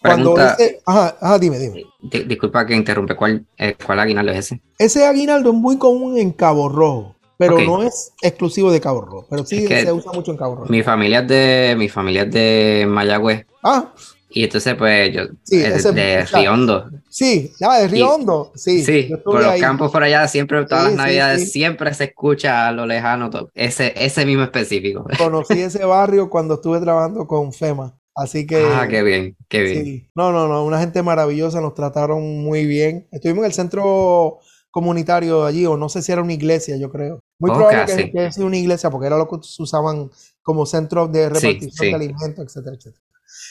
Cuando 0.00 0.34
Pregunta- 0.34 0.56
ese, 0.58 0.80
ajá, 0.84 1.16
ajá, 1.20 1.38
dime, 1.38 1.58
dime. 1.60 1.84
Di- 2.00 2.24
disculpa 2.24 2.66
que 2.66 2.74
interrumpe, 2.74 3.14
¿cuál, 3.14 3.46
eh, 3.56 3.76
cuál 3.86 4.00
aguinaldo 4.00 4.32
es 4.32 4.38
ese? 4.38 4.60
Ese 4.76 5.06
aguinaldo 5.06 5.50
es 5.50 5.56
muy 5.56 5.78
común 5.78 6.18
en 6.18 6.32
Cabo 6.32 6.68
Rojo, 6.68 7.14
pero 7.48 7.60
no 7.60 7.82
es 7.82 8.12
exclusivo 8.22 8.70
de 8.72 8.80
Cabo 8.80 9.00
Rojo, 9.02 9.26
pero 9.30 9.44
sí 9.44 9.58
Es 9.64 9.68
que 9.68 9.82
se 9.82 9.92
usa 9.92 10.12
mucho 10.12 10.30
en 10.30 10.36
Cabo 10.36 10.56
Rojo. 10.56 10.68
Mi 10.70 10.82
familia 10.82 11.20
es 11.20 11.28
de, 11.28 11.74
mi 11.76 11.88
familia 11.88 12.22
es 12.22 12.30
de 12.32 12.84
Mayagüez. 12.88 13.46
Ah, 13.62 13.92
Y 14.34 14.44
entonces, 14.44 14.74
pues, 14.76 15.12
yo, 15.12 15.24
Sí, 15.42 15.56
eh, 15.56 15.72
ese- 15.74 15.92
de 15.92 16.26
sea, 16.26 16.40
Riondo. 16.40 16.88
sí, 17.10 17.52
ya, 17.60 17.86
de 17.86 18.02
Hondo, 18.02 18.50
sí. 18.54 18.82
Sí, 18.82 19.10
por 19.22 19.34
los 19.42 19.44
ahí. 19.52 19.60
campos 19.60 19.92
por 19.92 20.02
allá, 20.02 20.26
siempre, 20.26 20.64
todas 20.64 20.84
Sí, 20.84 20.88
las 20.90 20.96
navidades, 20.96 21.40
sí. 21.44 21.46
siempre 21.50 21.92
se 21.92 22.04
escucha 22.04 22.68
a 22.68 22.72
lo 22.72 22.86
lejano, 22.86 23.28
todo. 23.28 23.50
Ese, 23.54 23.92
ese 23.94 24.24
mismo 24.24 24.42
específico. 24.44 25.04
Conocí 25.18 25.60
ese 25.60 25.84
barrio 25.84 26.30
cuando 26.30 26.54
estuve 26.54 26.80
trabajando 26.80 27.26
con 27.26 27.52
FEMA, 27.52 27.94
así 28.14 28.46
que... 28.46 28.64
Ah, 28.74 28.88
qué 28.88 29.02
bien, 29.02 29.36
qué 29.50 29.62
bien. 29.64 29.84
Sí. 29.84 30.08
No, 30.14 30.32
no, 30.32 30.48
no, 30.48 30.64
una 30.64 30.80
gente 30.80 31.02
maravillosa, 31.02 31.60
nos 31.60 31.74
trataron 31.74 32.42
muy 32.42 32.64
bien. 32.64 33.06
Estuvimos 33.12 33.40
en 33.42 33.46
el 33.48 33.52
centro 33.52 34.38
comunitario 34.72 35.44
allí, 35.44 35.64
o 35.66 35.76
no 35.76 35.88
sé 35.88 36.02
si 36.02 36.10
era 36.10 36.22
una 36.22 36.32
iglesia, 36.32 36.76
yo 36.76 36.90
creo. 36.90 37.20
Muy 37.38 37.50
Oh, 37.50 37.54
probable 37.54 37.84
que, 37.86 37.92
casi. 37.92 38.10
que 38.10 38.18
haya 38.18 38.32
sido 38.32 38.46
una 38.46 38.56
iglesia, 38.56 38.90
porque 38.90 39.06
era 39.06 39.16
lo 39.18 39.28
que 39.28 39.36
se 39.42 39.62
usaban 39.62 40.10
como 40.42 40.66
centro 40.66 41.06
de 41.06 41.28
repartición 41.28 41.70
sí. 41.72 41.86
de 41.86 41.94
alimentos, 41.94 42.44
etcétera, 42.44 42.76
etcétera. 42.76 43.02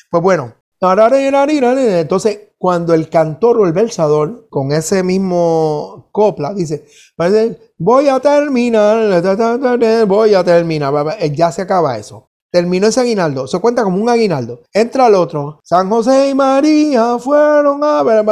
Pues 0.09 0.23
bueno, 0.23 0.53
entonces 1.99 2.39
cuando 2.57 2.93
el 2.93 3.07
cantor 3.09 3.59
o 3.59 3.65
el 3.65 3.71
versador, 3.73 4.47
con 4.49 4.71
ese 4.71 5.03
mismo 5.03 6.09
copla, 6.11 6.53
dice, 6.53 6.85
voy 7.77 8.07
a 8.07 8.19
terminar, 8.19 9.21
voy 10.07 10.33
a 10.33 10.43
terminar, 10.43 11.17
eh, 11.19 11.35
ya 11.35 11.51
se 11.51 11.61
acaba 11.61 11.97
eso. 11.97 12.29
Terminó 12.51 12.87
ese 12.87 12.99
aguinaldo, 12.99 13.47
se 13.47 13.59
cuenta 13.59 13.83
como 13.83 14.01
un 14.01 14.09
aguinaldo. 14.09 14.61
Entra 14.73 15.07
el 15.07 15.15
otro, 15.15 15.59
San 15.63 15.89
José 15.89 16.29
y 16.29 16.35
María 16.35 17.17
fueron 17.17 17.83
a 17.83 18.03
ver. 18.03 18.25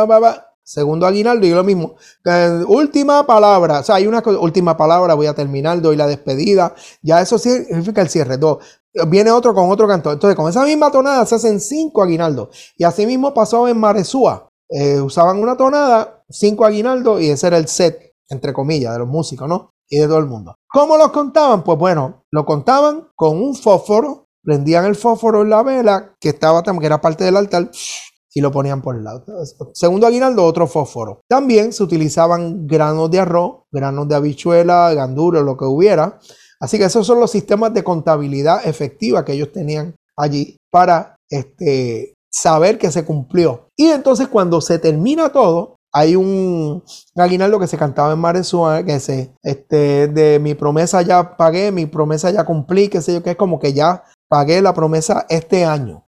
Segundo 0.70 1.08
aguinaldo 1.08 1.48
y 1.48 1.50
lo 1.50 1.64
mismo. 1.64 1.96
Eh, 2.24 2.64
última 2.68 3.26
palabra, 3.26 3.80
o 3.80 3.84
sea, 3.84 3.96
hay 3.96 4.06
una 4.06 4.22
última 4.40 4.78
palabra, 4.78 5.16
voy 5.16 5.26
a 5.26 5.34
terminar, 5.34 5.82
doy 5.82 5.96
la 5.96 6.06
despedida. 6.06 6.76
Ya 7.02 7.22
eso 7.22 7.40
significa 7.40 8.02
el 8.02 8.10
cierre. 8.10 8.38
Dos. 8.38 8.60
Viene 9.08 9.32
otro 9.32 9.56
con 9.56 9.72
otro 9.72 9.88
cantor. 9.88 10.14
Entonces, 10.14 10.36
con 10.36 10.48
esa 10.48 10.64
misma 10.64 10.92
tonada 10.92 11.26
se 11.26 11.36
hacen 11.36 11.60
cinco 11.60 12.04
aguinaldos. 12.04 12.50
Y 12.78 12.84
así 12.84 13.08
mismo 13.08 13.34
pasó 13.34 13.68
en 13.68 13.80
Maresúa. 13.80 14.48
Eh, 14.70 15.02
usaban 15.02 15.40
una 15.40 15.58
tonada, 15.58 16.24
cinco 16.30 16.66
aguinaldos, 16.66 17.20
y 17.20 17.32
ese 17.32 17.48
era 17.48 17.58
el 17.58 17.68
set, 17.68 18.14
entre 18.30 18.54
comillas, 18.54 18.94
de 18.94 19.00
los 19.00 19.08
músicos, 19.08 19.50
¿no? 19.50 19.72
Y 19.90 19.98
de 19.98 20.06
todo 20.06 20.20
el 20.20 20.28
mundo. 20.28 20.56
¿Cómo 20.68 20.98
los 20.98 21.10
contaban? 21.10 21.64
Pues 21.64 21.80
bueno, 21.80 22.26
lo 22.30 22.46
contaban 22.46 23.10
con 23.16 23.42
un 23.42 23.56
fósforo, 23.56 24.28
prendían 24.44 24.86
el 24.86 24.96
fósforo 24.96 25.42
en 25.42 25.50
la 25.50 25.64
vela, 25.64 26.16
que 26.20 26.30
estaba 26.30 26.62
que 26.62 26.86
era 26.86 27.02
parte 27.02 27.24
del 27.24 27.38
altar, 27.38 27.72
y 28.34 28.42
lo 28.42 28.52
ponían 28.52 28.82
por 28.82 28.96
el 28.96 29.04
lado. 29.04 29.24
Segundo 29.74 30.08
aguinaldo, 30.08 30.46
otro 30.46 30.68
fósforo. 30.68 31.22
También 31.28 31.74
se 31.74 31.84
utilizaban 31.84 32.68
granos 32.68 33.10
de 33.12 33.20
arroz, 33.20 33.64
granos 33.72 34.08
de 34.08 34.16
habichuela, 34.16 34.94
gandules, 34.94 35.44
lo 35.44 35.58
que 35.58 35.66
hubiera. 35.66 36.20
Así 36.60 36.78
que 36.78 36.86
esos 36.86 37.08
son 37.08 37.20
los 37.20 37.32
sistemas 37.32 37.74
de 37.74 37.84
contabilidad 37.84 38.68
efectiva 38.68 39.24
que 39.24 39.34
ellos 39.34 39.52
tenían 39.52 39.96
allí 40.18 40.58
para 40.72 41.16
este, 41.30 42.14
saber 42.32 42.78
que 42.78 42.92
se 42.92 43.06
cumplió. 43.06 43.68
Y 43.78 43.88
entonces 43.88 44.28
cuando 44.28 44.62
se 44.62 44.78
termina 44.78 45.30
todo, 45.30 45.78
hay 45.92 46.16
un 46.16 46.84
aguinaldo 47.16 47.60
que 47.60 47.68
se 47.68 47.78
cantaba 47.78 48.14
en 48.14 48.20
Maresúa, 48.20 48.84
que 48.84 49.00
se, 49.00 49.34
este, 49.42 50.08
de 50.08 50.40
mi 50.40 50.54
promesa 50.54 51.02
ya 51.02 51.36
pagué, 51.36 51.72
mi 51.72 51.88
promesa 51.88 52.30
ya 52.30 52.46
cumplí, 52.46 52.90
qué 52.90 53.02
sé 53.02 53.14
yo, 53.14 53.24
que 53.24 53.32
es 53.32 53.38
como 53.38 53.60
que 53.60 53.74
ya 53.74 54.04
pagué 54.30 54.62
la 54.62 54.74
promesa 54.74 55.26
este 55.28 55.66
año. 55.66 56.08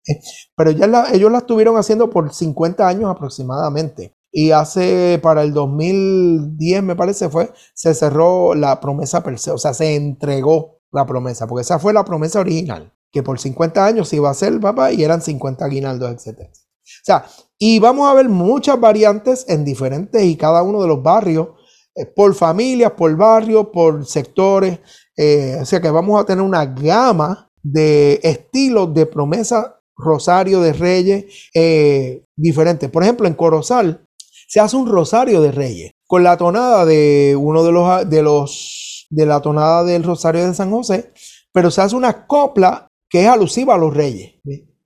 Pero 0.57 0.71
ya 0.71 1.07
ellos 1.13 1.33
la 1.33 1.39
estuvieron 1.39 1.77
haciendo 1.77 2.11
por 2.11 2.33
50 2.33 2.87
años 2.87 3.11
aproximadamente. 3.11 4.15
Y 4.31 4.53
hace, 4.53 5.19
para 5.21 5.43
el 5.43 5.53
2010 5.53 6.85
me 6.85 6.95
parece 6.95 7.29
fue, 7.29 7.51
se 7.75 7.95
cerró 7.95 8.55
la 8.55 8.79
promesa 8.79 9.25
per 9.25 9.41
se, 9.41 9.51
o 9.51 9.59
sea, 9.59 9.75
se 9.75 9.97
entregó 9.97 10.83
la 10.93 11.05
promesa, 11.05 11.49
porque 11.49 11.63
esa 11.63 11.81
fue 11.81 11.93
la 11.93 12.05
promesa 12.05 12.39
original, 12.39 12.93
que 13.11 13.25
por 13.25 13.41
50 13.41 13.85
años 13.85 14.13
iba 14.13 14.29
a 14.29 14.33
hacer, 14.33 14.61
papá, 14.61 14.93
y 14.93 15.03
eran 15.03 15.21
50 15.21 15.65
aguinaldos, 15.65 16.13
etc. 16.13 16.43
O 16.43 17.05
sea, 17.05 17.25
y 17.59 17.81
vamos 17.81 18.09
a 18.09 18.15
ver 18.15 18.29
muchas 18.29 18.79
variantes 18.79 19.47
en 19.49 19.65
diferentes 19.65 20.23
y 20.23 20.37
cada 20.37 20.63
uno 20.63 20.81
de 20.81 20.89
los 20.89 21.03
barrios, 21.03 21.49
eh, 21.97 22.07
por 22.07 22.33
familias, 22.35 22.93
por 22.93 23.17
barrios, 23.17 23.67
por 23.73 24.07
sectores, 24.07 24.79
eh, 25.17 25.59
o 25.61 25.65
sea 25.65 25.81
que 25.81 25.91
vamos 25.91 26.21
a 26.21 26.25
tener 26.25 26.45
una 26.45 26.65
gama 26.67 27.50
de 27.63 28.21
estilos 28.23 28.95
de 28.95 29.07
promesa 29.07 29.81
rosario 29.97 30.61
de 30.61 30.73
reyes 30.73 31.51
eh, 31.55 32.25
diferentes. 32.37 32.91
Por 32.91 33.03
ejemplo, 33.03 33.27
en 33.27 33.35
Corozal 33.35 34.05
se 34.49 34.61
hace 34.61 34.77
un 34.77 34.89
rosario 34.89 35.41
de 35.41 35.53
reyes 35.53 35.93
con 36.07 36.25
la 36.25 36.37
tonada 36.37 36.85
de 36.85 37.37
uno 37.39 37.63
de 37.63 37.73
los 37.73 38.09
de 38.09 38.23
los 38.23 39.07
de 39.11 39.27
la 39.27 39.41
tonada 39.41 39.85
del 39.85 40.03
rosario 40.03 40.47
de 40.47 40.55
San 40.55 40.71
José, 40.71 41.13
pero 41.53 41.71
se 41.71 41.83
hace 41.83 41.97
una 41.97 42.27
copla 42.27 42.89
que 43.09 43.23
es 43.23 43.29
alusiva 43.29 43.75
a 43.75 43.79
los 43.79 43.95
reyes, 43.95 44.35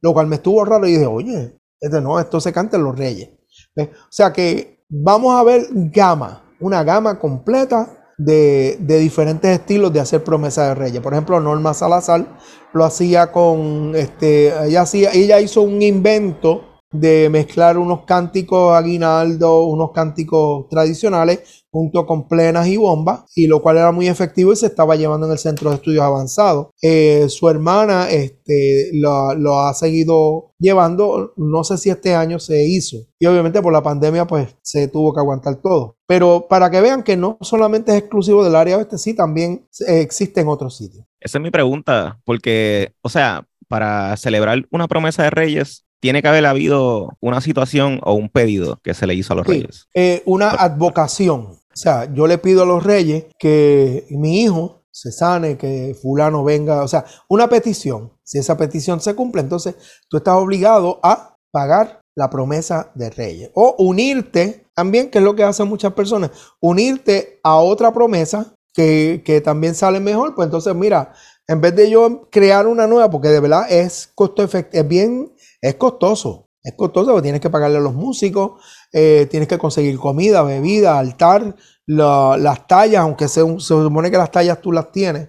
lo 0.01 0.12
cual 0.12 0.26
me 0.26 0.36
estuvo 0.36 0.64
raro 0.64 0.86
y 0.86 0.92
dije, 0.92 1.06
oye, 1.06 1.59
este 1.78 2.01
no, 2.01 2.18
esto 2.18 2.40
se 2.40 2.52
canta 2.52 2.76
en 2.76 2.84
los 2.84 2.98
reyes. 2.98 3.30
O 3.76 3.86
sea 4.10 4.32
que 4.32 4.84
vamos 4.88 5.34
a 5.34 5.42
ver 5.42 5.66
gama, 5.70 6.42
una 6.60 6.82
gama 6.82 7.18
completa 7.18 8.03
de, 8.16 8.77
de, 8.81 8.99
diferentes 8.99 9.51
estilos 9.51 9.93
de 9.93 10.01
hacer 10.01 10.23
promesa 10.23 10.69
de 10.69 10.74
reyes. 10.74 11.01
Por 11.01 11.12
ejemplo, 11.12 11.41
Norma 11.41 11.74
Salazar 11.74 12.39
lo 12.73 12.85
hacía 12.85 13.32
con, 13.32 13.93
este, 13.95 14.53
ella, 14.66 14.82
hacía, 14.82 15.11
ella 15.12 15.41
hizo 15.41 15.62
un 15.62 15.82
invento 15.82 16.73
de 16.95 17.29
mezclar 17.29 17.77
unos 17.77 18.05
cánticos 18.05 18.75
aguinaldo, 18.75 19.65
unos 19.65 19.91
cánticos 19.91 20.69
tradicionales, 20.69 21.65
junto 21.71 22.07
con 22.07 22.29
plenas 22.29 22.69
y 22.69 22.77
bombas, 22.77 23.25
y 23.35 23.49
lo 23.49 23.61
cual 23.61 23.79
era 23.79 23.91
muy 23.91 24.07
efectivo 24.07 24.53
y 24.53 24.57
se 24.57 24.66
estaba 24.66 24.95
llevando 24.95 25.27
en 25.27 25.33
el 25.33 25.39
Centro 25.39 25.71
de 25.71 25.77
Estudios 25.77 26.05
Avanzados. 26.05 26.69
Eh, 26.81 27.27
su 27.29 27.49
hermana 27.49 28.09
este, 28.11 28.91
lo, 28.93 29.59
ha 29.59 29.75
seguido 29.75 30.55
llevando, 30.61 31.33
no 31.37 31.65
sé 31.65 31.77
si 31.77 31.91
este 31.91 32.15
año 32.15 32.39
se 32.39 32.65
hizo, 32.65 32.99
y 33.19 33.27
obviamente 33.27 33.61
por 33.61 33.73
la 33.73 33.83
pandemia 33.83 34.25
pues 34.25 34.57
se 34.62 34.87
tuvo 34.87 35.12
que 35.12 35.21
aguantar 35.21 35.57
todo. 35.57 35.97
Pero 36.07 36.47
para 36.49 36.71
que 36.71 36.81
vean 36.81 37.03
que 37.03 37.16
no 37.16 37.39
solamente 37.41 37.91
es 37.91 37.99
exclusivo 37.99 38.45
del 38.45 38.55
área 38.55 38.77
oeste, 38.77 38.97
sí, 38.97 39.15
también 39.15 39.66
eh, 39.89 40.01
existe 40.01 40.43
en 40.43 40.49
otros 40.49 40.77
sitios. 40.77 41.05
Esa 41.19 41.39
es 41.39 41.43
mi 41.43 41.51
pregunta, 41.51 42.21
porque, 42.25 42.93
o 43.03 43.09
sea, 43.09 43.49
para 43.66 44.16
celebrar 44.16 44.65
una 44.71 44.87
promesa 44.87 45.25
de 45.25 45.31
reyes, 45.31 45.85
tiene 46.05 46.20
que 46.20 46.28
haber 46.28 46.44
habido 46.44 47.16
una 47.22 47.40
situación 47.40 47.98
o 48.02 48.12
un 48.12 48.28
pedido 48.28 48.78
que 48.82 48.93
se 48.93 49.06
le 49.06 49.14
hizo 49.14 49.32
a 49.32 49.36
los 49.36 49.47
sí, 49.47 49.52
reyes. 49.52 49.89
Eh, 49.94 50.22
una 50.26 50.51
advocación. 50.51 51.47
O 51.47 51.59
sea, 51.72 52.12
yo 52.12 52.26
le 52.26 52.36
pido 52.36 52.64
a 52.64 52.66
los 52.66 52.85
reyes 52.85 53.24
que 53.39 54.05
mi 54.10 54.43
hijo 54.43 54.82
se 54.90 55.10
sane, 55.10 55.56
que 55.56 55.97
fulano 56.02 56.44
venga. 56.44 56.82
O 56.82 56.89
sea, 56.89 57.06
una 57.26 57.48
petición. 57.48 58.12
Si 58.22 58.36
esa 58.36 58.59
petición 58.59 59.01
se 59.01 59.14
cumple, 59.14 59.40
entonces 59.40 59.76
tú 60.10 60.18
estás 60.18 60.35
obligado 60.35 61.01
a 61.02 61.39
pagar 61.51 62.02
la 62.14 62.28
promesa 62.28 62.93
de 62.94 63.09
reyes. 63.09 63.51
O 63.55 63.74
unirte 63.78 64.66
también, 64.74 65.10
que 65.10 65.20
es 65.20 65.24
lo 65.24 65.35
que 65.35 65.44
hacen 65.44 65.68
muchas 65.68 65.94
personas, 65.94 66.32
unirte 66.60 67.40
a 67.43 67.56
otra 67.56 67.94
promesa 67.94 68.52
que, 68.74 69.22
que 69.24 69.40
también 69.40 69.74
sale 69.74 70.01
mejor. 70.01 70.35
Pues 70.35 70.44
entonces, 70.44 70.74
mira, 70.74 71.14
en 71.47 71.60
vez 71.60 71.74
de 71.76 71.90
yo 71.90 72.28
crear 72.31 72.66
una 72.66 72.86
nueva, 72.86 73.10
porque 73.10 73.28
de 73.28 73.40
verdad 73.40 73.70
es 73.70 74.10
costo 74.14 74.43
efectivo, 74.43 74.82
es 74.82 74.89
bien, 74.89 75.34
es 75.65 75.77
costoso. 75.77 76.51
Es 76.62 76.74
costoso 76.74 77.11
porque 77.11 77.23
tienes 77.23 77.41
que 77.41 77.51
pagarle 77.51 77.77
a 77.77 77.81
los 77.81 77.95
músicos, 77.95 78.62
eh, 78.93 79.27
tienes 79.31 79.49
que 79.49 79.59
conseguir 79.59 79.99
comida, 79.99 80.43
bebida, 80.43 80.99
altar, 80.99 81.57
la, 81.86 82.36
las 82.39 82.66
tallas, 82.66 83.03
aunque 83.03 83.28
se, 83.28 83.41
se 83.41 83.66
supone 83.66 84.11
que 84.11 84.16
las 84.16 84.31
tallas 84.31 84.61
tú 84.61 84.73
las 84.73 84.91
tienes. 84.91 85.28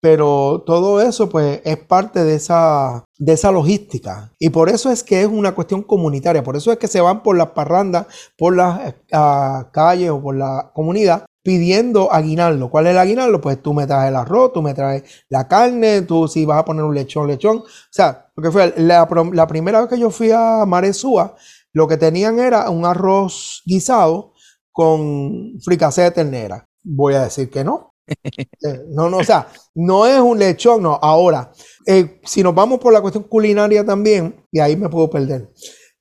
Pero 0.00 0.62
todo 0.64 1.00
eso 1.00 1.28
pues 1.28 1.60
es 1.64 1.76
parte 1.76 2.22
de 2.22 2.36
esa, 2.36 3.04
de 3.18 3.32
esa 3.32 3.50
logística. 3.50 4.32
Y 4.38 4.50
por 4.50 4.68
eso 4.68 4.90
es 4.90 5.02
que 5.02 5.22
es 5.22 5.26
una 5.26 5.54
cuestión 5.54 5.82
comunitaria. 5.82 6.44
Por 6.44 6.56
eso 6.56 6.70
es 6.70 6.78
que 6.78 6.86
se 6.86 7.00
van 7.00 7.24
por 7.24 7.36
las 7.36 7.48
parrandas, 7.48 8.06
por 8.36 8.54
las 8.54 8.94
uh, 9.12 9.70
calles 9.72 10.10
o 10.10 10.22
por 10.22 10.36
la 10.36 10.70
comunidad 10.74 11.24
pidiendo 11.48 12.12
aguinaldo. 12.12 12.68
¿Cuál 12.68 12.88
es 12.88 12.90
el 12.90 12.98
aguinaldo? 12.98 13.40
Pues 13.40 13.62
tú 13.62 13.72
me 13.72 13.86
traes 13.86 14.10
el 14.10 14.16
arroz, 14.16 14.52
tú 14.52 14.60
me 14.60 14.74
traes 14.74 15.02
la 15.30 15.48
carne, 15.48 16.02
tú 16.02 16.28
si 16.28 16.44
vas 16.44 16.58
a 16.58 16.64
poner 16.66 16.84
un 16.84 16.94
lechón, 16.94 17.26
lechón. 17.26 17.56
O 17.60 17.64
sea, 17.90 18.30
lo 18.36 18.42
que 18.42 18.50
fue 18.50 18.74
la, 18.76 19.08
la 19.32 19.46
primera 19.46 19.80
vez 19.80 19.88
que 19.88 19.98
yo 19.98 20.10
fui 20.10 20.30
a 20.30 20.66
Maresúa, 20.66 21.36
lo 21.72 21.88
que 21.88 21.96
tenían 21.96 22.38
era 22.38 22.68
un 22.68 22.84
arroz 22.84 23.62
guisado 23.64 24.34
con 24.72 25.58
fricasé 25.64 26.02
de 26.02 26.10
ternera. 26.10 26.68
Voy 26.84 27.14
a 27.14 27.22
decir 27.22 27.48
que 27.48 27.64
no. 27.64 27.94
Eh, 28.62 28.82
no, 28.90 29.08
no, 29.08 29.18
o 29.18 29.24
sea, 29.24 29.48
no 29.74 30.04
es 30.04 30.20
un 30.20 30.38
lechón, 30.38 30.82
no. 30.82 30.98
Ahora, 31.00 31.50
eh, 31.86 32.20
si 32.24 32.42
nos 32.42 32.54
vamos 32.54 32.78
por 32.78 32.92
la 32.92 33.00
cuestión 33.00 33.24
culinaria 33.24 33.86
también, 33.86 34.44
y 34.52 34.60
ahí 34.60 34.76
me 34.76 34.90
puedo 34.90 35.08
perder. 35.08 35.50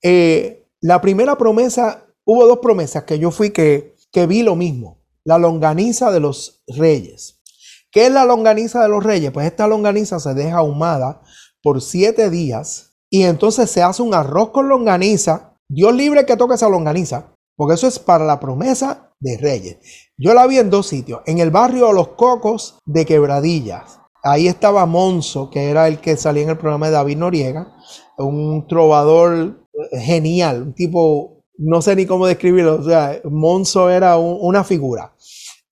Eh, 0.02 0.68
la 0.82 0.99
primera 0.99 1.38
promesa, 1.38 2.06
hubo 2.26 2.45
dos 2.48 2.60
promesas 2.60 3.03
que 3.06 3.18
yo 3.18 3.32
fui 3.32 3.52
que, 3.52 3.95
que 4.11 4.28
vi 4.28 4.44
lo 4.44 4.57
mismo. 4.57 4.97
La 5.28 5.38
longaniza 5.38 6.10
de 6.10 6.22
los 6.22 6.64
reyes. 6.68 7.41
¿Qué 7.91 8.06
es 8.06 8.12
la 8.14 8.24
longaniza 8.24 8.82
de 8.82 8.88
los 8.88 9.04
reyes? 9.04 9.32
Pues 9.32 9.45
esta 9.45 9.68
longaniza 9.68 10.22
se 10.22 10.34
deja 10.34 10.60
ahumada 10.60 11.22
por 11.62 11.82
siete 11.82 12.30
días 12.30 12.95
y 13.10 13.24
entonces 13.24 13.70
se 13.70 13.84
hace 13.84 14.02
un 14.02 14.14
arroz 14.14 14.52
con 14.52 14.70
longaniza. 14.70 15.58
Dios 15.68 15.94
libre 15.94 16.26
que 16.26 16.38
toque 16.38 16.56
esa 16.56 16.70
longaniza, 16.70 17.36
porque 17.58 17.74
eso 17.74 17.88
es 17.88 17.99
para 17.99 18.24
la 18.24 18.40
promesa 18.40 19.12
de 19.20 19.36
Reyes. 19.36 19.80
Yo 20.18 20.34
la 20.34 20.48
vi 20.48 20.60
en 20.60 20.70
dos 20.70 20.88
sitios, 20.88 21.20
en 21.26 21.40
el 21.40 21.52
barrio 21.52 21.91
Los 21.91 22.08
Cocos 22.10 22.80
de 22.86 23.06
Quebradillas. 23.06 23.99
Ahí 24.24 24.48
estaba 24.48 24.86
Monzo, 24.86 25.49
que 25.49 25.70
era 25.70 25.90
el 25.90 25.99
que 25.99 26.16
salía 26.16 26.44
en 26.44 26.52
el 26.52 26.58
programa 26.58 26.86
de 26.86 26.94
David 26.94 27.18
Noriega, 27.18 27.76
un 28.18 28.66
trovador 28.66 29.68
eh, 29.91 29.99
genial, 29.99 30.62
un 30.62 30.74
tipo, 30.74 31.36
no 31.58 31.82
sé 31.82 31.96
ni 31.96 32.06
cómo 32.06 32.28
describirlo, 32.28 32.76
o 32.76 32.84
sea, 32.84 33.20
Monzo 33.26 33.90
era 33.90 34.18
un- 34.18 34.38
una 34.42 34.64
figura. 34.64 35.14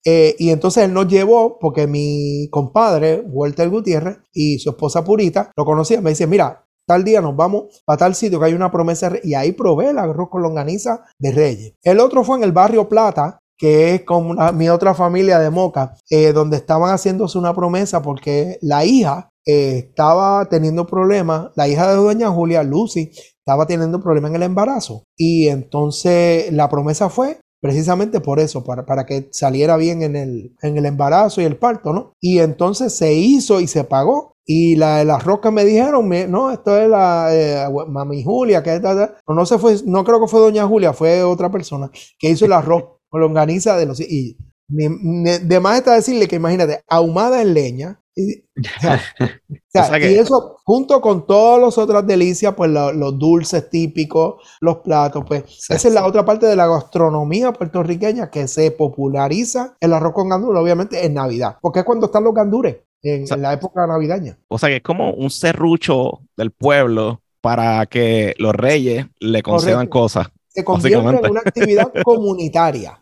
Eh, 0.04 0.36
y 0.38 0.50
entonces 0.50 0.84
él 0.84 0.92
nos 0.92 1.08
llevó, 1.08 1.58
porque 1.58 1.86
mi 1.86 2.48
compadre, 2.50 3.22
Walter 3.26 3.68
Gutiérrez, 3.68 4.18
y 4.32 4.58
su 4.60 4.70
esposa 4.70 5.04
Purita, 5.04 5.50
lo 5.56 5.64
conocían, 5.64 6.02
me 6.04 6.10
dice, 6.10 6.26
mira, 6.28 6.64
tal 6.86 7.02
día 7.02 7.20
nos 7.20 7.34
vamos 7.34 7.64
a 7.86 7.96
tal 7.96 8.14
sitio 8.14 8.38
que 8.38 8.46
hay 8.46 8.54
una 8.54 8.70
promesa, 8.70 9.08
de 9.10 9.16
Re-". 9.16 9.20
y 9.24 9.34
ahí 9.34 9.50
probé 9.52 9.90
el 9.90 9.98
arroz 9.98 10.28
con 10.30 10.42
longaniza 10.42 11.02
de 11.18 11.32
Reyes. 11.32 11.74
El 11.82 11.98
otro 11.98 12.22
fue 12.22 12.36
en 12.38 12.44
el 12.44 12.52
barrio 12.52 12.88
Plata, 12.88 13.40
que 13.58 13.94
es 13.94 14.02
con 14.04 14.36
mi 14.56 14.68
otra 14.68 14.94
familia 14.94 15.38
de 15.40 15.50
Moca, 15.50 15.94
eh, 16.10 16.32
donde 16.32 16.58
estaban 16.58 16.90
haciéndose 16.92 17.38
una 17.38 17.54
promesa 17.54 18.02
porque 18.02 18.58
la 18.60 18.84
hija 18.84 19.30
eh, 19.48 19.86
estaba 19.88 20.44
teniendo 20.48 20.86
problemas, 20.86 21.50
la 21.56 21.66
hija 21.68 21.88
de 21.88 21.96
doña 21.96 22.30
Julia, 22.30 22.62
Lucy, 22.62 23.10
estaba 23.46 23.66
teniendo 23.66 24.00
problemas 24.00 24.30
en 24.30 24.36
el 24.36 24.42
embarazo. 24.42 25.04
Y 25.16 25.46
entonces 25.46 26.52
la 26.52 26.68
promesa 26.68 27.08
fue 27.08 27.38
precisamente 27.62 28.20
por 28.20 28.40
eso, 28.40 28.64
para, 28.64 28.84
para 28.84 29.06
que 29.06 29.28
saliera 29.30 29.76
bien 29.76 30.02
en 30.02 30.16
el, 30.16 30.56
en 30.62 30.76
el 30.76 30.84
embarazo 30.84 31.40
y 31.40 31.44
el 31.44 31.56
parto, 31.56 31.92
¿no? 31.92 32.12
Y 32.20 32.40
entonces 32.40 32.92
se 32.92 33.14
hizo 33.14 33.60
y 33.60 33.68
se 33.68 33.84
pagó. 33.84 34.34
Y 34.44 34.76
la, 34.76 35.00
el 35.00 35.10
arroz 35.10 35.40
que 35.40 35.50
me 35.50 35.64
dijeron, 35.64 36.08
no, 36.30 36.50
esto 36.50 36.76
es 36.76 36.88
la 36.88 37.28
eh, 37.32 37.66
mami 37.88 38.22
Julia, 38.22 38.62
que. 38.62 38.80
No, 39.28 39.46
se 39.46 39.58
fue, 39.58 39.76
no 39.84 40.04
creo 40.04 40.20
que 40.20 40.28
fue 40.28 40.40
doña 40.40 40.66
Julia, 40.66 40.92
fue 40.92 41.22
otra 41.22 41.50
persona 41.50 41.90
que 42.18 42.30
hizo 42.30 42.44
el 42.44 42.52
arroz 42.52 42.84
longaniza 43.12 43.76
de 43.76 43.86
los 43.86 44.00
y 44.00 44.36
de 44.68 45.60
más 45.60 45.78
está 45.78 45.94
decirle 45.94 46.28
que 46.28 46.36
imagínate, 46.36 46.82
ahumada 46.88 47.40
en 47.42 47.54
leña. 47.54 48.00
y- 48.18 48.40
o 48.40 48.80
sea, 48.80 49.00
o 49.20 49.54
sea, 49.68 49.82
O 49.82 49.86
sea 49.88 49.98
que- 50.00 50.12
y 50.12 50.14
eso 50.14 50.56
junto 50.64 51.00
con 51.02 51.26
todas 51.26 51.60
las 51.60 51.76
otras 51.76 52.06
delicias, 52.06 52.54
pues 52.56 52.70
lo- 52.70 52.92
los 52.92 53.18
dulces 53.18 53.68
típicos, 53.68 54.36
los 54.60 54.76
platos, 54.78 55.22
pues 55.26 55.44
Sí, 55.48 55.74
esa 55.74 55.88
es 55.88 55.92
la 55.94 56.06
otra 56.06 56.24
parte 56.24 56.46
de 56.46 56.56
la 56.56 56.66
gastronomía 56.66 57.52
puertorriqueña 57.52 58.30
que 58.30 58.48
se 58.48 58.70
populariza 58.70 59.76
el 59.80 59.92
arroz 59.92 60.14
con 60.14 60.30
gandules, 60.30 60.62
obviamente 60.62 61.04
en 61.04 61.12
Navidad, 61.14 61.58
porque 61.60 61.80
es 61.80 61.84
cuando 61.84 62.06
están 62.06 62.24
los 62.24 62.32
gandures, 62.34 62.76
en, 63.02 63.24
O 63.24 63.26
sea- 63.26 63.36
en 63.36 63.42
la 63.42 63.52
época 63.52 63.86
navideña. 63.86 64.38
O 64.48 64.58
sea 64.58 64.70
que 64.70 64.76
es 64.76 64.82
como 64.82 65.12
un 65.12 65.28
serrucho 65.30 66.20
del 66.38 66.50
pueblo 66.52 67.20
para 67.42 67.84
que 67.86 68.34
los 68.38 68.54
reyes 68.54 69.04
le 69.20 69.42
concedan 69.42 69.88
Correcto. 69.88 69.98
cosas. 70.00 70.26
Se 70.48 70.64
convierte 70.64 71.06
en 71.06 71.30
una 71.30 71.40
actividad 71.44 71.92
comunitaria, 72.04 72.98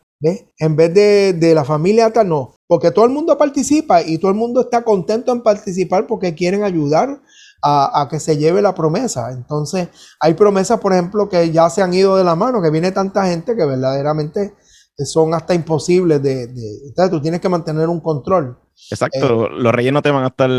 En 0.59 0.76
vez 0.76 0.94
de, 0.94 1.32
de 1.34 1.55
la 1.55 1.64
familia 1.64 2.12
tal, 2.12 2.28
no, 2.28 2.55
porque 2.66 2.90
todo 2.90 3.05
el 3.05 3.10
mundo 3.10 3.36
participa 3.36 4.02
y 4.02 4.18
todo 4.18 4.30
el 4.30 4.36
mundo 4.36 4.62
está 4.62 4.82
contento 4.82 5.32
en 5.32 5.42
participar 5.42 6.06
porque 6.06 6.34
quieren 6.34 6.62
ayudar 6.62 7.20
a, 7.62 8.02
a 8.02 8.09
que 8.09 8.20
se 8.20 8.36
lleve 8.36 8.62
la 8.62 8.74
promesa. 8.74 9.30
Entonces, 9.32 9.88
hay 10.20 10.34
promesas, 10.34 10.80
por 10.80 10.92
ejemplo, 10.92 11.28
que 11.28 11.51
ya 11.51 11.68
se 11.70 11.82
han 11.82 11.94
ido 11.94 12.16
de 12.16 12.24
la 12.24 12.36
mano, 12.36 12.62
que 12.62 12.70
viene 12.70 12.92
tanta 12.92 13.26
gente 13.26 13.56
que 13.56 13.64
verdaderamente 13.64 14.55
son 14.98 15.34
hasta 15.34 15.54
imposibles 15.54 16.22
de, 16.22 16.46
de- 16.46 16.78
entonces 16.86 17.10
tú 17.10 17.20
tienes 17.20 17.40
que 17.40 17.48
mantener 17.48 17.88
un 17.88 18.00
control. 18.00 18.58
Exacto. 18.90 19.46
Eh. 19.46 19.48
los 19.58 19.72
reyes 19.72 19.92
no 19.92 20.02
te 20.02 20.10
van 20.10 20.24
a 20.24 20.28
estar 20.28 20.50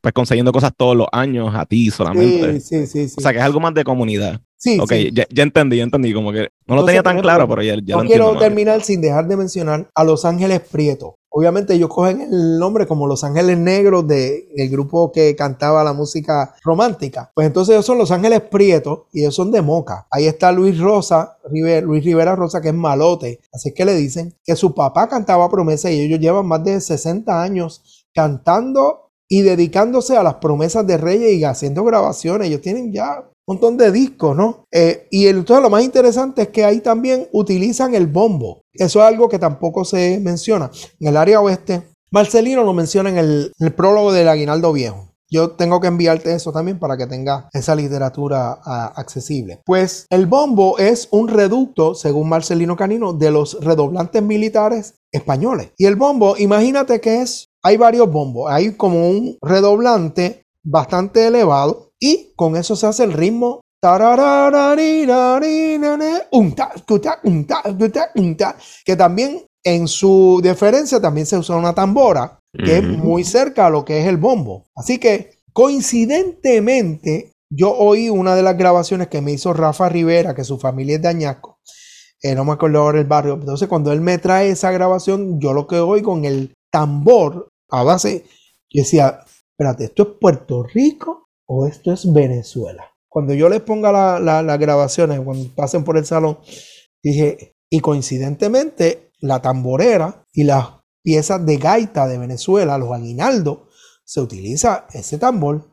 pues, 0.00 0.14
consiguiendo 0.14 0.52
cosas 0.52 0.72
todos 0.76 0.96
los 0.96 1.06
años 1.12 1.54
a 1.54 1.66
ti 1.66 1.90
solamente. 1.90 2.60
Sí, 2.60 2.86
sí, 2.86 2.86
sí, 2.86 3.08
sí. 3.08 3.14
O 3.18 3.20
sea 3.20 3.32
que 3.32 3.38
es 3.38 3.44
algo 3.44 3.60
más 3.60 3.74
de 3.74 3.84
comunidad. 3.84 4.40
Sí, 4.56 4.78
ok, 4.80 4.90
sí. 4.90 5.10
Ya, 5.12 5.26
ya 5.30 5.42
entendí, 5.42 5.76
ya 5.76 5.84
entendí. 5.84 6.12
Como 6.12 6.32
que 6.32 6.40
no 6.66 6.74
lo 6.74 6.80
Entonces, 6.80 6.86
tenía 6.86 7.02
tan 7.02 7.20
claro, 7.20 7.48
pero 7.48 7.62
ya, 7.62 7.76
ya 7.82 7.96
no 7.96 8.02
lo 8.02 8.08
quiero 8.08 8.38
terminar 8.38 8.82
sin 8.82 9.00
dejar 9.00 9.28
de 9.28 9.36
mencionar 9.36 9.90
a 9.94 10.04
Los 10.04 10.24
Ángeles 10.24 10.60
Prieto. 10.60 11.14
Obviamente 11.38 11.74
ellos 11.74 11.88
cogen 11.88 12.20
el 12.20 12.58
nombre 12.58 12.84
como 12.88 13.06
Los 13.06 13.22
Ángeles 13.22 13.56
Negros 13.56 14.08
del 14.08 14.68
grupo 14.70 15.12
que 15.12 15.36
cantaba 15.36 15.84
la 15.84 15.92
música 15.92 16.56
romántica. 16.64 17.30
Pues 17.32 17.46
entonces 17.46 17.74
ellos 17.74 17.86
son 17.86 17.96
Los 17.96 18.10
Ángeles 18.10 18.40
Prieto 18.40 19.06
y 19.12 19.20
ellos 19.20 19.36
son 19.36 19.52
de 19.52 19.62
Moca. 19.62 20.08
Ahí 20.10 20.26
está 20.26 20.50
Luis 20.50 20.80
Rosa, 20.80 21.38
Luis 21.48 22.04
Rivera 22.04 22.34
Rosa, 22.34 22.60
que 22.60 22.70
es 22.70 22.74
malote. 22.74 23.38
Así 23.52 23.72
que 23.72 23.84
le 23.84 23.94
dicen 23.94 24.34
que 24.42 24.56
su 24.56 24.74
papá 24.74 25.08
cantaba 25.08 25.48
promesa 25.48 25.92
y 25.92 26.00
ellos 26.00 26.18
llevan 26.18 26.44
más 26.44 26.64
de 26.64 26.80
60 26.80 27.40
años 27.40 28.04
cantando 28.12 29.12
y 29.28 29.42
dedicándose 29.42 30.16
a 30.16 30.24
las 30.24 30.34
promesas 30.34 30.88
de 30.88 30.96
Reyes 30.96 31.34
y 31.34 31.44
haciendo 31.44 31.84
grabaciones. 31.84 32.48
Ellos 32.48 32.62
tienen 32.62 32.92
ya 32.92 33.24
montón 33.48 33.76
de 33.78 33.90
discos, 33.90 34.36
¿no? 34.36 34.66
Eh, 34.70 35.08
y 35.10 35.26
entonces 35.26 35.62
lo 35.62 35.70
más 35.70 35.82
interesante 35.82 36.42
es 36.42 36.48
que 36.48 36.64
ahí 36.64 36.80
también 36.80 37.28
utilizan 37.32 37.94
el 37.94 38.06
bombo. 38.06 38.60
Eso 38.74 39.00
es 39.00 39.06
algo 39.06 39.28
que 39.28 39.38
tampoco 39.38 39.84
se 39.84 40.20
menciona. 40.20 40.70
En 41.00 41.08
el 41.08 41.16
área 41.16 41.40
oeste, 41.40 41.82
Marcelino 42.10 42.62
lo 42.62 42.74
menciona 42.74 43.10
en 43.10 43.18
el, 43.18 43.52
prólogo 43.74 44.12
del 44.12 44.28
Aguinaldo 44.28 44.72
Viejo. 44.72 45.08
Yo 45.30 45.50
tengo 45.50 45.80
que 45.80 45.88
enviarte 45.88 46.34
eso 46.34 46.52
también 46.52 46.78
para 46.78 46.96
que 46.96 47.06
tengas 47.06 47.44
esa 47.52 47.74
literatura 47.74 48.60
ah, 48.64 48.92
accesible. 48.96 49.60
Pues 49.64 50.06
el 50.08 50.26
bombo 50.26 50.78
es 50.78 51.08
un 51.10 51.28
reducto, 51.28 51.94
según 51.94 52.30
Marcelino 52.30 52.76
Canino, 52.76 53.12
de 53.12 53.30
los 53.30 53.62
redoblantes 53.62 54.22
militares 54.22 54.94
españoles. 55.12 55.70
Y 55.76 55.84
el 55.84 55.96
bombo, 55.96 56.36
imagínate 56.38 57.00
que 57.00 57.20
es, 57.20 57.48
hay 57.62 57.76
varios 57.76 58.10
bombos. 58.10 58.50
Hay 58.50 58.72
como 58.72 59.08
un 59.08 59.36
redoblante 59.42 60.42
bastante 60.64 61.26
elevado 61.26 61.87
y 62.00 62.32
con 62.36 62.56
eso 62.56 62.76
se 62.76 62.86
hace 62.86 63.04
el 63.04 63.12
ritmo. 63.12 63.60
Que 68.84 68.96
también 68.96 69.44
en 69.64 69.86
su 69.86 70.40
deferencia 70.42 71.00
también 71.00 71.26
se 71.26 71.38
usa 71.38 71.56
una 71.56 71.74
tambora 71.74 72.38
que 72.52 72.78
es 72.78 72.82
muy 72.82 73.24
cerca 73.24 73.66
a 73.66 73.70
lo 73.70 73.84
que 73.84 74.00
es 74.00 74.06
el 74.06 74.16
bombo. 74.16 74.64
Así 74.74 74.98
que 74.98 75.38
coincidentemente 75.52 77.32
yo 77.50 77.72
oí 77.72 78.08
una 78.08 78.34
de 78.34 78.42
las 78.42 78.56
grabaciones 78.56 79.08
que 79.08 79.20
me 79.20 79.32
hizo 79.32 79.52
Rafa 79.52 79.88
Rivera, 79.88 80.34
que 80.34 80.44
su 80.44 80.58
familia 80.58 80.96
es 80.96 81.02
de 81.02 81.08
Añasco. 81.08 81.58
Eh, 82.20 82.34
no 82.34 82.44
me 82.44 82.52
acuerdo 82.52 82.80
ahora 82.80 82.98
el 82.98 83.06
barrio. 83.06 83.34
Entonces 83.34 83.68
cuando 83.68 83.92
él 83.92 84.00
me 84.00 84.18
trae 84.18 84.50
esa 84.50 84.72
grabación, 84.72 85.40
yo 85.40 85.52
lo 85.52 85.66
que 85.66 85.78
oigo 85.78 86.12
con 86.12 86.24
el 86.24 86.52
tambor 86.70 87.48
a 87.70 87.82
base, 87.82 88.24
yo 88.70 88.82
decía, 88.82 89.20
espérate, 89.52 89.84
¿esto 89.84 90.02
es 90.02 90.08
Puerto 90.20 90.64
Rico 90.64 91.27
o 91.48 91.66
esto 91.66 91.92
es 91.92 92.12
Venezuela? 92.12 92.84
Cuando 93.08 93.34
yo 93.34 93.48
les 93.48 93.60
ponga 93.62 93.90
la- 93.90 94.20
la- 94.20 94.42
las 94.42 94.58
grabaciones, 94.58 95.20
cuando 95.20 95.48
pasen 95.56 95.82
por 95.82 95.96
el 95.96 96.04
salón, 96.06 96.38
dije, 97.02 97.56
y 97.70 97.80
coincidentemente, 97.80 99.10
la 99.20 99.40
tamborera 99.42 100.24
y 100.32 100.44
las 100.44 100.68
piezas 101.02 101.44
de 101.44 101.56
gaita 101.56 102.06
de 102.06 102.18
Venezuela, 102.18 102.78
los 102.78 102.92
aguinaldos, 102.92 103.60
se 104.04 104.20
utiliza 104.20 104.86
ese 104.92 105.18
tambor. 105.18 105.70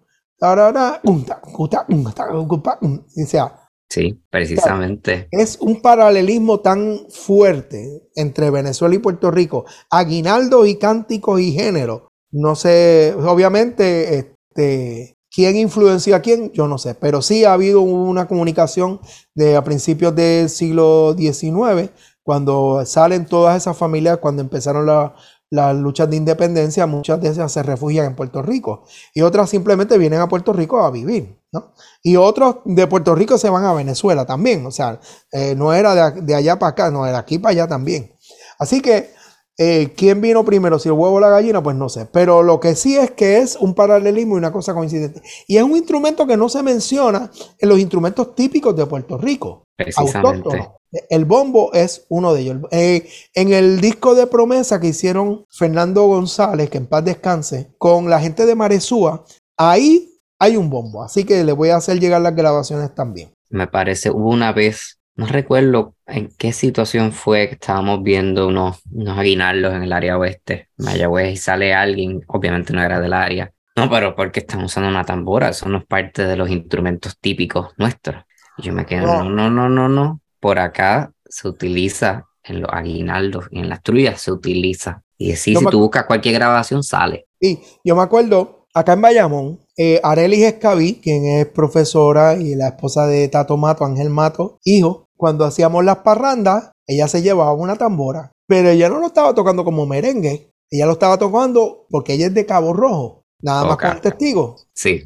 O 2.24 3.26
sea, 3.26 3.62
Sí, 3.90 4.24
precisamente. 4.30 5.28
es 5.32 5.58
un 5.62 5.82
paralelismo 5.82 6.60
tan 6.60 7.00
fuerte 7.10 8.10
entre 8.16 8.50
Venezuela 8.50 8.96
y 8.96 9.00
Puerto 9.00 9.32
Rico, 9.32 9.66
aguinaldos 9.90 10.68
y 10.68 10.76
cánticos 10.78 11.40
y 11.40 11.52
género. 11.54 12.08
No 12.32 12.56
sé, 12.56 13.14
obviamente, 13.18 14.18
este, 14.18 15.16
quién 15.36 15.58
influenció 15.58 16.16
a 16.16 16.20
quién, 16.22 16.52
yo 16.54 16.68
no 16.68 16.78
sé, 16.78 16.96
pero 16.96 17.22
sí 17.22 17.44
ha 17.46 17.54
habido 17.54 17.82
una 17.82 18.28
comunicación 18.28 19.02
de 19.34 19.56
a 19.58 19.64
principios 19.64 20.16
del 20.16 20.50
siglo 20.50 21.14
XIX, 21.18 21.92
cuando 22.24 22.84
salen 22.86 23.26
todas 23.28 23.58
esas 23.58 23.78
familias, 23.78 24.18
cuando 24.20 24.42
empezaron 24.42 24.86
la- 24.86 25.14
las 25.52 25.76
luchas 25.76 26.10
de 26.10 26.16
independencia, 26.18 26.88
muchas 26.88 27.22
de 27.22 27.30
ellas 27.30 27.52
se 27.52 27.62
refugian 27.64 28.08
en 28.08 28.16
Puerto 28.16 28.42
Rico 28.42 28.84
y 29.14 29.22
otras 29.22 29.50
simplemente 29.50 29.98
vienen 29.98 30.20
a 30.20 30.28
Puerto 30.28 30.52
Rico 30.54 30.84
a 30.84 30.90
vivir, 30.90 31.38
¿no? 31.52 31.72
Y 32.02 32.16
otros 32.16 32.58
de 32.66 32.88
Puerto 32.88 33.14
Rico 33.14 33.38
se 33.38 33.50
van 33.50 33.64
a 33.64 33.74
Venezuela 33.74 34.26
también. 34.26 34.66
O 34.66 34.72
sea, 34.72 35.00
eh, 35.32 35.54
no 35.56 35.72
era 35.74 36.12
de, 36.12 36.22
de 36.22 36.36
allá 36.36 36.58
para 36.58 36.72
acá, 36.72 36.92
no, 36.92 37.06
era 37.06 37.20
aquí 37.20 37.38
para 37.38 37.52
allá 37.52 37.68
también. 37.68 38.12
Así 38.58 38.82
que, 38.82 39.12
eh, 39.58 39.94
¿quién 39.96 40.22
vino 40.22 40.44
primero? 40.44 40.80
Si 40.80 40.90
el 40.90 40.94
huevo 40.94 41.16
o 41.16 41.20
la 41.20 41.30
gallina, 41.30 41.64
pues 41.64 41.76
no 41.76 41.88
sé. 41.90 42.06
Pero 42.06 42.44
lo 42.44 42.60
que 42.60 42.76
sí 42.76 42.98
es 42.98 43.12
que 43.12 43.38
es 43.38 43.56
un 43.56 43.74
paralelismo 43.74 44.36
y 44.36 44.38
una 44.38 44.52
cosa 44.52 44.74
coincidente. 44.74 45.22
Y 45.48 45.58
es 45.58 45.64
un 45.64 45.78
instrumento 45.78 46.28
que 46.28 46.38
no 46.38 46.50
se 46.50 46.62
menciona 46.64 47.32
en 47.58 47.70
los 47.70 47.80
instrumentos 47.80 48.36
típicos 48.36 48.76
de 48.76 48.86
Puerto 48.86 49.18
Rico. 49.18 49.64
Precisamente. 49.78 50.70
El 51.10 51.26
bombo 51.26 51.74
es 51.74 52.06
uno 52.10 52.34
de 52.34 52.42
ellos. 52.42 52.58
Eh, 52.72 53.08
en 53.34 53.54
el 53.54 53.82
disco 53.82 54.16
de 54.16 54.28
promesa 54.28 54.80
que 54.80 54.88
hicieron 54.88 55.46
Fernando 55.50 56.06
González, 56.06 56.70
que 56.70 56.78
en 56.78 56.88
paz 56.88 57.04
descanse, 57.04 57.72
con 57.78 58.10
la 58.10 58.20
gente 58.20 58.46
de 58.46 58.56
Maresúa, 58.56 59.26
ahí 59.58 60.10
hay 60.40 60.58
un 60.58 60.70
bombo. 60.70 61.04
Así 61.04 61.24
que 61.24 61.44
le 61.44 61.52
voy 61.52 61.70
a 61.70 61.78
hacer 61.78 62.00
llegar 62.00 62.22
las 62.22 62.36
grabaciones 62.36 62.94
también. 62.96 63.32
Me 63.50 63.68
parece, 63.68 64.10
hubo 64.10 64.30
una 64.30 64.52
vez, 64.52 64.95
no 65.16 65.26
recuerdo 65.28 65.96
en 66.06 66.30
qué 66.38 66.52
situación 66.52 67.12
fue 67.12 67.48
que 67.48 67.54
estábamos 67.56 68.04
viendo 68.04 68.48
unos, 68.48 68.82
unos 68.92 69.18
aguinaldos 69.18 69.74
en 69.74 69.84
el 69.84 69.94
área 69.94 70.18
oeste, 70.18 70.70
Mayagüez, 70.78 71.34
y 71.34 71.38
sale 71.38 71.74
alguien, 71.74 72.22
obviamente 72.28 72.74
no 72.74 72.84
era 72.84 73.00
del 73.00 73.14
área, 73.14 73.52
No, 73.78 73.90
pero 73.90 74.16
porque 74.16 74.40
están 74.42 74.64
usando 74.64 74.90
una 74.90 75.04
tambora, 75.04 75.50
eso 75.50 75.68
no 75.70 75.80
es 75.80 75.86
parte 75.86 76.26
de 76.26 76.36
los 76.38 76.50
instrumentos 76.50 77.18
típicos 77.20 77.74
nuestros. 77.78 78.24
Y 78.58 78.64
yo 78.64 78.74
me 78.74 78.86
quedo, 78.86 79.06
No. 79.06 79.24
no, 79.30 79.50
no, 79.50 79.50
no, 79.50 79.70
no, 79.70 79.90
no. 79.90 80.22
Por 80.40 80.60
acá 80.60 81.12
se 81.28 81.48
utiliza 81.48 82.26
en 82.44 82.62
los 82.62 82.70
aguinaldos 82.72 83.48
y 83.52 83.60
en 83.60 83.70
las 83.70 83.82
trullas 83.82 84.22
se 84.22 84.32
utiliza. 84.32 85.02
Y 85.18 85.36
sí, 85.36 85.54
Yo 85.54 85.60
si 85.62 85.66
tú 85.68 85.80
buscas 85.80 86.06
cualquier 86.06 86.36
grabación, 86.36 86.84
sale. 86.84 87.26
Y 87.40 87.60
yo 87.84 87.96
me 87.96 88.04
acuerdo, 88.04 88.68
acá 88.74 88.94
en 88.94 89.02
Bayamón, 89.02 89.60
eh, 89.78 90.00
Arelis 90.04 90.44
Escaví, 90.44 91.02
quien 91.02 91.26
es 91.26 91.48
profesora 91.48 92.36
y 92.36 92.56
la 92.56 92.70
esposa 92.70 93.08
de 93.08 93.28
Tato 93.28 93.58
Mato, 93.58 93.84
Ángel 93.84 94.10
Mato, 94.10 94.60
hijo, 94.64 95.05
cuando 95.18 95.46
hacíamos 95.46 95.84
las 95.84 95.98
parrandas, 96.00 96.72
ella 96.88 97.08
se 97.08 97.22
llevaba 97.22 97.54
una 97.54 97.76
tambora, 97.76 98.32
pero 98.48 98.70
ella 98.70 98.90
no 98.90 99.00
lo 99.00 99.08
estaba 99.08 99.34
tocando 99.34 99.64
como 99.64 99.86
merengue, 99.86 100.52
ella 100.70 100.86
lo 100.86 100.94
estaba 100.94 101.18
tocando 101.18 101.86
porque 101.90 102.14
ella 102.14 102.28
es 102.28 102.34
de 102.34 102.46
Cabo 102.46 102.74
Rojo, 102.74 103.24
nada 103.42 103.66
más 103.66 103.78
con 103.78 104.02
testigo. 104.02 104.56
Sí, 104.74 105.04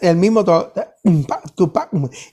El 0.00 0.16
mismo 0.16 0.44
to- 0.44 0.72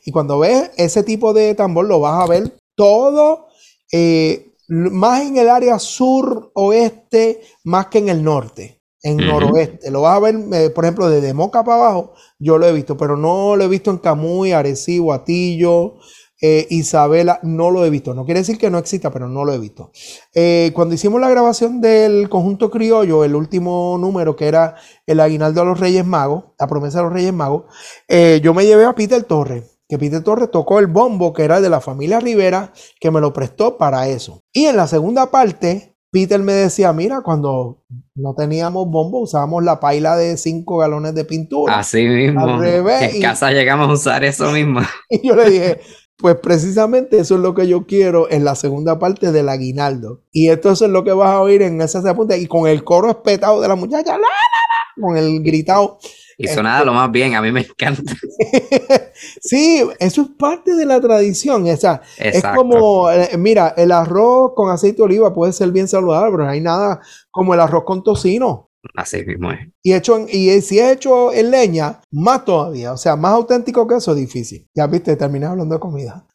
y 0.06 0.12
cuando 0.12 0.40
ves 0.40 0.72
ese 0.78 1.04
tipo 1.04 1.34
de 1.34 1.56
tambor 1.56 1.86
lo 1.86 2.00
vas 2.00 2.24
a 2.24 2.28
ver 2.28 2.54
todo 2.76 3.48
eh, 3.92 4.54
más 4.68 5.22
en 5.22 5.38
el 5.38 5.50
área 5.50 5.80
sur 5.80 6.52
oeste 6.56 7.42
más 7.64 7.88
que 7.88 8.00
en 8.00 8.10
el 8.10 8.24
norte 8.24 8.82
en 9.04 9.18
noroeste. 9.18 9.92
Lo 9.92 10.02
vas 10.02 10.18
a 10.18 10.20
ver 10.20 10.36
eh, 10.54 10.70
por 10.72 10.84
ejemplo 10.84 11.08
desde 11.08 11.34
Moca 11.34 11.64
para 11.64 11.78
abajo 11.78 12.14
yo 12.40 12.58
lo 12.58 12.68
he 12.68 12.74
visto 12.74 12.98
pero 12.98 13.16
no 13.16 13.56
lo 13.56 13.64
he 13.64 13.68
visto 13.68 13.92
en 13.92 13.98
Camuy, 14.00 14.52
Arecibo, 14.52 15.14
Atillo 15.14 15.96
eh, 16.42 16.68
Isabela 16.70 17.40
no 17.44 17.72
lo 17.72 17.86
he 17.86 17.90
visto 17.90 18.14
no 18.14 18.26
quiere 18.26 18.42
decir 18.42 18.58
que 18.58 18.70
no 18.70 18.78
exista 18.78 19.10
pero 19.12 19.28
no 19.30 19.46
lo 19.46 19.54
he 19.54 19.58
visto 19.60 19.92
Eh, 20.34 20.72
cuando 20.74 20.96
hicimos 20.96 21.22
la 21.22 21.30
grabación 21.30 21.80
del 21.82 22.28
conjunto 22.30 22.70
criollo 22.70 23.24
el 23.24 23.36
último 23.36 23.98
número 24.00 24.36
que 24.36 24.48
era 24.48 24.76
el 25.08 25.20
aguinaldo 25.20 25.62
a 25.62 25.66
los 25.66 25.80
Reyes 25.80 26.06
Magos, 26.06 26.46
la 26.60 26.68
promesa 26.68 26.98
de 27.00 27.04
los 27.06 27.14
Reyes 27.14 27.34
Magos, 27.34 27.64
eh, 28.08 28.42
yo 28.44 28.54
me 28.54 28.66
llevé 28.66 28.86
a 28.86 28.94
Peter 28.96 29.24
Torres, 29.24 29.78
que 29.88 29.98
Peter 30.00 30.22
Torres 30.24 30.50
tocó 30.52 30.80
el 30.80 30.88
bombo 30.88 31.32
que 31.32 31.44
era 31.44 31.62
de 31.62 31.70
la 31.70 31.80
familia 31.80 32.20
Rivera, 32.20 32.74
que 33.00 33.12
me 33.12 33.22
lo 33.22 33.32
prestó 33.34 33.78
para 33.78 34.08
eso. 34.08 34.42
Y 34.52 34.66
en 34.66 34.76
la 34.78 34.88
segunda 34.88 35.30
parte, 35.32 35.96
Peter 36.12 36.40
me 36.42 36.54
decía, 36.54 36.92
mira, 36.92 37.22
cuando 37.22 37.84
no 38.16 38.34
teníamos 38.36 38.88
bombo, 38.90 39.20
usábamos 39.20 39.64
la 39.64 39.80
paila 39.80 40.16
de 40.18 40.38
5 40.38 40.78
galones 40.80 41.14
de 41.14 41.26
pintura. 41.26 41.78
así 41.78 42.04
mismo. 42.08 42.40
Al 42.42 42.60
revés, 42.60 43.02
En 43.14 43.18
y- 43.18 43.22
casa 43.22 43.52
llegamos 43.52 43.90
a 43.90 43.94
usar 43.94 44.24
eso 44.24 44.50
mismo. 44.52 44.80
Y 45.10 45.28
yo 45.28 45.36
le 45.36 45.50
dije, 45.52 45.82
pues 46.18 46.36
precisamente 46.36 47.20
eso 47.20 47.36
es 47.36 47.42
lo 47.42 47.54
que 47.54 47.68
yo 47.68 47.86
quiero 47.86 48.30
en 48.30 48.46
la 48.46 48.56
segunda 48.56 49.00
parte 49.00 49.32
del 49.32 49.50
aguinaldo. 49.50 50.22
Y 50.32 50.50
esto 50.50 50.72
es 50.72 50.82
lo 50.82 51.04
que 51.04 51.12
vas 51.12 51.30
a 51.30 51.42
oír 51.42 51.62
en 51.62 51.82
esa 51.82 52.16
punta 52.16 52.38
y 52.38 52.48
con 52.48 52.68
el 52.68 52.84
coro 52.84 53.10
espetado 53.10 53.62
de 53.62 53.68
la 53.68 53.76
muchacha, 53.76 54.12
"La, 54.14 54.18
la, 54.18 54.24
la", 54.24 55.08
con 55.08 55.18
el 55.18 55.44
gritado. 55.44 56.00
Y 56.38 56.48
sonaba 56.48 56.84
lo 56.84 56.94
más 56.94 57.12
bien, 57.12 57.34
a 57.36 57.42
mí 57.42 57.52
me 57.52 57.62
encanta. 57.62 58.14
sí, 59.42 59.82
eso 60.00 60.22
es 60.24 60.28
parte 60.38 60.76
de 60.76 60.86
la 60.86 61.00
tradición. 61.00 61.68
O 61.70 61.78
sea, 61.78 62.02
es 62.18 62.44
como, 62.44 63.10
eh, 63.10 63.38
mira, 63.38 63.74
el 63.78 63.92
arroz 63.92 64.52
con 64.54 64.70
aceite 64.70 64.98
de 64.98 65.04
oliva 65.04 65.34
puede 65.34 65.54
ser 65.54 65.72
bien 65.72 65.88
saludable, 65.88 66.32
pero 66.32 66.44
no 66.44 66.50
hay 66.50 66.60
nada 66.60 67.00
como 67.32 67.54
el 67.54 67.62
arroz 67.62 67.84
con 67.86 68.04
tocino. 68.04 68.70
Así 68.96 69.24
mismo 69.26 69.52
es. 69.52 69.68
Y, 69.84 69.94
hecho 69.94 70.18
en- 70.18 70.28
y 70.30 70.62
si 70.62 70.80
es 70.80 70.92
hecho 70.94 71.32
en 71.34 71.52
leña, 71.52 72.02
más 72.12 72.46
todavía. 72.46 72.94
O 72.94 72.98
sea, 72.98 73.16
más 73.16 73.34
auténtico 73.34 73.88
que 73.88 73.96
eso, 73.96 74.14
difícil. 74.16 74.68
Ya 74.76 74.88
viste, 74.88 75.16
terminé 75.16 75.46
hablando 75.46 75.76
de 75.76 75.80
comida. 75.82 76.26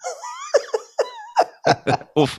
Uf, 2.15 2.39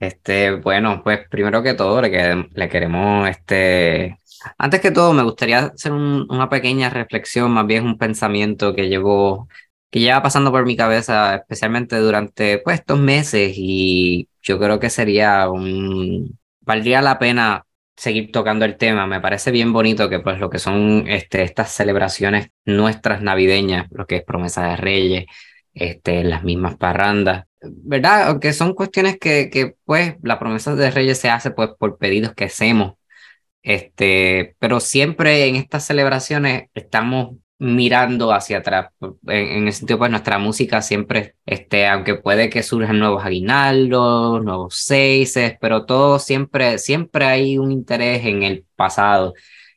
Este, 0.00 0.52
bueno, 0.56 1.02
pues 1.04 1.28
primero 1.30 1.62
que 1.62 1.74
todo 1.74 2.02
le, 2.02 2.10
quere- 2.12 2.48
le 2.54 2.70
queremos, 2.70 3.28
este, 3.30 4.18
antes 4.58 4.80
que 4.80 4.92
todo 4.92 5.12
me 5.14 5.22
gustaría 5.24 5.58
hacer 5.60 5.92
un- 5.92 6.26
una 6.30 6.48
pequeña 6.50 6.90
reflexión, 6.90 7.52
más 7.52 7.66
bien 7.68 7.86
un 7.86 7.98
pensamiento 7.98 8.74
que 8.74 8.88
llevo, 8.88 9.48
que 9.90 10.00
lleva 10.00 10.22
pasando 10.22 10.52
por 10.52 10.66
mi 10.66 10.76
cabeza, 10.76 11.36
especialmente 11.36 11.98
durante 11.98 12.58
pues, 12.60 12.80
estos 12.80 12.98
meses 13.00 13.52
y 13.56 14.28
yo 14.42 14.58
creo 14.60 14.80
que 14.80 14.90
sería 14.90 15.50
un, 15.50 16.38
valdría 16.62 17.02
la 17.02 17.20
pena 17.20 17.66
seguir 17.98 18.30
tocando 18.32 18.64
el 18.64 18.76
tema. 18.76 19.06
Me 19.06 19.20
parece 19.20 19.50
bien 19.50 19.72
bonito 19.72 20.08
que 20.08 20.20
pues 20.20 20.38
lo 20.38 20.50
que 20.50 20.58
son 20.58 21.06
este, 21.08 21.42
estas 21.42 21.70
celebraciones 21.72 22.48
nuestras 22.64 23.22
navideñas, 23.22 23.88
lo 23.90 24.06
que 24.06 24.16
es 24.16 24.24
promesa 24.24 24.68
de 24.68 24.76
Reyes, 24.76 25.26
este, 25.74 26.24
las 26.24 26.44
mismas 26.44 26.76
parrandas, 26.76 27.44
¿verdad? 27.60 28.28
Aunque 28.28 28.52
son 28.52 28.74
cuestiones 28.74 29.18
que, 29.18 29.50
que 29.50 29.74
pues 29.84 30.16
la 30.22 30.38
promesa 30.38 30.74
de 30.76 30.90
Reyes 30.90 31.18
se 31.18 31.30
hace 31.30 31.50
pues 31.50 31.70
por 31.78 31.98
pedidos 31.98 32.34
que 32.34 32.44
hacemos, 32.44 32.94
este, 33.62 34.56
pero 34.58 34.80
siempre 34.80 35.46
en 35.46 35.56
estas 35.56 35.84
celebraciones 35.86 36.68
estamos 36.74 37.36
mirando 37.58 38.32
hacia 38.32 38.58
atrás. 38.58 38.90
En, 39.26 39.46
en 39.58 39.68
ese 39.68 39.78
sentido, 39.80 39.98
pues 39.98 40.10
nuestra 40.10 40.38
música 40.38 40.82
siempre, 40.82 41.34
este, 41.46 41.86
aunque 41.88 42.14
puede 42.16 42.50
que 42.50 42.62
surjan 42.62 42.98
nuevos 42.98 43.24
aguinaldos, 43.24 44.44
nuevos 44.44 44.74
seises, 44.76 45.56
pero 45.60 45.84
todo 45.84 46.18
siempre, 46.18 46.78
siempre 46.78 47.24
hay 47.26 47.58
un 47.58 47.72
interés 47.72 48.24
en 48.24 48.42
el 48.42 48.64
pasado. 48.76 49.34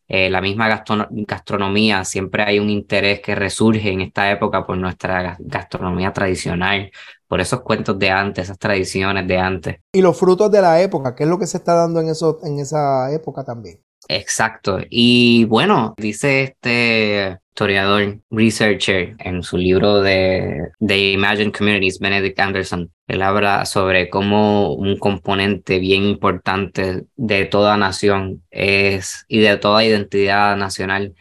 Eh, 0.07 0.29
la 0.29 0.41
misma 0.41 0.67
gastrono- 0.67 1.07
gastronomía, 1.09 2.03
siempre 2.03 2.43
hay 2.43 2.59
un 2.59 2.69
interés 2.69 3.21
que 3.21 3.33
resurge 3.33 3.91
en 3.91 4.01
esta 4.01 4.29
época 4.29 4.65
por 4.65 4.77
nuestra 4.77 5.23
ga- 5.23 5.37
gastronomía 5.39 6.11
tradicional, 6.11 6.91
por 7.27 7.39
esos 7.39 7.61
cuentos 7.61 7.97
de 7.97 8.09
antes, 8.09 8.43
esas 8.43 8.59
tradiciones 8.59 9.25
de 9.25 9.37
antes. 9.37 9.77
Y 9.93 10.01
los 10.01 10.19
frutos 10.19 10.51
de 10.51 10.61
la 10.61 10.81
época, 10.81 11.15
que 11.15 11.23
es 11.23 11.29
lo 11.29 11.39
que 11.39 11.47
se 11.47 11.57
está 11.57 11.75
dando 11.75 12.01
en, 12.01 12.09
eso, 12.09 12.39
en 12.43 12.59
esa 12.59 13.09
época 13.13 13.45
también. 13.45 13.79
Exacto. 14.09 14.79
Y 14.89 15.45
bueno, 15.45 15.93
dice 15.97 16.43
este 16.43 17.39
historiador, 17.51 18.19
researcher, 18.29 19.15
en 19.19 19.43
su 19.43 19.57
libro 19.57 20.01
de, 20.01 20.71
de 20.79 21.11
Imagine 21.11 21.51
Communities, 21.51 21.99
Benedict 21.99 22.39
Anderson, 22.39 22.91
él 23.07 23.21
habla 23.21 23.65
sobre 23.65 24.09
cómo 24.09 24.73
un 24.73 24.97
componente 24.97 25.79
bien 25.79 26.03
importante 26.03 27.05
de 27.17 27.45
toda 27.45 27.75
nación 27.77 28.43
es, 28.51 29.25
y 29.27 29.39
de 29.39 29.57
toda 29.57 29.83
identidad 29.83 30.55
nacional 30.57 31.13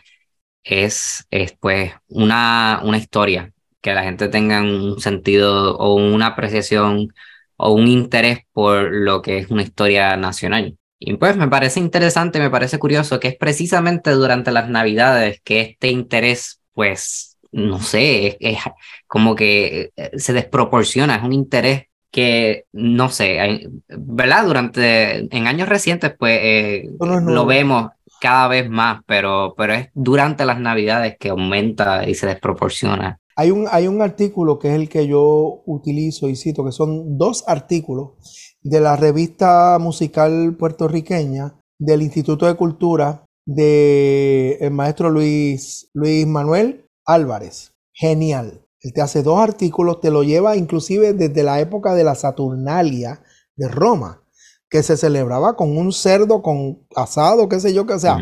es, 0.64 1.26
es 1.30 1.52
pues 1.54 1.92
una, 2.08 2.80
una 2.84 2.98
historia, 2.98 3.52
que 3.82 3.94
la 3.94 4.04
gente 4.04 4.28
tenga 4.28 4.62
un 4.62 5.00
sentido 5.00 5.76
o 5.78 5.94
una 5.96 6.28
apreciación 6.28 7.08
o 7.56 7.72
un 7.72 7.88
interés 7.88 8.40
por 8.52 8.92
lo 8.92 9.22
que 9.22 9.38
es 9.38 9.50
una 9.50 9.62
historia 9.62 10.16
nacional. 10.16 10.76
Y 11.02 11.16
pues 11.16 11.34
me 11.34 11.48
parece 11.48 11.80
interesante, 11.80 12.38
me 12.40 12.50
parece 12.50 12.78
curioso 12.78 13.18
que 13.18 13.28
es 13.28 13.36
precisamente 13.36 14.10
durante 14.10 14.52
las 14.52 14.68
Navidades 14.68 15.40
que 15.42 15.62
este 15.62 15.88
interés, 15.88 16.60
pues, 16.74 17.38
no 17.52 17.80
sé, 17.80 18.26
es, 18.26 18.36
es 18.38 18.58
como 19.06 19.34
que 19.34 19.92
eh, 19.96 20.10
se 20.18 20.34
desproporciona, 20.34 21.16
es 21.16 21.22
un 21.22 21.32
interés 21.32 21.84
que, 22.10 22.66
no 22.72 23.08
sé, 23.08 23.66
¿verdad? 23.88 24.44
Durante, 24.44 25.34
en 25.34 25.46
años 25.46 25.70
recientes, 25.70 26.12
pues, 26.18 26.38
eh, 26.42 26.90
no 27.00 27.20
lo 27.20 27.46
vemos 27.46 27.92
cada 28.20 28.48
vez 28.48 28.68
más, 28.68 29.00
pero, 29.06 29.54
pero 29.56 29.72
es 29.72 29.88
durante 29.94 30.44
las 30.44 30.60
Navidades 30.60 31.16
que 31.18 31.30
aumenta 31.30 32.06
y 32.06 32.14
se 32.14 32.26
desproporciona. 32.26 33.18
Hay 33.36 33.50
un, 33.50 33.66
hay 33.70 33.86
un 33.86 34.02
artículo 34.02 34.58
que 34.58 34.68
es 34.68 34.74
el 34.74 34.90
que 34.90 35.06
yo 35.06 35.62
utilizo 35.64 36.28
y 36.28 36.36
cito, 36.36 36.62
que 36.62 36.72
son 36.72 37.16
dos 37.16 37.42
artículos 37.46 38.49
de 38.62 38.80
la 38.80 38.96
revista 38.96 39.78
musical 39.78 40.56
puertorriqueña 40.58 41.54
del 41.78 42.02
Instituto 42.02 42.46
de 42.46 42.54
Cultura 42.54 43.24
de 43.46 44.58
el 44.60 44.70
maestro 44.70 45.10
Luis, 45.10 45.90
Luis 45.94 46.26
Manuel 46.26 46.86
Álvarez. 47.04 47.72
Genial. 47.92 48.64
Él 48.82 48.92
te 48.94 49.02
hace 49.02 49.22
dos 49.22 49.38
artículos, 49.38 50.00
te 50.00 50.10
lo 50.10 50.22
lleva 50.22 50.56
inclusive 50.56 51.12
desde 51.12 51.42
la 51.42 51.60
época 51.60 51.94
de 51.94 52.04
la 52.04 52.14
Saturnalia 52.14 53.22
de 53.56 53.68
Roma, 53.68 54.22
que 54.70 54.82
se 54.82 54.96
celebraba 54.96 55.56
con 55.56 55.76
un 55.76 55.92
cerdo 55.92 56.42
con 56.42 56.86
asado, 56.96 57.48
qué 57.48 57.60
sé 57.60 57.74
yo, 57.74 57.86
que 57.86 57.98
sea. 57.98 58.18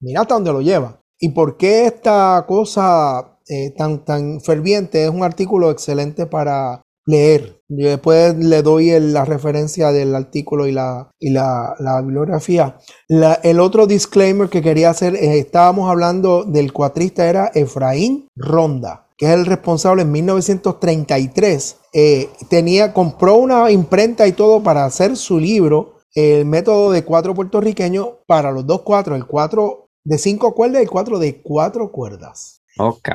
Mira 0.00 0.20
hasta 0.20 0.34
dónde 0.34 0.52
lo 0.52 0.60
lleva. 0.60 1.00
¿Y 1.18 1.30
por 1.30 1.56
qué 1.56 1.86
esta 1.86 2.44
cosa 2.46 3.38
eh, 3.48 3.70
tan, 3.76 4.04
tan 4.04 4.40
ferviente? 4.40 5.04
Es 5.04 5.10
un 5.10 5.24
artículo 5.24 5.70
excelente 5.70 6.26
para 6.26 6.82
leer. 7.06 7.60
Yo 7.68 7.88
después 7.88 8.36
le 8.36 8.62
doy 8.62 8.90
el- 8.90 9.12
la 9.12 9.24
referencia 9.24 9.90
del 9.92 10.14
artículo 10.14 10.66
y 10.66 10.72
la, 10.72 11.10
y 11.18 11.30
la, 11.30 11.74
la 11.78 12.00
bibliografía. 12.02 12.76
La- 13.08 13.34
el 13.42 13.58
otro 13.60 13.86
disclaimer 13.86 14.48
que 14.48 14.62
quería 14.62 14.90
hacer, 14.90 15.14
eh, 15.16 15.38
estábamos 15.38 15.90
hablando 15.90 16.44
del 16.44 16.72
cuatrista, 16.72 17.26
era 17.28 17.50
Efraín 17.54 18.28
Ronda, 18.36 19.06
que 19.16 19.26
es 19.26 19.32
el 19.32 19.46
responsable 19.46 20.02
en 20.02 20.12
1933. 20.12 21.76
eh, 21.98 22.28
tenía, 22.50 22.92
compró 22.92 23.36
una 23.36 23.70
imprenta 23.70 24.26
y 24.26 24.32
todo 24.32 24.62
para 24.62 24.84
hacer 24.84 25.16
su 25.16 25.38
libro, 25.40 25.94
el 26.14 26.44
método 26.44 26.92
de 26.92 27.04
cuatro 27.04 27.34
puertorriqueño 27.34 28.18
para 28.26 28.50
los 28.52 28.66
dos 28.66 28.82
cuatro, 28.82 29.16
el 29.16 29.26
cuatro 29.26 29.86
de 30.04 30.18
cinco 30.18 30.54
cuerdas 30.54 30.80
y 30.80 30.84
el 30.84 30.90
cuatro 30.90 31.18
de 31.18 31.40
cuatro 31.42 31.90
cuerdas. 31.90 32.60
Ok. 32.78 33.08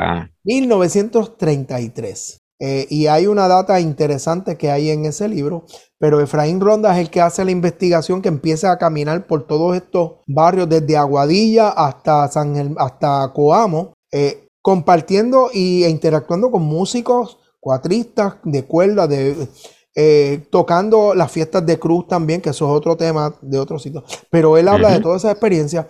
1933. 0.43 2.40
Eh, 2.63 2.85
y 2.91 3.07
hay 3.07 3.25
una 3.25 3.47
data 3.47 3.79
interesante 3.79 4.55
que 4.55 4.69
hay 4.69 4.91
en 4.91 5.05
ese 5.05 5.27
libro, 5.27 5.65
pero 5.97 6.21
Efraín 6.21 6.61
Ronda 6.61 6.93
es 6.93 6.99
el 6.99 7.09
que 7.09 7.19
hace 7.19 7.43
la 7.43 7.49
investigación 7.49 8.21
que 8.21 8.29
empieza 8.29 8.71
a 8.71 8.77
caminar 8.77 9.25
por 9.25 9.47
todos 9.47 9.75
estos 9.75 10.17
barrios, 10.27 10.69
desde 10.69 10.95
Aguadilla 10.95 11.69
hasta, 11.69 12.27
San 12.27 12.53
Gel- 12.55 12.75
hasta 12.77 13.31
Coamo, 13.33 13.93
eh, 14.11 14.47
compartiendo 14.61 15.49
y- 15.51 15.83
e 15.85 15.89
interactuando 15.89 16.51
con 16.51 16.61
músicos, 16.61 17.39
cuatristas 17.59 18.35
de 18.43 18.63
cuerda, 18.63 19.07
de, 19.07 19.47
eh, 19.95 20.43
tocando 20.51 21.13
las 21.15 21.31
fiestas 21.31 21.65
de 21.65 21.79
cruz 21.79 22.07
también, 22.07 22.41
que 22.41 22.51
eso 22.51 22.65
es 22.65 22.77
otro 22.77 22.95
tema 22.95 23.33
de 23.41 23.57
otro 23.57 23.79
sitio. 23.79 24.03
Pero 24.29 24.57
él 24.57 24.67
habla 24.67 24.89
de 24.93 24.99
toda 24.99 25.17
esa 25.17 25.31
experiencia 25.31 25.88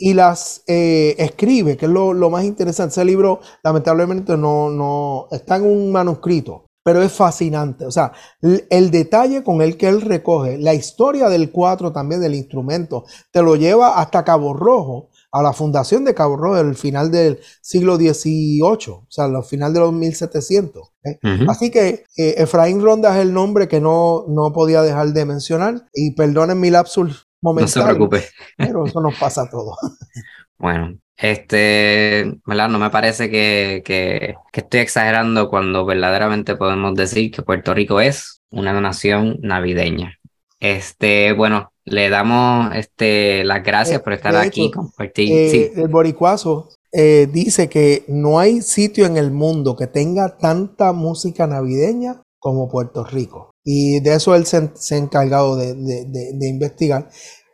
y 0.00 0.14
las 0.14 0.62
eh, 0.66 1.14
escribe, 1.18 1.76
que 1.76 1.84
es 1.86 1.92
lo, 1.92 2.12
lo 2.14 2.30
más 2.30 2.44
interesante. 2.44 2.92
Ese 2.94 3.04
libro, 3.04 3.40
lamentablemente, 3.62 4.36
no, 4.36 4.70
no 4.70 5.28
está 5.30 5.56
en 5.56 5.64
un 5.66 5.92
manuscrito, 5.92 6.64
pero 6.82 7.02
es 7.02 7.12
fascinante. 7.12 7.84
O 7.84 7.90
sea, 7.90 8.12
l- 8.40 8.64
el 8.70 8.90
detalle 8.90 9.44
con 9.44 9.60
el 9.62 9.76
que 9.76 9.88
él 9.88 10.00
recoge, 10.00 10.56
la 10.58 10.72
historia 10.74 11.28
del 11.28 11.50
cuatro 11.52 11.92
también, 11.92 12.22
del 12.22 12.34
instrumento, 12.34 13.04
te 13.30 13.42
lo 13.42 13.56
lleva 13.56 14.00
hasta 14.00 14.24
Cabo 14.24 14.54
Rojo, 14.54 15.10
a 15.32 15.42
la 15.42 15.52
fundación 15.52 16.04
de 16.04 16.14
Cabo 16.14 16.36
Rojo, 16.36 16.56
el 16.58 16.74
final 16.74 17.10
del 17.12 17.38
siglo 17.60 17.96
XVIII, 17.96 18.92
o 18.94 19.06
sea, 19.08 19.26
al 19.26 19.44
final 19.44 19.72
de 19.72 19.80
los 19.80 19.92
1700. 19.92 20.88
¿eh? 21.04 21.18
Ujú. 21.22 21.50
Así 21.50 21.70
que 21.70 22.04
eh, 22.16 22.34
Efraín 22.38 22.80
Ronda 22.82 23.14
es 23.14 23.22
el 23.22 23.32
nombre 23.32 23.68
que 23.68 23.80
no, 23.80 24.24
no 24.28 24.52
podía 24.52 24.82
dejar 24.82 25.12
de 25.12 25.24
mencionar. 25.26 25.86
Y 25.94 26.12
perdonen 26.16 26.58
mi 26.58 26.70
lapsus 26.70 27.28
No 27.42 27.66
se 27.66 27.82
preocupe. 27.82 28.24
pero 28.56 28.86
eso 28.86 29.00
nos 29.00 29.18
pasa 29.18 29.42
a 29.42 29.50
todos. 29.50 29.76
Bueno, 30.58 30.98
este, 31.16 32.34
¿verdad? 32.44 32.68
No 32.68 32.78
me 32.78 32.90
parece 32.90 33.30
que, 33.30 33.82
que, 33.82 34.34
que 34.52 34.60
estoy 34.60 34.80
exagerando 34.80 35.48
cuando 35.48 35.86
verdaderamente 35.86 36.54
podemos 36.54 36.94
decir 36.94 37.30
que 37.30 37.40
Puerto 37.40 37.72
Rico 37.72 37.98
es 38.02 38.42
una 38.50 38.78
nación 38.78 39.38
navideña. 39.40 40.18
Este, 40.60 41.32
bueno, 41.32 41.72
le 41.84 42.10
damos 42.10 42.74
este, 42.74 43.44
las 43.44 43.62
gracias 43.64 44.00
Eh, 44.00 44.04
por 44.04 44.12
estar 44.12 44.34
de 44.34 44.40
aquí, 44.40 44.66
hecho, 44.66 44.70
compartir. 44.70 45.30
Eh, 45.30 45.50
sí, 45.50 45.70
El 45.80 45.88
boricuazo 45.88 46.68
eh, 46.92 47.26
dice 47.32 47.68
que 47.68 48.04
no 48.08 48.38
hay 48.38 48.60
sitio 48.60 49.06
en 49.06 49.16
el 49.16 49.30
mundo 49.30 49.76
que 49.76 49.86
tenga 49.86 50.36
tanta 50.36 50.92
música 50.92 51.46
navideña 51.46 52.22
como 52.38 52.68
Puerto 52.68 53.04
Rico. 53.04 53.49
Y 53.64 54.00
de 54.00 54.14
eso 54.14 54.34
él 54.34 54.46
se, 54.46 54.70
se 54.74 54.94
ha 54.94 54.98
encargado 54.98 55.56
de, 55.56 55.74
de- 55.74 56.04
de- 56.06 56.32
de 56.34 56.48
investigar. 56.48 57.08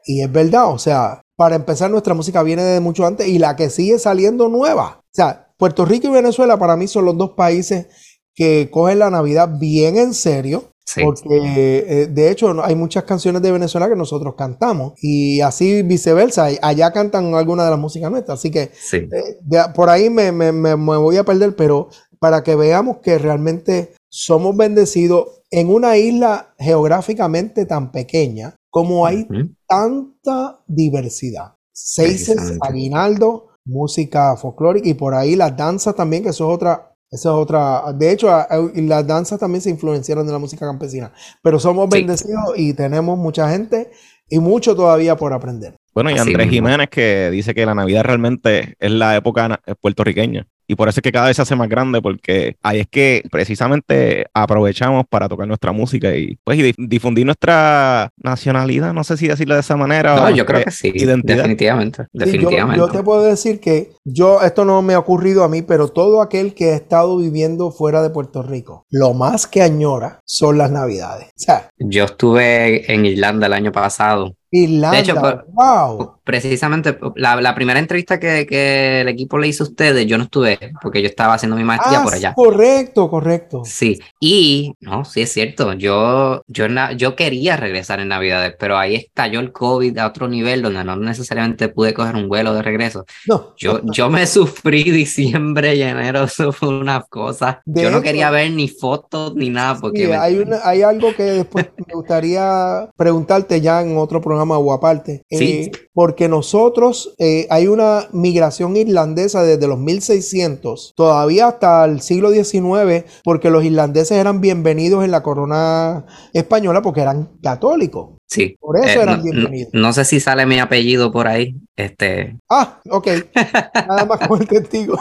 Y 0.06 0.22
es 0.22 0.30
verdad, 0.30 0.70
o 0.70 0.78
sea, 0.78 1.20
para 1.36 1.56
empezar, 1.56 1.90
nuestra 1.90 2.14
música 2.14 2.42
viene 2.42 2.62
de 2.62 2.80
mucho 2.80 3.04
antes 3.06 3.26
y 3.28 3.38
la 3.38 3.56
que 3.56 3.70
sigue 3.70 3.98
saliendo 3.98 4.48
nueva. 4.48 5.00
O 5.02 5.10
sea, 5.12 5.48
Puerto 5.58 5.84
Rico 5.84 6.06
y 6.06 6.10
Venezuela 6.10 6.58
para 6.58 6.76
mí 6.76 6.86
son 6.86 7.04
los 7.06 7.16
dos 7.18 7.30
países 7.36 7.86
que 8.34 8.68
cogen 8.70 8.98
la 9.00 9.10
Navidad 9.10 9.48
bien 9.58 9.96
en 9.96 10.14
serio. 10.14 10.72
sí. 10.84 11.00
Porque 11.02 11.84
eh, 11.88 12.06
de 12.06 12.30
hecho 12.30 12.54
hay 12.62 12.74
muchas 12.76 13.04
canciones 13.04 13.42
de 13.42 13.50
Venezuela 13.50 13.88
que 13.88 13.96
nosotros 13.96 14.34
cantamos 14.36 14.92
y 15.02 15.40
así 15.40 15.82
viceversa. 15.82 16.48
Allá 16.62 16.92
cantan 16.92 17.34
alguna 17.34 17.64
de 17.64 17.70
las 17.70 17.78
músicas 17.78 18.10
nuestras. 18.10 18.38
Así 18.38 18.50
que 18.50 18.70
sí. 18.74 18.98
eh, 18.98 19.38
de- 19.40 19.64
por 19.74 19.88
ahí 19.90 20.08
me- 20.10 20.30
me- 20.32 20.52
me 20.52 20.76
voy 20.76 21.16
a 21.16 21.24
perder, 21.24 21.56
pero 21.56 21.88
para 22.26 22.42
que 22.42 22.56
veamos 22.56 22.96
que 23.04 23.18
realmente 23.18 23.94
somos 24.10 24.56
bendecidos 24.56 25.42
en 25.52 25.70
una 25.70 25.96
isla 25.96 26.54
geográficamente 26.58 27.66
tan 27.66 27.92
pequeña 27.92 28.56
como 28.68 29.06
hay 29.06 29.28
tanta 29.68 30.58
diversidad. 30.66 31.54
Seises, 31.72 32.58
aguinaldo, 32.62 33.50
música 33.64 34.36
folclórica 34.36 34.88
y 34.88 34.94
por 34.94 35.14
ahí 35.14 35.36
las 35.36 35.56
danzas 35.56 35.94
también, 35.94 36.24
que 36.24 36.30
eso 36.30 36.48
es 36.50 36.54
otra, 36.56 36.92
eso 37.08 37.30
es 37.30 37.42
otra. 37.44 37.92
De 37.94 38.10
hecho, 38.10 38.28
las 38.74 39.06
danzas 39.06 39.38
también 39.38 39.62
se 39.62 39.70
influenciaron 39.70 40.26
de 40.26 40.32
la 40.32 40.40
música 40.40 40.66
campesina. 40.66 41.12
Pero 41.44 41.60
somos 41.60 41.88
Sí. 41.92 41.98
bendecidos 41.98 42.54
y 42.56 42.72
tenemos 42.74 43.16
mucha 43.16 43.48
gente 43.48 43.92
y 44.28 44.40
mucho 44.40 44.74
todavía 44.74 45.16
por 45.16 45.32
aprender. 45.32 45.76
Bueno, 45.94 46.10
y 46.10 46.14
Así 46.14 46.22
Andrés 46.22 46.48
mismo. 46.48 46.66
Jiménez 46.66 46.88
que 46.90 47.30
dice 47.30 47.54
que 47.54 47.64
la 47.64 47.76
Navidad 47.76 48.02
realmente 48.02 48.74
es 48.80 48.90
la 48.90 49.14
época 49.14 49.60
puertorriqueña. 49.80 50.48
Y 50.68 50.74
por 50.74 50.88
eso 50.88 51.00
es 51.00 51.02
que 51.02 51.12
cada 51.12 51.26
vez 51.26 51.36
se 51.36 51.42
hace 51.42 51.54
más 51.56 51.68
grande, 51.68 52.02
porque 52.02 52.56
ahí 52.62 52.80
es 52.80 52.86
que 52.88 53.22
precisamente 53.30 54.26
aprovechamos 54.34 55.04
para 55.08 55.28
tocar 55.28 55.46
nuestra 55.46 55.72
música 55.72 56.14
y 56.16 56.38
pues 56.44 56.58
y 56.58 56.62
dif- 56.72 56.88
difundir 56.88 57.24
nuestra 57.24 58.10
nacionalidad, 58.16 58.92
no 58.92 59.04
sé 59.04 59.16
si 59.16 59.28
decirlo 59.28 59.54
de 59.54 59.60
esa 59.60 59.76
manera. 59.76 60.16
No, 60.16 60.24
o 60.24 60.30
yo 60.30 60.44
creo 60.46 60.64
que 60.64 60.70
sí, 60.70 60.92
Identidad. 60.94 61.36
definitivamente, 61.38 62.02
Sí, 62.04 62.08
yo- 62.12 62.24
definitivamente. 62.26 62.78
yo, 62.78 62.88
te 62.88 63.02
puedo 63.02 63.22
decir 63.22 63.60
que 63.60 63.92
yo, 64.04 64.40
esto 64.42 64.64
no 64.64 64.82
me 64.82 64.94
ha 64.94 64.98
ocurrido 64.98 65.44
a 65.44 65.48
mí, 65.48 65.62
pero 65.62 65.88
todo 65.88 66.20
aquel 66.20 66.54
que 66.54 66.72
ha 66.72 66.76
estado 66.76 67.16
viviendo 67.18 67.70
fuera 67.70 68.02
de 68.02 68.10
Puerto 68.10 68.42
Rico, 68.42 68.84
lo 68.90 69.14
más 69.14 69.46
que 69.46 69.62
añora 69.62 70.20
son 70.24 70.58
las 70.58 70.70
navidades. 70.70 71.28
O 71.28 71.32
sea, 71.38 71.70
Yo 71.78 72.04
estuve 72.04 72.92
en 72.92 73.06
Irlanda 73.06 73.46
el 73.46 73.52
año 73.52 73.72
pasado. 73.72 74.34
Irlanda, 74.50 74.96
De 74.96 74.98
hecho, 75.02 75.14
wow. 75.52 76.14
Precisamente 76.24 76.98
la, 77.16 77.40
la 77.40 77.54
primera 77.54 77.78
entrevista 77.78 78.18
que, 78.18 78.46
que 78.46 79.00
el 79.02 79.08
equipo 79.08 79.38
le 79.38 79.48
hizo 79.48 79.64
a 79.64 79.66
ustedes, 79.68 80.06
yo 80.06 80.18
no 80.18 80.24
estuve 80.24 80.58
porque 80.82 81.00
yo 81.02 81.08
estaba 81.08 81.34
haciendo 81.34 81.56
mi 81.56 81.64
maestría 81.64 81.98
Ah, 81.98 82.04
por 82.04 82.14
allá. 82.14 82.34
correcto, 82.34 83.08
correcto. 83.10 83.62
Sí, 83.64 83.98
y 84.20 84.74
no, 84.80 85.04
sí 85.04 85.22
es 85.22 85.32
cierto, 85.32 85.72
yo, 85.74 86.42
yo, 86.46 86.66
yo 86.96 87.16
quería 87.16 87.56
regresar 87.56 88.00
en 88.00 88.08
Navidades, 88.08 88.54
pero 88.58 88.78
ahí 88.78 88.94
estalló 88.94 89.40
el 89.40 89.52
COVID 89.52 89.98
a 89.98 90.06
otro 90.06 90.28
nivel 90.28 90.62
donde 90.62 90.84
no 90.84 90.96
necesariamente 90.96 91.68
pude 91.68 91.94
coger 91.94 92.14
un 92.14 92.28
vuelo 92.28 92.54
de 92.54 92.62
regreso. 92.62 93.04
No, 93.26 93.54
Yo, 93.56 93.80
yo 93.92 94.08
me 94.10 94.26
sufrí 94.26 94.84
diciembre 94.90 95.74
y 95.74 95.82
enero, 95.82 96.24
eso 96.24 96.52
fue 96.52 96.68
una 96.68 97.02
cosa. 97.02 97.60
De 97.64 97.82
yo 97.82 97.90
no 97.90 98.02
quería 98.02 98.30
ver 98.30 98.52
ni 98.52 98.68
fotos 98.68 99.34
ni 99.34 99.50
nada 99.50 99.80
porque 99.80 100.02
Sí, 100.02 100.08
me- 100.08 100.16
hay, 100.16 100.38
una- 100.38 100.60
hay 100.64 100.82
algo 100.82 101.14
que 101.14 101.22
después 101.24 101.66
me 101.86 101.94
gustaría 101.94 102.88
preguntarte 102.96 103.60
ya 103.60 103.80
en 103.82 103.96
otro 103.96 104.20
programa 104.20 104.35
o 104.42 104.72
aparte. 104.72 105.22
Sí. 105.30 105.44
Eh, 105.44 105.72
porque 105.92 106.28
nosotros 106.28 107.14
eh, 107.18 107.46
hay 107.50 107.66
una 107.68 108.06
migración 108.12 108.76
irlandesa 108.76 109.42
desde 109.42 109.66
los 109.66 109.78
1600, 109.78 110.92
todavía 110.96 111.48
hasta 111.48 111.84
el 111.86 112.00
siglo 112.02 112.30
XIX, 112.30 113.04
porque 113.24 113.50
los 113.50 113.64
irlandeses 113.64 114.18
eran 114.18 114.40
bienvenidos 114.40 115.04
en 115.04 115.10
la 115.10 115.22
corona 115.22 116.04
española 116.32 116.82
porque 116.82 117.00
eran 117.00 117.30
católicos. 117.42 118.10
sí. 118.28 118.56
Por 118.60 118.78
eso 118.78 119.00
Eh, 119.00 119.02
eran 119.02 119.18
no, 119.18 119.22
bienvenidos. 119.24 119.70
no- 119.72 119.80
no 119.80 119.92
sé 119.92 120.04
si 120.04 120.20
sale 120.20 120.44
mi 120.46 120.58
apellido 120.58 121.10
por 121.12 121.26
ahí. 121.28 121.56
Este, 121.76 122.36
Ah, 122.50 122.80
ok. 122.90 123.08
Nada 123.88 124.04
más 124.04 124.28
con 124.28 124.40
el 124.42 124.48
testigo. 124.48 124.98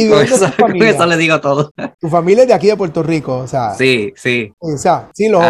¿Y 0.00 0.04
de 0.04 0.10
con 0.10 0.22
es 0.24 0.32
eso, 0.32 0.46
tu 0.46 0.56
con 0.56 0.68
familia? 0.68 0.90
eso 0.90 1.06
le 1.06 1.16
digo 1.16 1.40
todo. 1.40 1.70
Tu 2.00 2.08
familia 2.08 2.42
es 2.42 2.48
de 2.48 2.54
aquí 2.54 2.66
de 2.68 2.76
Puerto 2.76 3.02
Rico, 3.02 3.36
o 3.38 3.46
sea. 3.46 3.74
Sí, 3.74 4.12
sí. 4.16 4.52
O 4.58 4.76
sea, 4.76 5.10
sí, 5.14 5.28
los 5.28 5.42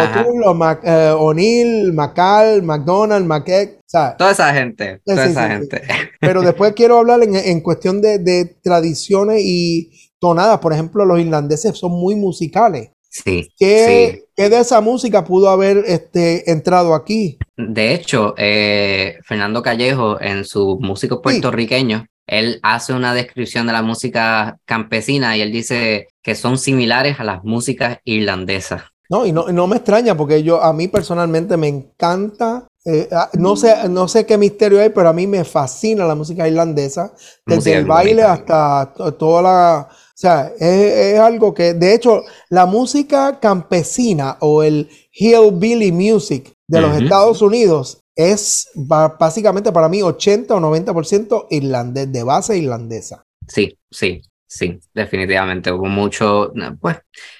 los 0.43 0.55
Mac- 0.55 0.81
eh, 0.83 1.13
O'Neill, 1.17 1.93
Macal, 1.93 2.63
McDonald, 2.63 3.25
Maquette, 3.25 3.77
o 3.79 3.83
sea, 3.89 4.15
Toda 4.17 4.31
esa 4.31 4.53
gente, 4.53 5.01
toda 5.05 5.25
sí, 5.25 5.31
esa 5.31 5.43
sí, 5.47 5.51
gente. 5.53 5.81
pero 6.19 6.41
después 6.41 6.73
quiero 6.73 6.97
hablar 6.99 7.23
en, 7.23 7.35
en 7.35 7.61
cuestión 7.61 8.01
de, 8.01 8.19
de 8.19 8.45
tradiciones 8.61 9.41
y 9.43 9.91
tonadas. 10.19 10.59
Por 10.59 10.73
ejemplo, 10.73 11.05
los 11.05 11.19
irlandeses 11.19 11.77
son 11.77 11.91
muy 11.91 12.15
musicales. 12.15 12.89
Sí, 13.11 13.49
¿Qué, 13.57 14.25
qué 14.35 14.49
de 14.49 14.59
esa 14.59 14.81
música 14.81 15.23
pudo 15.23 15.49
haber 15.49 15.83
este, 15.87 16.51
entrado 16.51 16.93
aquí? 16.93 17.39
De 17.57 17.95
hecho, 17.95 18.35
eh, 18.37 19.17
Fernando 19.25 19.63
Callejo, 19.63 20.21
en 20.21 20.45
su 20.45 20.77
músico 20.79 21.19
puertorriqueño, 21.19 22.05
él 22.29 22.59
hace 22.63 22.93
una 22.93 23.13
descripción 23.13 23.67
de 23.67 23.73
la 23.73 23.81
música 23.81 24.57
campesina 24.65 25.35
y 25.37 25.41
él 25.41 25.51
dice 25.51 26.07
que 26.23 26.35
son 26.35 26.57
similares 26.57 27.19
a 27.19 27.23
las 27.23 27.43
músicas 27.43 27.99
irlandesas. 28.05 28.83
No, 29.09 29.25
y 29.25 29.31
no, 29.31 29.49
y 29.49 29.53
no 29.53 29.65
me 29.67 29.77
extraña 29.77 30.15
porque 30.15 30.43
yo, 30.43 30.61
a 30.61 30.71
mí 30.71 30.87
personalmente 30.87 31.57
me 31.57 31.67
encanta. 31.67 32.67
eh, 32.85 33.07
ah, 33.11 33.29
no 33.33 33.55
sé, 33.55 33.73
no 33.89 34.07
sé 34.07 34.25
qué 34.25 34.37
misterio 34.37 34.79
hay, 34.79 34.89
pero 34.89 35.09
a 35.09 35.13
mí 35.13 35.25
me 35.27 35.43
fascina 35.43 36.05
la 36.05 36.13
música 36.15 36.47
irlandesa. 36.47 37.11
Desde 37.45 37.55
Música 37.55 37.77
el 37.79 37.85
baile 37.85 38.23
bonita. 38.23 38.33
hasta 38.33 38.93
to- 38.93 39.13
toda 39.15 39.41
la. 39.41 39.87
O 39.89 40.21
sea, 40.21 40.51
es, 40.59 41.13
es 41.15 41.19
algo 41.19 41.53
que, 41.53 41.73
de 41.73 41.95
hecho, 41.95 42.21
la 42.49 42.65
música 42.67 43.39
campesina 43.39 44.37
o 44.41 44.61
el 44.63 44.89
hillbilly 45.13 45.91
music 45.91 46.53
de 46.67 46.81
los. 46.81 47.01
Estados 47.01 47.41
Unidos 47.41 48.01
es 48.19 48.69
básicamente 48.75 49.71
para 49.71 49.89
mí 49.89 50.01
80 50.01 50.55
o 50.55 50.59
90% 50.59 51.47
irlandés, 51.49 52.11
de 52.11 52.23
base 52.23 52.57
irlandesa. 52.57 53.23
Sí, 53.47 53.77
sí, 53.89 54.21
sí, 54.47 54.79
definitivamente. 54.93 55.71
Hubo 55.71 55.85
mucho, 55.87 56.51
pues, 56.79 56.97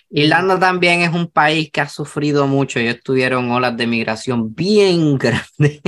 Irlanda 0.10 0.60
también 0.60 1.02
es 1.02 1.14
un 1.14 1.28
país 1.30 1.70
que 1.72 1.82
ha 1.82 1.90
sufrido 1.90 2.48
mucho. 2.48 2.80
Ellos 2.80 2.98
tuvieron 3.04 3.52
olas 3.52 3.78
de 3.78 3.88
migración 3.88 4.56
bien 4.56 5.18
grandes. 5.20 5.82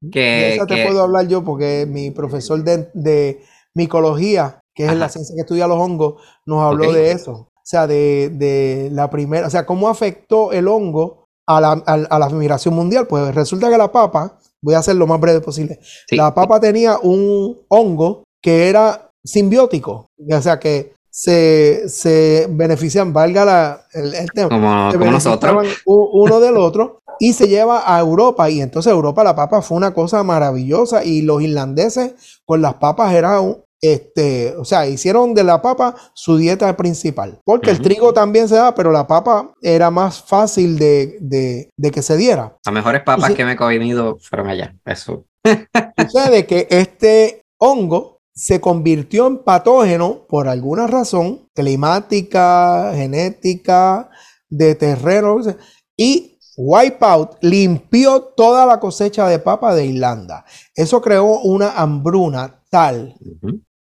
De 0.00 0.10
que, 0.10 0.48
esa 0.48 0.66
te 0.66 0.74
que- 0.76 0.84
puedo 0.86 1.02
hablar 1.02 1.28
yo 1.28 1.44
porque 1.44 1.86
mi 1.88 2.10
profesor 2.10 2.62
de, 2.64 2.90
de 2.94 3.42
micología, 3.74 4.60
que 4.74 4.84
es 4.84 4.90
Ajá. 4.90 4.98
la 5.00 5.08
ciencia 5.08 5.34
que 5.34 5.42
estudia 5.42 5.66
los 5.66 5.78
hongos, 5.78 6.22
nos 6.46 6.62
habló 6.62 6.92
de 6.92 7.12
eso. 7.12 7.32
O 7.32 7.50
sea, 7.70 7.86
de, 7.86 8.30
de 8.32 8.88
la 8.92 9.10
primera, 9.10 9.46
o 9.46 9.50
sea, 9.50 9.66
cómo 9.66 9.88
afectó 9.88 10.52
el 10.52 10.68
hongo 10.68 11.27
a 11.48 11.60
la, 11.60 11.82
a, 11.84 11.92
a 11.94 12.18
la 12.18 12.28
migración 12.28 12.74
mundial. 12.74 13.06
Pues 13.08 13.34
resulta 13.34 13.68
que 13.68 13.76
la 13.78 13.90
papa, 13.90 14.38
voy 14.62 14.74
a 14.74 14.78
hacer 14.78 14.94
lo 14.96 15.06
más 15.06 15.18
breve 15.20 15.40
posible, 15.40 15.78
sí, 16.08 16.14
la 16.16 16.32
papa 16.34 16.60
tenía 16.60 16.98
un 17.02 17.56
hongo 17.68 18.22
que 18.42 18.68
era 18.68 19.10
simbiótico, 19.24 20.06
o 20.30 20.40
sea, 20.42 20.58
que 20.60 20.92
se, 21.10 21.88
se 21.88 22.46
benefician, 22.50 23.12
valga 23.12 23.44
la, 23.44 23.80
el, 23.92 24.14
el 24.14 24.30
tema, 24.30 24.48
Como, 24.48 24.90
se 24.92 24.98
como 24.98 25.10
nosotros. 25.10 25.66
uno 25.86 26.38
del 26.40 26.56
otro 26.56 27.00
y 27.18 27.32
se 27.32 27.48
lleva 27.48 27.82
a 27.92 27.98
Europa 27.98 28.48
y 28.48 28.60
entonces 28.60 28.92
Europa 28.92 29.24
la 29.24 29.34
papa 29.34 29.60
fue 29.60 29.76
una 29.76 29.92
cosa 29.92 30.22
maravillosa 30.22 31.04
y 31.04 31.22
los 31.22 31.42
irlandeses 31.42 32.14
con 32.46 32.62
las 32.62 32.74
papas 32.74 33.12
era 33.14 33.40
un- 33.40 33.58
este, 33.80 34.54
o 34.56 34.64
sea, 34.64 34.86
hicieron 34.86 35.34
de 35.34 35.44
la 35.44 35.62
papa 35.62 35.94
su 36.14 36.36
dieta 36.36 36.76
principal, 36.76 37.38
porque 37.44 37.70
el 37.70 37.80
trigo 37.80 38.12
también 38.12 38.48
se 38.48 38.56
da, 38.56 38.74
pero 38.74 38.90
la 38.92 39.06
papa 39.06 39.52
era 39.62 39.90
más 39.90 40.22
fácil 40.22 40.78
de, 40.78 41.18
de- 41.20 41.70
de 41.76 41.90
que 41.90 42.02
se 42.02 42.16
diera. 42.16 42.56
Las 42.64 42.74
mejores 42.74 43.02
papas 43.02 43.32
que 43.34 43.44
me 43.44 43.52
he 43.52 43.56
comido 43.56 44.18
fueron 44.20 44.48
allá. 44.48 44.74
Eso. 44.84 45.24
Sucede 45.98 46.46
que 46.46 46.66
este 46.70 47.42
hongo 47.58 48.18
se 48.34 48.60
convirtió 48.60 49.26
en 49.26 49.38
patógeno 49.38 50.26
por 50.28 50.48
alguna 50.48 50.86
razón 50.86 51.48
climática, 51.54 52.92
genética, 52.94 54.10
de 54.48 54.74
terreno, 54.74 55.38
y 55.96 56.38
Wipeout 56.56 57.36
limpió 57.42 58.20
toda 58.36 58.64
la 58.66 58.80
cosecha 58.80 59.28
de 59.28 59.38
papa 59.38 59.74
de 59.74 59.86
Irlanda. 59.86 60.44
Eso 60.74 61.00
creó 61.00 61.40
una 61.40 61.72
hambruna 61.72 62.62
tal. 62.70 63.14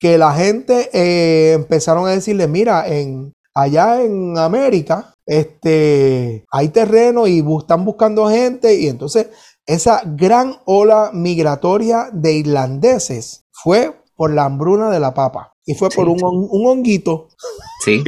Que 0.03 0.19
la 0.19 0.33
gente 0.35 0.91
eh, 0.93 1.53
empezaron 1.53 2.09
a 2.09 2.11
decirle, 2.11 2.49
mira, 2.49 2.89
en, 2.89 3.33
allá 3.55 4.03
en 4.03 4.37
América 4.37 5.15
este, 5.25 6.45
hay 6.51 6.69
terreno 6.71 7.29
y 7.29 7.41
bu- 7.41 7.61
están 7.61 7.85
buscando 7.85 8.29
gente 8.29 8.75
y 8.75 8.89
entonces 8.89 9.29
esa 9.65 10.03
gran 10.05 10.57
ola 10.65 11.11
migratoria 11.15 12.09
de 12.13 12.33
irlandeses 12.33 13.45
fue 13.53 13.93
por 14.17 14.33
la 14.33 14.45
hambruna 14.47 14.91
de 14.91 14.99
la 14.99 15.15
papa 15.15 15.53
y 15.65 15.75
fue 15.75 15.89
por 15.91 16.09
un, 16.09 16.19
un 16.23 16.67
honguito. 16.67 17.29
Sí. 17.85 18.03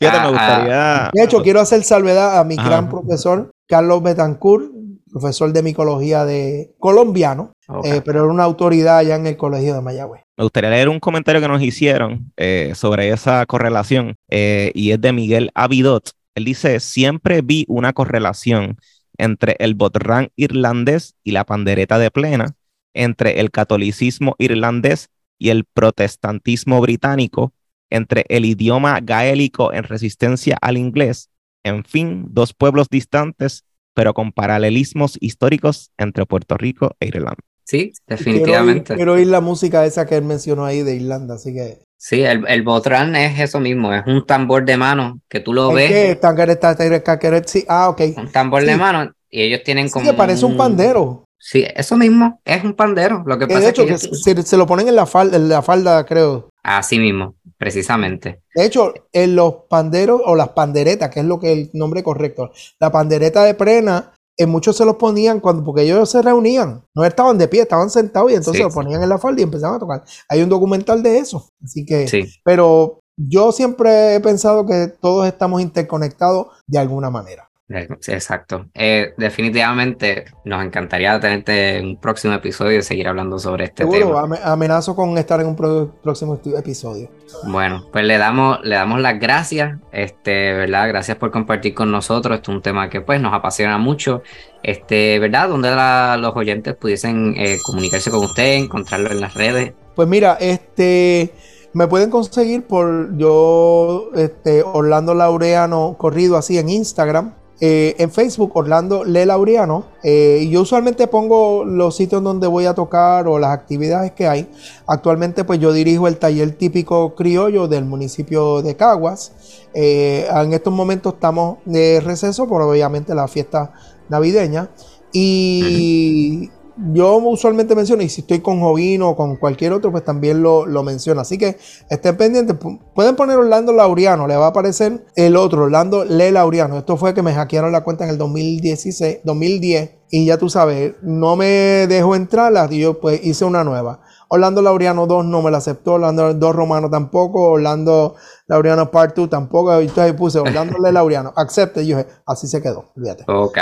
Fíjate, 0.00 0.18
Ah, 0.18 0.22
me 0.24 0.30
gustaría. 0.30 1.10
De 1.14 1.22
hecho, 1.22 1.42
quiero 1.42 1.60
hacer 1.60 1.84
salvedad 1.84 2.40
a 2.40 2.44
mi 2.44 2.56
Ajá. 2.58 2.68
gran 2.68 2.88
profesor 2.90 3.52
Carlos 3.68 4.02
Betancourt, 4.02 4.64
profesor 5.10 5.52
de 5.52 5.62
micología 5.62 6.24
de 6.24 6.74
colombiano, 6.78 7.52
eh, 7.84 8.02
pero 8.04 8.24
era 8.24 8.32
una 8.32 8.44
autoridad 8.44 8.98
allá 8.98 9.16
en 9.16 9.26
el 9.26 9.36
colegio 9.36 9.74
de 9.74 9.80
Mayagüez. 9.80 10.22
Me 10.36 10.44
gustaría 10.44 10.70
leer 10.70 10.88
un 10.88 11.00
comentario 11.00 11.40
que 11.40 11.48
nos 11.48 11.62
hicieron 11.62 12.32
eh, 12.36 12.72
sobre 12.74 13.10
esa 13.10 13.44
correlación 13.46 14.16
eh, 14.28 14.72
y 14.74 14.90
es 14.90 15.00
de 15.00 15.12
Miguel 15.12 15.50
Avidot. 15.54 16.10
Él 16.34 16.44
dice, 16.44 16.80
siempre 16.80 17.40
vi 17.42 17.64
una 17.68 17.92
correlación 17.92 18.76
entre 19.16 19.56
el 19.58 19.74
botrán 19.74 20.28
irlandés 20.36 21.14
y 21.24 21.30
la 21.30 21.44
pandereta 21.44 21.98
de 21.98 22.10
plena, 22.10 22.54
entre 22.92 23.40
el 23.40 23.50
catolicismo 23.50 24.34
irlandés 24.38 25.08
y 25.38 25.48
el 25.48 25.64
protestantismo 25.64 26.80
británico, 26.80 27.52
entre 27.90 28.26
el 28.28 28.44
idioma 28.44 29.00
gaélico 29.00 29.72
en 29.72 29.84
resistencia 29.84 30.58
al 30.60 30.76
inglés, 30.76 31.30
en 31.64 31.84
fin, 31.84 32.26
dos 32.30 32.54
pueblos 32.54 32.88
distantes, 32.88 33.64
pero 33.96 34.12
con 34.12 34.30
paralelismos 34.30 35.16
históricos 35.20 35.90
entre 35.96 36.26
Puerto 36.26 36.56
Rico 36.58 36.94
e 37.00 37.06
Irlanda. 37.08 37.36
Sí, 37.64 37.92
Quiero 38.06 38.20
oír, 38.20 38.26
definitivamente. 38.34 38.94
quiero 38.94 39.12
oír 39.14 39.26
la 39.26 39.40
música 39.40 39.84
esa 39.86 40.06
que 40.06 40.16
él 40.16 40.24
mencionó 40.24 40.66
ahí 40.66 40.82
de 40.82 40.94
Irlanda, 40.96 41.34
así 41.36 41.52
que... 41.54 41.78
Sí, 41.98 42.20
el, 42.22 42.44
el 42.46 42.62
botrán 42.62 43.16
es 43.16 43.40
eso 43.40 43.58
mismo, 43.58 43.92
es 43.94 44.02
un 44.06 44.26
tambor 44.26 44.66
de 44.66 44.76
mano 44.76 45.18
que 45.30 45.40
tú 45.40 45.54
lo 45.54 45.70
¿Es 45.78 45.90
ves, 45.90 46.20
Tanqueret? 46.20 47.46
Sí, 47.48 47.64
ah, 47.68 47.88
ok. 47.88 48.02
un 48.18 48.30
tambor 48.30 48.60
Sí. 48.62 48.68
de 48.68 48.76
mano, 48.76 49.10
y 49.30 49.40
ellos 49.42 49.62
tienen 49.64 49.86
Sí, 49.88 49.92
como 49.94 50.04
que 50.04 50.12
parece 50.12 50.44
un 50.44 50.56
pandero. 50.58 51.24
Sí, 51.38 51.64
eso 51.74 51.96
mismo, 51.96 52.40
es 52.44 52.62
un 52.64 52.74
pandero. 52.74 53.22
Lo 53.26 53.38
que 53.38 53.46
Que 53.46 53.54
pasa 53.54 53.66
de 53.66 53.68
es 53.68 53.74
que 53.74 53.82
hecho, 53.82 53.86
que 53.88 54.06
ellos- 54.06 54.22
se, 54.22 54.42
se 54.42 54.56
lo 54.56 54.66
ponen 54.66 54.88
en 54.88 54.96
la 54.96 55.06
falda, 55.06 55.36
en 55.36 55.48
la 55.48 55.62
falda, 55.62 56.04
creo. 56.04 56.50
así 56.62 56.98
mismo, 56.98 57.34
precisamente. 57.58 58.42
De 58.54 58.64
hecho, 58.64 58.92
en 59.12 59.36
los 59.36 59.54
panderos 59.68 60.20
o 60.24 60.34
las 60.36 60.50
panderetas, 60.50 61.10
que 61.10 61.20
es 61.20 61.26
lo 61.26 61.38
que 61.38 61.52
es 61.52 61.58
el 61.58 61.70
nombre 61.74 62.02
correcto, 62.02 62.50
la 62.80 62.90
pandereta 62.90 63.44
de 63.44 63.54
prena, 63.54 64.12
en 64.38 64.50
muchos 64.50 64.76
se 64.76 64.84
los 64.84 64.96
ponían 64.96 65.40
cuando, 65.40 65.64
porque 65.64 65.82
ellos 65.82 66.10
se 66.10 66.20
reunían, 66.20 66.82
no 66.94 67.04
estaban 67.04 67.38
de 67.38 67.48
pie, 67.48 67.62
estaban 67.62 67.88
sentados 67.88 68.30
y 68.30 68.34
entonces 68.34 68.58
Sí, 68.58 68.62
lo 68.62 68.70
sí. 68.70 68.74
ponían 68.74 69.02
en 69.02 69.08
la 69.08 69.18
falda 69.18 69.40
y 69.40 69.44
empezaban 69.44 69.76
a 69.76 69.80
tocar. 69.80 70.04
Hay 70.28 70.42
un 70.42 70.48
documental 70.50 71.02
de 71.02 71.18
eso, 71.18 71.48
así 71.64 71.86
que, 71.86 72.06
Sí, 72.06 72.24
pero 72.44 73.00
yo 73.18 73.50
siempre 73.52 74.14
he 74.14 74.20
pensado 74.20 74.66
que 74.66 74.88
todos 75.00 75.26
estamos 75.26 75.62
interconectados 75.62 76.48
de 76.66 76.78
alguna 76.78 77.08
manera. 77.08 77.45
Eh, 77.68 77.88
exacto. 78.08 78.66
Eh, 78.74 79.12
definitivamente 79.16 80.26
nos 80.44 80.64
encantaría 80.64 81.18
tenerte 81.18 81.78
en 81.78 81.86
un 81.86 82.00
próximo 82.00 82.34
episodio 82.34 82.78
y 82.78 82.82
seguir 82.82 83.08
hablando 83.08 83.38
sobre 83.38 83.64
este 83.64 83.82
Seguro, 83.82 83.98
tema. 84.06 84.20
ame- 84.22 84.38
amenazo 84.44 84.94
con 84.94 85.16
estar 85.18 85.40
en 85.40 85.48
un 85.48 85.56
próximo 85.56 86.40
episodio. 86.56 87.08
Bueno, 87.48 87.84
pues 87.92 88.04
le 88.04 88.18
damos, 88.18 88.58
le 88.62 88.76
damos 88.76 89.00
las 89.00 89.18
gracias, 89.18 89.78
este, 89.92 90.52
¿verdad? 90.52 90.88
Gracias 90.88 91.16
por 91.16 91.30
compartir 91.30 91.74
con 91.74 91.90
nosotros. 91.90 92.36
Este 92.36 92.50
es 92.50 92.56
un 92.56 92.62
tema 92.62 92.88
que 92.88 93.00
pues 93.00 93.20
nos 93.20 93.34
apasiona 93.34 93.78
mucho. 93.78 94.22
Este, 94.62 95.18
¿verdad? 95.18 95.48
Donde 95.48 95.70
la- 95.70 96.16
los 96.16 96.34
oyentes 96.36 96.74
pudiesen 96.76 97.34
eh, 97.36 97.58
comunicarse 97.64 98.10
con 98.10 98.24
usted, 98.24 98.54
encontrarlo 98.54 99.10
en 99.10 99.20
las 99.20 99.34
redes. 99.34 99.72
Pues 99.94 100.06
mira, 100.08 100.36
este 100.40 101.32
me 101.72 101.86
pueden 101.88 102.10
conseguir 102.10 102.62
por 102.66 103.16
yo, 103.18 104.10
este, 104.14 104.62
Orlando 104.62 105.14
Laureano 105.14 105.96
corrido 105.98 106.36
así 106.36 106.58
en 106.58 106.68
Instagram. 106.70 107.34
Eh, 107.58 107.94
en 107.98 108.10
Facebook, 108.10 108.52
Orlando 108.54 109.04
Le 109.04 109.24
Laureano. 109.24 109.86
eh, 110.02 110.46
yo 110.50 110.62
usualmente 110.62 111.06
pongo 111.06 111.64
los 111.64 111.96
sitios 111.96 112.22
donde 112.22 112.46
voy 112.46 112.66
a 112.66 112.74
tocar 112.74 113.26
o 113.28 113.38
las 113.38 113.50
actividades 113.50 114.12
que 114.12 114.28
hay. 114.28 114.48
Actualmente, 114.86 115.44
pues 115.44 115.58
yo 115.58 115.72
dirijo 115.72 116.06
el 116.06 116.18
taller 116.18 116.52
típico 116.52 117.14
criollo 117.14 117.66
del 117.66 117.84
municipio 117.86 118.60
de 118.60 118.76
Caguas. 118.76 119.32
Eh, 119.72 120.26
en 120.30 120.52
estos 120.52 120.72
momentos 120.72 121.14
estamos 121.14 121.58
de 121.64 122.00
receso 122.00 122.46
por 122.46 122.60
obviamente 122.62 123.14
la 123.14 123.26
fiesta 123.26 123.72
navideña. 124.08 124.68
Y 125.12 126.50
yo 126.76 127.16
usualmente 127.16 127.74
menciono, 127.74 128.02
y 128.02 128.08
si 128.08 128.20
estoy 128.20 128.40
con 128.40 128.60
Jovino 128.60 129.10
o 129.10 129.16
con 129.16 129.36
cualquier 129.36 129.72
otro, 129.72 129.90
pues 129.90 130.04
también 130.04 130.42
lo, 130.42 130.66
lo 130.66 130.82
menciono. 130.82 131.20
Así 131.20 131.38
que 131.38 131.56
estén 131.88 132.16
pendientes. 132.16 132.58
Pu- 132.58 132.78
Pueden 132.94 133.16
poner 133.16 133.36
Orlando 133.38 133.72
Laureano, 133.72 134.26
le 134.26 134.36
va 134.36 134.46
a 134.46 134.48
aparecer 134.48 135.04
el 135.16 135.36
otro, 135.36 135.62
Orlando 135.64 136.04
Le 136.04 136.30
Laureano. 136.32 136.78
Esto 136.78 136.96
fue 136.96 137.14
que 137.14 137.22
me 137.22 137.32
hackearon 137.34 137.72
la 137.72 137.82
cuenta 137.82 138.04
en 138.04 138.10
el 138.10 138.18
2016, 138.18 139.20
2010. 139.24 139.90
Y 140.10 140.24
ya 140.26 140.38
tú 140.38 140.48
sabes, 140.48 140.94
no 141.02 141.34
me 141.36 141.86
dejó 141.88 142.14
entrar, 142.14 142.52
la- 142.52 142.68
y 142.70 142.80
yo 142.80 143.00
pues 143.00 143.24
hice 143.24 143.44
una 143.44 143.64
nueva. 143.64 144.00
Orlando 144.28 144.60
Laureano 144.60 145.06
2 145.06 145.24
no 145.24 145.40
me 145.40 145.50
la 145.52 145.58
aceptó, 145.58 145.94
Orlando 145.94 146.34
2 146.34 146.54
Romano 146.54 146.90
tampoco, 146.90 147.52
Orlando 147.52 148.16
Laureano 148.48 148.90
Part 148.90 149.14
2 149.16 149.30
tampoco. 149.30 149.80
Y 149.80 149.86
entonces 149.86 150.12
puse 150.14 150.38
Orlando 150.40 150.78
Le 150.78 150.90
Laureano, 150.92 151.32
acepte. 151.36 151.82
Y 151.82 151.86
yo 151.88 151.96
dije, 151.98 152.08
así 152.26 152.46
se 152.48 152.60
quedó, 152.60 152.86
fíjate. 153.00 153.24
Ok, 153.28 153.58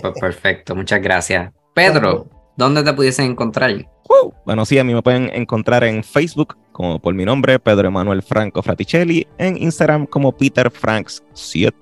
pues 0.00 0.14
perfecto, 0.20 0.74
muchas 0.76 1.00
gracias. 1.02 1.52
Pedro, 1.74 2.26
¿dónde 2.56 2.82
te 2.82 2.92
pudiesen 2.92 3.32
encontrar? 3.32 3.72
¡Woo! 4.08 4.34
Bueno, 4.44 4.64
sí, 4.64 4.78
a 4.78 4.84
mí 4.84 4.94
me 4.94 5.02
pueden 5.02 5.30
encontrar 5.34 5.84
en 5.84 6.02
Facebook 6.02 6.56
como 6.72 6.98
por 6.98 7.14
mi 7.14 7.24
nombre, 7.24 7.58
Pedro 7.58 7.88
Emanuel 7.88 8.22
Franco 8.22 8.62
Fraticelli, 8.62 9.26
en 9.38 9.56
Instagram 9.62 10.06
como 10.06 10.32
Peter 10.32 10.70
Franks 10.70 11.22
7. 11.34 11.76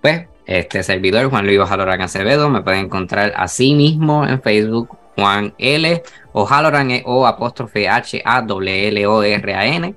Pues, 0.00 0.26
este 0.46 0.82
servidor, 0.82 1.30
Juan 1.30 1.46
Luis 1.46 1.60
Jalorán 1.60 2.00
Acevedo, 2.00 2.48
me 2.48 2.62
pueden 2.62 2.86
encontrar 2.86 3.32
así 3.36 3.74
mismo 3.74 4.26
en 4.26 4.40
Facebook, 4.42 4.96
Juan 5.16 5.54
L. 5.58 6.02
o 6.32 6.46
Haloran 6.46 6.90
eh, 6.90 7.02
o 7.06 7.26
apóstrofe 7.26 7.88
H 7.88 8.22
A 8.24 8.42
W 8.42 8.88
L 8.88 9.06
O 9.06 9.22
R 9.22 9.54
A 9.54 9.66
N. 9.66 9.94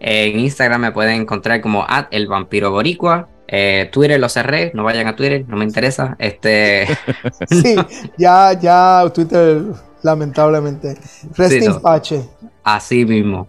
En 0.00 0.40
Instagram 0.40 0.80
me 0.80 0.92
pueden 0.92 1.22
encontrar 1.22 1.60
como 1.60 1.84
at 1.88 2.06
el 2.10 2.26
vampiro 2.26 2.70
boricua. 2.70 3.28
Eh, 3.48 3.88
Twitter 3.92 4.18
lo 4.18 4.28
cerré, 4.28 4.72
no 4.74 4.82
vayan 4.84 5.06
a 5.06 5.14
Twitter, 5.16 5.44
no 5.48 5.56
me 5.56 5.64
interesa. 5.64 6.16
Este, 6.18 6.86
Sí, 7.48 7.76
ya, 8.18 8.52
ya, 8.54 9.04
Twitter, 9.14 9.62
lamentablemente. 10.02 10.96
Rest 11.36 11.52
Sí, 11.52 11.58
in 11.58 11.70
no. 11.70 11.80
pace. 11.80 12.28
así 12.64 13.04
mismo. 13.04 13.46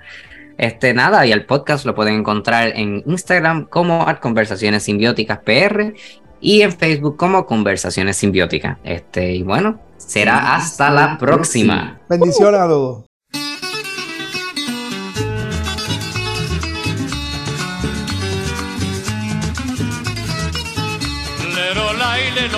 Este, 0.58 0.94
nada, 0.94 1.26
y 1.26 1.32
el 1.32 1.46
podcast 1.46 1.86
lo 1.86 1.94
pueden 1.94 2.16
encontrar 2.16 2.70
en 2.76 3.04
Instagram 3.06 3.66
como 3.66 4.08
at 4.08 4.20
Conversaciones 4.20 4.84
Simbióticas 4.84 5.40
PR 5.40 5.94
y 6.42 6.62
en 6.62 6.72
Facebook 6.72 7.16
como 7.18 7.46
Conversaciones 7.46 8.18
Simbióticas. 8.18 8.78
Este, 8.84 9.34
y 9.34 9.44
bueno, 9.44 9.80
será 9.98 10.56
hasta 10.56 10.90
la 10.90 11.18
próxima. 11.20 12.00
Bendiciones 12.10 12.60
a 12.60 12.68
todos. 12.68 13.04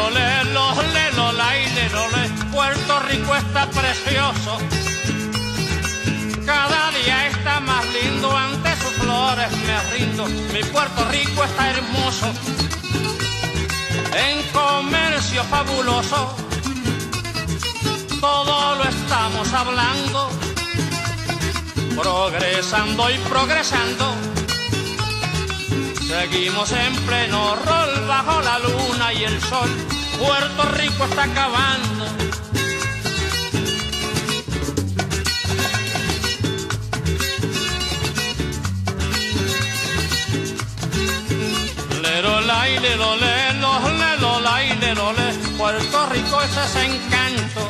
Lero, 0.10 0.76
lelo, 0.76 0.94
lelo, 0.94 1.32
lai, 1.34 1.66
lero, 1.74 2.08
le. 2.12 2.30
Puerto 2.52 3.00
Rico 3.02 3.36
está 3.36 3.70
precioso. 3.70 4.58
Cada 6.46 6.92
día 6.92 7.28
está 7.28 7.60
más 7.60 7.86
lindo 7.94 8.36
ante 8.36 8.76
sus 8.78 8.92
flores 8.94 9.52
me 9.68 9.98
rindo. 9.98 10.26
Mi 10.26 10.64
Puerto 10.64 11.06
Rico 11.12 11.44
está 11.44 11.70
hermoso. 11.70 12.28
En 14.14 14.44
comercio 14.52 15.44
fabuloso. 15.44 16.36
Todo 18.20 18.76
lo 18.76 18.84
estamos 18.84 19.54
hablando. 19.54 20.30
Progresando 21.96 23.10
y 23.12 23.18
progresando. 23.20 24.16
Seguimos 26.08 26.72
en 26.72 26.96
pleno 27.06 27.56
rol 27.58 28.08
bajo 28.08 28.42
la 28.42 28.58
luna 28.60 29.14
y 29.14 29.24
el 29.26 29.40
sol. 29.42 29.99
Puerto 30.20 30.64
Rico 30.74 31.06
está 31.06 31.24
acabando. 31.24 32.06
Lero, 42.02 42.42
la, 42.42 42.66
le, 42.66 42.96
lo, 42.98 43.16
le, 43.16 43.54
lo, 43.62 43.80
le, 43.90 44.18
lo, 44.20 44.40
la, 44.42 44.60
le, 44.60 44.94
lo, 44.94 45.14
le. 45.14 45.34
Puerto 45.58 46.06
Rico 46.08 46.42
es 46.42 46.58
ese 46.58 46.86
encanto. 46.86 47.70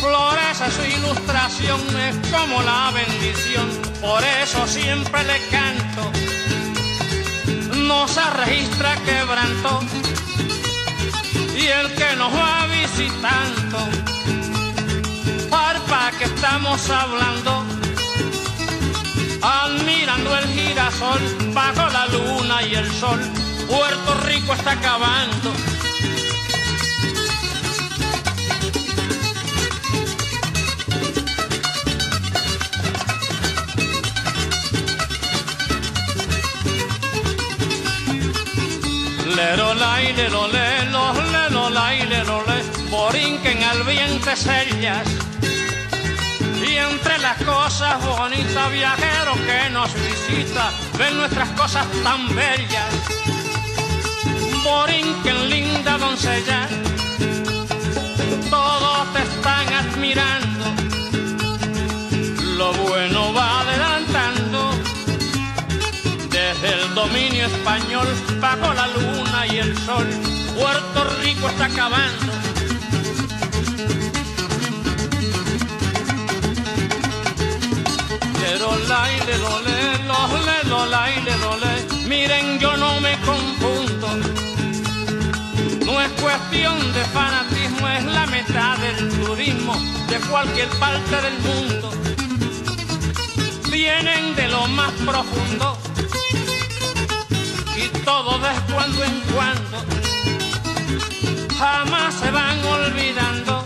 Florece 0.00 0.70
su 0.70 0.84
ilustración, 0.98 1.80
es 1.98 2.16
como 2.30 2.62
la 2.62 2.90
bendición. 2.90 3.70
Por 4.02 4.22
eso 4.42 4.66
siempre 4.66 5.24
le 5.24 5.38
canto. 5.48 6.12
No 7.76 8.06
se 8.06 8.22
registra 8.30 8.96
quebranto. 8.96 9.80
Y 11.64 11.66
el 11.66 11.94
que 11.94 12.16
nos 12.16 12.30
va 12.30 12.66
visitando, 12.66 13.78
parpa 15.48 16.10
que 16.18 16.24
estamos 16.24 16.90
hablando 16.90 17.64
admirando 19.44 20.38
el 20.38 20.46
girasol 20.48 21.20
bajo 21.52 21.88
la 21.90 22.06
luna 22.08 22.62
y 22.62 22.74
el 22.74 22.90
sol. 22.92 23.20
Puerto 23.68 24.14
Rico 24.26 24.52
está 24.52 24.72
acabando. 24.72 25.52
Lero 39.36 39.74
la 39.74 40.00
le 40.00 40.28
lo 40.30 40.48
borinquen 43.04 43.62
al 43.62 43.82
viento 43.82 44.34
sellas 44.34 45.06
y 46.66 46.76
entre 46.76 47.18
las 47.18 47.36
cosas 47.42 48.02
bonitas, 48.02 48.72
viajeros 48.72 49.38
que 49.48 49.70
nos 49.70 49.92
visita, 49.92 50.72
ven 50.98 51.18
nuestras 51.18 51.50
cosas 51.50 51.86
tan 52.02 52.34
bellas. 52.34 52.92
Borinquen, 54.64 55.50
linda 55.50 55.98
doncella, 55.98 56.66
todos 58.48 59.12
te 59.12 59.22
están 59.22 59.66
admirando. 59.82 60.64
Lo 62.56 62.72
bueno 62.72 63.34
va 63.34 63.60
adelantando. 63.60 64.70
Desde 66.30 66.68
el 66.72 66.94
dominio 66.94 67.44
español, 67.44 68.08
bajo 68.40 68.72
la 68.72 68.86
luna 68.86 69.46
y 69.46 69.58
el 69.58 69.76
sol, 69.84 70.06
Puerto 70.56 71.04
Rico 71.22 71.48
está 71.48 71.66
acabando. 71.66 72.43
Pero 78.64 78.78
la 78.88 79.06
le 79.26 79.38
lo 79.44 79.60
le, 79.60 79.78
lo 80.08 80.20
le 80.46 80.68
lo 80.70 80.86
la 80.86 81.06
le 81.26 81.36
lo 81.36 81.52
le. 81.58 82.08
Miren, 82.08 82.58
yo 82.58 82.74
no 82.78 82.98
me 82.98 83.14
confundo. 83.20 84.08
No 85.84 86.00
es 86.00 86.10
cuestión 86.12 86.78
de 86.94 87.04
fanatismo, 87.12 87.86
es 87.88 88.04
la 88.04 88.24
meta 88.26 88.76
del 88.80 89.10
turismo 89.20 89.74
de 90.08 90.18
cualquier 90.30 90.68
parte 90.78 91.14
del 91.26 91.38
mundo. 91.40 91.90
Vienen 93.70 94.34
de 94.34 94.48
lo 94.48 94.66
más 94.68 94.92
profundo 94.92 95.76
y 97.76 97.88
todo 97.98 98.38
de 98.38 98.72
cuando 98.72 99.04
en 99.04 99.20
cuando. 99.34 99.76
Jamás 101.58 102.14
se 102.14 102.30
van 102.30 102.64
olvidando 102.64 103.63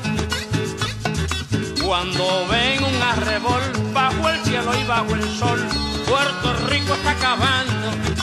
cuando 1.88 2.46
ven 2.48 2.84
un 2.84 3.02
arrebol 3.02 3.62
bajo 3.94 4.28
el 4.28 4.38
cielo 4.44 4.78
y 4.78 4.84
bajo 4.84 5.14
el 5.14 5.22
sol, 5.22 5.58
Puerto 6.06 6.52
Rico 6.68 6.92
está 6.92 7.12
acabando. 7.12 8.17